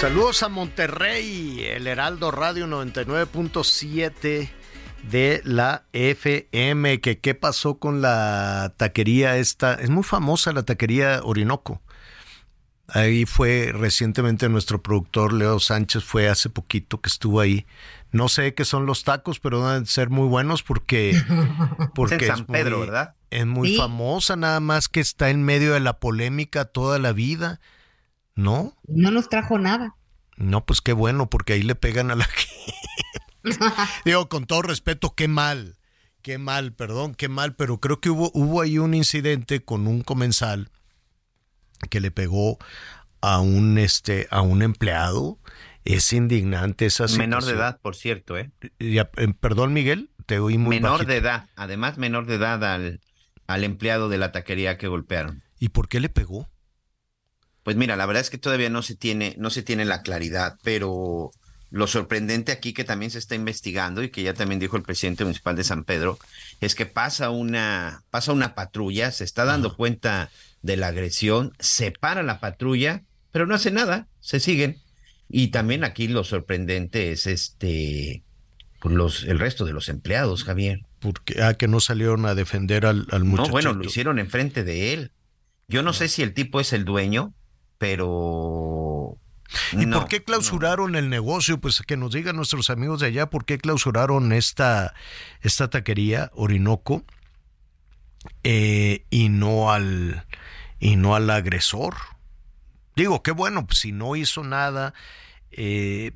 Saludos 0.00 0.42
a 0.42 0.48
Monterrey, 0.48 1.62
el 1.62 1.86
Heraldo 1.86 2.30
Radio 2.30 2.66
99.7 2.66 4.48
de 5.10 5.42
la 5.44 5.84
FM. 5.92 7.02
Que 7.02 7.18
qué 7.18 7.34
pasó 7.34 7.78
con 7.78 8.00
la 8.00 8.72
taquería 8.78 9.36
esta. 9.36 9.74
Es 9.74 9.90
muy 9.90 10.02
famosa 10.02 10.52
la 10.52 10.62
taquería 10.62 11.20
Orinoco. 11.22 11.82
Ahí 12.88 13.26
fue 13.26 13.72
recientemente 13.74 14.48
nuestro 14.48 14.82
productor 14.82 15.34
Leo 15.34 15.60
Sánchez, 15.60 16.02
fue 16.02 16.30
hace 16.30 16.48
poquito 16.48 17.00
que 17.00 17.08
estuvo 17.08 17.38
ahí. 17.38 17.66
No 18.10 18.28
sé 18.28 18.54
qué 18.54 18.64
son 18.64 18.86
los 18.86 19.04
tacos, 19.04 19.38
pero 19.38 19.68
deben 19.68 19.84
ser 19.84 20.08
muy 20.10 20.26
buenos 20.26 20.62
porque, 20.62 21.14
porque 21.94 22.16
es 22.16 22.22
en 22.22 22.28
San 22.28 22.46
Pedro, 22.46 22.78
muy, 22.78 22.86
¿verdad? 22.86 23.14
Es 23.30 23.46
muy 23.46 23.76
famosa, 23.76 24.36
nada 24.36 24.60
más 24.60 24.88
que 24.88 25.00
está 25.00 25.30
en 25.30 25.44
medio 25.44 25.74
de 25.74 25.80
la 25.80 26.00
polémica 26.00 26.64
toda 26.64 26.98
la 26.98 27.12
vida. 27.12 27.60
¿No? 28.34 28.76
No 28.86 29.10
nos 29.10 29.28
trajo 29.28 29.58
nada. 29.58 29.96
No, 30.36 30.64
pues 30.64 30.80
qué 30.80 30.92
bueno, 30.92 31.28
porque 31.28 31.52
ahí 31.52 31.62
le 31.62 31.74
pegan 31.74 32.10
a 32.10 32.14
la 32.14 32.28
Digo, 34.04 34.28
con 34.28 34.46
todo 34.46 34.62
respeto, 34.62 35.14
qué 35.14 35.28
mal, 35.28 35.76
qué 36.22 36.38
mal, 36.38 36.72
perdón, 36.72 37.14
qué 37.14 37.28
mal, 37.28 37.54
pero 37.54 37.78
creo 37.78 38.00
que 38.00 38.10
hubo, 38.10 38.30
hubo 38.34 38.62
ahí 38.62 38.78
un 38.78 38.94
incidente 38.94 39.62
con 39.62 39.86
un 39.86 40.02
comensal 40.02 40.70
que 41.88 42.00
le 42.00 42.10
pegó 42.10 42.58
a 43.20 43.40
un 43.40 43.78
este 43.78 44.28
a 44.30 44.40
un 44.42 44.62
empleado. 44.62 45.38
Es 45.84 46.12
indignante 46.12 46.86
esa 46.86 47.08
situación. 47.08 47.30
Menor 47.30 47.44
de 47.44 47.52
edad, 47.52 47.80
por 47.80 47.96
cierto, 47.96 48.36
¿eh? 48.36 48.50
Ya, 48.78 49.10
eh, 49.16 49.32
perdón, 49.40 49.72
Miguel, 49.72 50.10
te 50.26 50.38
oí 50.38 50.58
muy 50.58 50.76
Menor 50.76 50.92
bajito. 50.92 51.10
de 51.12 51.16
edad, 51.18 51.48
además 51.56 51.96
menor 51.96 52.26
de 52.26 52.34
edad 52.34 52.62
al, 52.64 53.00
al 53.50 53.64
empleado 53.64 54.08
de 54.08 54.18
la 54.18 54.30
taquería 54.30 54.78
que 54.78 54.86
golpearon. 54.86 55.42
¿Y 55.58 55.70
por 55.70 55.88
qué 55.88 55.98
le 55.98 56.08
pegó? 56.08 56.48
Pues 57.64 57.76
mira, 57.76 57.96
la 57.96 58.06
verdad 58.06 58.20
es 58.20 58.30
que 58.30 58.38
todavía 58.38 58.70
no 58.70 58.82
se 58.82 58.94
tiene, 58.94 59.34
no 59.38 59.50
se 59.50 59.64
tiene 59.64 59.84
la 59.84 60.02
claridad, 60.02 60.56
pero 60.62 61.32
lo 61.70 61.86
sorprendente 61.88 62.52
aquí 62.52 62.72
que 62.72 62.84
también 62.84 63.10
se 63.10 63.18
está 63.18 63.34
investigando 63.34 64.04
y 64.04 64.10
que 64.10 64.22
ya 64.22 64.34
también 64.34 64.60
dijo 64.60 64.76
el 64.76 64.84
presidente 64.84 65.24
municipal 65.24 65.56
de 65.56 65.64
San 65.64 65.82
Pedro, 65.82 66.18
es 66.60 66.76
que 66.76 66.86
pasa 66.86 67.30
una, 67.30 68.04
pasa 68.10 68.32
una 68.32 68.54
patrulla, 68.54 69.10
se 69.10 69.24
está 69.24 69.44
dando 69.44 69.76
cuenta 69.76 70.30
de 70.62 70.76
la 70.76 70.88
agresión, 70.88 71.52
se 71.58 71.90
para 71.90 72.22
la 72.22 72.38
patrulla, 72.38 73.02
pero 73.32 73.46
no 73.46 73.56
hace 73.56 73.72
nada, 73.72 74.06
se 74.20 74.38
siguen. 74.38 74.78
Y 75.28 75.48
también 75.48 75.82
aquí 75.82 76.06
lo 76.06 76.22
sorprendente 76.22 77.10
es 77.10 77.26
este 77.26 78.22
los, 78.84 79.24
el 79.24 79.38
resto 79.38 79.64
de 79.64 79.72
los 79.72 79.88
empleados, 79.88 80.44
Javier. 80.44 80.86
Porque, 81.00 81.42
ah, 81.42 81.54
que 81.54 81.68
no 81.68 81.80
salieron 81.80 82.26
a 82.26 82.34
defender 82.34 82.86
al, 82.86 83.06
al 83.10 83.24
muchacho. 83.24 83.48
No, 83.48 83.52
bueno, 83.52 83.72
lo 83.74 83.84
hicieron 83.84 84.18
enfrente 84.18 84.64
de 84.64 84.92
él. 84.92 85.12
Yo 85.68 85.82
no 85.82 85.92
sé 85.92 86.08
si 86.08 86.22
el 86.22 86.34
tipo 86.34 86.60
es 86.60 86.72
el 86.72 86.84
dueño, 86.84 87.34
pero... 87.78 89.16
¿Y 89.72 89.86
no, 89.86 90.00
por 90.00 90.08
qué 90.08 90.22
clausuraron 90.22 90.94
el 90.94 91.08
negocio? 91.08 91.60
Pues 91.60 91.82
que 91.82 91.96
nos 91.96 92.12
digan 92.12 92.36
nuestros 92.36 92.70
amigos 92.70 93.00
de 93.00 93.08
allá 93.08 93.30
por 93.30 93.44
qué 93.44 93.58
clausuraron 93.58 94.32
esta, 94.32 94.94
esta 95.42 95.68
taquería 95.68 96.30
Orinoco 96.34 97.04
eh, 98.44 99.04
y 99.10 99.28
no 99.28 99.72
al 99.72 100.24
y 100.78 100.96
no 100.96 101.14
al 101.14 101.28
agresor. 101.30 101.96
Digo, 102.94 103.22
qué 103.22 103.32
bueno, 103.32 103.66
pues 103.66 103.80
si 103.80 103.92
no 103.92 104.14
hizo 104.14 104.44
nada, 104.44 104.94
eh, 105.50 106.12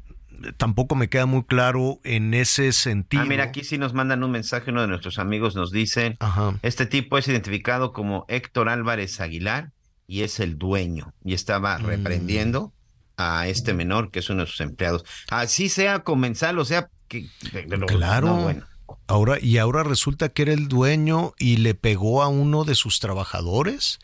tampoco 0.56 0.94
me 0.94 1.08
queda 1.08 1.26
muy 1.26 1.44
claro 1.44 2.00
en 2.04 2.34
ese 2.34 2.72
sentido. 2.72 3.22
Ah, 3.22 3.26
mira, 3.26 3.44
aquí 3.44 3.64
sí 3.64 3.78
nos 3.78 3.94
mandan 3.94 4.22
un 4.24 4.30
mensaje, 4.30 4.70
uno 4.70 4.82
de 4.82 4.88
nuestros 4.88 5.18
amigos 5.18 5.54
nos 5.56 5.70
dice, 5.70 6.16
este 6.62 6.86
tipo 6.86 7.18
es 7.18 7.28
identificado 7.28 7.92
como 7.92 8.24
Héctor 8.28 8.68
Álvarez 8.68 9.20
Aguilar 9.20 9.70
y 10.06 10.22
es 10.22 10.40
el 10.40 10.58
dueño 10.58 11.12
y 11.24 11.34
estaba 11.34 11.78
Mm. 11.78 11.86
reprendiendo 11.86 12.72
a 13.16 13.46
este 13.48 13.74
menor 13.74 14.10
que 14.10 14.18
es 14.18 14.30
uno 14.30 14.42
de 14.44 14.50
sus 14.50 14.60
empleados. 14.60 15.04
Así 15.30 15.68
sea 15.68 16.00
comensal, 16.00 16.58
o 16.58 16.64
sea, 16.64 16.88
que... 17.08 17.26
pero- 17.52 17.86
Claro. 17.86 18.26
no, 18.28 18.42
bueno. 18.42 18.64
Ahora, 19.06 19.38
y 19.40 19.58
ahora 19.58 19.82
resulta 19.82 20.28
que 20.30 20.42
era 20.42 20.52
el 20.52 20.68
dueño 20.68 21.32
y 21.38 21.58
le 21.58 21.74
pegó 21.74 22.22
a 22.22 22.28
uno 22.28 22.64
de 22.64 22.74
sus 22.74 23.00
trabajadores. 23.00 23.98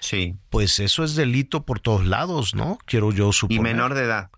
Sí. 0.00 0.36
Pues 0.50 0.78
eso 0.80 1.02
es 1.02 1.14
delito 1.14 1.64
por 1.64 1.80
todos 1.80 2.04
lados, 2.06 2.54
¿no? 2.54 2.78
Quiero 2.84 3.10
yo 3.12 3.30
Y 3.30 3.32
suponer. 3.32 3.62
menor 3.62 3.94
de 3.94 4.02
edad. 4.04 4.30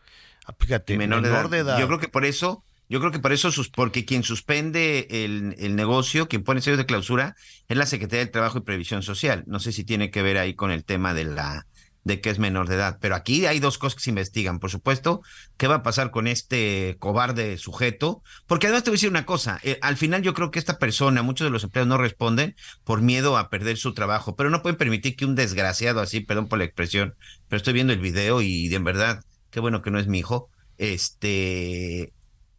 Ah, 0.46 0.54
Fíjate, 0.58 0.96
menor, 0.96 1.22
menor, 1.22 1.48
de, 1.50 1.56
de 1.56 1.62
edad. 1.62 1.74
edad. 1.74 1.80
Yo 1.80 1.86
creo 1.86 1.98
que 1.98 2.08
por 2.08 2.24
eso, 2.24 2.64
yo 2.88 3.00
creo 3.00 3.12
que 3.12 3.18
por 3.18 3.32
eso, 3.32 3.50
sus, 3.50 3.68
porque 3.68 4.04
quien 4.04 4.22
suspende 4.22 5.06
el, 5.10 5.54
el 5.58 5.76
negocio, 5.76 6.28
quien 6.28 6.44
pone 6.44 6.60
sellos 6.60 6.78
de 6.78 6.86
clausura, 6.86 7.34
es 7.68 7.76
la 7.76 7.86
Secretaría 7.86 8.24
del 8.24 8.30
Trabajo 8.32 8.58
y 8.58 8.62
Previsión 8.62 9.02
Social. 9.02 9.44
No 9.46 9.58
sé 9.60 9.72
si 9.72 9.84
tiene 9.84 10.10
que 10.10 10.22
ver 10.22 10.38
ahí 10.38 10.54
con 10.54 10.70
el 10.70 10.84
tema 10.84 11.14
de 11.14 11.24
la 11.24 11.66
de 12.06 12.20
que 12.20 12.30
es 12.30 12.38
menor 12.38 12.68
de 12.68 12.76
edad. 12.76 12.98
Pero 13.00 13.16
aquí 13.16 13.46
hay 13.46 13.58
dos 13.58 13.78
cosas 13.78 13.96
que 13.96 14.02
se 14.04 14.10
investigan. 14.10 14.60
Por 14.60 14.70
supuesto, 14.70 15.22
¿qué 15.56 15.66
va 15.66 15.76
a 15.76 15.82
pasar 15.82 16.12
con 16.12 16.28
este 16.28 16.96
cobarde 17.00 17.58
sujeto? 17.58 18.22
Porque 18.46 18.68
además 18.68 18.84
te 18.84 18.90
voy 18.90 18.94
a 18.94 18.98
decir 18.98 19.10
una 19.10 19.26
cosa, 19.26 19.58
eh, 19.64 19.76
al 19.82 19.96
final 19.96 20.22
yo 20.22 20.32
creo 20.32 20.52
que 20.52 20.60
esta 20.60 20.78
persona, 20.78 21.22
muchos 21.22 21.46
de 21.46 21.50
los 21.50 21.64
empleados 21.64 21.88
no 21.88 21.98
responden 21.98 22.54
por 22.84 23.02
miedo 23.02 23.36
a 23.36 23.50
perder 23.50 23.76
su 23.76 23.92
trabajo, 23.92 24.36
pero 24.36 24.50
no 24.50 24.62
pueden 24.62 24.76
permitir 24.76 25.16
que 25.16 25.24
un 25.24 25.34
desgraciado 25.34 26.00
así, 26.00 26.20
perdón 26.20 26.46
por 26.46 26.60
la 26.60 26.64
expresión, 26.64 27.16
pero 27.48 27.56
estoy 27.56 27.72
viendo 27.74 27.92
el 27.92 27.98
video 27.98 28.40
y 28.40 28.68
de 28.68 28.76
en 28.76 28.84
verdad, 28.84 29.24
qué 29.50 29.60
bueno 29.60 29.82
que 29.82 29.90
no 29.90 29.98
es 29.98 30.06
mi 30.06 30.18
hijo, 30.18 30.50
este, 30.78 32.12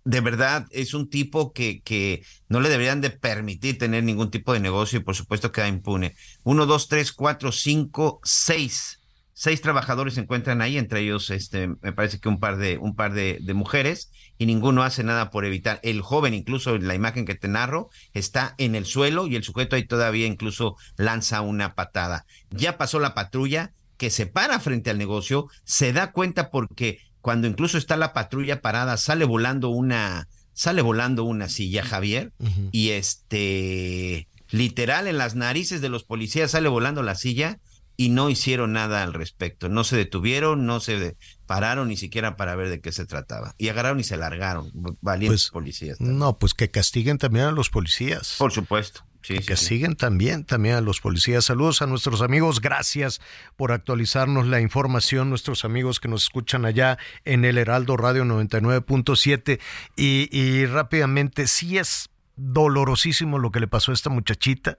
de 0.07 0.22
verdad 0.22 0.65
es 0.72 0.93
un 0.93 1.09
tipo 1.09 1.51
que, 1.51 1.81
que 1.81 2.23
no 2.47 2.61
le 2.61 2.69
deberían 2.69 3.01
de 3.01 3.09
permitir 3.09 3.77
tener 3.77 4.05
ningún 4.05 4.31
tipo 4.31 4.53
de 4.53 4.61
negocio 4.61 4.99
y 4.99 5.03
por 5.03 5.15
supuesto 5.15 5.51
queda 5.51 5.68
impune. 5.68 6.15
Uno, 6.43 6.65
dos, 6.65 6.88
tres, 6.88 7.11
cuatro, 7.11 7.51
cinco, 7.51 8.22
seis. 8.23 9.01
Seis 9.34 9.61
trabajadores 9.61 10.14
se 10.15 10.22
encuentran 10.22 10.61
ahí, 10.61 10.77
entre 10.77 11.01
ellos, 11.01 11.30
este, 11.30 11.68
me 11.68 11.91
parece 11.91 12.19
que 12.19 12.30
un 12.30 12.39
par 12.39 12.57
de, 12.57 12.77
un 12.77 12.95
par 12.95 13.14
de, 13.14 13.39
mujeres, 13.53 14.09
y 14.39 14.45
ninguno 14.45 14.81
hace 14.81 15.03
nada 15.03 15.30
por 15.30 15.45
evitar. 15.45 15.80
El 15.84 16.01
joven, 16.01 16.34
incluso 16.34 16.77
la 16.77 16.95
imagen 16.95 17.26
que 17.26 17.35
te 17.35 17.47
narro, 17.47 17.89
está 18.14 18.55
en 18.57 18.73
el 18.73 18.85
suelo 18.85 19.27
y 19.27 19.35
el 19.35 19.43
sujeto 19.43 19.76
ahí 19.76 19.85
todavía 19.85 20.26
incluso 20.26 20.76
lanza 20.95 21.41
una 21.41 21.76
patada. 21.76 22.26
Ya 22.49 22.80
pasó 22.80 22.99
la 22.99 23.14
patrulla 23.14 23.73
que 23.98 24.10
se 24.10 24.28
para 24.28 24.60
frente 24.60 24.90
al 24.90 24.98
negocio, 24.98 25.48
se 25.64 25.94
da 25.94 26.11
cuenta 26.11 26.49
porque 26.49 26.99
cuando 27.22 27.48
incluso 27.48 27.78
está 27.78 27.98
la 27.98 28.14
patrulla 28.14 28.61
parada, 28.61 28.98
sale 28.98 29.26
volando 29.26 29.69
una, 29.69 30.28
sale 30.53 30.82
volando 30.82 31.24
una 31.24 31.49
silla, 31.49 31.84
Javier, 31.84 32.32
y 32.72 32.90
este, 32.91 34.28
literal 34.49 35.07
en 35.07 35.18
las 35.18 35.36
narices 35.36 35.82
de 35.82 35.90
los 35.90 36.03
policías 36.03 36.52
sale 36.52 36.69
volando 36.69 37.03
la 37.03 37.15
silla 37.15 37.60
y 37.99 38.10
no 38.10 38.30
hicieron 38.30 38.74
nada 38.74 39.02
al 39.02 39.14
respecto. 39.14 39.69
No 39.69 39.84
se 39.84 39.98
detuvieron, 39.98 40.68
no 40.68 40.80
se 40.80 41.18
pararon 41.48 41.88
ni 41.88 41.98
siquiera 41.98 42.38
para 42.38 42.56
ver 42.56 42.69
de 42.69 42.80
qué 42.80 42.91
se 42.91 43.07
trataba. 43.07 43.56
Y 43.57 43.69
agarraron 43.69 43.99
y 43.99 44.03
se 44.03 44.18
largaron, 44.18 44.72
valientes 45.02 45.45
Pues, 45.45 45.52
policías. 45.52 45.99
No, 45.99 46.38
pues 46.38 46.53
que 46.53 46.69
castiguen 46.69 47.18
también 47.18 47.45
a 47.45 47.52
los 47.52 47.72
policías. 47.72 48.36
Por 48.38 48.52
supuesto. 48.52 49.02
Que 49.36 49.58
siguen 49.58 49.95
también, 49.95 50.45
también 50.45 50.76
a 50.76 50.82
los 50.82 51.02
policías. 51.02 51.45
Saludos 51.45 51.82
a 51.82 51.88
nuestros 51.88 52.22
amigos, 52.22 52.62
gracias 52.62 53.20
por 53.56 53.72
actualizarnos 53.72 54.48
la 54.48 54.62
información, 54.62 55.30
nuestros 55.30 55.66
amigos 55.66 55.99
que 55.99 56.08
nos 56.08 56.24
escuchan 56.24 56.66
allá 56.66 56.98
en 57.26 57.44
el 57.44 57.58
Heraldo 57.58 57.98
Radio 57.98 58.24
99.7 58.24 59.60
y, 59.95 60.30
y 60.32 60.66
rápidamente, 60.66 61.48
sí 61.48 61.78
es 61.78 62.10
dolorosísimo 62.38 63.39
lo 63.39 63.51
que 63.51 63.59
le 63.59 63.68
pasó 63.68 63.91
a 63.91 63.93
esta 63.93 64.09
muchachita 64.09 64.77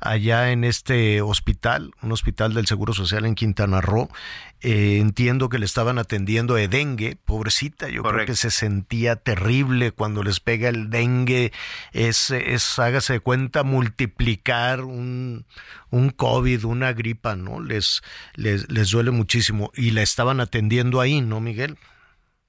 allá 0.00 0.52
en 0.52 0.64
este 0.64 1.20
hospital, 1.20 1.92
un 2.02 2.12
hospital 2.12 2.54
del 2.54 2.66
Seguro 2.66 2.94
Social 2.94 3.26
en 3.26 3.34
Quintana 3.34 3.80
Roo. 3.80 4.08
Eh, 4.62 4.98
entiendo 5.00 5.48
que 5.48 5.58
le 5.58 5.64
estaban 5.64 5.98
atendiendo 5.98 6.54
de 6.54 6.68
dengue, 6.68 7.16
pobrecita, 7.16 7.88
yo 7.88 8.02
creo 8.02 8.26
que 8.26 8.36
se 8.36 8.50
sentía 8.50 9.16
terrible 9.16 9.90
cuando 9.90 10.22
les 10.22 10.38
pega 10.40 10.68
el 10.68 10.90
dengue, 10.90 11.52
es, 11.92 12.30
es 12.30 12.78
hágase 12.78 13.14
de 13.14 13.20
cuenta, 13.20 13.62
multiplicar 13.62 14.82
un, 14.82 15.46
un 15.90 16.10
COVID, 16.10 16.64
una 16.64 16.92
gripa, 16.92 17.36
¿no? 17.36 17.60
Les, 17.60 18.02
les, 18.34 18.70
les 18.70 18.90
duele 18.90 19.10
muchísimo 19.10 19.72
y 19.74 19.90
la 19.92 20.02
estaban 20.02 20.40
atendiendo 20.40 21.00
ahí, 21.00 21.22
¿no, 21.22 21.40
Miguel? 21.40 21.78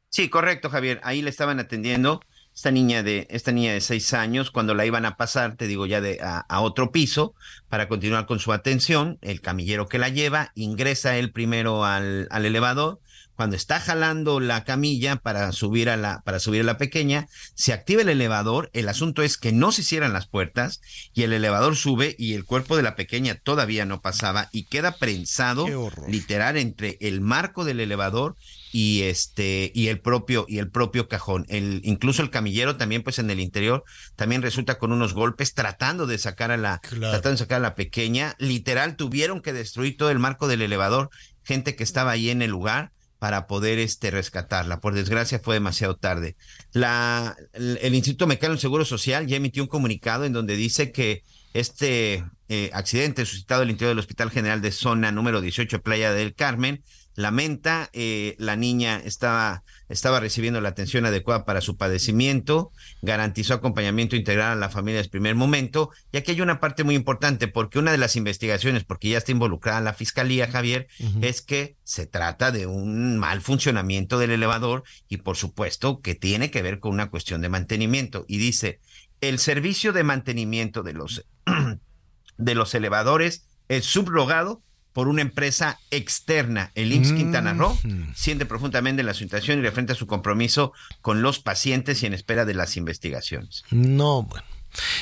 Sí, 0.09 0.27
correcto, 0.27 0.69
Javier, 0.69 0.99
ahí 1.03 1.21
le 1.21 1.29
estaban 1.29 1.59
atendiendo 1.61 2.21
esta 2.61 2.69
niña 2.69 3.01
de 3.01 3.25
esta 3.31 3.51
niña 3.51 3.73
de 3.73 3.81
seis 3.81 4.13
años 4.13 4.51
cuando 4.51 4.75
la 4.75 4.85
iban 4.85 5.03
a 5.05 5.17
pasar 5.17 5.55
te 5.55 5.65
digo 5.65 5.87
ya 5.87 5.99
de 5.99 6.19
a, 6.21 6.61
otro 6.61 6.91
piso 6.91 7.33
para 7.69 7.87
continuar 7.87 8.27
con 8.27 8.37
su 8.37 8.53
atención 8.53 9.17
el 9.21 9.41
camillero 9.41 9.87
que 9.87 9.97
la 9.97 10.09
lleva 10.09 10.51
ingresa 10.53 11.17
él 11.17 11.31
primero 11.31 11.85
al, 11.85 12.27
al, 12.29 12.45
elevador 12.45 12.99
cuando 13.41 13.55
está 13.55 13.79
jalando 13.79 14.39
la 14.39 14.63
camilla 14.65 15.15
para 15.15 15.51
subir 15.51 15.89
a 15.89 15.97
la 15.97 16.21
para 16.23 16.39
subir 16.39 16.61
a 16.61 16.63
la 16.63 16.77
pequeña 16.77 17.27
se 17.55 17.73
activa 17.73 18.03
el 18.03 18.09
elevador 18.09 18.69
el 18.73 18.87
asunto 18.87 19.23
es 19.23 19.39
que 19.39 19.51
no 19.51 19.71
se 19.71 19.81
cierran 19.81 20.13
las 20.13 20.27
puertas 20.27 20.79
y 21.15 21.23
el 21.23 21.33
elevador 21.33 21.75
sube 21.75 22.15
y 22.19 22.35
el 22.35 22.45
cuerpo 22.45 22.77
de 22.77 22.83
la 22.83 22.95
pequeña 22.95 23.33
todavía 23.33 23.83
no 23.87 23.99
pasaba 23.99 24.49
y 24.51 24.65
queda 24.65 24.91
prensado 24.91 25.65
literal 26.07 26.55
entre 26.55 26.99
el 27.01 27.19
marco 27.19 27.65
del 27.65 27.79
elevador 27.79 28.35
y 28.71 29.01
este 29.01 29.71
y 29.73 29.87
el 29.87 29.99
propio 29.99 30.45
y 30.47 30.59
el 30.59 30.69
propio 30.69 31.07
cajón. 31.07 31.45
El 31.49 31.81
incluso 31.83 32.21
el 32.21 32.29
camillero 32.29 32.77
también 32.77 33.03
pues 33.03 33.19
en 33.19 33.29
el 33.29 33.39
interior 33.39 33.83
también 34.15 34.41
resulta 34.41 34.77
con 34.77 34.91
unos 34.91 35.13
golpes 35.13 35.53
tratando 35.53 36.07
de 36.07 36.17
sacar 36.17 36.51
a 36.51 36.57
la 36.57 36.79
tratando 36.79 37.31
de 37.31 37.37
sacar 37.37 37.57
a 37.57 37.63
la 37.63 37.75
pequeña. 37.75 38.35
Literal 38.37 38.95
tuvieron 38.95 39.41
que 39.41 39.51
destruir 39.51 39.97
todo 39.97 40.11
el 40.11 40.19
marco 40.19 40.47
del 40.47 40.61
elevador 40.61 41.09
gente 41.43 41.75
que 41.75 41.83
estaba 41.83 42.11
ahí 42.11 42.29
en 42.29 42.41
el 42.41 42.51
lugar 42.51 42.91
para 43.21 43.45
poder 43.45 43.77
este 43.77 44.09
rescatarla. 44.09 44.81
Por 44.81 44.95
desgracia 44.95 45.37
fue 45.37 45.53
demasiado 45.53 45.95
tarde. 45.95 46.35
La 46.73 47.37
el, 47.53 47.93
Instituto 47.93 48.25
Mexicano 48.25 48.53
del 48.53 48.59
Seguro 48.59 48.83
Social 48.83 49.27
ya 49.27 49.37
emitió 49.37 49.61
un 49.61 49.69
comunicado 49.69 50.25
en 50.25 50.33
donde 50.33 50.55
dice 50.55 50.91
que 50.91 51.21
este 51.53 52.25
eh, 52.49 52.71
accidente 52.73 53.23
suscitado 53.27 53.61
el 53.61 53.69
interior 53.69 53.91
del 53.91 53.99
Hospital 53.99 54.31
General 54.31 54.59
de 54.59 54.71
Zona 54.71 55.11
número 55.11 55.39
18 55.39 55.83
Playa 55.83 56.11
del 56.13 56.33
Carmen 56.33 56.83
lamenta, 57.15 57.89
eh, 57.93 58.35
la 58.37 58.55
niña 58.55 59.01
estaba, 59.03 59.63
estaba 59.89 60.19
recibiendo 60.19 60.61
la 60.61 60.69
atención 60.69 61.05
adecuada 61.05 61.45
para 61.45 61.61
su 61.61 61.77
padecimiento, 61.77 62.71
garantizó 63.01 63.53
acompañamiento 63.53 64.15
integral 64.15 64.51
a 64.51 64.55
la 64.55 64.69
familia 64.69 64.97
desde 64.97 65.07
el 65.07 65.11
primer 65.11 65.35
momento, 65.35 65.91
y 66.11 66.17
aquí 66.17 66.31
hay 66.31 66.41
una 66.41 66.59
parte 66.59 66.83
muy 66.83 66.95
importante, 66.95 67.47
porque 67.47 67.79
una 67.79 67.91
de 67.91 67.97
las 67.97 68.15
investigaciones, 68.15 68.83
porque 68.83 69.09
ya 69.09 69.17
está 69.17 69.31
involucrada 69.31 69.81
la 69.81 69.93
fiscalía, 69.93 70.49
Javier, 70.49 70.87
es 71.21 71.41
que 71.41 71.75
se 71.83 72.05
trata 72.05 72.51
de 72.51 72.67
un 72.67 73.17
mal 73.17 73.41
funcionamiento 73.41 74.17
del 74.17 74.31
elevador 74.31 74.83
y 75.09 75.17
por 75.17 75.35
supuesto 75.35 76.01
que 76.01 76.15
tiene 76.15 76.51
que 76.51 76.61
ver 76.61 76.79
con 76.79 76.93
una 76.93 77.09
cuestión 77.09 77.41
de 77.41 77.49
mantenimiento. 77.49 78.25
Y 78.27 78.37
dice, 78.37 78.79
el 79.19 79.39
servicio 79.39 79.93
de 79.93 80.03
mantenimiento 80.03 80.83
de 80.83 80.93
los, 80.93 81.25
de 82.37 82.55
los 82.55 82.73
elevadores 82.73 83.45
es 83.67 83.85
subrogado 83.85 84.61
por 84.93 85.07
una 85.07 85.21
empresa 85.21 85.79
externa. 85.89 86.71
El 86.75 86.91
IMSS 86.91 87.13
Quintana 87.13 87.53
Roo 87.53 87.77
siente 88.15 88.45
profundamente 88.45 89.03
la 89.03 89.13
situación 89.13 89.59
y 89.59 89.61
refrenta 89.61 89.95
su 89.95 90.07
compromiso 90.07 90.73
con 91.01 91.21
los 91.21 91.39
pacientes 91.39 92.03
y 92.03 92.05
en 92.05 92.13
espera 92.13 92.45
de 92.45 92.53
las 92.53 92.77
investigaciones. 92.77 93.63
No, 93.71 94.23
bueno. 94.23 94.45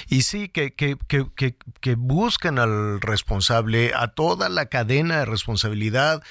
Y 0.07 0.23
sí, 0.23 0.49
que, 0.49 0.73
que, 0.73 0.97
que, 1.07 1.55
que, 1.79 1.95
buscan 1.95 2.57
al 2.57 3.01
responsable, 3.01 3.91
a 3.95 4.07
toda 4.07 4.49
la 4.49 4.65
cadena 4.65 5.19
de 5.19 5.25
responsabilidad. 5.25 6.23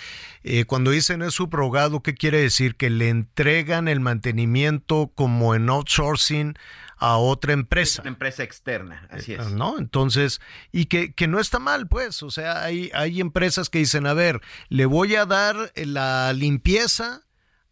Eh, 0.43 0.65
cuando 0.65 0.91
dicen 0.91 1.23
es 1.23 1.35
subrogado, 1.35 2.03
¿qué 2.03 2.15
quiere 2.15 2.41
decir? 2.41 2.75
Que 2.75 2.91
le 2.91 3.09
entregan 3.09 3.87
el 3.87 4.01
mantenimiento 4.01 5.13
como 5.15 5.55
en 5.55 5.69
outsourcing 5.69 6.59
a 6.99 7.17
otra 7.17 7.53
empresa. 7.53 8.03
Una 8.03 8.11
empresa 8.11 8.43
externa, 8.43 9.07
así 9.11 9.35
es. 9.35 9.53
¿No? 9.53 9.79
Entonces, 9.79 10.41
y 10.73 10.87
que, 10.87 11.13
que 11.13 11.29
no 11.29 11.41
está 11.41 11.59
mal, 11.59 11.89
pues, 11.89 12.23
o 12.23 12.31
sea, 12.31 12.63
hay, 12.63 12.91
hay 12.95 13.21
empresas 13.21 13.71
que 13.71 13.79
dicen, 13.79 14.07
a 14.07 14.15
ver, 14.15 14.41
le 14.69 14.87
voy 14.87 15.15
a 15.17 15.27
dar 15.27 15.73
la 15.75 16.33
limpieza 16.33 17.23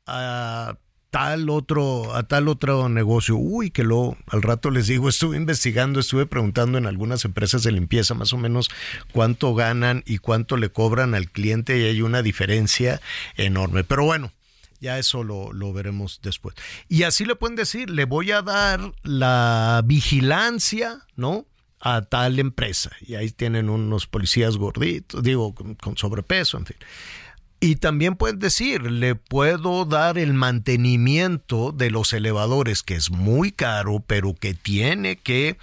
a 0.07 0.78
tal 1.11 1.48
otro, 1.48 2.15
a 2.15 2.24
tal 2.24 2.47
otro 2.48 2.89
negocio. 2.89 3.36
Uy, 3.36 3.70
que 3.70 3.85
lo, 3.85 4.16
al 4.27 4.43
rato 4.43 4.70
les 4.70 4.86
digo, 4.86 5.09
estuve 5.09 5.36
investigando, 5.36 6.01
estuve 6.01 6.27
preguntando 6.27 6.78
en 6.78 6.86
algunas 6.86 7.24
empresas 7.24 7.62
de 7.62 7.73
limpieza 7.73 8.15
más 8.15 8.32
o 8.32 8.39
menos 8.39 8.70
cuánto 9.12 9.55
ganan 9.55 10.03
y 10.07 10.19
cuánto 10.19 10.57
le 10.57 10.70
cobran 10.70 11.15
al 11.15 11.31
cliente 11.31 11.78
y 11.78 11.85
hay 11.85 12.03
una 12.03 12.23
diferencia 12.23 13.01
enorme. 13.36 13.82
Pero 13.82 14.05
bueno, 14.05 14.32
ya 14.81 14.98
eso 14.98 15.24
lo, 15.24 15.53
lo, 15.53 15.73
veremos 15.73 16.20
después. 16.23 16.55
Y 16.89 17.03
así 17.03 17.24
le 17.24 17.36
pueden 17.36 17.57
decir, 17.57 17.90
le 17.90 18.05
voy 18.05 18.31
a 18.31 18.43
dar 18.43 18.93
la 19.03 19.82
vigilancia, 19.85 21.07
¿no? 21.16 21.47
A 21.81 22.03
tal 22.03 22.39
empresa. 22.39 22.90
Y 23.01 23.15
ahí 23.15 23.31
tienen 23.31 23.69
unos 23.69 24.07
policías 24.07 24.57
gorditos, 24.57 25.23
digo, 25.23 25.55
con, 25.55 25.97
sobrepeso, 25.97 26.59
en 26.59 26.66
fin. 26.66 26.77
Y 27.59 27.77
también 27.77 28.16
pueden 28.16 28.39
decir, 28.39 28.90
le 28.90 29.15
puedo 29.15 29.86
dar 29.86 30.19
el 30.19 30.35
mantenimiento 30.35 31.73
de 31.73 31.90
los 31.90 32.12
elevadores, 32.12 32.82
que 32.82 32.94
es 32.94 33.11
muy 33.11 33.51
caro, 33.51 34.05
pero 34.07 34.35
que 34.35 34.53
tiene 34.53 35.16
que 35.16 35.57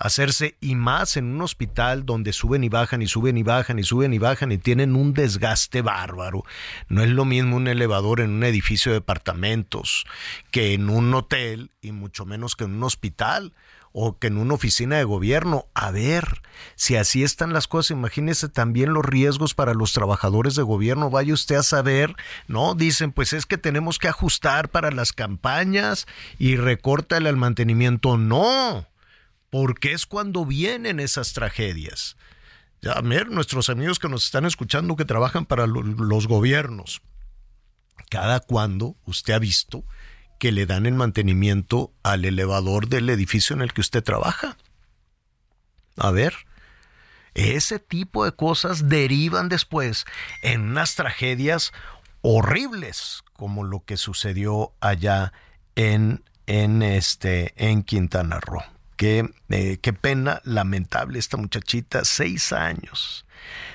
hacerse 0.00 0.56
y 0.60 0.74
más 0.74 1.16
en 1.16 1.26
un 1.26 1.42
hospital 1.42 2.06
donde 2.06 2.32
suben 2.32 2.64
y 2.64 2.68
bajan 2.68 3.02
y 3.02 3.06
suben 3.06 3.36
y 3.36 3.42
bajan 3.42 3.78
y 3.78 3.84
suben 3.84 4.12
y 4.14 4.18
bajan 4.18 4.50
y 4.50 4.58
tienen 4.58 4.96
un 4.96 5.12
desgaste 5.12 5.82
bárbaro. 5.82 6.42
No 6.88 7.02
es 7.02 7.10
lo 7.10 7.26
mismo 7.26 7.56
un 7.56 7.68
elevador 7.68 8.20
en 8.20 8.30
un 8.30 8.42
edificio 8.42 8.90
de 8.90 8.98
departamentos 8.98 10.06
que 10.50 10.72
en 10.72 10.88
un 10.88 11.12
hotel 11.14 11.70
y 11.82 11.92
mucho 11.92 12.24
menos 12.24 12.56
que 12.56 12.64
en 12.64 12.74
un 12.74 12.82
hospital 12.82 13.52
o 13.92 14.18
que 14.18 14.28
en 14.28 14.38
una 14.38 14.54
oficina 14.54 14.96
de 14.96 15.04
gobierno. 15.04 15.66
A 15.74 15.90
ver, 15.90 16.42
si 16.76 16.96
así 16.96 17.22
están 17.22 17.52
las 17.52 17.66
cosas, 17.66 17.90
imagínese 17.90 18.48
también 18.48 18.94
los 18.94 19.04
riesgos 19.04 19.54
para 19.54 19.74
los 19.74 19.92
trabajadores 19.92 20.54
de 20.54 20.62
gobierno. 20.62 21.10
Vaya 21.10 21.34
usted 21.34 21.56
a 21.56 21.62
saber, 21.62 22.14
¿no? 22.46 22.74
Dicen, 22.74 23.12
pues 23.12 23.32
es 23.32 23.46
que 23.46 23.58
tenemos 23.58 23.98
que 23.98 24.08
ajustar 24.08 24.70
para 24.70 24.90
las 24.90 25.12
campañas 25.12 26.06
y 26.38 26.56
recórtale 26.56 27.28
al 27.28 27.36
mantenimiento. 27.36 28.16
No, 28.16 28.86
porque 29.50 29.92
es 29.92 30.06
cuando 30.06 30.46
vienen 30.46 31.00
esas 31.00 31.32
tragedias. 31.32 32.16
Ya, 32.80 32.92
a 32.92 33.02
ver, 33.02 33.30
nuestros 33.30 33.68
amigos 33.68 33.98
que 33.98 34.08
nos 34.08 34.24
están 34.24 34.46
escuchando 34.46 34.96
que 34.96 35.04
trabajan 35.04 35.44
para 35.44 35.66
los 35.66 36.26
gobiernos, 36.26 37.02
cada 38.08 38.40
cuando 38.40 38.96
usted 39.04 39.34
ha 39.34 39.38
visto 39.38 39.84
que 40.38 40.52
le 40.52 40.64
dan 40.64 40.86
el 40.86 40.94
mantenimiento 40.94 41.92
al 42.02 42.24
elevador 42.24 42.88
del 42.88 43.10
edificio 43.10 43.54
en 43.54 43.60
el 43.60 43.74
que 43.74 43.82
usted 43.82 44.02
trabaja. 44.02 44.56
A 45.96 46.10
ver, 46.10 46.34
ese 47.34 47.78
tipo 47.78 48.24
de 48.24 48.32
cosas 48.32 48.88
derivan 48.88 49.50
después 49.50 50.06
en 50.42 50.62
unas 50.62 50.94
tragedias 50.94 51.72
horribles 52.22 53.22
como 53.34 53.64
lo 53.64 53.84
que 53.84 53.98
sucedió 53.98 54.72
allá 54.80 55.32
en, 55.74 56.24
en, 56.46 56.82
este, 56.82 57.52
en 57.56 57.82
Quintana 57.82 58.40
Roo. 58.40 58.62
Qué, 59.00 59.30
eh, 59.48 59.78
qué 59.80 59.94
pena, 59.94 60.42
lamentable 60.44 61.18
esta 61.18 61.38
muchachita, 61.38 62.04
seis 62.04 62.52
años. 62.52 63.24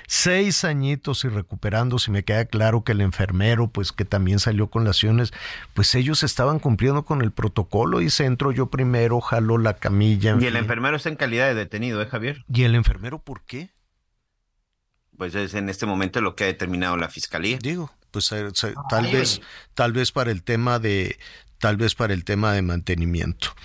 Seis 0.06 0.64
añitos 0.64 1.26
y 1.26 1.30
recuperándose, 1.30 2.11
me 2.11 2.23
queda 2.23 2.45
claro 2.45 2.84
que 2.84 2.91
el 2.91 3.02
enfermero, 3.02 3.68
pues 3.68 3.91
que 3.91 4.06
también 4.06 4.38
salió 4.38 4.69
con 4.69 4.84
lesiones, 4.84 5.34
pues 5.73 5.95
ellos 5.95 6.22
estaban 6.22 6.60
cumpliendo 6.60 7.06
con 7.06 7.23
el 7.23 7.31
protocolo 7.31 8.02
y 8.02 8.11
se 8.11 8.26
entró 8.26 8.52
yo 8.52 8.68
primero, 8.68 9.19
jaló 9.19 9.57
la 9.57 9.77
camilla. 9.77 10.38
y 10.39 10.45
el 10.45 10.57
enfermero 10.57 10.95
está 10.95 11.10
en 11.10 11.15
calidad 11.15 11.47
de 11.47 11.56
detenido, 11.56 12.03
¿eh, 12.03 12.06
Javier? 12.06 12.45
¿Y 12.53 12.61
el 12.61 12.76
enfermero 12.76 13.18
por 13.18 13.41
qué? 13.45 13.72
Pues 15.18 15.34
es 15.34 15.56
en 15.56 15.69
este 15.69 15.88
momento 15.88 16.22
lo 16.22 16.35
que 16.35 16.43
ha 16.43 16.47
determinado 16.47 16.97
la 16.97 17.10
fiscalía. 17.10 17.57
Digo, 17.60 17.91
pues 18.11 18.31
eh, 18.31 18.45
tal 18.91 19.11
vez, 19.11 19.41
tal 19.73 19.91
vez 19.91 20.11
para 20.11 20.30
el 20.30 20.43
tema 20.43 20.77
de, 20.77 21.18
tal 21.57 21.77
vez 21.77 21.95
para 21.95 22.14
el 22.14 22.23
tema 22.23 22.53
de 22.53 22.61
mantenimiento. 22.61 23.56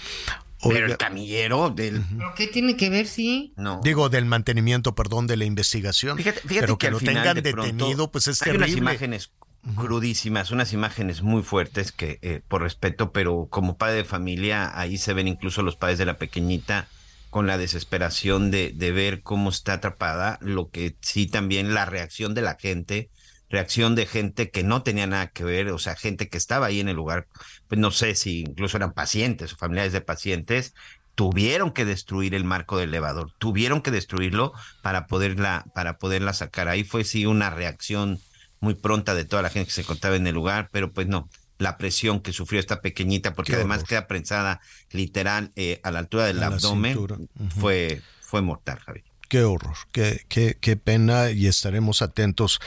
Pero 0.62 0.86
el 0.86 0.96
camillero 0.96 1.70
del... 1.70 2.04
qué 2.36 2.46
tiene 2.46 2.76
que 2.76 2.90
ver, 2.90 3.06
sí? 3.06 3.54
No. 3.56 3.80
Digo, 3.82 4.08
del 4.08 4.26
mantenimiento, 4.26 4.94
perdón, 4.94 5.26
de 5.26 5.36
la 5.36 5.44
investigación. 5.44 6.18
Fíjate, 6.18 6.42
pero 6.46 6.76
que, 6.76 6.90
lo 6.90 6.98
tengan 6.98 7.42
detenido, 7.42 8.10
pues 8.10 8.28
es 8.28 8.42
hay 8.42 8.56
unas 8.56 8.70
imágenes 8.70 9.30
crudísimas, 9.76 10.50
unas 10.50 10.72
imágenes 10.72 11.22
muy 11.22 11.42
fuertes 11.42 11.92
que, 11.92 12.18
eh, 12.22 12.42
por 12.46 12.62
respeto, 12.62 13.12
pero 13.12 13.46
como 13.50 13.76
padre 13.76 13.96
de 13.96 14.04
familia, 14.04 14.78
ahí 14.78 14.98
se 14.98 15.12
ven 15.12 15.28
incluso 15.28 15.62
los 15.62 15.76
padres 15.76 15.98
de 15.98 16.06
la 16.06 16.18
pequeñita 16.18 16.88
con 17.28 17.46
la 17.46 17.58
desesperación 17.58 18.50
de, 18.50 18.72
de 18.74 18.90
ver 18.90 19.22
cómo 19.22 19.50
está 19.50 19.74
atrapada, 19.74 20.38
lo 20.40 20.70
que 20.70 20.96
sí 21.00 21.26
también 21.26 21.74
la 21.74 21.84
reacción 21.84 22.34
de 22.34 22.42
la 22.42 22.56
gente, 22.56 23.10
reacción 23.50 23.94
de 23.96 24.06
gente 24.06 24.50
que 24.50 24.62
no 24.62 24.82
tenía 24.82 25.06
nada 25.06 25.26
que 25.26 25.44
ver, 25.44 25.68
o 25.68 25.78
sea, 25.78 25.96
gente 25.96 26.28
que 26.28 26.38
estaba 26.38 26.66
ahí 26.66 26.80
en 26.80 26.88
el 26.88 26.96
lugar, 26.96 27.26
pues 27.68 27.80
no 27.80 27.90
sé 27.90 28.14
si 28.14 28.40
incluso 28.40 28.76
eran 28.76 28.92
pacientes 28.92 29.52
o 29.52 29.56
familiares 29.56 29.92
de 29.92 30.00
pacientes, 30.00 30.74
tuvieron 31.16 31.72
que 31.72 31.84
destruir 31.84 32.34
el 32.34 32.44
marco 32.44 32.78
del 32.78 32.90
elevador, 32.90 33.32
tuvieron 33.38 33.82
que 33.82 33.90
destruirlo 33.90 34.52
para 34.82 35.06
poderla, 35.06 35.66
para 35.74 35.98
poderla 35.98 36.32
sacar. 36.32 36.68
Ahí 36.68 36.84
fue 36.84 37.04
sí 37.04 37.26
una 37.26 37.50
reacción 37.50 38.20
muy 38.60 38.74
pronta 38.74 39.14
de 39.14 39.24
toda 39.24 39.42
la 39.42 39.50
gente 39.50 39.66
que 39.66 39.74
se 39.74 39.80
encontraba 39.82 40.16
en 40.16 40.26
el 40.26 40.34
lugar, 40.34 40.68
pero 40.70 40.92
pues 40.92 41.08
no, 41.08 41.28
la 41.58 41.76
presión 41.76 42.20
que 42.20 42.32
sufrió 42.32 42.60
esta 42.60 42.80
pequeñita, 42.80 43.34
porque 43.34 43.54
además 43.54 43.84
queda 43.84 44.06
prensada 44.06 44.60
literal 44.92 45.50
eh, 45.56 45.80
a 45.82 45.90
la 45.90 45.98
altura 45.98 46.24
del 46.24 46.42
abdomen, 46.42 47.28
fue, 47.50 48.00
fue 48.20 48.42
mortal, 48.42 48.78
Javier. 48.78 49.09
Qué 49.30 49.44
horror, 49.44 49.76
qué, 49.92 50.26
qué, 50.28 50.58
qué, 50.60 50.74
pena 50.74 51.30
y 51.30 51.46
estaremos 51.46 52.02
atentos 52.02 52.58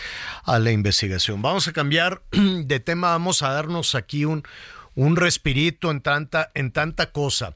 a 0.46 0.60
la 0.60 0.72
investigación. 0.72 1.42
Vamos 1.42 1.68
a 1.68 1.74
cambiar 1.74 2.24
de 2.32 2.80
tema, 2.80 3.10
vamos 3.10 3.42
a 3.42 3.50
darnos 3.50 3.96
aquí 3.96 4.24
un, 4.24 4.44
un 4.96 5.18
respirito 5.18 5.92
en 5.92 6.00
tanta, 6.00 6.52
en 6.54 6.72
tanta 6.72 7.12
cosa. 7.12 7.54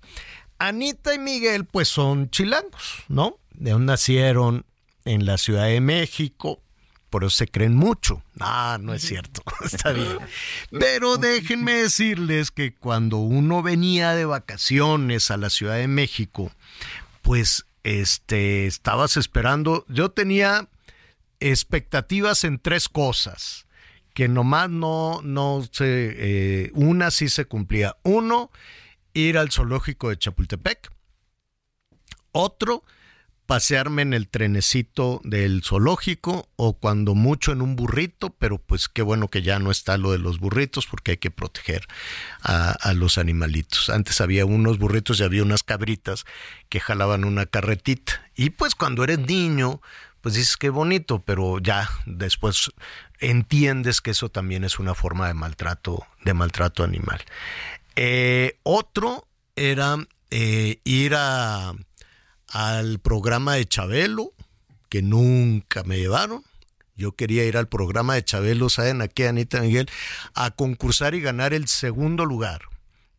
Anita 0.59 1.13
y 1.13 1.19
Miguel 1.19 1.63
pues 1.63 1.87
son 1.87 2.29
chilangos, 2.31 3.05
¿no? 3.07 3.37
De 3.53 3.79
nacieron 3.79 4.65
en 5.05 5.25
la 5.25 5.37
Ciudad 5.37 5.67
de 5.67 5.79
México, 5.79 6.61
por 7.09 7.23
eso 7.23 7.29
se 7.29 7.47
creen 7.47 7.77
mucho. 7.77 8.21
Ah, 8.41 8.77
no 8.81 8.93
es 8.93 9.03
cierto, 9.03 9.41
está 9.63 9.93
bien. 9.93 10.17
Pero 10.69 11.15
déjenme 11.15 11.75
decirles 11.75 12.51
que 12.51 12.73
cuando 12.73 13.19
uno 13.19 13.63
venía 13.63 14.15
de 14.15 14.25
vacaciones 14.25 15.31
a 15.31 15.37
la 15.37 15.49
Ciudad 15.49 15.77
de 15.77 15.87
México, 15.87 16.51
pues 17.21 17.63
este 17.87 18.67
estabas 18.67 19.15
esperando, 19.15 19.85
yo 19.87 20.11
tenía 20.11 20.67
expectativas 21.39 22.43
en 22.43 22.59
tres 22.59 22.89
cosas 22.89 23.65
que 24.13 24.27
nomás 24.27 24.69
no 24.69 25.21
no 25.23 25.63
se 25.71 25.85
eh, 26.17 26.71
una 26.73 27.11
sí 27.11 27.29
se 27.29 27.45
cumplía. 27.45 27.95
Uno, 28.03 28.51
ir 29.13 29.37
al 29.37 29.51
zoológico 29.51 30.09
de 30.09 30.17
Chapultepec. 30.17 30.91
Otro, 32.33 32.83
pasearme 33.47 34.01
en 34.01 34.13
el 34.13 34.27
trenecito 34.27 35.21
del 35.23 35.63
zoológico 35.63 36.49
o 36.57 36.73
cuando 36.73 37.15
mucho 37.15 37.53
en 37.53 37.61
un 37.61 37.77
burrito, 37.77 38.29
pero 38.37 38.57
pues 38.59 38.89
qué 38.89 39.01
bueno 39.01 39.29
que 39.29 39.41
ya 39.41 39.57
no 39.57 39.71
está 39.71 39.97
lo 39.97 40.11
de 40.11 40.19
los 40.19 40.39
burritos 40.39 40.85
porque 40.85 41.11
hay 41.11 41.17
que 41.17 41.31
proteger 41.31 41.87
a, 42.43 42.93
los 42.93 43.17
animalitos. 43.17 43.89
Antes 43.89 44.19
había 44.21 44.45
unos 44.45 44.77
burritos 44.77 45.19
y 45.19 45.23
había 45.23 45.43
unas 45.43 45.63
cabritas 45.63 46.25
que 46.67 46.81
jalaban 46.81 47.23
una 47.23 47.45
carretita. 47.45 48.29
Y 48.35 48.49
pues 48.51 48.75
cuando 48.75 49.03
eres 49.05 49.19
niño, 49.19 49.81
pues 50.19 50.35
dices 50.35 50.57
qué 50.57 50.69
bonito, 50.69 51.23
pero 51.23 51.59
ya 51.59 51.89
después 52.05 52.71
entiendes 53.19 54.01
que 54.01 54.11
eso 54.11 54.29
también 54.29 54.65
es 54.65 54.77
una 54.77 54.93
forma 54.93 55.27
de 55.27 55.33
maltrato, 55.33 56.05
de 56.25 56.33
maltrato 56.33 56.83
animal. 56.83 57.23
Eh, 57.95 58.59
otro 58.63 59.25
era 59.55 59.97
eh, 60.31 60.81
ir 60.83 61.15
a 61.15 61.73
al 62.49 62.99
programa 62.99 63.55
de 63.55 63.65
Chabelo, 63.65 64.33
que 64.89 65.01
nunca 65.01 65.83
me 65.83 65.97
llevaron. 65.97 66.43
Yo 66.95 67.11
quería 67.11 67.45
ir 67.45 67.57
al 67.57 67.67
programa 67.67 68.15
de 68.15 68.23
Chabelo, 68.23 68.69
¿saben 68.69 69.01
aquí, 69.01 69.23
Anita 69.23 69.61
Miguel? 69.61 69.87
A 70.33 70.51
concursar 70.51 71.13
y 71.13 71.21
ganar 71.21 71.53
el 71.53 71.67
segundo 71.67 72.25
lugar. 72.25 72.61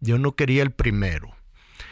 Yo 0.00 0.18
no 0.18 0.34
quería 0.34 0.62
el 0.62 0.72
primero. 0.72 1.34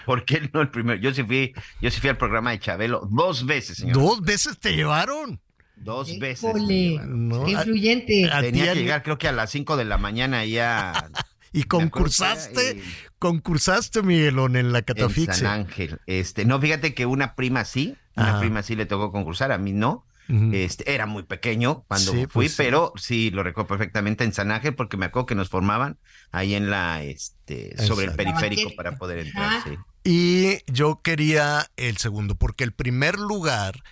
¿Por 0.05 0.25
qué 0.25 0.49
no 0.53 0.61
el 0.61 0.71
primero? 0.71 1.01
Yo 1.01 1.13
sí 1.13 1.23
fui, 1.23 1.53
yo 1.81 1.91
sí 1.91 2.01
fui 2.01 2.11
al 2.11 2.17
programa 2.17 2.53
de 2.53 2.61
Chabelo 2.61 3.09
dos 3.11 3.47
veces, 3.47 3.79
señor. 3.79 3.95
¿Dos 3.95 4.23
veces 4.23 4.59
te 4.59 4.75
llevaron? 4.75 5.41
Dos 5.77 6.19
veces. 6.19 6.55
No, 6.55 7.49
influyente. 7.49 8.29
Tenía 8.41 8.73
que 8.73 8.81
llegar 8.81 9.03
creo 9.03 9.19
que 9.19 9.29
a 9.29 9.33
las 9.33 9.51
5 9.51 9.77
de 9.77 9.85
la 9.85 9.99
mañana 9.99 10.45
ya 10.45 11.11
y 11.57 11.65
concursaste, 11.65 12.83
concursaste, 13.19 14.03
Miguelón, 14.03 14.57
en 14.57 14.73
la 14.73 14.83
catafixia. 14.83 15.33
En 15.33 15.41
San 15.41 15.61
Ángel. 15.61 16.01
Este, 16.07 16.45
no, 16.45 16.61
fíjate 16.61 16.95
que 16.95 17.07
una 17.07 17.35
prima 17.35 17.65
sí, 17.65 17.97
una 18.15 18.39
prima 18.39 18.62
sí 18.62 18.77
le 18.77 18.87
tocó 18.87 19.11
concursar, 19.11 19.53
a 19.53 19.59
mí 19.59 19.73
no. 19.73 20.05
Este, 20.28 20.93
era 20.93 21.07
muy 21.07 21.23
pequeño 21.23 21.85
cuando 21.87 22.12
fui, 22.12 22.27
pues 22.27 22.57
pero 22.57 22.93
sí. 22.97 23.31
lo 23.31 23.45
recuerdo 23.45 23.69
perfectamente 23.69 24.24
en 24.24 24.33
San 24.33 24.51
Ángel 24.51 24.74
porque 24.74 24.97
me 24.97 25.07
acuerdo 25.07 25.27
que 25.27 25.37
nos 25.37 25.49
formaban 25.49 25.99
ahí 26.33 26.57
en 26.57 26.69
la, 26.69 27.05
este, 27.05 27.77
sobre 27.87 28.07
el 28.07 28.12
periférico 28.16 28.74
para 28.74 28.97
poder 28.97 29.19
entrar. 29.19 29.62
Y 30.03 30.59
yo 30.66 31.01
quería 31.01 31.70
el 31.77 31.97
segundo 31.99 32.35
porque 32.35 32.65
el 32.65 32.73
primer 32.73 33.19
lugar 33.19 33.85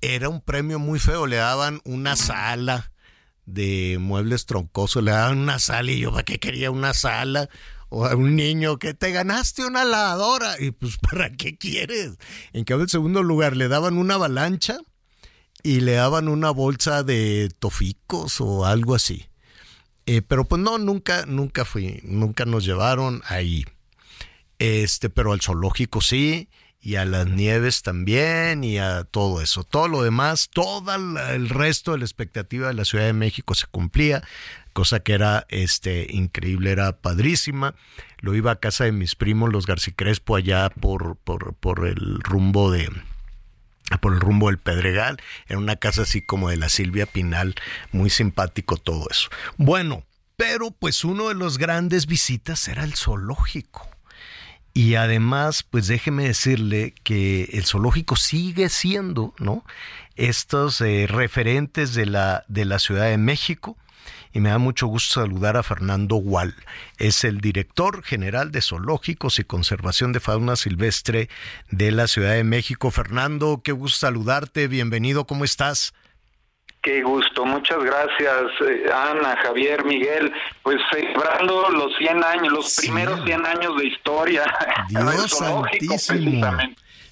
era 0.00 0.30
un 0.30 0.40
premio 0.40 0.78
muy 0.78 0.98
feo, 0.98 1.26
le 1.26 1.36
daban 1.36 1.80
una 1.84 2.16
sala 2.16 2.90
de 3.46 3.96
muebles 4.00 4.44
troncosos, 4.46 5.02
le 5.02 5.12
daban 5.12 5.38
una 5.38 5.58
sala 5.58 5.92
y 5.92 6.00
yo, 6.00 6.10
¿para 6.10 6.24
qué 6.24 6.38
quería 6.38 6.70
una 6.70 6.92
sala? 6.92 7.48
O 7.88 8.04
a 8.04 8.16
un 8.16 8.34
niño 8.34 8.78
que 8.78 8.94
te 8.94 9.12
ganaste 9.12 9.64
una 9.64 9.84
lavadora 9.84 10.60
y 10.60 10.72
pues 10.72 10.98
¿para 11.10 11.30
qué 11.30 11.56
quieres? 11.56 12.18
En 12.52 12.64
cambio, 12.64 12.84
el 12.84 12.90
segundo 12.90 13.22
lugar 13.22 13.56
le 13.56 13.68
daban 13.68 13.96
una 13.96 14.14
avalancha 14.14 14.78
y 15.62 15.80
le 15.80 15.92
daban 15.92 16.28
una 16.28 16.50
bolsa 16.50 17.02
de 17.02 17.50
toficos 17.58 18.40
o 18.40 18.66
algo 18.66 18.94
así. 18.94 19.26
Eh, 20.06 20.22
pero 20.22 20.44
pues 20.44 20.62
no, 20.62 20.78
nunca, 20.78 21.26
nunca 21.26 21.64
fui, 21.64 22.00
nunca 22.04 22.44
nos 22.44 22.64
llevaron 22.64 23.22
ahí. 23.26 23.64
Este, 24.58 25.10
pero 25.10 25.32
al 25.32 25.40
zoológico 25.40 26.00
sí 26.00 26.48
y 26.86 26.94
a 26.94 27.04
las 27.04 27.26
nieves 27.26 27.82
también 27.82 28.62
y 28.62 28.78
a 28.78 29.02
todo 29.02 29.42
eso. 29.42 29.64
Todo 29.64 29.88
lo 29.88 30.04
demás, 30.04 30.50
todo 30.52 30.94
el 30.94 31.48
resto 31.48 31.90
de 31.90 31.98
la 31.98 32.04
expectativa 32.04 32.68
de 32.68 32.74
la 32.74 32.84
Ciudad 32.84 33.06
de 33.06 33.12
México 33.12 33.56
se 33.56 33.66
cumplía, 33.66 34.22
cosa 34.72 35.00
que 35.00 35.14
era 35.14 35.46
este 35.48 36.06
increíble, 36.08 36.70
era 36.70 36.96
padrísima. 36.98 37.74
Lo 38.18 38.36
iba 38.36 38.52
a 38.52 38.60
casa 38.60 38.84
de 38.84 38.92
mis 38.92 39.16
primos, 39.16 39.52
los 39.52 39.66
Garcicrespo, 39.66 40.36
allá 40.36 40.70
por, 40.70 41.16
por, 41.16 41.54
por 41.54 41.88
el 41.88 42.20
rumbo 42.20 42.70
de 42.70 42.88
por 44.00 44.12
el 44.14 44.20
rumbo 44.20 44.46
del 44.46 44.58
Pedregal, 44.58 45.16
era 45.48 45.58
una 45.58 45.76
casa 45.76 46.02
así 46.02 46.20
como 46.20 46.50
de 46.50 46.56
la 46.56 46.68
Silvia 46.68 47.06
Pinal, 47.06 47.56
muy 47.90 48.10
simpático 48.10 48.76
todo 48.76 49.08
eso. 49.10 49.28
Bueno, 49.56 50.04
pero 50.36 50.70
pues 50.70 51.04
uno 51.04 51.28
de 51.28 51.34
los 51.34 51.58
grandes 51.58 52.06
visitas 52.06 52.68
era 52.68 52.84
el 52.84 52.94
zoológico. 52.94 53.95
Y 54.76 54.96
además, 54.96 55.62
pues 55.62 55.86
déjeme 55.86 56.24
decirle 56.24 56.92
que 57.02 57.44
el 57.54 57.64
zoológico 57.64 58.14
sigue 58.14 58.68
siendo, 58.68 59.32
¿no? 59.38 59.64
Estos 60.16 60.82
eh, 60.82 61.06
referentes 61.08 61.94
de 61.94 62.04
la, 62.04 62.44
de 62.48 62.66
la 62.66 62.78
Ciudad 62.78 63.06
de 63.06 63.16
México. 63.16 63.78
Y 64.34 64.40
me 64.40 64.50
da 64.50 64.58
mucho 64.58 64.86
gusto 64.86 65.22
saludar 65.22 65.56
a 65.56 65.62
Fernando 65.62 66.16
Wall. 66.16 66.54
Es 66.98 67.24
el 67.24 67.40
director 67.40 68.02
general 68.02 68.52
de 68.52 68.60
zoológicos 68.60 69.38
y 69.38 69.44
conservación 69.44 70.12
de 70.12 70.20
fauna 70.20 70.56
silvestre 70.56 71.30
de 71.70 71.90
la 71.90 72.06
Ciudad 72.06 72.34
de 72.34 72.44
México. 72.44 72.90
Fernando, 72.90 73.62
qué 73.64 73.72
gusto 73.72 74.00
saludarte. 74.00 74.68
Bienvenido, 74.68 75.26
¿cómo 75.26 75.46
estás? 75.46 75.94
Qué 76.86 77.02
gusto, 77.02 77.44
muchas 77.44 77.82
gracias 77.82 78.42
eh, 78.60 78.84
Ana, 78.94 79.36
Javier, 79.42 79.84
Miguel, 79.84 80.32
pues 80.62 80.76
celebrando 80.92 81.68
los 81.70 81.92
100 81.98 82.22
años, 82.22 82.52
los 82.52 82.76
primeros 82.76 83.24
100 83.24 83.44
años 83.44 83.76
de 83.76 83.88
historia. 83.88 84.44
Dios 84.88 85.32
santísimo. 85.32 86.46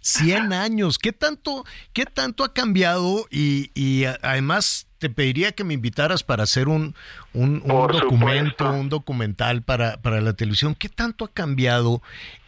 100 0.01 0.53
años, 0.53 0.97
¿qué 0.97 1.11
tanto, 1.11 1.65
qué 1.93 2.07
tanto 2.07 2.45
ha 2.45 2.55
cambiado? 2.55 3.27
Y, 3.33 3.73
y 3.75 4.05
además 4.23 4.87
te 5.01 5.11
pediría 5.11 5.51
que 5.51 5.65
me 5.65 5.75
invitaras 5.75 6.23
para 6.23 6.45
hacer 6.45 6.69
un, 6.69 6.95
un, 7.33 7.59
documento, 7.67 8.71
un 8.71 8.89
documental 8.89 9.63
para, 9.63 9.97
para 9.97 10.21
la 10.21 10.35
televisión. 10.35 10.77
¿Qué 10.77 10.89
tanto 10.89 11.25
ha 11.25 11.33
cambiado 11.33 12.01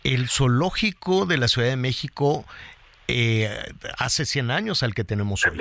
el 0.04 0.28
zoológico 0.28 1.26
de 1.26 1.38
la 1.38 1.48
Ciudad 1.48 1.66
de 1.66 1.76
México 1.76 2.44
eh, 3.08 3.50
hace 3.98 4.26
100 4.26 4.52
años 4.52 4.84
al 4.84 4.94
que 4.94 5.02
tenemos 5.02 5.44
hoy? 5.44 5.58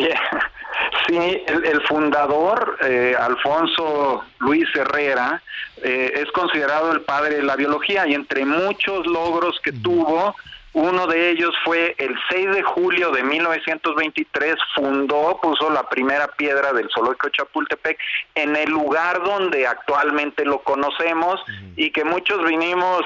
Sí, 1.08 1.18
el, 1.18 1.82
fundador, 1.88 2.78
eh, 2.82 3.16
Alfonso 3.20 4.24
Luis 4.40 4.68
Herrera, 4.76 5.42
eh, 5.84 6.14
es 6.16 6.32
considerado 6.32 6.92
el 6.94 7.02
padre 7.02 7.36
de 7.36 7.44
la 7.44 7.56
biología 7.56 8.08
y 8.08 8.14
entre 8.16 8.44
muchos 8.46 9.06
logros 9.06 9.60
que 9.64 9.72
tuvo, 9.72 10.36
uno 10.76 11.08
de 11.08 11.30
ellos 11.30 11.56
fue 11.64 11.96
el 12.00 12.14
6 12.30 12.56
de 12.56 12.64
julio 12.64 13.12
de 13.12 13.24
1923, 13.24 14.56
fundó, 14.76 15.40
puso 15.42 15.70
la 15.70 15.88
primera 15.88 16.28
piedra 16.28 16.74
del 16.74 16.90
zoológico 16.94 17.30
Chapultepec 17.30 17.98
en 18.36 18.58
el 18.58 18.72
lugar 18.72 19.24
donde 19.24 19.66
actualmente 19.68 20.44
lo 20.44 20.60
conocemos 20.64 21.40
y 21.78 21.92
que 21.92 22.04
muchos 22.04 22.44
vinimos 22.44 23.04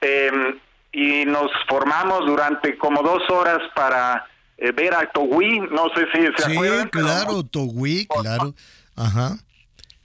em, 0.00 0.58
y 0.92 1.26
nos 1.26 1.50
formamos 1.68 2.24
durante 2.24 2.78
como 2.78 3.02
dos 3.02 3.28
horas 3.28 3.60
para 3.74 4.26
eh, 4.60 4.72
ver 4.72 4.94
a 4.94 5.10
Togui, 5.10 5.58
no 5.70 5.88
sé 5.94 6.06
si 6.12 6.26
se 6.36 6.50
sí, 6.50 6.58
claro, 6.90 7.42
Togui, 7.44 8.06
claro. 8.06 8.54
Ajá. 8.94 9.38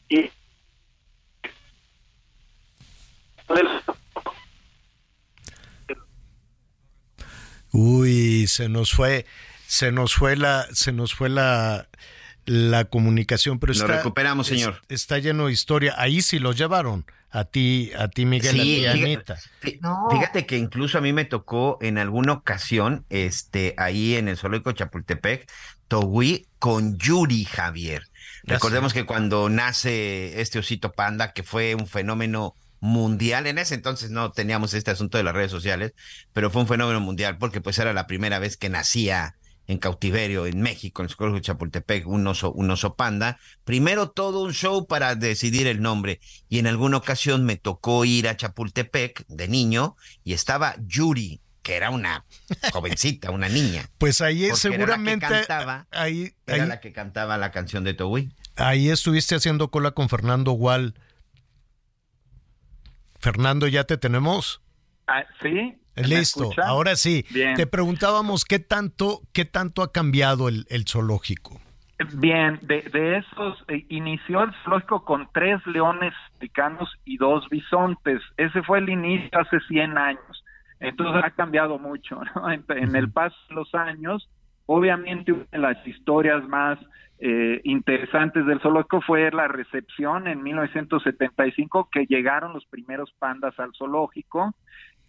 Y 0.10 0.30
Uy, 7.72 8.48
se 8.48 8.69
nos 8.69 8.94
fue, 8.94 9.26
se 9.68 9.91
nos 9.91 10.15
fue 10.15 10.38
la, 10.38 10.65
se 10.72 10.94
nos 10.94 11.14
fue 11.14 11.27
la, 11.27 11.90
la 12.45 12.85
comunicación, 12.85 13.59
pero 13.59 13.73
Lo 13.73 13.88
recuperamos, 13.88 14.47
señor. 14.47 14.81
está 14.89 15.17
lleno 15.19 15.47
de 15.47 15.53
historia. 15.53 15.95
Ahí 15.97 16.22
sí 16.22 16.39
los 16.39 16.57
llevaron. 16.57 17.05
A 17.31 17.43
ti, 17.43 17.91
a 17.97 18.07
ti, 18.07 18.26
Miguel, 18.26 18.51
Sí, 18.55 18.85
a 18.85 18.93
ti, 18.93 18.99
fíjate- 18.99 19.34
Anita. 19.34 19.38
fí- 19.61 19.80
Fíjate 20.11 20.45
que 20.45 20.57
incluso 20.57 20.97
a 20.97 21.01
mí 21.01 21.11
me 21.11 21.26
tocó 21.26 21.77
en 21.81 21.97
alguna 21.97 22.31
ocasión, 22.31 23.05
este, 23.09 23.73
ahí 23.77 24.15
en 24.15 24.30
el 24.30 24.38
zoológico 24.38 24.69
de 24.69 24.76
Chapultepec, 24.77 25.51
Togui 25.89 26.47
con 26.59 26.97
Yuri 26.97 27.43
Javier. 27.43 28.07
Recordemos 28.43 28.93
que 28.93 29.05
cuando 29.05 29.49
nace 29.49 30.39
este 30.39 30.59
osito 30.59 30.93
panda, 30.93 31.34
que 31.34 31.43
fue 31.43 31.76
un 31.76 31.88
fenómeno 31.88 32.55
mundial, 32.80 33.47
en 33.47 33.57
ese 33.57 33.76
entonces 33.76 34.11
no 34.11 34.31
teníamos 34.31 34.73
este 34.73 34.91
asunto 34.91 35.17
de 35.17 35.23
las 35.23 35.34
redes 35.34 35.51
sociales, 35.51 35.93
pero 36.31 36.49
fue 36.51 36.61
un 36.61 36.67
fenómeno 36.67 36.99
mundial 37.01 37.38
porque 37.38 37.59
pues 37.59 37.80
era 37.80 37.91
la 37.93 38.07
primera 38.07 38.39
vez 38.39 38.55
que 38.55 38.69
nacía 38.69 39.35
en 39.67 39.77
cautiverio 39.79 40.45
en 40.45 40.61
México, 40.61 41.01
en 41.01 41.09
el 41.09 41.15
zoológico 41.15 41.35
de 41.35 41.41
Chapultepec, 41.41 42.07
un 42.07 42.25
oso, 42.27 42.51
un 42.51 42.69
oso 42.71 42.95
panda. 42.95 43.39
Primero 43.63 44.09
todo 44.09 44.41
un 44.43 44.53
show 44.53 44.87
para 44.87 45.15
decidir 45.15 45.67
el 45.67 45.81
nombre 45.81 46.19
y 46.49 46.59
en 46.59 46.67
alguna 46.67 46.97
ocasión 46.97 47.45
me 47.45 47.55
tocó 47.55 48.05
ir 48.05 48.27
a 48.27 48.37
Chapultepec 48.37 49.25
de 49.27 49.47
niño 49.47 49.95
y 50.23 50.33
estaba 50.33 50.75
Yuri, 50.85 51.41
que 51.63 51.75
era 51.75 51.89
una 51.89 52.25
jovencita, 52.71 53.31
una 53.31 53.49
niña. 53.49 53.89
Pues 53.97 54.21
ahí 54.21 54.47
Porque 54.47 54.47
era 54.47 54.51
la 54.51 54.55
que 54.55 54.59
seguramente 54.77 55.27
cantaba, 55.27 55.87
ahí, 55.91 56.33
Era 56.45 56.63
ahí, 56.63 56.69
la 56.69 56.79
que 56.79 56.91
cantaba 56.91 57.37
la 57.37 57.51
canción 57.51 57.83
de 57.83 57.93
Togui. 57.95 58.31
ahí 58.55 58.89
estuviste 58.89 59.35
haciendo 59.35 59.71
cola 59.71 59.91
con 59.91 60.09
Fernando 60.09 60.51
Gual. 60.51 60.93
Fernando, 63.19 63.67
¿ya 63.67 63.85
te 63.85 63.97
tenemos? 63.97 64.61
Ah, 65.07 65.23
¿Sí? 65.41 65.75
¿Me 65.95 66.03
Listo, 66.03 66.51
ahora 66.63 66.95
sí. 66.95 67.26
Bien. 67.31 67.55
Te 67.55 67.67
preguntábamos 67.67 68.45
qué 68.45 68.59
tanto, 68.59 69.22
qué 69.34 69.45
tanto 69.45 69.81
ha 69.81 69.91
cambiado 69.91 70.49
el, 70.49 70.65
el 70.69 70.85
zoológico. 70.85 71.61
Bien, 72.15 72.59
de, 72.61 72.81
de 72.81 73.17
esos, 73.17 73.63
eh, 73.69 73.85
inició 73.88 74.43
el 74.43 74.51
zoológico 74.63 75.05
con 75.05 75.30
tres 75.34 75.65
leones 75.65 76.13
africanos 76.35 76.89
y 77.05 77.17
dos 77.17 77.47
bisontes. 77.49 78.22
Ese 78.35 78.61
fue 78.63 78.80
el 78.80 78.89
inicio 78.89 79.30
hace 79.39 79.59
100 79.67 79.97
años. 79.97 80.43
Entonces 80.81 81.23
ha 81.23 81.31
cambiado 81.31 81.80
mucho, 81.80 82.19
¿no? 82.35 82.51
En, 82.51 82.65
en 82.67 82.95
el 82.95 83.09
paso 83.11 83.38
de 83.47 83.55
los 83.55 83.73
años, 83.73 84.30
obviamente 84.65 85.31
una 85.31 85.45
de 85.51 85.57
las 85.57 85.88
historias 85.88 86.45
más 86.49 86.77
eh, 87.19 87.61
interesantes 87.63 88.45
del 88.45 88.59
zoológico 88.59 88.99
fue 88.99 89.31
la 89.31 89.47
recepción 89.47 90.27
en 90.27 90.43
1975 90.43 91.88
que 91.89 92.05
llegaron 92.07 92.51
los 92.51 92.65
primeros 92.65 93.13
pandas 93.19 93.57
al 93.57 93.72
zoológico 93.73 94.53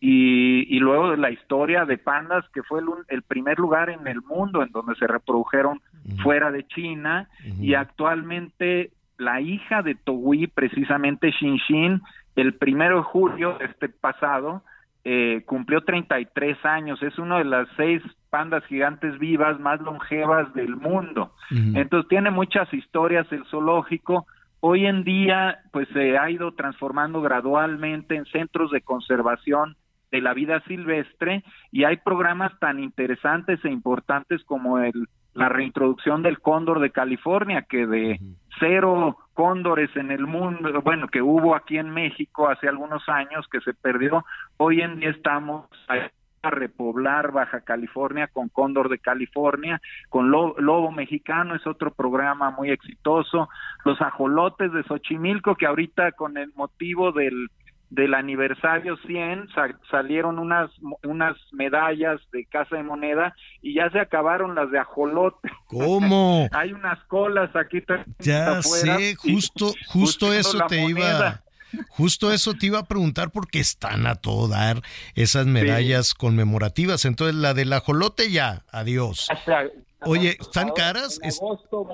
y, 0.01 0.67
y 0.75 0.79
luego 0.79 1.11
de 1.11 1.17
la 1.17 1.31
historia 1.31 1.85
de 1.85 1.99
pandas 1.99 2.45
que 2.53 2.63
fue 2.63 2.81
el, 2.81 2.87
el 3.09 3.23
primer 3.23 3.59
lugar 3.59 3.91
en 3.91 4.07
el 4.07 4.21
mundo 4.23 4.63
en 4.63 4.71
donde 4.71 4.95
se 4.97 5.07
reprodujeron 5.07 5.81
fuera 6.23 6.51
de 6.51 6.67
China 6.67 7.29
y 7.61 7.75
actualmente 7.75 8.91
la 9.19 9.41
hija 9.41 9.83
de 9.83 9.95
Togui, 9.95 10.47
precisamente 10.47 11.31
Shinshin, 11.31 12.03
el 12.37 12.55
primero 12.55 12.97
de 12.99 13.03
julio 13.03 13.57
de 13.59 13.67
este 13.67 13.89
pasado, 13.89 14.63
eh, 15.05 15.43
cumplió 15.47 15.83
33 15.83 16.65
años. 16.65 17.03
Es 17.03 17.19
una 17.19 17.39
de 17.39 17.45
las 17.45 17.69
seis 17.77 18.03
pandas 18.29 18.65
gigantes 18.67 19.19
vivas 19.19 19.59
más 19.61 19.81
longevas 19.81 20.53
del 20.55 20.77
mundo. 20.77 21.33
Entonces 21.51 22.09
tiene 22.09 22.31
muchas 22.31 22.73
historias 22.75 23.27
el 23.31 23.45
zoológico. 23.47 24.27
Hoy 24.61 24.85
en 24.87 25.05
día, 25.05 25.61
pues 25.73 25.89
se 25.93 26.19
ha 26.19 26.29
ido 26.29 26.53
transformando 26.53 27.23
gradualmente 27.23 28.17
en 28.17 28.25
centros 28.27 28.71
de 28.71 28.81
conservación 28.81 29.77
de 30.11 30.21
la 30.21 30.35
vida 30.35 30.61
silvestre 30.67 31.43
y 31.73 31.85
hay 31.85 31.97
programas 31.99 32.59
tan 32.59 32.81
interesantes 32.81 33.65
e 33.65 33.71
importantes 33.71 34.45
como 34.45 34.79
el 34.79 35.09
la 35.35 35.51
reintroducción 35.51 36.23
del 36.23 36.41
cóndor 36.41 36.81
de 36.81 36.91
California, 36.91 37.67
que 37.69 37.87
de 37.87 38.19
cero 38.59 39.19
cóndores 39.35 39.95
en 39.95 40.11
el 40.11 40.27
mundo, 40.27 40.81
bueno, 40.81 41.09
que 41.09 41.21
hubo 41.21 41.55
aquí 41.55 41.77
en 41.77 41.91
México 41.91 42.49
hace 42.49 42.67
algunos 42.69 43.07
años, 43.07 43.47
que 43.53 43.61
se 43.61 43.75
perdió, 43.75 44.25
hoy 44.57 44.81
en 44.81 44.99
día 44.99 45.11
estamos 45.11 45.67
a 45.89 46.49
repoblar 46.49 47.33
Baja 47.33 47.61
California 47.61 48.29
con 48.29 48.49
Cóndor 48.49 48.89
de 48.89 48.99
California, 48.99 49.79
con 50.09 50.31
Lo- 50.31 50.55
Lobo 50.59 50.91
Mexicano, 50.91 51.55
es 51.55 51.67
otro 51.67 51.91
programa 51.93 52.51
muy 52.51 52.71
exitoso, 52.71 53.51
los 53.85 54.01
ajolotes 54.01 54.73
de 54.73 54.85
Xochimilco, 54.85 55.55
que 55.57 55.67
ahorita 55.67 56.13
con 56.13 56.39
el 56.39 56.51
motivo 56.55 57.13
del 57.13 57.51
del 57.91 58.15
aniversario 58.15 58.97
100 59.07 59.49
sa- 59.55 59.79
salieron 59.91 60.39
unas 60.39 60.71
unas 61.05 61.37
medallas 61.53 62.21
de 62.33 62.45
Casa 62.47 62.77
de 62.77 62.83
Moneda 62.83 63.35
y 63.63 63.75
ya 63.75 63.89
se 63.91 64.01
acabaron 64.01 64.55
las 64.55 64.71
de 64.71 64.79
ajolote. 64.79 65.49
¿Cómo? 65.67 66.49
Hay 66.53 66.73
unas 66.73 67.03
colas 67.05 67.55
aquí 67.55 67.83
Ya 68.19 68.59
afuera 68.59 68.97
sé, 68.99 69.15
justo, 69.17 69.73
justo 69.87 70.33
eso 70.33 70.59
te 70.67 70.85
iba, 70.85 71.43
justo 71.91 72.33
eso 72.33 72.55
te 72.55 72.67
iba 72.67 72.81
a 72.81 72.87
preguntar 72.87 73.31
porque 73.31 73.61
están 73.61 74.07
a 74.07 74.17
todo 74.17 74.49
dar 74.49 74.83
esas 75.15 75.47
medallas 75.47 76.13
conmemorativas. 76.15 77.05
Entonces 77.05 77.37
la 77.37 77.55
del 77.55 77.73
ajolote 77.73 78.31
ya, 78.31 78.65
adiós. 78.73 79.29
O 79.33 79.45
sea, 79.45 79.65
Oye, 80.01 80.37
¿están 80.41 80.71
caras? 80.71 81.19
en 81.23 81.29
Es- 81.29 81.39
agosto 81.41 81.87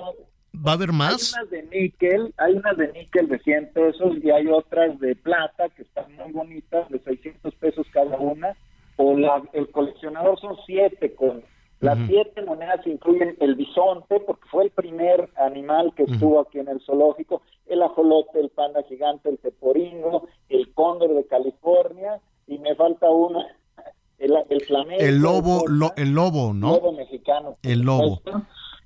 va- 0.55 0.61
¿Va 0.65 0.71
a 0.71 0.75
haber 0.75 0.91
más? 0.91 1.33
Hay 1.35 1.41
unas 1.43 1.49
de 1.51 1.63
níquel, 1.63 2.33
hay 2.37 2.53
unas 2.53 2.77
de 2.77 2.91
níquel 2.93 3.27
de 3.27 3.39
100 3.39 3.71
pesos 3.73 4.13
y 4.23 4.29
hay 4.31 4.47
otras 4.47 4.99
de 4.99 5.15
plata 5.15 5.69
que 5.69 5.81
están 5.83 6.13
muy 6.15 6.31
bonitas, 6.31 6.89
de 6.89 6.99
600 6.99 7.53
pesos 7.55 7.85
cada 7.91 8.17
una. 8.17 8.55
O 8.95 9.17
la, 9.17 9.41
el 9.53 9.69
coleccionador 9.71 10.39
son 10.39 10.55
siete 10.67 11.15
con 11.15 11.43
las 11.79 11.97
siete 12.07 12.41
monedas 12.43 12.79
incluyen 12.87 13.35
el 13.41 13.55
bisonte 13.55 14.19
porque 14.21 14.47
fue 14.49 14.63
el 14.65 14.69
primer 14.69 15.29
animal 15.35 15.91
que 15.95 16.03
estuvo 16.03 16.39
aquí 16.39 16.59
en 16.59 16.69
el 16.69 16.79
zoológico, 16.79 17.41
el 17.65 17.81
ajolote, 17.81 18.39
el 18.39 18.49
panda 18.51 18.83
gigante, 18.83 19.27
el 19.29 19.37
teporingo, 19.39 20.27
el 20.47 20.71
cóndor 20.73 21.13
de 21.13 21.25
California 21.25 22.21
y 22.47 22.57
me 22.59 22.73
falta 22.75 23.09
uno, 23.09 23.43
el, 24.19 24.33
el 24.49 24.61
flamenco, 24.61 25.03
El 25.03 25.17
lobo, 25.17 25.63
lo- 25.67 25.91
el 25.97 26.11
lobo, 26.13 26.53
¿no? 26.53 26.73
lobo 26.75 26.93
mexicano. 26.93 27.57
El 27.63 27.81
lobo. 27.81 28.21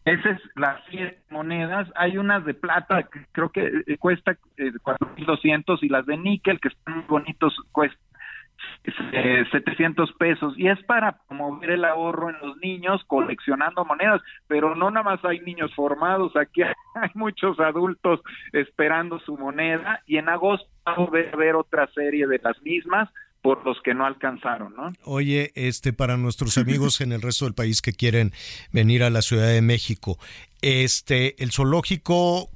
Esas 0.08 0.38
es 0.38 0.52
las 0.56 0.82
siete 0.90 1.20
monedas. 1.30 1.92
Hay 1.96 2.18
unas 2.18 2.46
de 2.46 2.54
plata 2.54 3.04
que 3.04 3.26
creo 3.34 3.50
que 3.50 3.84
eh, 3.86 3.98
cuesta 3.98 4.38
eh, 4.56 4.72
4.200 4.82 5.80
y 5.82 5.90
las 5.90 6.06
de 6.06 6.16
níquel 6.16 6.62
que 6.62 6.70
están 6.70 6.96
muy 6.96 7.04
bonitos 7.08 7.54
cuestan 7.74 8.00
eh, 9.12 9.44
700 9.52 10.14
pesos. 10.14 10.54
Y 10.58 10.70
es 10.70 10.82
para 10.84 11.18
promover 11.28 11.72
el 11.72 11.84
ahorro 11.84 12.30
en 12.30 12.40
los 12.40 12.56
niños 12.58 13.04
coleccionando 13.08 13.84
monedas, 13.84 14.22
pero 14.48 14.76
no 14.76 14.90
nada 14.92 15.04
más 15.04 15.26
hay 15.26 15.42
niños 15.42 15.76
formados, 15.76 16.38
aquí 16.38 16.62
hay, 16.96 17.10
muchos 17.14 17.60
adultos 17.60 18.22
esperando 18.54 19.20
su 19.20 19.38
moneda. 19.38 20.04
Y 20.06 20.20
en 20.20 20.30
agosto 20.30 20.70
vamos 20.86 21.10
a 21.10 21.36
ver 21.36 21.56
otra 21.56 21.86
serie 21.88 22.28
de 22.28 22.40
las 22.42 22.62
mismas 22.62 23.10
por 23.48 23.66
los 23.66 23.78
que 23.82 23.94
no 23.94 24.06
alcanzaron, 24.06 24.74
¿no? 24.76 24.92
Oye, 25.06 25.54
este 25.56 25.94
para 25.94 26.18
nuestros 26.18 26.58
amigos 26.58 27.00
en 27.00 27.14
el 27.14 27.22
resto 27.22 27.46
del 27.46 27.54
país 27.54 27.82
que 27.82 27.94
quieren 27.94 28.34
venir 28.74 29.04
a 29.04 29.10
la 29.10 29.22
Ciudad 29.22 29.48
de 29.48 29.62
México, 29.62 30.18
este 30.62 31.42
el 31.42 31.52
zoológico 31.52 32.50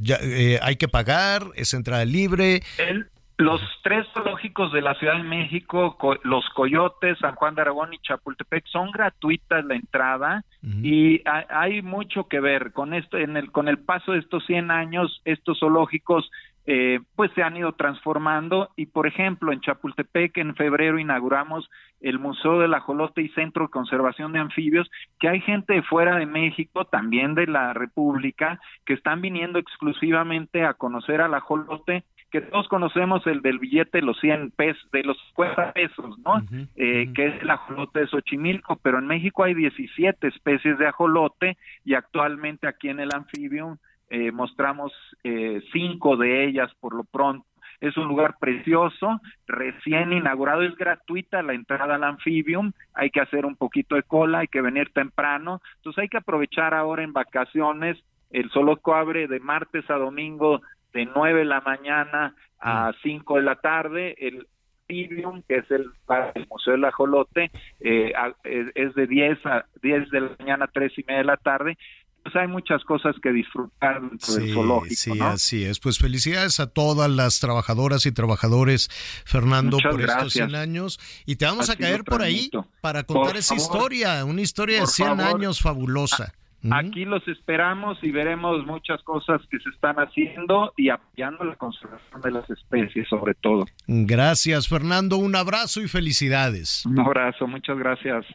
ya, 0.00 0.18
eh, 0.22 0.60
hay 0.62 0.76
que 0.76 0.86
pagar, 0.86 1.42
es 1.56 1.74
entrada 1.74 2.04
libre. 2.04 2.62
El- 2.78 3.08
los 3.38 3.60
tres 3.82 4.06
zoológicos 4.14 4.72
de 4.72 4.80
la 4.82 4.94
Ciudad 4.94 5.16
de 5.16 5.24
México, 5.24 5.96
co- 5.98 6.16
los 6.22 6.44
Coyotes, 6.54 7.18
San 7.18 7.34
Juan 7.34 7.54
de 7.56 7.62
Aragón 7.62 7.92
y 7.92 7.98
Chapultepec, 7.98 8.64
son 8.68 8.92
gratuitas 8.92 9.64
la 9.64 9.74
entrada 9.74 10.44
y 10.62 11.20
ha- 11.28 11.44
hay 11.50 11.82
mucho 11.82 12.28
que 12.28 12.38
ver 12.40 12.72
con 12.72 12.94
esto. 12.94 13.18
En 13.18 13.36
el, 13.36 13.50
con 13.50 13.66
el 13.68 13.78
paso 13.80 14.12
de 14.12 14.20
estos 14.20 14.46
100 14.46 14.70
años, 14.70 15.20
estos 15.24 15.58
zoológicos 15.58 16.30
eh, 16.66 17.00
pues 17.14 17.30
se 17.34 17.42
han 17.42 17.56
ido 17.56 17.72
transformando 17.72 18.70
y 18.76 18.86
por 18.86 19.06
ejemplo 19.06 19.52
en 19.52 19.60
Chapultepec 19.60 20.36
en 20.38 20.54
febrero 20.56 20.98
inauguramos 20.98 21.70
el 22.00 22.18
Museo 22.18 22.58
del 22.58 22.74
Ajolote 22.74 23.22
y 23.22 23.28
Centro 23.30 23.64
de 23.64 23.70
Conservación 23.70 24.32
de 24.32 24.40
Anfibios 24.40 24.90
que 25.20 25.28
hay 25.28 25.40
gente 25.40 25.74
de 25.74 25.82
fuera 25.82 26.16
de 26.16 26.26
México 26.26 26.84
también 26.84 27.34
de 27.34 27.46
la 27.46 27.72
República 27.72 28.60
que 28.84 28.94
están 28.94 29.20
viniendo 29.20 29.58
exclusivamente 29.58 30.64
a 30.64 30.74
conocer 30.74 31.20
al 31.20 31.34
ajolote 31.34 32.04
que 32.30 32.40
todos 32.40 32.68
conocemos 32.68 33.26
el 33.26 33.40
del 33.40 33.58
billete 33.58 33.98
de 33.98 34.02
los 34.02 34.18
100 34.20 34.50
pesos, 34.50 34.90
de 34.90 35.04
los 35.04 35.16
50 35.28 35.72
pesos, 35.72 36.18
¿no? 36.18 36.42
Eh, 36.74 37.10
que 37.14 37.26
es 37.26 37.40
el 37.40 37.48
ajolote 37.48 38.00
de 38.00 38.08
Xochimilco, 38.08 38.76
pero 38.82 38.98
en 38.98 39.06
México 39.06 39.44
hay 39.44 39.54
17 39.54 40.26
especies 40.26 40.76
de 40.78 40.88
ajolote 40.88 41.56
y 41.84 41.94
actualmente 41.94 42.66
aquí 42.66 42.88
en 42.88 43.00
el 43.00 43.12
anfibio 43.14 43.78
eh, 44.10 44.32
mostramos 44.32 44.92
eh, 45.24 45.60
cinco 45.72 46.16
de 46.16 46.44
ellas 46.44 46.70
por 46.80 46.94
lo 46.94 47.04
pronto. 47.04 47.46
Es 47.80 47.96
un 47.98 48.08
lugar 48.08 48.36
precioso, 48.40 49.20
recién 49.46 50.12
inaugurado, 50.12 50.62
es 50.62 50.74
gratuita 50.76 51.42
la 51.42 51.52
entrada 51.52 51.96
al 51.96 52.04
anfibium, 52.04 52.72
hay 52.94 53.10
que 53.10 53.20
hacer 53.20 53.44
un 53.44 53.54
poquito 53.54 53.96
de 53.96 54.02
cola, 54.02 54.38
hay 54.38 54.48
que 54.48 54.62
venir 54.62 54.90
temprano, 54.94 55.60
entonces 55.76 56.02
hay 56.02 56.08
que 56.08 56.16
aprovechar 56.16 56.72
ahora 56.72 57.02
en 57.02 57.12
vacaciones, 57.12 57.98
el 58.30 58.50
zoológico 58.50 58.94
abre 58.94 59.28
de 59.28 59.40
martes 59.40 59.88
a 59.90 59.96
domingo 59.96 60.62
de 60.94 61.04
9 61.04 61.40
de 61.40 61.44
la 61.44 61.60
mañana 61.60 62.34
a 62.60 62.92
5 63.02 63.36
de 63.36 63.42
la 63.42 63.56
tarde, 63.56 64.14
el 64.18 64.46
Plantivium, 64.86 65.42
que 65.42 65.56
es 65.56 65.70
el, 65.70 65.90
el 66.34 66.46
Museo 66.48 66.72
del 66.74 66.84
Ajolote, 66.84 67.50
eh, 67.80 68.12
es 68.74 68.94
de 68.94 69.06
10 69.06 69.46
a 69.46 69.64
10 69.82 70.10
de 70.10 70.20
la 70.20 70.30
mañana 70.38 70.64
a 70.66 70.68
3 70.68 70.92
y 70.98 71.04
media 71.04 71.18
de 71.18 71.24
la 71.24 71.36
tarde, 71.36 71.78
pues 72.26 72.42
hay 72.42 72.48
muchas 72.48 72.82
cosas 72.82 73.14
que 73.22 73.30
disfrutar 73.30 74.00
dentro 74.00 74.34
del 74.34 74.52
zoológico. 74.52 74.96
Sí, 74.96 75.20
así 75.20 75.64
es. 75.64 75.78
Pues 75.78 75.98
felicidades 75.98 76.58
a 76.58 76.66
todas 76.66 77.08
las 77.08 77.38
trabajadoras 77.38 78.04
y 78.04 78.10
trabajadores, 78.10 78.88
Fernando, 79.24 79.78
por 79.78 80.00
estos 80.00 80.32
100 80.32 80.56
años. 80.56 80.98
Y 81.24 81.36
te 81.36 81.44
vamos 81.44 81.70
a 81.70 81.76
caer 81.76 82.02
por 82.02 82.22
ahí 82.22 82.50
para 82.80 83.04
contar 83.04 83.36
esa 83.36 83.54
historia, 83.54 84.24
una 84.24 84.40
historia 84.40 84.80
de 84.80 84.88
100 84.88 85.20
años 85.20 85.60
fabulosa. 85.60 86.34
Aquí 86.72 87.04
los 87.04 87.26
esperamos 87.28 87.96
y 88.02 88.10
veremos 88.10 88.66
muchas 88.66 89.00
cosas 89.04 89.40
que 89.48 89.60
se 89.60 89.68
están 89.68 89.94
haciendo 89.96 90.72
y 90.76 90.88
apoyando 90.88 91.44
la 91.44 91.54
conservación 91.54 92.20
de 92.22 92.30
las 92.32 92.50
especies, 92.50 93.06
sobre 93.08 93.34
todo. 93.34 93.66
Gracias, 93.86 94.66
Fernando. 94.66 95.16
Un 95.16 95.36
abrazo 95.36 95.80
y 95.80 95.86
felicidades. 95.86 96.84
Un 96.86 96.98
abrazo, 96.98 97.46
muchas 97.46 97.78
gracias. 97.78 98.26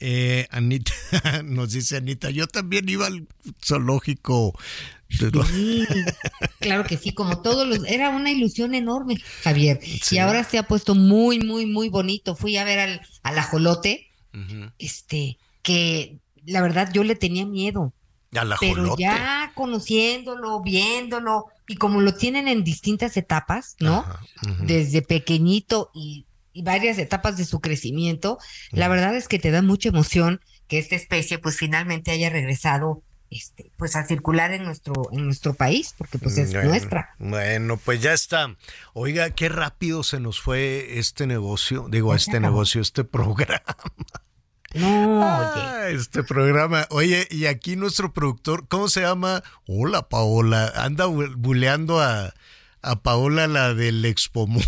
Eh, 0.00 0.46
Anita, 0.50 0.92
nos 1.44 1.72
dice 1.72 1.96
Anita, 1.96 2.30
yo 2.30 2.46
también 2.46 2.88
iba 2.88 3.06
al 3.06 3.26
zoológico. 3.62 4.58
claro 6.60 6.84
que 6.84 6.96
sí, 6.96 7.12
como 7.12 7.40
todos 7.40 7.66
los, 7.66 7.84
era 7.86 8.10
una 8.10 8.30
ilusión 8.30 8.74
enorme, 8.74 9.16
Javier. 9.42 9.80
Y 10.10 10.18
ahora 10.18 10.44
se 10.44 10.58
ha 10.58 10.64
puesto 10.64 10.94
muy, 10.94 11.38
muy, 11.40 11.66
muy 11.66 11.88
bonito. 11.88 12.34
Fui 12.34 12.56
a 12.56 12.64
ver 12.64 12.78
al, 12.78 13.00
al 13.22 13.38
ajolote, 13.38 14.10
este, 14.78 15.38
que 15.62 16.18
la 16.44 16.62
verdad 16.62 16.90
yo 16.92 17.04
le 17.04 17.14
tenía 17.14 17.46
miedo. 17.46 17.92
Al 18.34 18.54
pero 18.58 18.96
ya 18.98 19.52
conociéndolo, 19.54 20.60
viéndolo, 20.60 21.46
y 21.68 21.76
como 21.76 22.00
lo 22.00 22.14
tienen 22.14 22.48
en 22.48 22.64
distintas 22.64 23.16
etapas, 23.16 23.76
¿no? 23.78 24.04
Desde 24.60 25.02
pequeñito 25.02 25.90
y 25.94 26.26
y 26.54 26.62
varias 26.62 26.96
etapas 26.98 27.36
de 27.36 27.44
su 27.44 27.60
crecimiento, 27.60 28.38
la 28.70 28.88
verdad 28.88 29.14
es 29.14 29.28
que 29.28 29.38
te 29.38 29.50
da 29.50 29.60
mucha 29.60 29.90
emoción 29.90 30.40
que 30.68 30.78
esta 30.78 30.96
especie 30.96 31.38
pues 31.38 31.58
finalmente 31.58 32.10
haya 32.10 32.30
regresado 32.30 33.02
este, 33.30 33.72
pues 33.76 33.96
a 33.96 34.06
circular 34.06 34.52
en 34.52 34.64
nuestro, 34.64 34.94
en 35.12 35.24
nuestro 35.24 35.54
país, 35.54 35.94
porque 35.98 36.18
pues 36.18 36.38
es 36.38 36.54
nuestra. 36.54 37.14
Bueno, 37.18 37.76
pues 37.76 38.00
ya 38.00 38.12
está. 38.12 38.56
Oiga, 38.92 39.30
qué 39.30 39.48
rápido 39.48 40.04
se 40.04 40.20
nos 40.20 40.40
fue 40.40 40.98
este 40.98 41.26
negocio, 41.26 41.88
digo, 41.90 42.14
este 42.14 42.38
negocio, 42.40 42.80
este 42.80 43.04
programa. 43.04 43.60
No, 44.74 45.22
ah, 45.22 45.86
este 45.88 46.24
programa. 46.24 46.88
Oye, 46.90 47.28
y 47.30 47.46
aquí 47.46 47.76
nuestro 47.76 48.12
productor, 48.12 48.66
¿cómo 48.66 48.88
se 48.88 49.02
llama? 49.02 49.44
Hola, 49.68 50.08
Paola. 50.08 50.72
Anda 50.74 51.06
buleando 51.06 52.00
a, 52.00 52.34
a 52.82 53.02
Paola, 53.02 53.46
la 53.46 53.72
del 53.72 54.04
Expo 54.04 54.48
Mueble. 54.48 54.66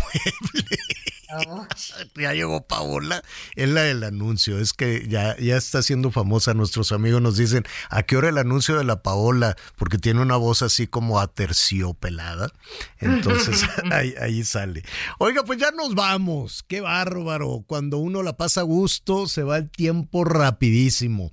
ya 2.15 2.33
llegó 2.33 2.65
Paola, 2.65 3.23
es 3.55 3.69
la 3.69 3.81
del 3.81 4.03
anuncio, 4.03 4.59
es 4.59 4.73
que 4.73 5.07
ya, 5.07 5.37
ya 5.37 5.57
está 5.57 5.81
siendo 5.81 6.11
famosa, 6.11 6.53
nuestros 6.53 6.91
amigos 6.91 7.21
nos 7.21 7.37
dicen, 7.37 7.65
¿a 7.89 8.03
qué 8.03 8.17
hora 8.17 8.29
el 8.29 8.37
anuncio 8.37 8.77
de 8.77 8.83
la 8.83 9.03
Paola? 9.03 9.55
Porque 9.77 9.97
tiene 9.97 10.21
una 10.21 10.37
voz 10.37 10.61
así 10.61 10.87
como 10.87 11.19
aterciopelada, 11.19 12.51
entonces 12.99 13.65
ahí, 13.91 14.13
ahí 14.21 14.43
sale. 14.43 14.83
Oiga, 15.19 15.43
pues 15.43 15.59
ya 15.59 15.71
nos 15.71 15.95
vamos, 15.95 16.63
qué 16.67 16.81
bárbaro, 16.81 17.63
cuando 17.67 17.97
uno 17.97 18.23
la 18.23 18.37
pasa 18.37 18.61
a 18.61 18.63
gusto, 18.63 19.27
se 19.27 19.43
va 19.43 19.57
el 19.57 19.69
tiempo 19.69 20.23
rapidísimo. 20.23 21.31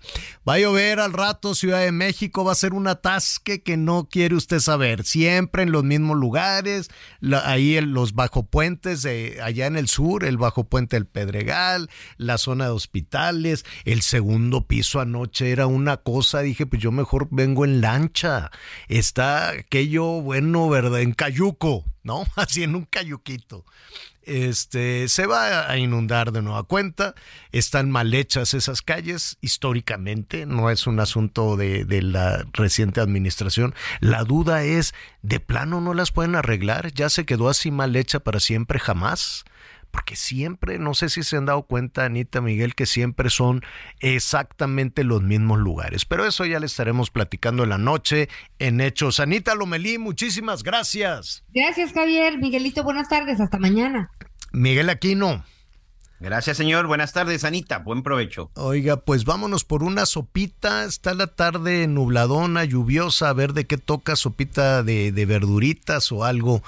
Va 0.49 0.55
a 0.55 0.59
llover 0.59 1.01
al 1.01 1.12
rato, 1.12 1.55
Ciudad 1.55 1.81
de 1.81 1.93
México, 1.93 2.45
va 2.45 2.53
a 2.53 2.57
ser 2.57 2.75
un 2.75 2.89
atasque 2.89 3.62
que 3.62 3.77
no 3.77 4.09
quiere 4.11 4.35
usted 4.35 4.61
saber, 4.61 5.05
siempre 5.05 5.62
en 5.62 5.73
los 5.73 5.85
mismos 5.85 6.16
lugares, 6.16 6.89
ahí 7.45 7.77
en 7.77 7.93
los 7.93 8.15
bajo 8.15 8.45
puentes, 8.45 9.03
de, 9.03 9.39
allá 9.43 9.66
en 9.66 9.77
el 9.77 9.84
sur, 9.89 10.24
el 10.24 10.36
bajo 10.36 10.65
puente 10.65 10.97
del 10.97 11.06
Pedregal, 11.06 11.90
la 12.16 12.39
zona 12.39 12.66
de 12.66 12.70
hospitales, 12.70 13.65
el 13.85 14.02
segundo 14.02 14.66
piso 14.66 15.01
anoche 15.01 15.51
era 15.51 15.66
una 15.66 15.98
cosa, 15.98 16.40
dije, 16.40 16.66
pues 16.66 16.82
yo 16.82 16.93
mejor 16.93 17.28
vengo 17.31 17.65
en 17.65 17.81
lancha. 17.81 18.51
Está 18.89 19.51
aquello 19.51 20.05
bueno, 20.20 20.69
¿verdad? 20.69 21.01
En 21.01 21.12
cayuco, 21.12 21.85
¿no? 22.02 22.24
Así 22.36 22.62
en 22.62 22.74
un 22.74 22.85
cayuquito. 22.85 23.65
Este, 24.27 25.09
se 25.09 25.27
va 25.27 25.70
a 25.70 25.77
inundar 25.77 26.32
de 26.32 26.40
nueva 26.40 26.62
cuenta. 26.62 27.15
Están 27.52 27.90
mal 27.90 28.15
hechas 28.15 28.55
esas 28.55 28.81
calles 28.81 29.36
históricamente, 29.40 30.47
no 30.47 30.70
es 30.70 30.86
un 30.86 30.98
asunto 31.01 31.56
de, 31.56 31.85
de, 31.85 32.02
la 32.02 32.47
reciente 32.52 33.01
administración. 33.01 33.74
La 34.01 34.24
duda 34.24 34.65
es, 34.65 34.94
¿de 35.23 35.40
plano 35.40 35.81
no 35.81 35.93
las 35.93 36.11
pueden 36.11 36.36
arreglar? 36.36 36.93
¿Ya 36.93 37.11
se 37.11 37.27
quedó 37.27 37.48
así 37.48 37.70
mal 37.70 37.94
hecha 37.97 38.20
para 38.20 38.40
siempre 38.40 38.78
jamás? 38.78 39.44
Porque 39.95 40.16
siempre, 40.16 40.81
no 40.81 40.93
sé 40.93 41.09
si 41.09 41.23
se 41.23 41.37
han 41.37 41.47
dado 41.47 41.62
cuenta, 41.62 42.05
Anita 42.05 42.41
Miguel, 42.41 42.75
que 42.75 42.85
siempre 42.85 43.31
son 43.31 43.62
exactamente 44.01 45.05
los 45.05 45.23
mismos 45.23 45.61
lugares. 45.61 46.05
Pero 46.05 46.27
eso 46.27 46.45
ya 46.45 46.59
le 46.59 46.66
estaremos 46.66 47.11
platicando 47.11 47.62
en 47.62 47.69
la 47.69 47.79
noche 47.79 48.29
en 48.59 48.81
Hechos. 48.81 49.21
Anita 49.21 49.55
Lomelí, 49.55 49.99
muchísimas 49.99 50.65
gracias. 50.65 51.45
Gracias, 51.55 51.93
Javier. 51.93 52.39
Miguelito, 52.39 52.83
buenas 52.83 53.09
tardes. 53.09 53.41
Hasta 53.41 53.57
mañana. 53.61 54.11
Miguel 54.53 54.91
Aquino. 54.91 55.45
Gracias, 56.25 56.57
señor. 56.57 56.87
Buenas 56.87 57.13
tardes, 57.13 57.45
Anita. 57.45 57.81
Buen 57.81 58.03
provecho. 58.03 58.51
Oiga, 58.55 58.97
pues 58.97 59.27
vámonos 59.27 59.63
por 59.63 59.83
una 59.83 60.07
sopita. 60.07 60.85
Está 60.85 61.13
la 61.13 61.27
tarde 61.27 61.87
nubladona, 61.87 62.65
lluviosa. 62.65 63.29
A 63.29 63.35
ver 63.35 63.53
de 63.53 63.67
qué 63.67 63.77
toca 63.77 64.17
sopita 64.17 64.83
de, 64.83 65.27
verduritas 65.29 66.11
o 66.13 66.25
algo, 66.25 66.63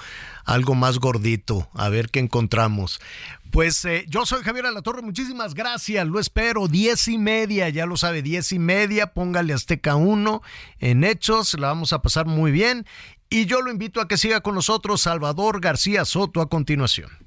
algo 0.45 0.75
más 0.75 0.99
gordito. 0.99 1.69
A 1.73 1.89
ver 1.89 2.09
qué 2.09 2.19
encontramos. 2.19 3.01
Pues 3.49 3.83
eh, 3.85 4.05
yo 4.07 4.27
soy 4.27 4.43
Javier 4.43 4.67
Alatorre, 4.67 5.01
muchísimas 5.01 5.55
gracias, 5.55 6.05
lo 6.05 6.19
espero, 6.19 6.67
diez 6.67 7.07
y 7.07 7.17
media, 7.17 7.69
ya 7.69 7.85
lo 7.85 7.95
sabe, 7.95 8.21
diez 8.21 8.51
y 8.51 8.59
media, 8.59 9.13
póngale 9.13 9.53
Azteca 9.53 9.95
1 9.95 10.41
en 10.79 11.05
Hechos, 11.05 11.53
la 11.57 11.67
vamos 11.67 11.93
a 11.93 12.01
pasar 12.01 12.25
muy 12.25 12.51
bien 12.51 12.85
y 13.29 13.45
yo 13.45 13.61
lo 13.61 13.71
invito 13.71 14.01
a 14.01 14.07
que 14.09 14.17
siga 14.17 14.41
con 14.41 14.53
nosotros 14.53 14.99
Salvador 14.99 15.61
García 15.61 16.03
Soto 16.03 16.41
a 16.41 16.49
continuación. 16.49 17.26